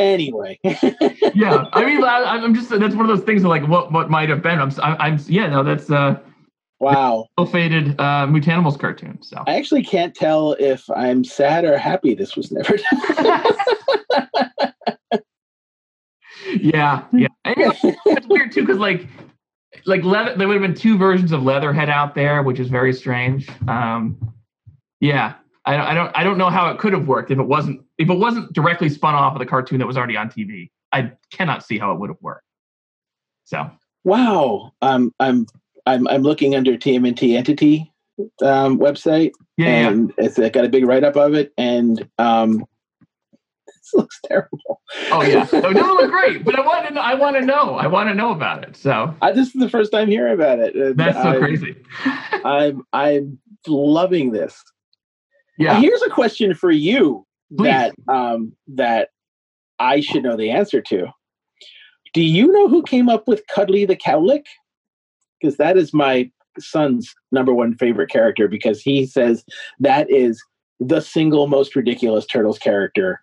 Anyway, 0.00 0.58
Yeah, 0.64 1.68
I 1.74 1.84
mean, 1.84 2.02
I, 2.02 2.22
I'm 2.24 2.54
just 2.54 2.70
that's 2.70 2.94
one 2.94 3.08
of 3.08 3.08
those 3.08 3.24
things. 3.24 3.42
Of 3.42 3.50
like 3.50 3.68
what 3.68 3.92
what 3.92 4.08
might 4.08 4.30
have 4.30 4.42
been. 4.42 4.58
I'm 4.58 4.72
I'm, 4.80 5.18
yeah, 5.26 5.46
no, 5.46 5.62
that's 5.62 5.90
uh, 5.90 6.18
wow. 6.78 7.26
ill 7.38 7.44
fated 7.44 8.00
uh, 8.00 8.26
Mutanimals 8.26 8.78
cartoon. 8.78 9.18
So 9.20 9.44
I 9.46 9.56
actually 9.56 9.84
can't 9.84 10.14
tell 10.14 10.52
if 10.54 10.88
I'm 10.90 11.22
sad 11.22 11.66
or 11.66 11.76
happy 11.76 12.14
this 12.14 12.34
was 12.34 12.50
never 12.50 12.78
done. 12.78 14.69
Yeah, 16.62 17.04
yeah. 17.12 17.26
And 17.44 17.56
you 17.56 17.66
know, 17.66 17.72
it's 18.06 18.26
weird 18.26 18.52
too 18.52 18.60
because 18.62 18.78
like 18.78 19.06
like 19.86 20.04
leather, 20.04 20.36
there 20.36 20.46
would 20.46 20.60
have 20.60 20.62
been 20.62 20.74
two 20.78 20.98
versions 20.98 21.32
of 21.32 21.42
Leatherhead 21.42 21.88
out 21.88 22.14
there, 22.14 22.42
which 22.42 22.60
is 22.60 22.68
very 22.68 22.92
strange. 22.92 23.48
Um, 23.66 24.34
yeah, 25.00 25.34
I, 25.64 25.76
don't- 25.76 25.86
I 25.86 25.94
don't 25.94 26.16
I 26.18 26.24
don't 26.24 26.38
know 26.38 26.50
how 26.50 26.70
it 26.70 26.78
could 26.78 26.92
have 26.92 27.06
worked 27.08 27.30
if 27.30 27.38
it 27.38 27.44
wasn't 27.44 27.80
if 27.98 28.10
it 28.10 28.14
wasn't 28.18 28.52
directly 28.52 28.88
spun 28.88 29.14
off 29.14 29.34
of 29.34 29.38
the 29.38 29.46
cartoon 29.46 29.78
that 29.78 29.86
was 29.86 29.96
already 29.96 30.16
on 30.16 30.28
TV. 30.28 30.70
I 30.92 31.12
cannot 31.32 31.64
see 31.64 31.78
how 31.78 31.92
it 31.92 32.00
would 32.00 32.10
have 32.10 32.20
worked. 32.20 32.44
So 33.44 33.70
wow. 34.04 34.72
Um, 34.82 35.14
I'm 35.18 35.46
I'm 35.86 36.06
I'm 36.08 36.22
looking 36.22 36.54
under 36.54 36.76
TMNT 36.76 37.36
entity 37.36 37.92
um, 38.42 38.78
website, 38.78 39.32
yeah, 39.56 39.66
yeah. 39.66 39.88
and 39.88 40.12
it's 40.18 40.38
uh, 40.38 40.48
got 40.50 40.64
a 40.64 40.68
big 40.68 40.84
write 40.86 41.04
up 41.04 41.16
of 41.16 41.34
it, 41.34 41.52
and 41.56 42.06
um, 42.18 42.64
looks 43.94 44.18
terrible. 44.24 44.80
Oh 45.10 45.22
yeah, 45.22 45.46
no, 45.52 45.70
it 45.70 45.74
doesn't 45.74 45.96
look 45.96 46.10
great, 46.10 46.44
but 46.44 46.58
I 46.58 46.66
want 46.66 46.88
to 46.88 46.94
know. 46.94 47.00
I 47.00 47.14
want 47.14 47.36
to 47.36 47.42
know. 47.44 47.74
I 47.76 47.86
want 47.86 48.08
to 48.08 48.14
know 48.14 48.30
about 48.32 48.64
it. 48.64 48.76
So 48.76 49.14
I, 49.22 49.32
this 49.32 49.48
is 49.48 49.54
the 49.54 49.68
first 49.68 49.92
time 49.92 50.08
hearing 50.08 50.34
about 50.34 50.58
it. 50.58 50.96
that's 50.96 51.16
so 51.16 51.30
I'm- 51.30 51.40
crazy. 51.40 51.76
I'm 52.44 52.82
I'm 52.92 53.38
loving 53.66 54.32
this. 54.32 54.62
yeah. 55.58 55.78
Here's 55.80 56.02
a 56.02 56.10
question 56.10 56.54
for 56.54 56.70
you 56.70 57.26
Please. 57.56 57.66
that 57.66 57.94
um, 58.08 58.52
that 58.68 59.10
I 59.78 60.00
should 60.00 60.22
know 60.22 60.36
the 60.36 60.50
answer 60.50 60.80
to. 60.82 61.06
Do 62.12 62.22
you 62.22 62.50
know 62.50 62.68
who 62.68 62.82
came 62.82 63.08
up 63.08 63.28
with 63.28 63.42
Cudley 63.54 63.84
the 63.84 63.96
Cowlick? 63.96 64.44
Because 65.40 65.56
that 65.58 65.76
is 65.76 65.94
my 65.94 66.30
son's 66.58 67.14
number 67.32 67.54
one 67.54 67.76
favorite 67.76 68.10
character 68.10 68.48
because 68.48 68.82
he 68.82 69.06
says 69.06 69.44
that 69.78 70.10
is 70.10 70.42
the 70.80 71.00
single 71.00 71.46
most 71.46 71.76
ridiculous 71.76 72.26
Turtles 72.26 72.58
character 72.58 73.22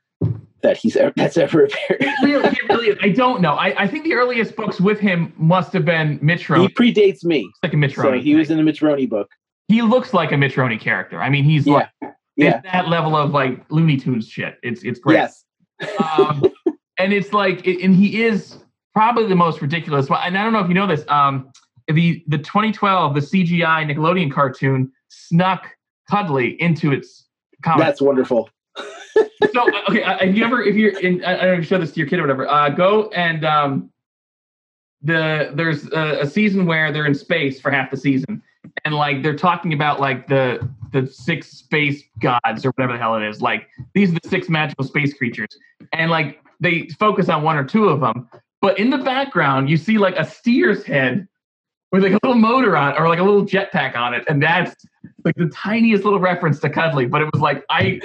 that 0.62 0.78
he's 0.78 0.96
ever, 0.96 1.14
that's 1.16 1.38
ever 1.38 1.66
appeared. 1.66 2.02
It 2.02 2.24
really, 2.24 2.58
really. 2.70 2.98
I 3.02 3.10
don't 3.10 3.42
know. 3.42 3.54
I, 3.54 3.84
I 3.84 3.88
think 3.88 4.04
the 4.04 4.14
earliest 4.14 4.56
books 4.56 4.80
with 4.82 5.00
him 5.00 5.34
must 5.38 5.72
have 5.74 5.86
been 5.86 6.20
Mitch 6.22 6.48
he 6.48 6.68
predates 6.70 7.24
me, 7.24 7.48
It's 7.50 7.60
like 7.64 7.74
a 7.74 7.78
Mitch 7.78 7.96
so 7.96 8.12
he 8.14 8.36
was 8.36 8.50
in 8.50 8.64
the 8.64 8.70
Mitchroney 8.72 9.08
book. 9.08 9.30
he 9.68 9.82
looks 9.82 10.14
like 10.14 10.32
a 10.32 10.36
Mitchroney 10.36 10.80
character. 10.80 11.22
I 11.22 11.30
mean, 11.30 11.44
he's 11.44 11.66
Yeah, 11.68 11.88
like 12.02 12.14
yeah, 12.36 12.62
that 12.72 12.88
level 12.88 13.16
of 13.16 13.32
like 13.32 13.64
Looney 13.70 13.98
Tunes 13.98 14.28
shit. 14.28 14.58
It's 14.64 14.84
it's 14.84 15.00
great. 15.00 15.16
yes, 15.16 15.44
um, 16.00 16.44
and 17.00 17.14
it's 17.14 17.34
like, 17.34 17.66
and 17.68 17.96
he 17.96 18.24
is 18.24 18.58
probably 18.94 19.28
the 19.28 19.36
most 19.36 19.62
ridiculous. 19.62 20.10
one. 20.10 20.20
And 20.24 20.38
I 20.38 20.44
don't 20.44 20.54
know 20.54 20.60
if 20.60 20.68
you 20.68 20.74
know 20.76 20.88
this. 20.88 21.04
Um, 21.08 21.52
the 21.88 22.24
the 22.28 22.38
2012 22.38 23.16
the 23.16 23.22
CGI 23.22 23.90
Nickelodeon 23.90 24.32
cartoon 24.32 24.92
snuck 25.10 25.68
Cudley 26.10 26.62
into 26.62 26.92
its 26.92 27.28
comic. 27.64 27.86
that's 27.86 28.02
wonderful. 28.02 28.50
So 29.54 29.62
uh, 29.62 29.82
okay, 29.90 30.04
uh, 30.04 30.18
if 30.22 30.36
you 30.36 30.44
ever 30.44 30.62
if 30.62 30.76
you're 30.76 30.98
in, 31.00 31.24
I 31.24 31.46
don't 31.46 31.58
know 31.58 31.62
show 31.64 31.78
this 31.78 31.92
to 31.94 32.00
your 32.00 32.08
kid 32.08 32.20
or 32.20 32.24
whatever, 32.24 32.48
uh, 32.48 32.70
go 32.70 33.10
and 33.10 33.46
um, 33.46 33.90
the 35.02 35.52
there's 35.54 35.88
a, 35.92 36.22
a 36.22 36.28
season 36.28 36.66
where 36.66 36.92
they're 36.92 37.06
in 37.06 37.16
space 37.16 37.60
for 37.60 37.72
half 37.72 37.92
the 37.92 37.98
season, 37.98 38.42
and 38.86 38.96
like 38.96 39.24
they're 39.24 39.36
talking 39.36 39.74
about 39.74 40.00
like 40.00 40.28
the 40.28 40.68
the 40.92 41.08
six 41.08 41.50
space 41.50 42.04
gods 42.20 42.66
or 42.66 42.72
whatever 42.72 42.94
the 42.94 43.00
hell 43.00 43.16
it 43.16 43.28
is. 43.28 43.42
Like 43.42 43.68
these 43.94 44.12
are 44.12 44.20
the 44.22 44.30
six 44.30 44.50
magical 44.50 44.86
space 44.86 45.14
creatures, 45.14 45.58
and 45.94 46.12
like 46.12 46.42
they 46.60 46.88
focus 47.00 47.30
on 47.30 47.44
one 47.44 47.58
or 47.58 47.64
two 47.64 47.90
of 47.90 48.00
them, 48.00 48.30
but 48.62 48.78
in 48.80 48.90
the 48.90 48.98
background 48.98 49.70
you 49.70 49.78
see 49.78 49.98
like 49.98 50.16
a 50.16 50.26
steer's 50.26 50.84
head 50.84 51.28
with 51.92 52.04
like 52.04 52.14
a 52.14 52.20
little 52.24 52.40
motor 52.40 52.76
on 52.76 52.94
it 52.94 53.00
or 53.00 53.08
like 53.08 53.20
a 53.20 53.24
little 53.24 53.46
jetpack 53.46 53.96
on 53.96 54.14
it, 54.14 54.24
and 54.28 54.42
that's 54.42 54.76
like 55.24 55.36
the 55.36 55.50
tiniest 55.50 56.04
little 56.04 56.20
reference 56.20 56.60
to 56.60 56.70
Cudley, 56.70 57.06
but 57.06 57.22
it 57.22 57.30
was 57.34 57.42
like 57.42 57.64
I 57.70 58.00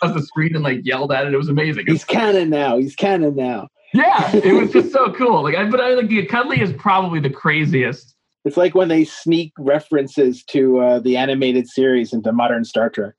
paused 0.00 0.14
the 0.14 0.22
screen 0.22 0.54
and 0.54 0.64
like 0.64 0.80
yelled 0.84 1.12
at 1.12 1.26
it. 1.26 1.34
It 1.34 1.36
was 1.36 1.48
amazing. 1.48 1.84
He's 1.86 2.04
canon 2.04 2.50
now. 2.50 2.78
He's 2.78 2.94
canon 2.94 3.36
now. 3.36 3.68
yeah, 3.92 4.34
it 4.34 4.52
was 4.54 4.72
just 4.72 4.92
so 4.92 5.12
cool. 5.16 5.42
Like 5.42 5.54
I, 5.54 5.68
but 5.68 5.80
I 5.80 5.94
like 5.94 6.08
the 6.08 6.24
Cudley 6.26 6.60
is 6.60 6.72
probably 6.72 7.20
the 7.20 7.30
craziest. 7.30 8.14
It's 8.44 8.56
like 8.56 8.74
when 8.74 8.88
they 8.88 9.04
sneak 9.04 9.52
references 9.58 10.44
to 10.44 10.78
uh, 10.78 10.98
the 10.98 11.16
animated 11.16 11.66
series 11.66 12.12
into 12.12 12.30
modern 12.32 12.64
Star 12.64 12.90
Trek. 12.90 13.14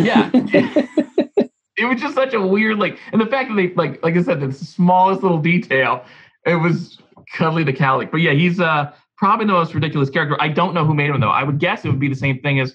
Yeah, 0.00 0.30
it, 0.32 0.88
it 1.76 1.84
was 1.84 2.00
just 2.00 2.14
such 2.14 2.34
a 2.34 2.40
weird 2.40 2.78
like, 2.78 2.98
and 3.12 3.20
the 3.20 3.26
fact 3.26 3.50
that 3.50 3.56
they 3.56 3.74
like, 3.74 4.02
like 4.02 4.16
I 4.16 4.22
said, 4.22 4.40
the 4.40 4.52
smallest 4.52 5.22
little 5.22 5.40
detail, 5.40 6.04
it 6.46 6.54
was 6.54 6.98
Cudley 7.34 7.64
the 7.64 7.72
Cowlick. 7.72 8.10
But 8.10 8.18
yeah, 8.18 8.32
he's 8.32 8.60
uh 8.60 8.92
probably 9.20 9.46
the 9.46 9.52
most 9.52 9.74
ridiculous 9.74 10.10
character. 10.10 10.36
I 10.40 10.48
don't 10.48 10.74
know 10.74 10.84
who 10.84 10.94
made 10.94 11.10
him 11.10 11.20
though. 11.20 11.30
I 11.30 11.44
would 11.44 11.60
guess 11.60 11.84
it 11.84 11.88
would 11.88 12.00
be 12.00 12.08
the 12.08 12.14
same 12.16 12.40
thing 12.40 12.58
as 12.58 12.74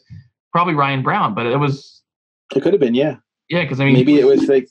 probably 0.53 0.75
Ryan 0.75 1.01
Brown, 1.01 1.33
but 1.33 1.47
it 1.47 1.57
was 1.57 2.03
It 2.55 2.61
could 2.61 2.71
have 2.71 2.79
been, 2.79 2.93
yeah. 2.93 3.17
yeah, 3.49 3.63
because 3.63 3.81
I 3.81 3.85
mean 3.85 3.95
Maybe 3.95 4.19
it 4.19 4.25
was 4.25 4.47
like 4.47 4.69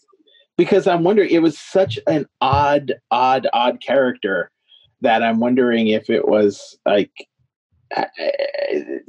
because 0.56 0.86
I'm 0.86 1.02
wondering 1.02 1.30
it 1.30 1.42
was 1.42 1.58
such 1.58 1.98
an 2.06 2.26
odd, 2.40 2.94
odd, 3.10 3.48
odd 3.52 3.82
character 3.82 4.52
that 5.00 5.22
I'm 5.22 5.40
wondering 5.40 5.88
if 5.88 6.08
it 6.08 6.28
was 6.28 6.78
like 6.86 7.10
uh, 7.94 8.04
it, 8.16 9.02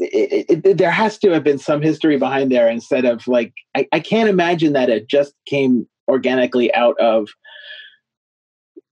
it, 0.49 0.65
it, 0.65 0.77
there 0.77 0.91
has 0.91 1.17
to 1.19 1.31
have 1.31 1.43
been 1.43 1.59
some 1.59 1.81
history 1.81 2.17
behind 2.17 2.51
there 2.51 2.67
instead 2.67 3.05
of 3.05 3.27
like 3.27 3.53
I, 3.75 3.87
I 3.91 3.99
can't 3.99 4.27
imagine 4.27 4.73
that 4.73 4.89
it 4.89 5.07
just 5.07 5.35
came 5.45 5.87
organically 6.07 6.73
out 6.73 6.99
of 6.99 7.29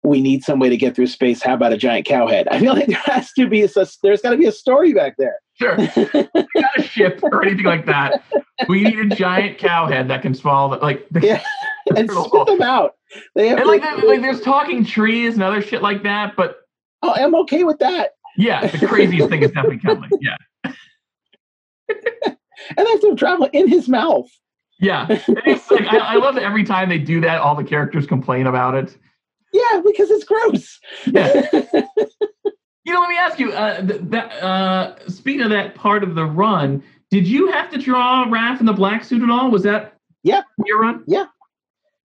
we 0.03 0.21
need 0.21 0.43
some 0.43 0.59
way 0.59 0.69
to 0.69 0.77
get 0.77 0.95
through 0.95 1.07
space 1.07 1.41
how 1.41 1.53
about 1.53 1.73
a 1.73 1.77
giant 1.77 2.05
cow 2.05 2.27
head 2.27 2.47
i 2.49 2.59
feel 2.59 2.73
like 2.73 2.87
there 2.87 3.01
has 3.05 3.31
to 3.33 3.47
be 3.47 3.63
a, 3.63 3.69
there's 4.03 4.21
got 4.21 4.31
to 4.31 4.37
be 4.37 4.45
a 4.45 4.51
story 4.51 4.93
back 4.93 5.15
there 5.17 5.37
sure 5.59 5.77
not 6.55 6.77
a 6.77 6.81
ship 6.81 7.19
or 7.23 7.43
anything 7.45 7.65
like 7.65 7.85
that. 7.85 8.23
We 8.67 8.83
need 8.83 8.99
a 8.99 9.15
giant 9.15 9.57
cow 9.57 9.87
head 9.87 10.07
that 10.09 10.21
can 10.21 10.33
swallow 10.33 10.75
the, 10.75 10.81
like 10.81 11.07
the, 11.09 11.21
Yeah. 11.21 11.43
and 11.95 12.07
Turtle. 12.07 12.25
spit 12.25 12.45
them 12.47 12.61
out 12.61 12.95
they 13.35 13.47
have 13.49 13.59
and 13.59 13.67
like, 13.67 13.81
like, 13.81 14.03
like 14.03 14.21
there's 14.21 14.41
talking 14.41 14.85
trees 14.85 15.33
and 15.35 15.43
other 15.43 15.61
shit 15.61 15.81
like 15.81 16.03
that, 16.03 16.35
but 16.35 16.57
oh, 17.03 17.13
i'm 17.15 17.35
okay 17.35 17.63
with 17.63 17.79
that 17.79 18.11
yeah, 18.37 18.65
the 18.67 18.87
craziest 18.87 19.29
thing 19.29 19.41
is 19.43 19.51
definitely 19.51 19.79
Cudley. 19.79 20.07
Yeah. 20.21 20.37
and 20.63 20.75
they 22.77 22.89
have 22.89 23.01
to 23.01 23.15
travel 23.15 23.49
in 23.51 23.67
his 23.67 23.89
mouth 23.89 24.29
Yeah, 24.79 25.05
and 25.09 25.41
it's 25.45 25.69
like 25.69 25.85
I, 25.87 25.97
I 25.97 26.15
love 26.15 26.35
that 26.35 26.43
every 26.43 26.63
time 26.63 26.89
they 26.89 26.97
do 26.97 27.19
that, 27.21 27.39
all 27.39 27.55
the 27.55 27.63
characters 27.63 28.07
complain 28.07 28.47
about 28.47 28.75
it. 28.75 28.97
Yeah 29.53 29.81
because 29.85 30.09
it's 30.11 30.23
gross 30.25 30.79
Yeah. 31.05 31.49
You 32.83 32.93
know, 32.93 32.99
let 33.01 33.09
me 33.09 33.17
ask 33.17 33.37
you. 33.39 33.51
Uh, 33.53 33.85
th- 33.85 34.01
that 34.05 34.31
uh, 34.43 35.07
speaking 35.07 35.41
of 35.43 35.51
that 35.51 35.75
part 35.75 36.03
of 36.03 36.15
the 36.15 36.25
run, 36.25 36.81
did 37.11 37.27
you 37.27 37.51
have 37.51 37.69
to 37.69 37.77
draw 37.77 38.25
Raph 38.25 38.59
in 38.59 38.65
the 38.65 38.73
black 38.73 39.03
suit 39.03 39.21
at 39.21 39.29
all? 39.29 39.51
Was 39.51 39.61
that 39.63 39.93
Yeah. 40.23 40.41
your 40.65 40.81
run? 40.81 41.03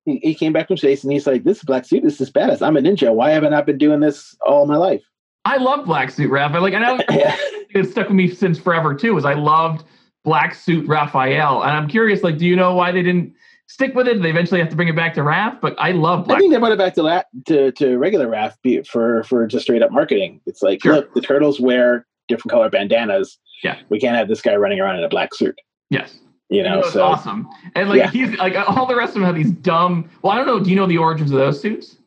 he, 0.06 0.18
he 0.18 0.34
came 0.34 0.52
back 0.52 0.68
from 0.68 0.78
space 0.78 1.04
and 1.04 1.14
he's 1.14 1.28
like 1.28 1.44
this 1.44 1.64
black 1.64 1.86
suit 1.86 2.04
this 2.04 2.20
is 2.20 2.30
badass 2.32 2.62
i'm 2.66 2.76
a 2.76 2.82
ninja 2.82 3.14
why 3.14 3.30
haven't 3.30 3.54
i 3.54 3.62
been 3.62 3.78
doing 3.78 4.00
this 4.02 4.36
all 4.46 4.66
my 4.66 4.76
life 4.76 5.02
I 5.46 5.58
love 5.58 5.86
black 5.86 6.10
suit 6.10 6.32
Raph. 6.32 6.52
I 6.56 6.60
like, 6.60 6.74
and 6.74 6.86
I 6.86 6.96
yeah. 7.10 7.36
it 7.76 7.92
stuck 7.92 8.08
with 8.08 8.16
me 8.16 8.30
since 8.34 8.58
forever 8.58 8.96
too. 8.96 9.18
Is 9.18 9.26
I 9.26 9.34
loved 9.34 9.84
black 10.24 10.56
suit 10.56 10.88
Raphael, 10.88 11.62
and 11.64 11.72
I'm 11.72 11.88
curious, 11.90 12.24
like, 12.24 12.38
do 12.38 12.46
you 12.48 12.56
know 12.56 12.74
why 12.76 12.94
they 12.94 13.04
didn't 13.04 13.34
stick 13.74 13.96
with 13.96 14.08
it? 14.08 14.22
They 14.22 14.30
eventually 14.30 14.60
have 14.60 14.70
to 14.70 14.76
bring 14.76 14.88
it 14.88 14.96
back 14.96 15.14
to 15.16 15.22
Raph, 15.22 15.60
but 15.60 15.76
I 15.80 15.92
love 15.92 16.30
I 16.30 16.38
think 16.38 16.54
they 16.54 16.60
brought 16.60 16.72
it 16.72 16.78
back 16.78 16.94
to 16.96 17.04
la- 17.04 17.24
to, 17.48 17.72
to 17.74 17.98
regular 17.98 18.28
Raph 18.28 18.54
be- 18.62 18.84
for 18.84 19.24
for 19.24 19.48
just 19.48 19.64
straight 19.64 19.82
up 19.82 19.92
marketing. 19.92 20.40
It's 20.46 20.62
like, 20.62 20.82
Sure. 20.84 20.94
look, 20.96 21.14
the 21.14 21.22
turtles 21.22 21.60
wear 21.60 22.06
different 22.28 22.52
color 22.52 22.70
bandanas. 22.70 23.40
Yeah. 23.64 23.80
we 23.90 24.00
can't 24.00 24.16
have 24.16 24.28
this 24.28 24.42
guy 24.42 24.56
running 24.56 24.80
around 24.80 24.98
in 24.98 25.04
a 25.04 25.10
black 25.10 25.34
suit. 25.34 25.60
yes. 25.90 26.20
You 26.50 26.62
know, 26.62 26.80
It 26.80 26.84
was 26.86 26.94
so 26.94 27.04
awesome. 27.04 27.48
And 27.74 27.90
like 27.90 27.98
Yeah. 28.00 28.12
he's 28.12 28.38
like 28.38 28.54
all 28.70 28.86
the 28.86 28.96
rest 28.96 29.10
of 29.10 29.14
them 29.16 29.24
have 29.24 29.36
these 29.36 29.50
dumb. 29.52 30.08
Well, 30.22 30.34
I 30.34 30.38
don't 30.38 30.46
know. 30.46 30.60
Do 30.60 30.70
you 30.70 30.76
know 30.76 30.86
the 30.86 30.98
origins 31.00 31.32
of 31.32 31.38
those 31.40 31.60
suits? 31.60 31.98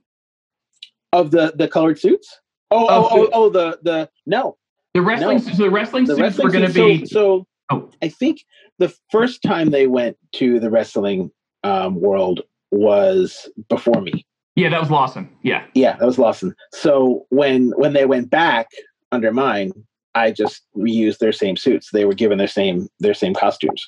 of 1.12 1.30
the 1.30 1.52
the 1.56 1.66
colored 1.68 1.98
suits. 1.98 2.28
Oh, 2.70 2.86
oh, 2.88 3.08
oh, 3.10 3.24
the- 3.24 3.30
oh, 3.32 3.48
the 3.50 3.78
the 3.82 4.10
no, 4.26 4.56
The 4.94 5.02
wrestling 5.02 5.38
No. 5.38 5.42
suits. 5.42 5.56
So 5.56 5.62
the 5.64 5.70
wrestling 5.70 6.04
the 6.04 6.12
suits 6.14 6.20
wrestling 6.20 6.46
were 6.46 6.52
going 6.52 6.66
to 6.66 6.72
be. 6.72 7.06
So, 7.06 7.12
so 7.14 7.46
Oh. 7.70 7.90
I 8.02 8.08
think 8.08 8.44
the 8.78 8.94
first 9.10 9.42
time 9.42 9.70
they 9.70 9.86
went 9.88 10.16
to 10.34 10.60
the 10.60 10.70
wrestling 10.70 11.30
um, 11.64 12.00
world 12.00 12.42
was 12.70 13.48
before 13.68 14.00
me. 14.00 14.26
Yeah, 14.56 14.70
that 14.70 14.80
was 14.80 14.90
Lawson. 14.90 15.28
Yeah. 15.42 15.64
Yeah, 15.74 15.96
that 15.96 16.06
was 16.06 16.18
Lawson. 16.18 16.54
So 16.72 17.26
when 17.30 17.70
when 17.76 17.92
they 17.92 18.06
went 18.06 18.30
back 18.30 18.68
under 19.12 19.32
mine, 19.32 19.72
I 20.14 20.30
just 20.30 20.62
reused 20.76 21.18
their 21.18 21.32
same 21.32 21.56
suits. 21.56 21.90
They 21.92 22.04
were 22.06 22.14
given 22.14 22.38
their 22.38 22.48
same 22.48 22.88
their 23.00 23.14
same 23.14 23.34
costumes. 23.34 23.86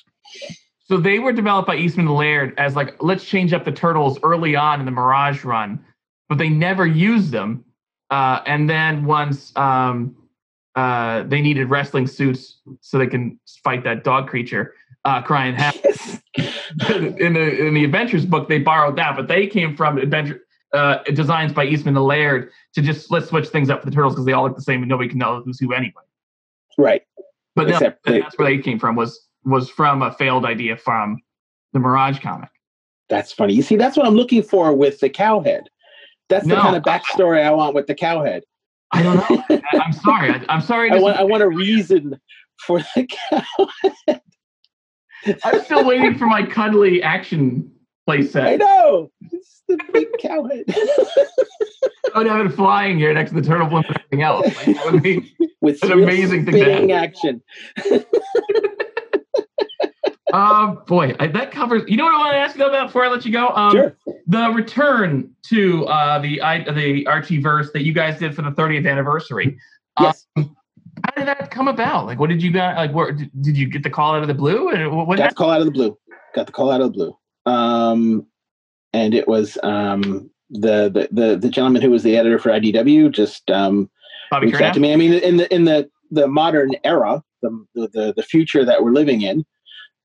So 0.85 0.97
they 0.97 1.19
were 1.19 1.33
developed 1.33 1.67
by 1.67 1.75
Eastman 1.75 2.07
and 2.07 2.15
Laird 2.15 2.53
as 2.57 2.75
like 2.75 3.01
let's 3.01 3.25
change 3.25 3.51
up 3.53 3.65
the 3.65 3.71
turtles 3.71 4.19
early 4.23 4.55
on 4.55 4.79
in 4.79 4.85
the 4.85 4.91
Mirage 4.91 5.43
run. 5.43 5.83
but 6.29 6.37
they 6.37 6.49
never 6.49 6.85
used 6.85 7.31
them. 7.31 7.65
Uh, 8.11 8.41
and 8.45 8.69
then 8.69 9.05
once 9.05 9.55
um, 9.57 10.15
uh, 10.75 11.23
they 11.23 11.41
needed 11.41 11.69
wrestling 11.69 12.07
suits 12.07 12.61
so 12.81 12.97
they 12.97 13.07
can 13.07 13.39
fight 13.63 13.83
that 13.83 14.03
dog 14.03 14.27
creature, 14.27 14.73
uh, 15.05 15.21
crying 15.21 15.55
half. 15.55 15.75
in 16.89 17.33
the 17.33 17.65
in 17.67 17.73
the 17.73 17.83
Adventures 17.83 18.25
book, 18.25 18.47
they 18.47 18.59
borrowed 18.59 18.95
that, 18.97 19.15
but 19.15 19.27
they 19.27 19.47
came 19.47 19.75
from 19.75 19.97
Adventure 19.97 20.41
uh, 20.73 20.99
designs 21.13 21.51
by 21.51 21.65
Eastman 21.65 21.95
and 21.97 22.05
Laird 22.05 22.51
to 22.73 22.81
just 22.81 23.11
let's 23.11 23.27
switch 23.27 23.47
things 23.49 23.69
up 23.69 23.81
for 23.81 23.85
the 23.89 23.91
turtles 23.95 24.13
because 24.13 24.25
they 24.25 24.33
all 24.33 24.43
look 24.43 24.55
the 24.55 24.61
same 24.61 24.81
and 24.81 24.89
nobody 24.89 25.09
can 25.09 25.17
know 25.17 25.41
who's 25.43 25.59
who 25.59 25.73
anyway. 25.73 26.03
Right. 26.77 27.01
But 27.55 27.67
no, 27.67 27.79
they- 28.05 28.19
that's 28.19 28.37
where 28.37 28.47
they 28.47 28.59
came 28.59 28.79
from 28.79 28.95
was 28.95 29.27
was 29.43 29.69
from 29.69 30.01
a 30.01 30.11
failed 30.13 30.45
idea 30.45 30.77
from 30.77 31.21
the 31.73 31.79
Mirage 31.79 32.19
comic. 32.19 32.49
That's 33.09 33.31
funny. 33.31 33.53
You 33.53 33.63
see, 33.63 33.75
that's 33.75 33.97
what 33.97 34.05
I'm 34.05 34.15
looking 34.15 34.43
for 34.43 34.73
with 34.73 34.99
the 34.99 35.09
cowhead. 35.09 35.63
That's 36.29 36.45
the 36.47 36.53
No. 36.53 36.61
kind 36.61 36.75
of 36.75 36.83
backstory 36.83 37.43
I 37.43 37.49
want 37.49 37.73
with 37.73 37.87
the 37.87 37.95
cowhead. 37.95 38.41
I 38.91 39.01
don't 39.01 39.15
know. 39.17 39.43
I, 39.73 39.77
I'm 39.79 39.93
sorry. 39.93 40.29
I, 40.29 40.45
I'm 40.49 40.61
sorry. 40.61 40.91
I 40.91 40.99
want 40.99 41.17
I 41.17 41.23
want 41.23 41.41
a 41.43 41.49
reason 41.49 42.19
for 42.65 42.79
the 42.95 43.07
cow. 43.31 44.21
I'm 45.43 45.63
still 45.63 45.85
waiting 45.85 46.17
for 46.17 46.25
my 46.25 46.45
Cudley 46.45 47.01
action 47.03 47.71
playset. 48.07 48.43
I 48.45 48.55
know. 48.55 49.11
It's 49.31 49.61
the 49.67 49.77
big 49.93 50.07
cowhead. 50.19 50.63
I 52.13 52.17
would 52.17 52.27
have 52.27 52.45
it 52.45 52.49
flying 52.55 52.97
here 52.97 53.13
next 53.13 53.31
to 53.31 53.39
the 53.41 53.47
turtle 53.47 53.67
blimp 53.67 53.87
and 53.87 53.97
everything 53.97 54.21
else. 54.23 54.45
Like, 54.45 54.75
that 54.75 54.91
would 54.91 55.03
be 55.03 55.35
with 55.61 55.83
An 55.83 55.91
amazing 55.91 56.45
thing 56.45 56.55
to 56.55 56.73
have. 56.73 56.89
action. 56.89 57.41
Uh, 60.31 60.75
boy, 60.85 61.15
I, 61.19 61.25
that 61.25 61.51
covers. 61.51 61.81
You 61.87 61.97
know 61.97 62.03
what 62.05 62.13
I 62.13 62.17
want 62.19 62.33
to 62.33 62.37
ask 62.37 62.55
you 62.55 62.63
about 62.63 62.89
before 62.89 63.03
I 63.03 63.07
let 63.07 63.25
you 63.25 63.31
go? 63.31 63.47
Um, 63.49 63.71
Sure. 63.71 63.97
The 64.27 64.49
return 64.51 65.33
to 65.47 65.87
uh, 65.87 66.19
the 66.19 66.39
I, 66.43 66.71
the 66.71 67.07
Archie 67.07 67.41
verse 67.41 67.71
that 67.73 67.81
you 67.83 67.93
guys 67.93 68.19
did 68.19 68.35
for 68.35 68.43
the 68.43 68.51
30th 68.51 68.87
anniversary. 68.87 69.57
Yes. 69.99 70.27
How 71.05 71.11
did 71.15 71.27
that 71.27 71.51
come 71.51 71.67
about? 71.67 72.05
Like, 72.05 72.19
what 72.19 72.29
did 72.29 72.41
you 72.41 72.51
guys 72.51 72.75
like? 72.75 72.91
Where 72.91 73.11
did, 73.11 73.57
you 73.57 73.67
get 73.67 73.83
the 73.83 73.89
call 73.89 74.15
out 74.15 74.21
of 74.21 74.27
the 74.27 74.33
blue? 74.33 74.69
And 74.69 74.95
what? 74.95 75.07
what 75.07 75.17
Got 75.17 75.29
the 75.29 75.35
call 75.35 75.51
out 75.51 75.61
of 75.61 75.65
the 75.65 75.71
blue. 75.71 75.97
Got 76.35 76.45
the 76.47 76.51
call 76.51 76.71
out 76.71 76.81
of 76.81 76.87
the 76.87 76.93
blue. 76.93 77.17
Um, 77.45 78.25
and 78.93 79.13
it 79.13 79.27
was 79.27 79.57
um, 79.63 80.29
the, 80.49 80.89
the 80.89 81.09
the 81.11 81.35
the 81.37 81.49
gentleman 81.49 81.81
who 81.81 81.91
was 81.91 82.03
the 82.03 82.17
editor 82.17 82.39
for 82.39 82.49
IDW 82.49 83.11
just 83.11 83.49
um, 83.51 83.89
Bobby 84.31 84.47
reached 84.47 84.61
out 84.61 84.73
to 84.73 84.79
me. 84.79 84.93
I 84.93 84.95
mean, 84.95 85.13
in 85.13 85.37
the 85.37 85.53
in 85.53 85.65
the 85.65 85.89
the 86.11 86.27
modern 86.27 86.71
era, 86.83 87.23
the 87.41 87.65
the 87.75 87.87
the, 87.93 88.13
the 88.17 88.23
future 88.23 88.65
that 88.65 88.83
we're 88.83 88.91
living 88.91 89.21
in, 89.21 89.45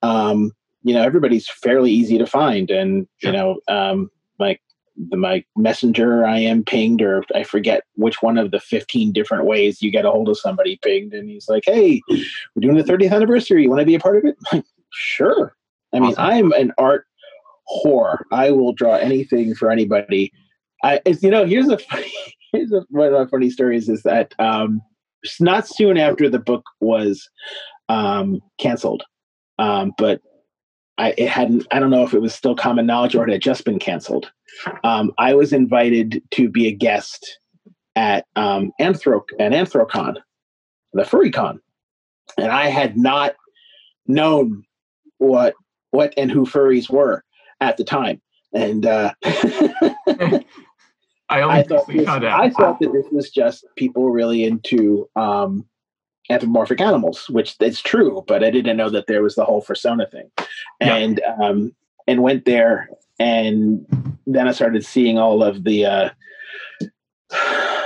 um, 0.03 0.53
you 0.83 0.95
know, 0.95 1.03
everybody's 1.03 1.49
fairly 1.49 1.91
easy 1.91 2.19
to 2.19 2.27
find, 2.27 2.71
and 2.71 3.09
Sure. 3.19 3.31
you 3.31 3.37
know, 3.37 3.61
um, 3.69 4.11
like 4.39 4.61
the 4.97 5.17
my 5.17 5.45
messenger, 5.57 6.25
I 6.25 6.39
am 6.39 6.65
pinged, 6.65 7.03
or 7.03 7.25
I 7.35 7.43
forget 7.43 7.83
which 7.95 8.23
one 8.23 8.39
of 8.39 8.51
the 8.51 8.61
fifteen 8.61 9.13
different 9.13 9.45
ways 9.45 9.83
you 9.83 9.91
get 9.91 10.05
a 10.05 10.11
hold 10.11 10.29
of 10.29 10.39
somebody 10.39 10.79
pinged, 10.83 11.15
and 11.15 11.29
he's 11.29 11.49
like, 11.49 11.65
"Hey, 11.67 12.01
we're 12.09 12.61
doing 12.61 12.77
the 12.77 12.85
30th 12.85 13.13
anniversary. 13.13 13.63
You 13.63 13.71
want 13.71 13.81
to 13.81 13.87
be 13.87 13.95
a 13.95 14.01
part 14.01 14.17
of 14.17 14.25
it?" 14.25 14.37
Like, 14.53 14.65
sure. 14.91 15.57
I 15.93 16.01
mean, 16.01 16.11
Awesome. 16.13 16.25
I'm 16.25 16.53
an 16.53 16.73
art 16.79 17.07
whore. 17.69 18.25
I 18.33 18.51
will 18.51 18.73
draw 18.73 18.97
anything 18.97 19.55
for 19.55 19.71
anybody. 19.71 20.33
I, 20.83 21.01
it's, 21.05 21.23
you 21.23 21.31
know, 21.31 21.47
here's 21.47 21.69
a 21.69 21.79
funny, 21.91 22.13
here's 22.53 22.73
a, 22.73 22.85
one 22.91 23.09
of 23.09 23.13
my 23.13 23.27
funny 23.27 23.51
stories 23.51 23.89
is 23.89 24.03
that 24.03 24.35
um, 24.39 24.81
not 25.41 25.67
soon 25.67 25.97
after 25.97 26.29
the 26.29 26.39
book 26.39 26.65
was 26.81 27.29
um, 27.89 28.41
canceled, 28.59 29.03
um, 29.59 29.93
but 29.99 30.21
I 30.99 31.15
it 31.19 31.29
hadn't. 31.29 31.67
I 31.71 31.81
don't 31.81 31.91
know 31.91 32.05
if 32.05 32.15
it 32.15 32.21
was 32.21 32.35
still 32.35 32.55
common 32.55 32.87
knowledge 32.87 33.15
or 33.15 33.27
it 33.27 33.33
had 33.33 33.43
just 33.43 33.65
been 33.65 33.79
canceled. 33.79 34.31
Um, 34.85 35.13
I 35.19 35.35
was 35.35 35.53
invited 35.53 36.23
to 36.33 36.49
be 36.49 36.69
a 36.69 36.73
guest 36.73 37.39
at 37.97 38.27
um, 38.37 38.73
Anthro 38.81 39.23
at 39.41 39.53
Anthrocon, 39.53 40.17
the 40.93 41.05
Furry 41.05 41.31
Con, 41.31 41.61
and 42.39 42.51
I 42.51 42.69
had 42.69 42.97
not 42.97 43.35
known 44.07 44.65
what 45.19 45.55
what 45.91 46.15
and 46.17 46.31
who 46.31 46.45
furries 46.45 46.91
were 46.91 47.25
at 47.61 47.77
the 47.77 47.85
time, 47.85 48.21
and 48.53 48.87
uh, 48.87 49.13
I 49.25 50.45
only 51.41 51.57
I 51.57 51.63
thought 51.65 51.89
this. 51.89 52.07
I 52.07 52.51
thought 52.51 52.79
that 52.81 52.93
this 52.93 53.07
was 53.11 53.31
just 53.31 53.67
people 53.77 54.11
really 54.11 54.45
into 54.45 55.09
um, 55.17 55.67
anthropomorphic 56.31 56.81
animals, 56.81 57.29
which 57.29 57.57
is 57.61 57.81
true, 57.81 58.25
but 58.27 58.43
I 58.43 58.51
didn't 58.51 58.77
know 58.77 58.91
that 58.91 59.07
there 59.07 59.23
was 59.23 59.35
the 59.35 59.45
whole 59.45 59.63
persona 59.63 60.07
thing, 60.07 60.31
Yeah. 60.81 60.97
and 60.97 61.21
um, 61.41 61.75
and 62.07 62.23
went 62.23 62.45
there, 62.45 62.89
and 63.19 63.85
then 64.27 64.49
I 64.49 64.53
started 64.53 64.85
seeing 64.85 65.19
all 65.19 65.43
of 65.43 65.65
the. 65.65 65.87
Uh, 65.87 66.11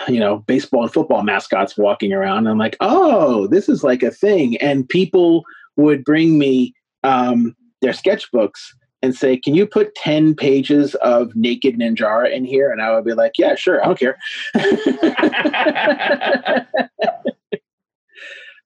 you 0.09 0.19
know, 0.19 0.39
baseball 0.39 0.83
and 0.83 0.93
football 0.93 1.23
mascots 1.23 1.77
walking 1.77 2.13
around. 2.13 2.47
I'm 2.47 2.59
like, 2.59 2.77
oh, 2.81 3.47
this 3.47 3.69
is 3.69 3.85
like 3.85 4.03
a 4.03 4.11
thing. 4.11 4.57
And 4.57 4.89
people 4.89 5.45
would 5.77 6.05
bring 6.05 6.39
me 6.39 6.75
um, 7.05 7.55
their 7.83 7.93
sketchbooks 7.93 8.73
and 9.03 9.15
say, 9.15 9.37
can 9.37 9.55
you 9.55 9.67
put 9.67 9.95
10 9.95 10.35
pages 10.35 10.95
of 10.97 11.35
naked 11.37 11.79
Ninjara 11.79 12.33
in 12.33 12.45
here? 12.45 12.73
And 12.73 12.83
I 12.83 12.95
would 12.95 13.05
be 13.05 13.15
like, 13.15 13.33
yeah, 13.39 13.55
sure. 13.55 13.83
I 13.83 13.87
don't 13.87 13.99
care. 13.99 14.19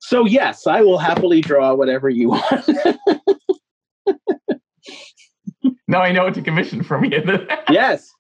so, 0.05 0.27
yes, 0.27 0.66
I 0.66 0.81
will 0.83 0.99
happily 0.99 1.41
draw 1.41 1.74
whatever 1.74 2.11
you 2.11 2.31
want. 2.31 2.69
now 5.87 6.01
I 6.01 6.11
know 6.11 6.24
what 6.24 6.35
to 6.35 6.43
commission 6.43 6.83
from 6.83 7.05
you. 7.05 7.23
yes, 7.70 8.11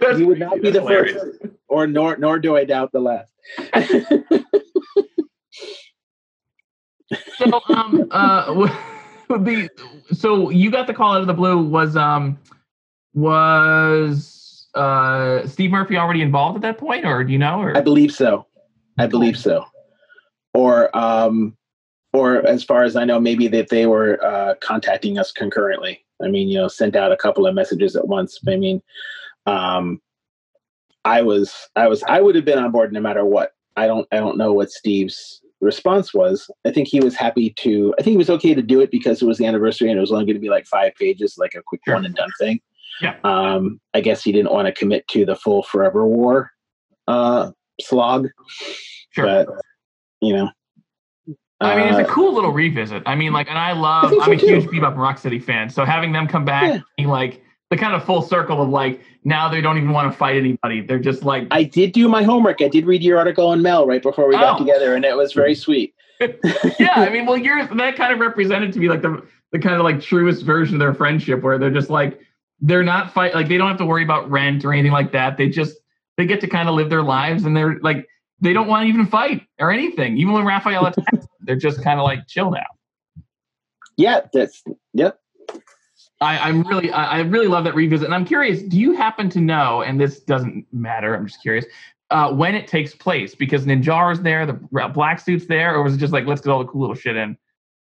That's- 0.00 0.20
you 0.20 0.28
would 0.28 0.38
not 0.38 0.62
be 0.62 0.70
the 0.70 0.78
hilarious. 0.80 1.20
first, 1.20 1.38
or 1.68 1.88
nor, 1.88 2.16
nor 2.18 2.38
do 2.38 2.56
I 2.56 2.64
doubt 2.64 2.92
the 2.92 3.00
last. 3.00 3.32
So, 7.36 7.60
um, 7.68 8.06
uh, 8.12 8.54
the 9.28 9.68
so 10.12 10.50
you 10.50 10.70
got 10.70 10.86
the 10.86 10.94
call 10.94 11.14
out 11.14 11.20
of 11.20 11.26
the 11.26 11.34
blue. 11.34 11.58
Was 11.62 11.96
um, 11.96 12.38
was 13.12 14.68
uh 14.74 15.46
Steve 15.48 15.72
Murphy 15.72 15.96
already 15.96 16.22
involved 16.22 16.56
at 16.56 16.62
that 16.62 16.78
point, 16.78 17.04
or 17.04 17.24
do 17.24 17.32
you 17.32 17.38
know? 17.38 17.60
Or 17.60 17.76
I 17.76 17.80
believe 17.80 18.12
so. 18.12 18.46
I 18.98 19.06
believe 19.08 19.36
so. 19.36 19.64
Or 20.54 20.96
um 20.96 21.56
or 22.12 22.46
as 22.46 22.62
far 22.62 22.84
as 22.84 22.94
I 22.94 23.04
know, 23.04 23.18
maybe 23.20 23.48
that 23.48 23.68
they 23.70 23.86
were 23.86 24.24
uh 24.24 24.54
contacting 24.60 25.18
us 25.18 25.32
concurrently. 25.32 26.04
I 26.22 26.28
mean, 26.28 26.48
you 26.48 26.58
know, 26.58 26.68
sent 26.68 26.94
out 26.96 27.12
a 27.12 27.16
couple 27.16 27.46
of 27.46 27.54
messages 27.54 27.96
at 27.96 28.06
once. 28.08 28.38
I 28.48 28.56
mean, 28.56 28.82
um 29.46 30.00
I 31.04 31.22
was 31.22 31.52
I 31.76 31.88
was 31.88 32.02
I 32.08 32.20
would 32.20 32.34
have 32.36 32.44
been 32.44 32.58
on 32.58 32.70
board 32.70 32.92
no 32.92 33.00
matter 33.00 33.24
what. 33.24 33.50
I 33.76 33.86
don't 33.86 34.06
I 34.12 34.16
don't 34.16 34.38
know 34.38 34.52
what 34.52 34.70
Steve's 34.70 35.40
response 35.60 36.14
was. 36.14 36.48
I 36.66 36.70
think 36.70 36.88
he 36.88 37.00
was 37.00 37.14
happy 37.16 37.50
to 37.58 37.94
I 37.98 38.02
think 38.02 38.12
he 38.12 38.18
was 38.18 38.30
okay 38.30 38.54
to 38.54 38.62
do 38.62 38.80
it 38.80 38.90
because 38.90 39.20
it 39.20 39.26
was 39.26 39.38
the 39.38 39.46
anniversary 39.46 39.88
and 39.90 39.98
it 39.98 40.00
was 40.00 40.12
only 40.12 40.24
going 40.24 40.34
to 40.36 40.40
be 40.40 40.50
like 40.50 40.66
five 40.66 40.94
pages, 40.94 41.36
like 41.38 41.54
a 41.54 41.62
quick 41.62 41.80
Sure. 41.84 41.94
one 41.94 42.04
and 42.06 42.14
done 42.14 42.30
thing. 42.38 42.60
Yeah. 43.00 43.16
Um 43.24 43.80
I 43.92 44.00
guess 44.00 44.22
he 44.22 44.30
didn't 44.30 44.52
want 44.52 44.66
to 44.66 44.72
commit 44.72 45.08
to 45.08 45.26
the 45.26 45.34
full 45.36 45.62
forever 45.64 46.06
war 46.06 46.52
uh 47.08 47.50
slog 47.80 48.28
sure. 49.10 49.24
but 49.24 49.48
you 50.24 50.32
know 50.34 50.50
I 51.60 51.76
mean, 51.76 51.88
it's 51.88 51.96
a 51.98 52.02
uh, 52.06 52.12
cool 52.12 52.34
little 52.34 52.50
revisit. 52.52 53.02
I 53.06 53.14
mean, 53.14 53.32
like, 53.32 53.48
and 53.48 53.56
I 53.56 53.72
love. 53.72 54.10
think 54.10 54.22
I'm 54.26 54.32
a 54.32 54.38
so, 54.38 54.46
huge 54.46 54.64
Bebop 54.64 54.88
and 54.88 54.96
Rocksteady 54.98 55.42
fan, 55.42 55.70
so 55.70 55.84
having 55.84 56.12
them 56.12 56.26
come 56.26 56.44
back, 56.44 56.74
Yeah. 56.74 56.80
being 56.98 57.08
like 57.08 57.42
the 57.70 57.76
kind 57.76 57.94
of 57.94 58.04
full 58.04 58.20
circle 58.20 58.60
of 58.60 58.68
like 58.68 59.00
now 59.24 59.48
they 59.48 59.60
don't 59.62 59.78
even 59.78 59.90
want 59.90 60.12
to 60.12 60.18
fight 60.18 60.36
anybody. 60.36 60.82
They're 60.82 60.98
just 60.98 61.22
like, 61.22 61.46
i 61.52 61.62
did 61.62 61.92
do 61.92 62.08
my 62.08 62.22
homework 62.22 62.60
i 62.60 62.68
did 62.68 62.84
read 62.84 63.02
your 63.02 63.18
article 63.18 63.46
on 63.46 63.62
mel 63.62 63.86
right 63.86 64.02
before 64.02 64.28
we 64.28 64.34
got 64.34 64.56
Oh. 64.56 64.64
together 64.64 64.94
and 64.94 65.04
it 65.04 65.16
was 65.16 65.32
very 65.32 65.54
sweet 65.54 65.94
yeah. 66.20 66.92
I 66.96 67.10
mean, 67.10 67.26
well, 67.26 67.36
you're 67.36 67.66
that 67.66 67.96
kind 67.96 68.12
of 68.12 68.18
represented 68.20 68.72
to 68.74 68.78
me 68.78 68.88
like 68.88 69.02
the 69.02 69.22
the 69.52 69.58
kind 69.58 69.76
of 69.76 69.82
like 69.82 70.00
truest 70.00 70.44
version 70.44 70.74
of 70.76 70.80
their 70.80 70.94
friendship, 70.94 71.42
where 71.42 71.58
they're 71.58 71.70
just 71.70 71.90
like 71.90 72.20
they're 72.60 72.84
not 72.84 73.12
fight 73.12 73.34
like 73.34 73.48
they 73.48 73.56
don't 73.58 73.68
have 73.68 73.78
to 73.78 73.86
worry 73.86 74.04
about 74.04 74.30
rent 74.30 74.64
or 74.64 74.72
anything 74.72 74.92
like 74.92 75.12
that. 75.12 75.36
They 75.36 75.48
just 75.48 75.76
they 76.16 76.26
get 76.26 76.40
to 76.42 76.46
kind 76.46 76.68
of 76.68 76.74
live 76.76 76.88
their 76.90 77.02
lives, 77.02 77.44
and 77.44 77.56
they're 77.56 77.78
like 77.80 78.06
they 78.44 78.52
don't 78.52 78.68
want 78.68 78.84
to 78.84 78.88
even 78.88 79.06
fight 79.06 79.42
or 79.58 79.72
anything. 79.72 80.16
Even 80.18 80.34
when 80.34 80.44
Raphael 80.44 80.86
attacks, 80.86 81.26
they're 81.40 81.56
just 81.56 81.82
kind 81.82 81.98
of 81.98 82.04
like 82.04 82.26
chill 82.28 82.50
now. 82.50 82.66
yeah 83.96 84.20
that's 84.32 84.62
yep 84.92 85.18
I, 86.20 86.38
I'm 86.38 86.62
really, 86.62 86.90
I, 86.90 87.18
I 87.18 87.20
really 87.20 87.48
love 87.48 87.64
that 87.64 87.74
revisit, 87.74 88.06
and 88.06 88.14
I'm 88.14 88.24
curious. 88.24 88.62
Do 88.62 88.78
you 88.78 88.94
happen 88.94 89.28
to 89.30 89.40
know? 89.40 89.82
And 89.82 90.00
this 90.00 90.20
doesn't 90.20 90.64
matter. 90.72 91.14
I'm 91.14 91.26
just 91.26 91.42
curious 91.42 91.66
uh, 92.10 92.32
when 92.32 92.54
it 92.54 92.68
takes 92.68 92.94
place 92.94 93.34
because 93.34 93.66
Ninjara's 93.66 94.22
there, 94.22 94.46
the 94.46 94.54
black 94.94 95.20
suit's 95.20 95.46
there, 95.46 95.74
or 95.74 95.82
was 95.82 95.94
it 95.94 95.98
just 95.98 96.12
like 96.12 96.26
let's 96.26 96.40
get 96.40 96.50
all 96.50 96.60
the 96.60 96.70
cool 96.70 96.82
little 96.82 96.94
shit 96.94 97.16
in 97.16 97.36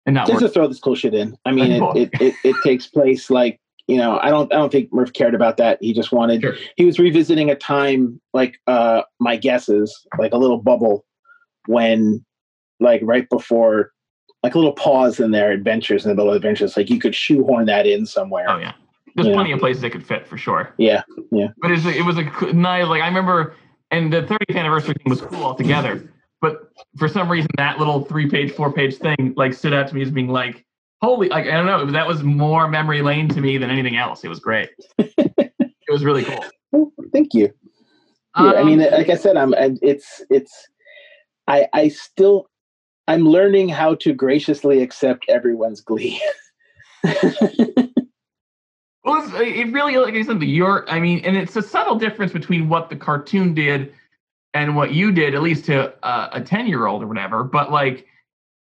and 0.07 0.15
not 0.15 0.27
just 0.27 0.43
work? 0.43 0.51
to 0.51 0.55
throw 0.55 0.67
this 0.67 0.79
cool 0.79 0.95
shit 0.95 1.15
in 1.15 1.37
i 1.45 1.53
mean 1.53 1.73
it, 1.97 1.97
it, 1.97 2.21
it, 2.21 2.35
it 2.45 2.57
takes 2.63 2.87
place 2.87 3.29
like 3.29 3.61
you 3.89 3.97
know 3.97 4.19
i 4.23 4.31
don't 4.31 4.53
i 4.53 4.57
don't 4.57 4.73
think 4.73 4.93
murph 4.93 5.13
cared 5.13 5.35
about 5.35 5.57
that 5.57 5.79
he 5.81 5.93
just 5.93 6.13
wanted 6.13 6.41
Sure. 6.43 6.55
he 6.77 6.85
was 6.85 6.99
revisiting 6.99 7.51
a 7.51 7.55
time 7.55 8.21
like 8.35 8.59
uh 8.67 9.03
my 9.21 9.37
guesses, 9.37 10.07
like 10.19 10.33
a 10.33 10.39
little 10.39 10.59
bubble 10.59 11.05
when 11.67 12.25
like 12.81 13.01
right 13.05 13.29
before 13.31 13.93
like 14.43 14.55
a 14.55 14.59
little 14.59 14.73
pause 14.73 15.19
in 15.21 15.31
their 15.31 15.51
adventures 15.53 16.05
in 16.05 16.09
the 16.11 16.15
middle 16.15 16.31
of 16.31 16.37
adventures 16.37 16.77
like 16.77 16.91
you 16.91 16.99
could 16.99 17.15
shoehorn 17.15 17.67
that 17.67 17.87
in 17.87 18.07
somewhere 18.07 18.47
Oh 18.49 18.59
yeah, 18.59 18.73
There's 19.15 19.29
plenty 19.29 19.53
of 19.53 19.61
places 19.61 19.83
it 19.83 19.91
could 19.91 20.07
fit 20.07 20.27
for 20.27 20.37
sure. 20.37 20.75
Yeah, 20.79 21.03
Yeah. 21.33 21.49
But 21.63 21.71
it's, 21.71 21.87
it 21.87 22.05
was 22.05 22.19
a 22.19 22.25
nice, 22.53 22.87
like 22.87 23.03
I 23.03 23.07
remember, 23.07 23.55
and 23.91 24.13
the 24.13 24.23
30th 24.23 24.57
anniversary 24.57 24.95
thing 24.95 25.09
was 25.09 25.21
cool 25.23 25.43
altogether. 25.43 26.13
But 26.43 26.71
for 26.99 27.09
some 27.09 27.31
reason, 27.31 27.49
that 27.57 27.79
little 27.79 28.05
three 28.05 28.29
page, 28.29 28.53
four 28.53 28.71
page 28.73 28.97
thing 28.97 29.33
like 29.37 29.55
stood 29.55 29.73
out 29.73 29.89
to 29.89 29.95
me 29.95 30.03
as 30.03 30.11
being 30.11 30.29
like, 30.29 30.66
holy, 31.01 31.29
like 31.29 31.47
I 31.47 31.53
don't 31.53 31.67
know, 31.67 31.91
that 31.93 32.07
was 32.07 32.23
more 32.23 32.69
memory 32.69 33.03
lane 33.03 33.29
to 33.31 33.41
me 33.41 33.59
than 33.59 33.71
anything 33.71 33.97
else. 33.97 34.25
It 34.25 34.29
was 34.29 34.41
great. 34.41 34.71
it 34.99 35.91
was 35.91 36.05
really 36.05 36.25
cool. 36.25 36.45
Well, 36.73 36.93
thank 37.13 37.33
you. 37.33 37.55
Yeah, 38.37 38.53
I 38.53 38.65
mean, 38.65 38.83
Um, 38.83 38.91
like 38.91 39.09
I 39.09 39.15
said, 39.15 39.37
I'm. 39.37 39.55
It's 39.57 40.21
it's. 40.31 40.53
I 41.47 41.69
I 41.73 41.89
still, 41.89 42.51
I'm 43.07 43.23
learning 43.23 43.69
how 43.69 43.95
to 43.95 44.13
graciously 44.13 44.83
accept 44.83 45.27
everyone's 45.29 45.81
glee. 45.81 46.21
Well, 49.07 49.23
it's, 49.23 49.33
it 49.35 49.73
really, 49.73 49.97
like 49.99 50.15
I 50.15 50.23
said, 50.23 50.41
the 50.41 50.47
your, 50.49 50.89
I 50.91 50.99
mean, 50.99 51.21
and 51.25 51.37
it's 51.37 51.55
a 51.55 51.63
subtle 51.63 51.95
difference 51.95 52.33
between 52.33 52.69
what 52.69 52.91
the 52.91 52.97
cartoon 52.97 53.55
did 53.55 53.95
and 54.53 54.75
what 54.75 54.95
you 54.95 55.13
did, 55.13 55.37
at 55.37 55.43
least 55.43 55.65
to 55.67 55.95
uh, 56.05 56.31
a 56.33 56.41
10 56.41 56.67
year 56.67 56.87
old 56.87 57.05
or 57.05 57.07
whatever. 57.07 57.45
But 57.45 57.71
like, 57.71 58.09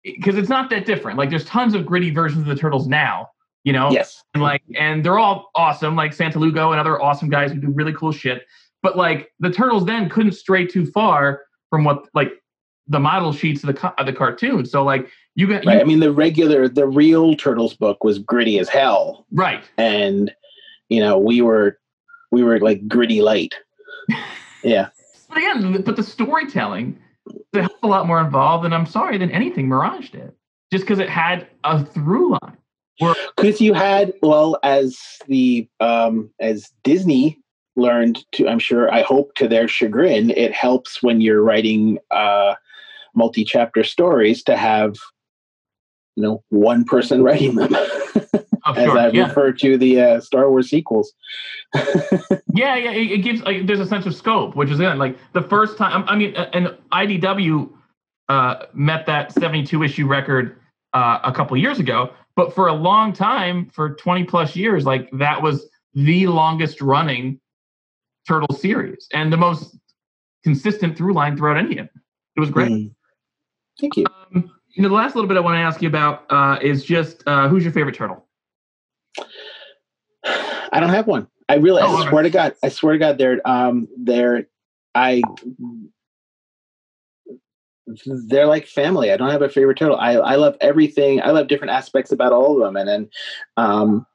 because 0.02 0.36
it's 0.36 0.48
not 0.48 0.70
that 0.70 0.86
different. 0.86 1.18
Like, 1.18 1.30
there's 1.30 1.44
tons 1.44 1.74
of 1.74 1.84
gritty 1.86 2.10
versions 2.10 2.42
of 2.42 2.46
the 2.48 2.54
Turtles 2.54 2.86
now, 2.88 3.28
you 3.64 3.72
know? 3.72 3.90
yes. 3.90 4.22
And 4.34 4.42
like, 4.42 4.62
and 4.76 5.04
they're 5.04 5.18
all 5.18 5.50
awesome, 5.54 5.96
like 5.96 6.16
Santolouco 6.16 6.70
and 6.70 6.80
other 6.80 7.00
awesome 7.00 7.28
guys 7.28 7.52
who 7.52 7.60
do 7.60 7.68
really 7.70 7.92
cool 7.92 8.12
shit. 8.12 8.46
But 8.82 8.96
like, 8.96 9.32
the 9.40 9.50
Turtles 9.50 9.84
then 9.84 10.08
couldn't 10.08 10.32
stray 10.32 10.66
too 10.66 10.86
far 10.86 11.42
from 11.68 11.84
what, 11.84 12.08
like, 12.14 12.32
the 12.88 12.98
model 12.98 13.32
sheets 13.32 13.62
of 13.62 13.68
the, 13.68 13.74
co- 13.74 13.92
of 13.98 14.06
the 14.06 14.12
cartoon. 14.12 14.66
So 14.66 14.82
like, 14.82 15.08
you 15.36 15.46
got, 15.46 15.64
Right. 15.64 15.76
you, 15.76 15.80
I 15.80 15.84
mean, 15.84 16.00
the 16.00 16.10
regular, 16.12 16.68
the 16.68 16.86
real 16.88 17.36
Turtles 17.36 17.74
book 17.74 18.02
was 18.02 18.18
gritty 18.18 18.58
as 18.58 18.68
hell, 18.68 19.26
right. 19.32 19.62
and 19.78 20.32
you 20.88 20.98
know, 20.98 21.16
we 21.16 21.40
were, 21.40 21.78
we 22.32 22.42
were 22.42 22.58
like 22.58 22.88
gritty 22.88 23.20
light. 23.22 23.54
Yeah. 24.62 24.88
But 25.28 25.38
again, 25.38 25.80
but 25.82 25.96
the 25.96 26.02
storytelling 26.02 26.98
a 27.54 27.62
hell 27.62 27.70
of 27.70 27.84
a 27.84 27.86
lot 27.86 28.06
more 28.06 28.20
involved, 28.20 28.64
and 28.64 28.74
I'm 28.74 28.86
sorry, 28.86 29.18
than 29.18 29.30
anything 29.30 29.68
Mirage 29.68 30.10
did. 30.10 30.32
Just 30.72 30.84
because 30.84 30.98
it 30.98 31.08
had 31.08 31.48
a 31.64 31.84
through 31.84 32.30
line. 32.30 32.56
because 33.36 33.60
you 33.60 33.72
had 33.74 34.12
well 34.22 34.58
as 34.62 34.98
the 35.26 35.68
um 35.80 36.30
as 36.40 36.70
disney 36.84 37.38
learned 37.76 38.24
to 38.32 38.46
i'm 38.48 38.58
sure 38.58 38.92
i 38.92 39.02
hope 39.02 39.34
to 39.34 39.48
their 39.48 39.66
chagrin 39.66 40.30
it 40.30 40.52
helps 40.52 41.02
when 41.02 41.20
you're 41.20 41.42
writing 41.42 41.98
uh 42.10 42.54
multi-chapter 43.14 43.82
stories 43.82 44.42
to 44.42 44.56
have 44.56 44.96
you 46.16 46.22
know 46.22 46.42
one 46.50 46.84
person 46.84 47.22
writing 47.28 47.54
them 47.54 47.74
Oh, 48.76 48.80
as 48.80 48.84
sure. 48.84 48.98
i 48.98 49.08
yeah. 49.08 49.26
refer 49.28 49.52
to 49.52 49.78
the 49.78 50.00
uh, 50.00 50.20
star 50.20 50.50
wars 50.50 50.70
sequels 50.70 51.12
yeah, 52.54 52.76
yeah. 52.76 52.90
It, 52.90 53.12
it 53.12 53.18
gives 53.18 53.42
like 53.42 53.66
there's 53.66 53.80
a 53.80 53.86
sense 53.86 54.06
of 54.06 54.14
scope, 54.14 54.56
which 54.56 54.70
is 54.70 54.80
in 54.80 54.98
like 54.98 55.16
the 55.34 55.42
first 55.42 55.78
time. 55.78 56.04
I 56.08 56.16
mean, 56.16 56.36
uh, 56.36 56.50
and 56.52 56.76
IDW 56.92 57.70
uh, 58.28 58.66
met 58.72 59.06
that 59.06 59.32
72 59.32 59.82
issue 59.82 60.06
record 60.06 60.56
uh, 60.92 61.20
a 61.22 61.32
couple 61.32 61.56
years 61.56 61.78
ago, 61.78 62.12
but 62.34 62.54
for 62.54 62.66
a 62.68 62.72
long 62.72 63.12
time, 63.12 63.70
for 63.72 63.94
20 63.94 64.24
plus 64.24 64.56
years, 64.56 64.84
like 64.84 65.08
that 65.12 65.40
was 65.40 65.68
the 65.94 66.26
longest 66.26 66.80
running 66.80 67.40
turtle 68.26 68.54
series 68.54 69.06
and 69.12 69.32
the 69.32 69.36
most 69.36 69.76
consistent 70.42 70.96
through 70.96 71.14
line 71.14 71.36
throughout 71.36 71.56
any 71.56 71.78
of 71.78 71.86
it. 71.86 71.92
It 72.36 72.40
was 72.40 72.50
great. 72.50 72.70
Mm. 72.70 72.94
thank 73.80 73.96
you 73.96 74.06
Um, 74.34 74.50
you 74.70 74.82
know, 74.82 74.88
the 74.88 74.94
last 74.94 75.14
little 75.14 75.28
bit 75.28 75.36
I 75.36 75.40
want 75.40 75.54
to 75.54 75.60
ask 75.60 75.82
you 75.82 75.88
about 75.88 76.24
uh, 76.30 76.58
is 76.62 76.84
just 76.84 77.22
uh, 77.26 77.48
who's 77.48 77.62
your 77.62 77.72
favorite 77.72 77.94
turtle? 77.94 78.26
I 80.72 80.80
don't 80.80 80.90
have 80.90 81.06
one. 81.06 81.28
I 81.48 81.56
really, 81.56 81.82
Oh, 81.82 81.96
I 81.96 82.08
swear 82.08 82.22
to 82.22 82.30
God, 82.30 82.54
I 82.62 82.68
swear 82.68 82.92
to 82.92 82.98
God, 82.98 83.18
they're, 83.18 83.40
um, 83.44 83.88
they're, 83.98 84.46
I, 84.94 85.22
they're 88.28 88.46
like 88.46 88.66
family. 88.66 89.10
I 89.10 89.16
don't 89.16 89.30
have 89.30 89.42
a 89.42 89.48
favorite 89.48 89.78
turtle. 89.78 89.96
I, 89.96 90.12
I 90.12 90.36
love 90.36 90.56
everything. 90.60 91.20
I 91.22 91.30
love 91.30 91.48
different 91.48 91.72
aspects 91.72 92.12
about 92.12 92.32
all 92.32 92.56
of 92.56 92.64
them. 92.64 92.76
And 92.76 92.88
then, 92.88 93.10
um, 93.56 94.06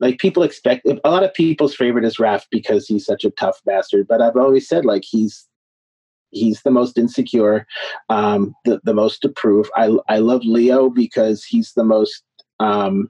like 0.00 0.18
people 0.18 0.42
expect 0.42 0.86
a 0.86 1.08
lot 1.08 1.22
of 1.22 1.34
people's 1.34 1.74
favorite 1.74 2.04
is 2.04 2.16
Raph 2.16 2.46
because 2.50 2.86
he's 2.86 3.04
such 3.04 3.24
a 3.24 3.30
tough 3.30 3.60
bastard. 3.64 4.08
But 4.08 4.22
I've 4.22 4.36
always 4.36 4.66
said 4.66 4.84
like 4.84 5.04
he's 5.04 5.46
he's 6.30 6.62
the 6.62 6.70
most 6.70 6.96
insecure, 6.96 7.66
um, 8.08 8.54
the 8.64 8.80
the 8.82 8.94
most 8.94 9.20
to 9.22 9.28
prove. 9.28 9.70
I 9.76 9.94
I 10.08 10.18
love 10.18 10.42
Leo 10.44 10.88
because 10.88 11.44
he's 11.44 11.72
the 11.74 11.84
most, 11.84 12.22
um, 12.60 13.08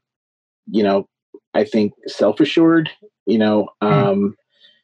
you 0.69 0.83
know, 0.83 1.09
I 1.55 1.65
think 1.65 1.93
self 2.07 2.41
assured. 2.41 2.91
You 3.27 3.39
know, 3.39 3.69
um, 3.81 4.37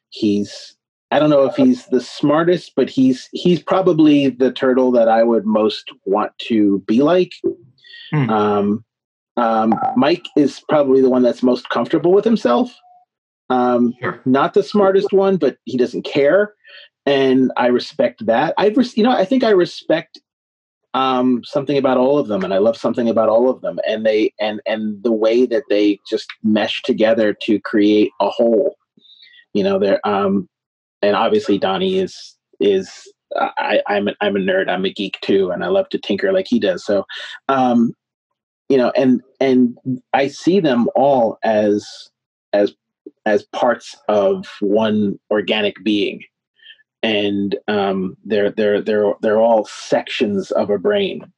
he's 0.09 0.75
I 1.11 1.19
don't 1.19 1.29
know 1.29 1.45
if 1.45 1.55
he's 1.55 1.85
the 1.87 2.01
smartest, 2.01 2.73
but 2.75 2.89
he's 2.89 3.29
he's 3.31 3.61
probably 3.61 4.29
the 4.29 4.51
turtle 4.51 4.91
that 4.91 5.07
I 5.07 5.23
would 5.23 5.45
most 5.45 5.89
want 6.05 6.37
to 6.39 6.79
be 6.87 7.01
like. 7.01 7.31
Hmm. 8.11 8.29
Um, 8.29 8.85
um, 9.37 9.79
Mike 9.95 10.25
is 10.35 10.59
probably 10.67 11.01
the 11.01 11.09
one 11.09 11.21
that's 11.21 11.43
most 11.43 11.69
comfortable 11.69 12.11
with 12.11 12.25
himself. 12.25 12.75
Um, 13.49 13.93
Sure. 14.01 14.19
not 14.25 14.53
the 14.53 14.63
smartest 14.63 15.13
one, 15.13 15.37
but 15.37 15.57
he 15.63 15.77
doesn't 15.77 16.03
care, 16.03 16.53
and 17.05 17.51
I 17.55 17.67
respect 17.67 18.25
that. 18.25 18.53
I, 18.57 18.69
res- 18.69 18.97
you 18.97 19.03
know, 19.03 19.11
I 19.11 19.23
think 19.23 19.43
I 19.43 19.51
respect 19.51 20.19
um, 20.97 21.43
something 21.43 21.77
about 21.77 21.97
all 21.97 22.17
of 22.17 22.27
them, 22.27 22.43
and 22.43 22.55
I 22.55 22.57
love 22.57 22.75
something 22.75 23.07
about 23.07 23.29
all 23.29 23.51
of 23.51 23.61
them, 23.61 23.79
and 23.87 24.03
they 24.03 24.33
and 24.39 24.59
and 24.65 25.03
the 25.03 25.11
way 25.11 25.45
that 25.45 25.63
they 25.69 25.99
just 26.09 26.27
mesh 26.43 26.81
together 26.81 27.35
to 27.43 27.59
create 27.61 28.09
a 28.19 28.29
whole. 28.29 28.75
You 29.53 29.63
know, 29.63 29.77
they're 29.77 30.05
um, 30.07 30.49
and 31.03 31.15
obviously 31.15 31.59
Donnie 31.59 31.99
is 31.99 32.35
is 32.59 32.89
I, 33.35 33.81
I'm 33.85 34.07
a, 34.07 34.15
I'm 34.21 34.35
a 34.37 34.39
nerd. 34.39 34.69
I'm 34.69 34.85
a 34.85 34.91
geek 34.91 35.19
too, 35.21 35.51
and 35.51 35.63
I 35.63 35.67
love 35.67 35.87
to 35.89 35.99
tinker 35.99 36.33
like 36.33 36.47
he 36.49 36.59
does. 36.59 36.83
So, 36.83 37.05
um, 37.47 37.93
you 38.67 38.77
know, 38.79 38.91
and 38.95 39.21
and 39.39 39.77
I 40.13 40.29
see 40.29 40.59
them 40.59 40.87
all 40.95 41.37
as 41.43 41.87
as 42.53 42.73
as 43.27 43.43
parts 43.53 43.95
of 44.07 44.47
one 44.61 45.19
organic 45.29 45.75
being, 45.83 46.23
and 47.03 47.55
um, 47.67 48.17
they're 48.25 48.51
they're 48.51 48.81
they're 48.81 49.13
they're 49.21 49.39
all 49.39 49.65
sections 49.65 50.51
of 50.51 50.69
a 50.69 50.77
brain, 50.77 51.31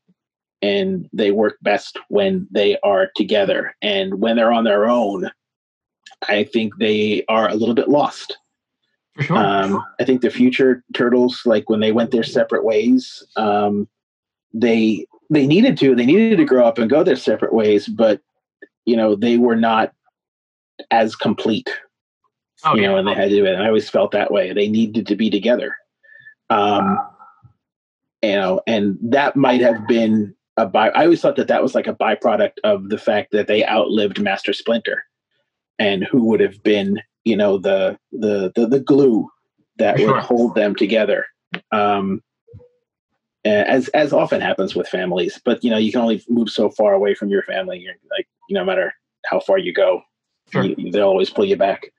and 0.61 1.09
they 1.13 1.31
work 1.31 1.57
best 1.61 1.97
when 2.09 2.47
they 2.51 2.77
are 2.83 3.09
together. 3.15 3.75
And 3.81 4.15
when 4.15 4.35
they're 4.35 4.51
on 4.51 4.63
their 4.63 4.87
own, 4.87 5.29
I 6.27 6.43
think 6.43 6.77
they 6.77 7.23
are 7.27 7.49
a 7.49 7.55
little 7.55 7.75
bit 7.75 7.89
lost. 7.89 8.37
For 9.15 9.23
sure. 9.23 9.37
Um, 9.37 9.83
I 9.99 10.05
think 10.05 10.21
the 10.21 10.29
future 10.29 10.83
turtles, 10.93 11.41
like 11.45 11.69
when 11.69 11.81
they 11.81 11.91
went 11.91 12.11
their 12.11 12.23
separate 12.23 12.63
ways, 12.63 13.23
um, 13.35 13.87
they 14.53 15.05
they 15.29 15.45
needed 15.45 15.77
to. 15.79 15.95
They 15.95 16.05
needed 16.05 16.37
to 16.37 16.45
grow 16.45 16.65
up 16.65 16.77
and 16.77 16.89
go 16.89 17.03
their 17.03 17.15
separate 17.15 17.53
ways, 17.53 17.87
but 17.87 18.21
you 18.85 18.95
know 18.95 19.15
they 19.15 19.37
were 19.37 19.55
not 19.55 19.93
as 20.91 21.15
complete. 21.15 21.69
Oh, 22.65 22.75
you 22.75 22.81
yeah. 22.81 22.87
know, 22.89 22.97
and 22.97 23.07
they 23.07 23.13
had 23.13 23.29
to 23.29 23.35
do 23.35 23.45
it. 23.45 23.53
And 23.53 23.63
I 23.63 23.67
always 23.67 23.89
felt 23.89 24.11
that 24.11 24.31
way. 24.31 24.53
They 24.53 24.67
needed 24.67 25.07
to 25.07 25.15
be 25.15 25.29
together. 25.29 25.75
Um, 26.49 26.97
you 28.21 28.33
know, 28.33 28.61
and 28.67 28.97
that 29.01 29.35
might 29.35 29.61
have 29.61 29.87
been 29.87 30.35
a 30.57 30.65
by. 30.65 30.89
I 30.89 31.03
always 31.03 31.21
thought 31.21 31.37
that 31.37 31.47
that 31.47 31.61
was 31.61 31.75
like 31.75 31.87
a 31.87 31.93
byproduct 31.93 32.53
of 32.63 32.89
the 32.89 32.97
fact 32.97 33.31
that 33.31 33.47
they 33.47 33.65
outlived 33.65 34.21
Master 34.21 34.53
Splinter, 34.53 35.03
and 35.77 36.03
who 36.03 36.25
would 36.25 36.39
have 36.39 36.61
been, 36.63 37.01
you 37.23 37.37
know, 37.37 37.57
the 37.57 37.97
the 38.11 38.51
the, 38.55 38.67
the 38.67 38.79
glue 38.79 39.29
that 39.77 39.97
Sure. 39.97 40.13
would 40.13 40.23
hold 40.23 40.55
them 40.55 40.75
together. 40.75 41.25
Um, 41.71 42.21
as 43.45 43.87
as 43.89 44.11
often 44.11 44.41
happens 44.41 44.75
with 44.75 44.87
families, 44.87 45.39
but 45.45 45.63
you 45.63 45.69
know, 45.69 45.77
you 45.77 45.91
can 45.91 46.01
only 46.01 46.21
move 46.27 46.49
so 46.49 46.69
far 46.69 46.93
away 46.93 47.13
from 47.13 47.29
your 47.29 47.43
family. 47.43 47.79
You're 47.79 47.93
like, 48.11 48.27
no 48.49 48.65
matter 48.65 48.93
how 49.25 49.39
far 49.39 49.57
you 49.57 49.73
go, 49.73 50.01
Sure. 50.51 50.63
you, 50.63 50.91
they'll 50.91 51.07
always 51.07 51.29
pull 51.29 51.45
you 51.45 51.55
back. 51.55 51.91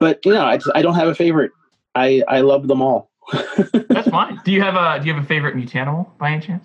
But 0.00 0.24
you 0.24 0.32
know, 0.32 0.44
I, 0.44 0.56
just- 0.56 0.70
I 0.74 0.82
don't 0.82 0.94
have 0.94 1.08
a 1.08 1.14
favorite. 1.14 1.50
I 1.94 2.22
I 2.28 2.40
love 2.42 2.68
them 2.68 2.80
all. 2.82 3.10
That's 3.88 4.08
fine. 4.08 4.40
Do 4.44 4.52
you 4.52 4.62
have 4.62 4.74
a 4.76 5.00
Do 5.00 5.06
you 5.08 5.14
have 5.14 5.22
a 5.22 5.26
favorite 5.26 5.54
mutanimal 5.56 6.16
by 6.18 6.30
any 6.32 6.40
chance? 6.44 6.64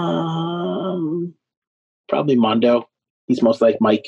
um, 0.00 1.34
probably 2.08 2.36
Mondo. 2.36 2.88
He's 3.26 3.42
most 3.42 3.60
like 3.60 3.76
Mike. 3.80 4.06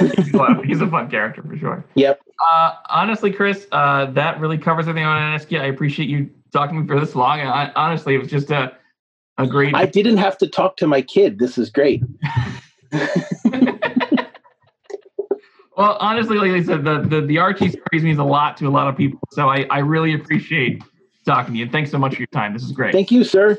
a, 0.18 0.24
fun- 0.38 0.64
he's 0.66 0.80
a 0.80 0.86
fun 0.90 1.10
character 1.10 1.42
for 1.42 1.56
sure. 1.58 1.84
Yep. 1.94 2.20
Uh, 2.50 2.72
honestly, 2.88 3.30
Chris, 3.30 3.66
uh, 3.72 4.06
that 4.12 4.40
really 4.40 4.56
covers 4.56 4.88
everything 4.88 5.04
I 5.06 5.14
want 5.14 5.20
to 5.20 5.24
ask 5.42 5.52
you. 5.52 5.58
I 5.58 5.66
appreciate 5.66 6.08
you 6.08 6.30
talking 6.52 6.76
to 6.76 6.80
me 6.82 6.86
for 6.88 6.98
this 6.98 7.14
long. 7.14 7.40
And 7.40 7.48
I, 7.50 7.70
honestly, 7.76 8.14
it 8.14 8.18
was 8.18 8.28
just 8.28 8.50
a 8.50 8.72
a 9.38 9.46
great. 9.46 9.74
I 9.74 9.84
didn't 9.86 10.16
have 10.18 10.38
to 10.38 10.46
talk 10.46 10.76
to 10.78 10.86
my 10.86 11.02
kid. 11.02 11.38
This 11.38 11.58
is 11.58 11.68
great. 11.70 12.02
well, 15.80 15.96
honestly, 16.00 16.36
like 16.36 16.50
I 16.50 16.62
said, 16.62 16.84
the, 16.84 17.00
the 17.00 17.22
the 17.22 17.38
Archie 17.38 17.70
series 17.70 18.04
means 18.04 18.18
a 18.18 18.24
lot 18.24 18.56
to 18.58 18.66
a 18.66 18.68
lot 18.68 18.88
of 18.88 18.96
people. 18.96 19.20
So 19.32 19.48
I 19.48 19.66
I 19.70 19.78
really 19.78 20.14
appreciate 20.14 20.82
talking 21.24 21.54
to 21.54 21.60
you. 21.60 21.68
Thanks 21.68 21.90
so 21.90 21.98
much 21.98 22.14
for 22.14 22.20
your 22.20 22.26
time. 22.28 22.52
This 22.52 22.62
is 22.62 22.72
great. 22.72 22.92
Thank 22.92 23.10
you, 23.10 23.24
sir. 23.24 23.56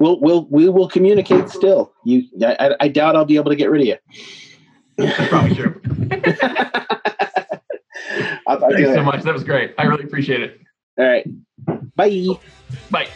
We'll 0.00 0.20
we'll 0.20 0.46
we 0.50 0.68
will 0.68 0.88
communicate 0.88 1.48
still. 1.50 1.92
You, 2.04 2.24
I, 2.42 2.74
I 2.80 2.88
doubt 2.88 3.14
I'll 3.14 3.24
be 3.24 3.36
able 3.36 3.50
to 3.50 3.56
get 3.56 3.70
rid 3.70 3.82
of 3.82 3.86
you. 3.86 3.96
That's 4.96 5.28
probably 5.28 5.54
true. 5.54 5.80
I'll 8.46 8.58
talk 8.58 8.70
to 8.70 8.74
Thanks 8.74 8.88
you 8.88 8.94
so 8.94 9.02
much. 9.02 9.22
That 9.22 9.34
was 9.34 9.44
great. 9.44 9.74
I 9.78 9.84
really 9.84 10.04
appreciate 10.04 10.42
it. 10.42 10.60
All 10.98 11.06
right. 11.06 11.26
Bye. 11.94 12.26
Bye. 12.90 13.08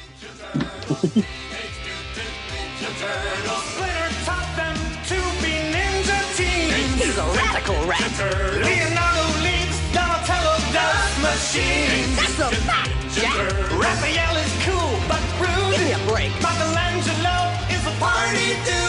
little 7.70 7.86
rat. 7.86 8.10
Leonardo 8.64 9.24
leads, 9.42 9.78
Donatello 9.94 10.56
does 10.72 11.12
machines. 11.22 12.16
That's 12.16 12.38
a 12.38 12.50
fact, 12.66 12.90
Jack. 13.14 13.36
Raphael 13.78 14.36
is 14.36 14.52
cool, 14.64 14.98
but 15.08 15.22
rude. 15.38 15.76
Give 15.76 15.84
me 15.86 15.92
a 15.92 16.02
break. 16.10 16.32
Michelangelo 16.42 17.36
is 17.70 17.86
a 17.86 17.94
party 17.98 18.54
dude. 18.64 18.79